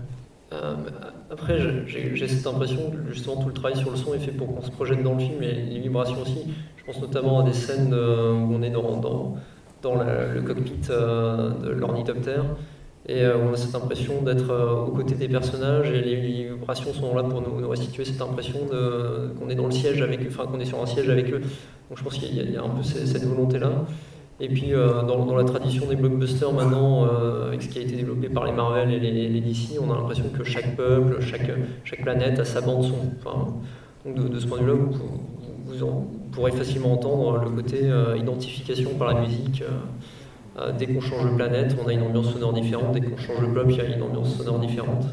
Après, 1.29 1.59
j'ai 1.87 2.27
cette 2.27 2.45
impression 2.45 2.91
que 2.91 3.13
justement 3.13 3.37
tout 3.37 3.47
le 3.47 3.53
travail 3.53 3.77
sur 3.77 3.89
le 3.89 3.95
son 3.95 4.13
est 4.13 4.19
fait 4.19 4.31
pour 4.31 4.53
qu'on 4.53 4.61
se 4.61 4.71
projette 4.71 5.01
dans 5.01 5.13
le 5.13 5.19
film 5.19 5.41
et 5.43 5.53
les 5.53 5.79
vibrations 5.79 6.21
aussi. 6.21 6.53
Je 6.75 6.83
pense 6.83 6.99
notamment 6.99 7.39
à 7.39 7.43
des 7.43 7.53
scènes 7.53 7.93
où 7.93 8.53
on 8.53 8.61
est 8.61 8.69
dans, 8.69 9.35
le 9.83 10.41
cockpit 10.41 10.89
euh, 10.89 11.51
de 11.51 11.69
l'ornithoptère. 11.69 12.43
Et 13.07 13.23
euh, 13.23 13.37
on 13.37 13.53
a 13.53 13.57
cette 13.57 13.73
impression 13.75 14.21
d'être 14.21 14.51
euh, 14.51 14.85
aux 14.85 14.91
côtés 14.91 15.15
des 15.15 15.27
personnages 15.27 15.89
et 15.89 16.01
les 16.01 16.15
vibrations 16.15 16.93
sont 16.93 17.15
là 17.15 17.23
pour 17.23 17.41
nous, 17.41 17.67
restituer 17.67 18.05
cette 18.05 18.21
impression 18.21 18.59
qu'on 18.67 19.49
est 19.49 19.55
dans 19.55 19.65
le 19.65 19.71
siège 19.71 20.01
avec 20.01 20.21
enfin 20.27 20.45
qu'on 20.45 20.59
est 20.59 20.65
sur 20.65 20.81
un 20.81 20.85
siège 20.85 21.09
avec 21.09 21.31
eux. 21.31 21.39
Donc 21.39 21.97
je 21.97 22.03
pense 22.03 22.15
qu'il 22.15 22.33
y, 22.33 22.57
a 22.57 22.63
un 22.63 22.69
peu 22.69 22.83
cette 22.83 23.23
volonté-là. 23.23 23.71
Et 24.43 24.49
puis 24.49 24.71
dans, 24.71 25.35
la 25.35 25.43
tradition 25.43 25.85
des 25.85 25.95
blockbusters 25.95 26.51
maintenant, 26.51 27.05
avec 27.45 27.61
ce 27.61 27.69
qui 27.69 27.77
a 27.77 27.81
été 27.83 27.95
développé 27.95 28.27
par 28.27 28.43
les 28.45 28.51
Marvel 28.51 28.91
et 28.91 28.99
les, 28.99 29.39
DC, 29.39 29.79
on 29.79 29.91
a 29.91 29.95
l'impression 29.95 30.25
que 30.35 30.43
chaque 30.43 30.75
peuple, 30.75 31.19
chaque, 31.21 32.01
planète 32.01 32.39
a 32.39 32.43
sa 32.43 32.59
bande 32.61 32.83
son. 32.83 32.95
De, 34.03 34.39
ce 34.39 34.47
point 34.47 34.57
de 34.57 34.63
vue-là, 34.63 34.73
vous, 34.73 36.07
pourrait 36.31 36.51
facilement 36.51 36.93
entendre 36.93 37.41
le 37.43 37.49
côté 37.51 37.79
euh, 37.83 38.17
identification 38.17 38.91
par 38.97 39.13
la 39.13 39.21
musique. 39.21 39.61
Euh, 39.61 40.59
euh, 40.59 40.71
dès 40.77 40.87
qu'on 40.87 41.01
change 41.01 41.29
de 41.29 41.35
planète, 41.35 41.75
on 41.81 41.87
a 41.87 41.93
une 41.93 42.01
ambiance 42.01 42.33
sonore 42.33 42.53
différente. 42.53 42.93
Dès 42.93 43.01
qu'on 43.01 43.17
change 43.17 43.41
de 43.41 43.47
bloc, 43.47 43.67
il 43.69 43.77
y 43.77 43.81
a 43.81 43.95
une 43.95 44.01
ambiance 44.01 44.35
sonore 44.35 44.59
différente, 44.59 45.05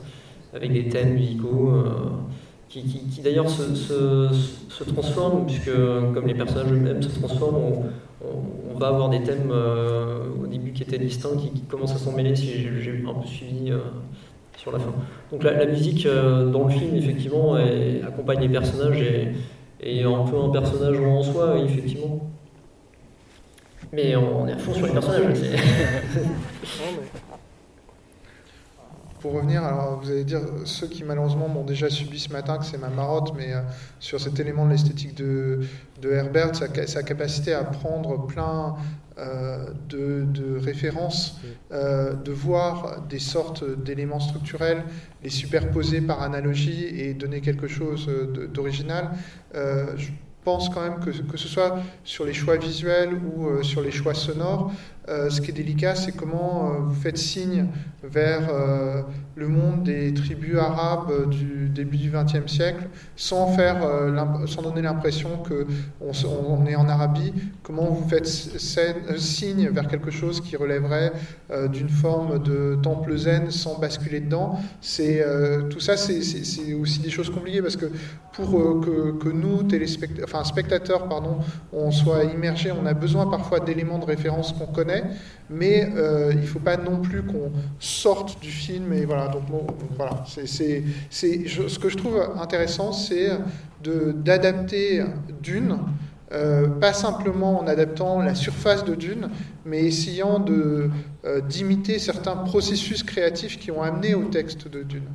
avec 0.55 0.73
des 0.73 0.89
thèmes 0.89 1.15
musicaux 1.15 1.73
qui, 2.69 3.21
d'ailleurs 3.23 3.49
se, 3.49 4.85
transforment, 4.85 5.47
puisque 5.47 5.75
comme 6.15 6.27
les 6.27 6.35
personnages 6.35 6.73
eux-mêmes 6.73 7.03
se 7.03 7.19
transforment, 7.21 7.85
va 8.77 8.89
avoir 8.89 9.09
des 9.09 9.23
thèmes 9.23 9.51
au 9.51 10.47
début 10.47 10.73
qui 10.73 10.83
étaient 10.83 10.99
distincts, 10.99 11.37
qui, 11.37 11.63
commencent 11.63 11.95
à 11.95 11.99
s'en 11.99 12.13
mêler, 12.13 12.35
si 12.35 12.51
j'ai 12.51 13.05
un 13.09 13.15
peu 13.15 13.27
suivi 13.27 13.73
sur 14.57 14.73
la 14.73 14.79
fin. 14.79 14.93
Donc 15.31 15.45
la, 15.45 15.67
musique 15.67 16.07
dans 16.07 16.65
le 16.67 16.71
film, 16.71 16.97
effectivement, 16.97 17.55
accompagne 18.07 18.41
les 18.41 18.49
personnages 18.49 19.01
et, 19.01 19.29
et 19.81 20.03
un 20.03 20.25
peu 20.25 20.37
un 20.37 20.49
personnage 20.51 21.01
en 21.01 21.23
soi, 21.23 21.59
effectivement. 21.59 22.21
Mais 23.93 24.17
on 24.17 24.47
est 24.49 24.53
à 24.53 24.59
fond 24.59 24.75
sur 24.75 24.87
les 24.87 24.93
personnages. 24.93 25.37
Pour 29.21 29.33
revenir, 29.33 29.65
alors 29.65 30.01
vous 30.01 30.11
allez 30.11 30.25
dire, 30.25 30.41
ceux 30.65 30.87
qui 30.87 31.03
malheureusement 31.03 31.49
m'ont 31.49 31.65
déjà 31.65 31.91
subi 31.91 32.21
ce 32.21 32.33
matin, 32.33 32.59
que 32.59 32.65
c'est 32.65 32.79
ma 32.79 32.89
marotte, 32.89 33.33
mais 33.37 33.53
euh, 33.53 33.61
sur 33.99 34.21
cet 34.21 34.39
élément 34.39 34.65
de 34.65 34.71
l'esthétique 34.71 35.17
de, 35.17 35.61
de, 36.01 36.11
Herbert, 36.11 36.55
sa, 36.55 36.69
sa, 36.87 37.03
capacité 37.03 37.53
à 37.53 37.65
prendre 37.65 38.27
plein 38.27 38.77
euh, 39.19 39.67
de, 39.89 40.25
de, 40.25 40.57
références, 40.59 41.41
euh, 41.73 42.15
de 42.15 42.31
voir 42.31 43.03
des 43.09 43.19
sortes 43.19 43.65
d'éléments 43.83 44.21
structurels, 44.21 44.85
les 45.25 45.31
superposer 45.31 46.01
par 46.01 46.23
analogie 46.23 46.85
et 46.85 47.13
donner 47.15 47.41
quelque 47.41 47.67
chose 47.67 48.09
d'original. 48.53 49.11
je 49.53 50.11
pense 50.45 50.69
quand 50.69 50.83
même 50.83 51.01
que, 51.01 51.11
que 51.11 51.37
ce 51.37 51.49
soit 51.49 51.79
sur 52.05 52.25
les 52.25 52.33
choix 52.33 52.57
visuels 52.57 53.15
ou 53.15 53.63
sur 53.63 53.83
les 53.83 53.91
choix 53.91 54.15
sonores, 54.15 54.73
euh, 55.09 55.31
ce 55.31 55.41
qui 55.41 55.51
est 55.51 55.55
délicat, 55.55 55.95
c'est 55.95 56.13
comment 56.13 56.71
euh, 56.71 56.79
vous 56.81 56.95
faites 56.95 57.17
signe 57.17 57.67
vers 58.03 58.49
euh, 58.51 59.01
le 59.37 59.49
monde 59.49 59.83
des 59.83 60.13
tribus 60.13 60.57
arabes 60.57 61.31
du 61.31 61.71
début 61.71 61.97
du 61.97 62.11
XXe 62.11 62.51
siècle, 62.53 62.89
sans, 63.17 63.49
faire, 63.55 63.83
sans 64.47 64.63
donner 64.63 64.83
l'impression 64.83 65.43
qu'on 65.43 66.13
on 66.27 66.67
est 66.67 66.77
en 66.77 66.89
Arabie. 66.89 67.33
Comment 67.63 67.85
vous 67.85 68.09
faites 68.09 68.27
signe 68.27 69.69
vers 69.69 69.87
quelque 69.87 70.11
chose 70.11 70.41
qui 70.41 70.57
relèverait 70.57 71.13
d'une 71.71 71.89
forme 71.89 72.43
de 72.43 72.77
temple 72.83 73.17
zen 73.17 73.51
sans 73.51 73.79
basculer 73.79 74.21
dedans? 74.21 74.59
C'est 74.81 75.25
tout 75.71 75.81
ça, 75.81 75.97
c'est 75.97 76.75
aussi 76.75 77.01
des 77.01 77.11
choses 77.11 77.31
compliquées 77.31 77.63
parce 77.63 77.77
que 77.77 77.87
pour 78.33 78.81
que, 78.81 79.31
nous, 79.31 79.63
téléspectateurs, 79.63 80.28
enfin 80.29 80.45
spectateurs, 80.45 81.09
pardon, 81.09 81.39
on 81.73 81.91
soit 81.91 82.25
immergés, 82.25 82.73
on 82.73 82.87
a 82.87 82.95
besoin 82.95 83.27
parfois 83.27 83.61
d'éléments 83.61 83.99
de 83.99 84.05
référence 84.05 84.53
qu'on 84.53 84.67
connaît 84.67 85.05
mais 85.51 85.91
euh, 85.97 86.31
il 86.33 86.41
ne 86.41 86.47
faut 86.47 86.59
pas 86.59 86.77
non 86.77 87.01
plus 87.01 87.23
qu'on 87.23 87.51
sorte 87.79 88.41
du 88.41 88.51
film. 88.51 88.93
Et 88.93 89.05
voilà, 89.05 89.29
donc 89.29 89.45
voilà, 89.97 90.25
ce 90.27 91.79
que 91.79 91.89
je 91.89 91.97
trouve 91.97 92.21
intéressant, 92.41 92.93
c'est 92.93 93.31
d'adapter 93.83 95.05
Dune. 95.43 95.79
Euh, 96.31 96.69
pas 96.69 96.93
simplement 96.93 97.61
en 97.61 97.67
adaptant 97.67 98.21
la 98.21 98.35
surface 98.35 98.85
de 98.85 98.95
Dune, 98.95 99.31
mais 99.65 99.85
essayant 99.85 100.45
euh, 100.51 100.91
d'imiter 101.49 101.99
certains 101.99 102.37
processus 102.37 103.03
créatifs 103.03 103.59
qui 103.59 103.71
ont 103.71 103.83
amené 103.83 104.15
au 104.15 104.25
texte 104.25 104.69
de 104.69 104.83
Dune. 104.83 105.09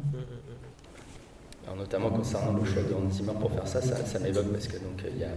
Alors 1.65 1.77
notamment 1.77 2.09
concernant 2.09 2.53
le 2.53 2.65
choix 2.65 2.83
de 2.83 2.93
Hans 2.93 3.09
Zimmer 3.09 3.33
pour 3.39 3.51
faire 3.51 3.67
ça, 3.67 3.81
ça, 3.81 3.95
ça 3.95 4.19
m'évoque 4.19 4.51
parce 4.51 4.67
que 4.67 4.77
donc 4.77 5.03
il 5.09 5.19
y 5.19 5.23
a 5.23 5.29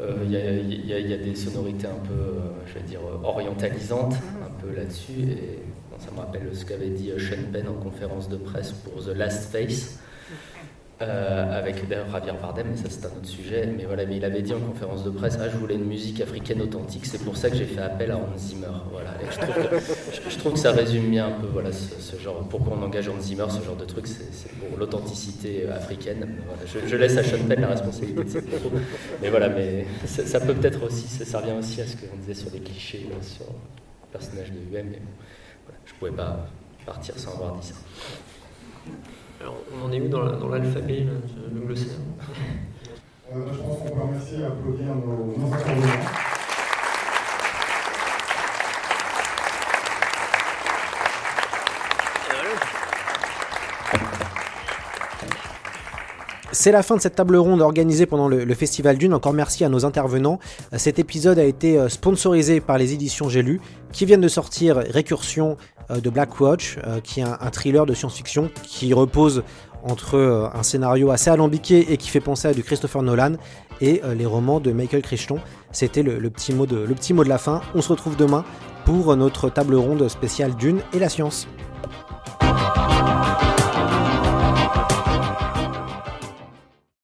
euh, 0.00 0.24
il 0.24 0.86
y, 0.86 1.12
a 1.12 1.16
des 1.16 1.34
sonorités 1.34 1.88
un 1.88 2.06
peu, 2.06 2.14
euh, 2.14 2.40
je 2.66 2.74
vais 2.74 2.82
dire, 2.86 3.00
orientalisantes, 3.24 4.14
un 4.14 4.60
peu 4.60 4.72
là-dessus. 4.72 5.22
Et 5.22 5.58
ça 5.98 6.12
me 6.12 6.18
rappelle 6.18 6.48
ce 6.54 6.64
qu'avait 6.64 6.90
dit 6.90 7.10
Sean 7.18 7.50
Penn 7.52 7.66
en 7.66 7.74
conférence 7.82 8.28
de 8.28 8.36
presse 8.36 8.70
pour 8.70 9.04
The 9.04 9.16
Last 9.16 9.50
Face. 9.50 9.98
Euh, 11.00 11.56
avec 11.56 11.86
d'ailleurs 11.86 12.10
Javier 12.10 12.32
Bardem, 12.42 12.66
mais 12.70 12.76
ça 12.76 12.88
c'est 12.88 13.06
un 13.06 13.10
autre 13.10 13.28
sujet. 13.28 13.66
Mais 13.66 13.84
voilà, 13.84 14.04
mais 14.04 14.16
il 14.16 14.24
avait 14.24 14.42
dit 14.42 14.52
en 14.52 14.58
conférence 14.58 15.04
de 15.04 15.10
presse, 15.10 15.38
ah 15.40 15.48
je 15.48 15.56
voulais 15.56 15.76
une 15.76 15.84
musique 15.84 16.20
africaine 16.20 16.60
authentique. 16.60 17.06
C'est 17.06 17.22
pour 17.22 17.36
ça 17.36 17.50
que 17.50 17.56
j'ai 17.56 17.66
fait 17.66 17.80
appel 17.80 18.10
à 18.10 18.16
Hans 18.16 18.36
Zimmer. 18.36 18.66
Voilà, 18.90 19.10
je, 19.30 20.38
trouve 20.38 20.54
que, 20.54 20.58
ça 20.58 20.72
résume 20.72 21.08
bien 21.08 21.28
un 21.28 21.40
peu 21.40 21.46
voilà 21.46 21.70
ce, 21.70 22.16
genre. 22.18 22.48
Pourquoi 22.48 22.76
on 22.76 22.82
engage 22.82 23.08
Hans 23.08 23.20
Zimmer, 23.20 23.44
ce 23.48 23.64
genre 23.64 23.76
de 23.76 23.84
truc, 23.84 24.08
c'est 24.08 24.50
pour 24.58 24.76
l'authenticité 24.76 25.68
africaine. 25.68 26.26
Je, 26.66 26.96
laisse 26.96 27.16
à 27.16 27.22
Sean 27.22 27.44
Penn 27.48 27.60
la 27.60 27.68
responsabilité 27.68 28.40
de 28.40 28.46
propos. 28.46 28.76
Mais 29.22 29.30
voilà, 29.30 29.50
mais 29.50 29.86
ça, 30.04 30.40
peut 30.40 30.54
peut-être 30.54 30.82
aussi, 30.82 31.06
ça, 31.06 31.38
revient 31.38 31.52
aussi 31.56 31.80
à 31.80 31.86
ce 31.86 31.96
qu'on 31.96 32.16
disait 32.16 32.34
sur 32.34 32.50
les 32.50 32.60
clichés, 32.60 33.06
sur 33.22 33.46
le 33.46 34.12
personnage 34.18 34.50
de 34.50 34.56
UM. 34.56 34.86
Mais 34.90 35.00
voilà, 35.64 35.78
je 35.86 35.94
pouvais 35.94 36.10
pas 36.10 36.48
partir 36.84 37.16
sans 37.16 37.34
avoir 37.34 37.54
dit 37.56 37.68
ça. 37.68 37.74
Alors, 39.40 39.56
on 39.72 39.86
en 39.86 39.92
est 39.92 40.00
où 40.00 40.08
dans 40.08 40.48
l'alphabet, 40.48 41.06
le 41.52 41.60
glossaire 41.60 41.98
euh, 43.32 43.46
Je 43.52 43.58
pense 43.58 43.78
qu'on 43.78 43.88
peut 43.88 44.00
remercier 44.00 44.40
et 44.40 44.44
applaudir 44.44 44.94
nos, 44.94 45.36
nos 45.38 45.54
intervenants. 45.54 46.28
C'est 56.50 56.72
la 56.72 56.82
fin 56.82 56.96
de 56.96 57.00
cette 57.00 57.14
table 57.14 57.36
ronde 57.36 57.60
organisée 57.60 58.06
pendant 58.06 58.26
le, 58.26 58.52
Festival 58.54 58.98
Dune. 58.98 59.14
Encore 59.14 59.32
merci 59.32 59.64
à 59.64 59.68
nos 59.68 59.84
intervenants. 59.84 60.40
Cet 60.76 60.98
épisode 60.98 61.38
a 61.38 61.44
été 61.44 61.78
euh, 61.78 61.88
sponsorisé 61.88 62.60
par 62.60 62.78
les 62.78 62.92
éditions 62.92 63.28
J'ai 63.28 63.42
lu, 63.42 63.60
qui 63.92 64.04
viennent 64.06 64.20
de 64.20 64.26
sortir 64.26 64.78
Récursion 64.78 65.56
de 65.90 66.10
Black 66.10 66.40
Watch, 66.40 66.78
euh, 66.86 67.00
qui 67.00 67.20
est 67.20 67.24
un, 67.24 67.50
thriller 67.50 67.86
de 67.86 67.94
science-fiction 67.94 68.50
qui 68.62 68.92
repose 68.92 69.42
entre 69.82 70.50
un 70.52 70.62
scénario 70.64 71.10
assez 71.10 71.30
alambiqué 71.30 71.92
et 71.92 71.96
qui 71.96 72.08
fait 72.08 72.20
penser 72.20 72.48
à 72.48 72.52
du 72.52 72.64
Christopher 72.64 73.00
Nolan 73.00 73.34
et 73.80 74.02
les 74.16 74.26
romans 74.26 74.58
de 74.58 74.72
Michael 74.72 75.02
Crichton. 75.02 75.38
C'était 75.70 76.02
le, 76.02 76.18
petit 76.30 76.52
mot 76.52 76.66
de, 76.66 76.78
le 76.78 76.94
petit 76.96 77.14
mot 77.14 77.22
de 77.22 77.28
la 77.28 77.38
fin. 77.38 77.60
On 77.76 77.80
se 77.80 77.88
retrouve 77.90 78.16
demain 78.16 78.44
pour 78.84 79.14
notre 79.14 79.50
table 79.50 79.76
ronde 79.76 80.08
spéciale 80.08 80.56
Dune 80.56 80.80
et 80.92 80.98
la 80.98 81.08
science. 81.08 81.46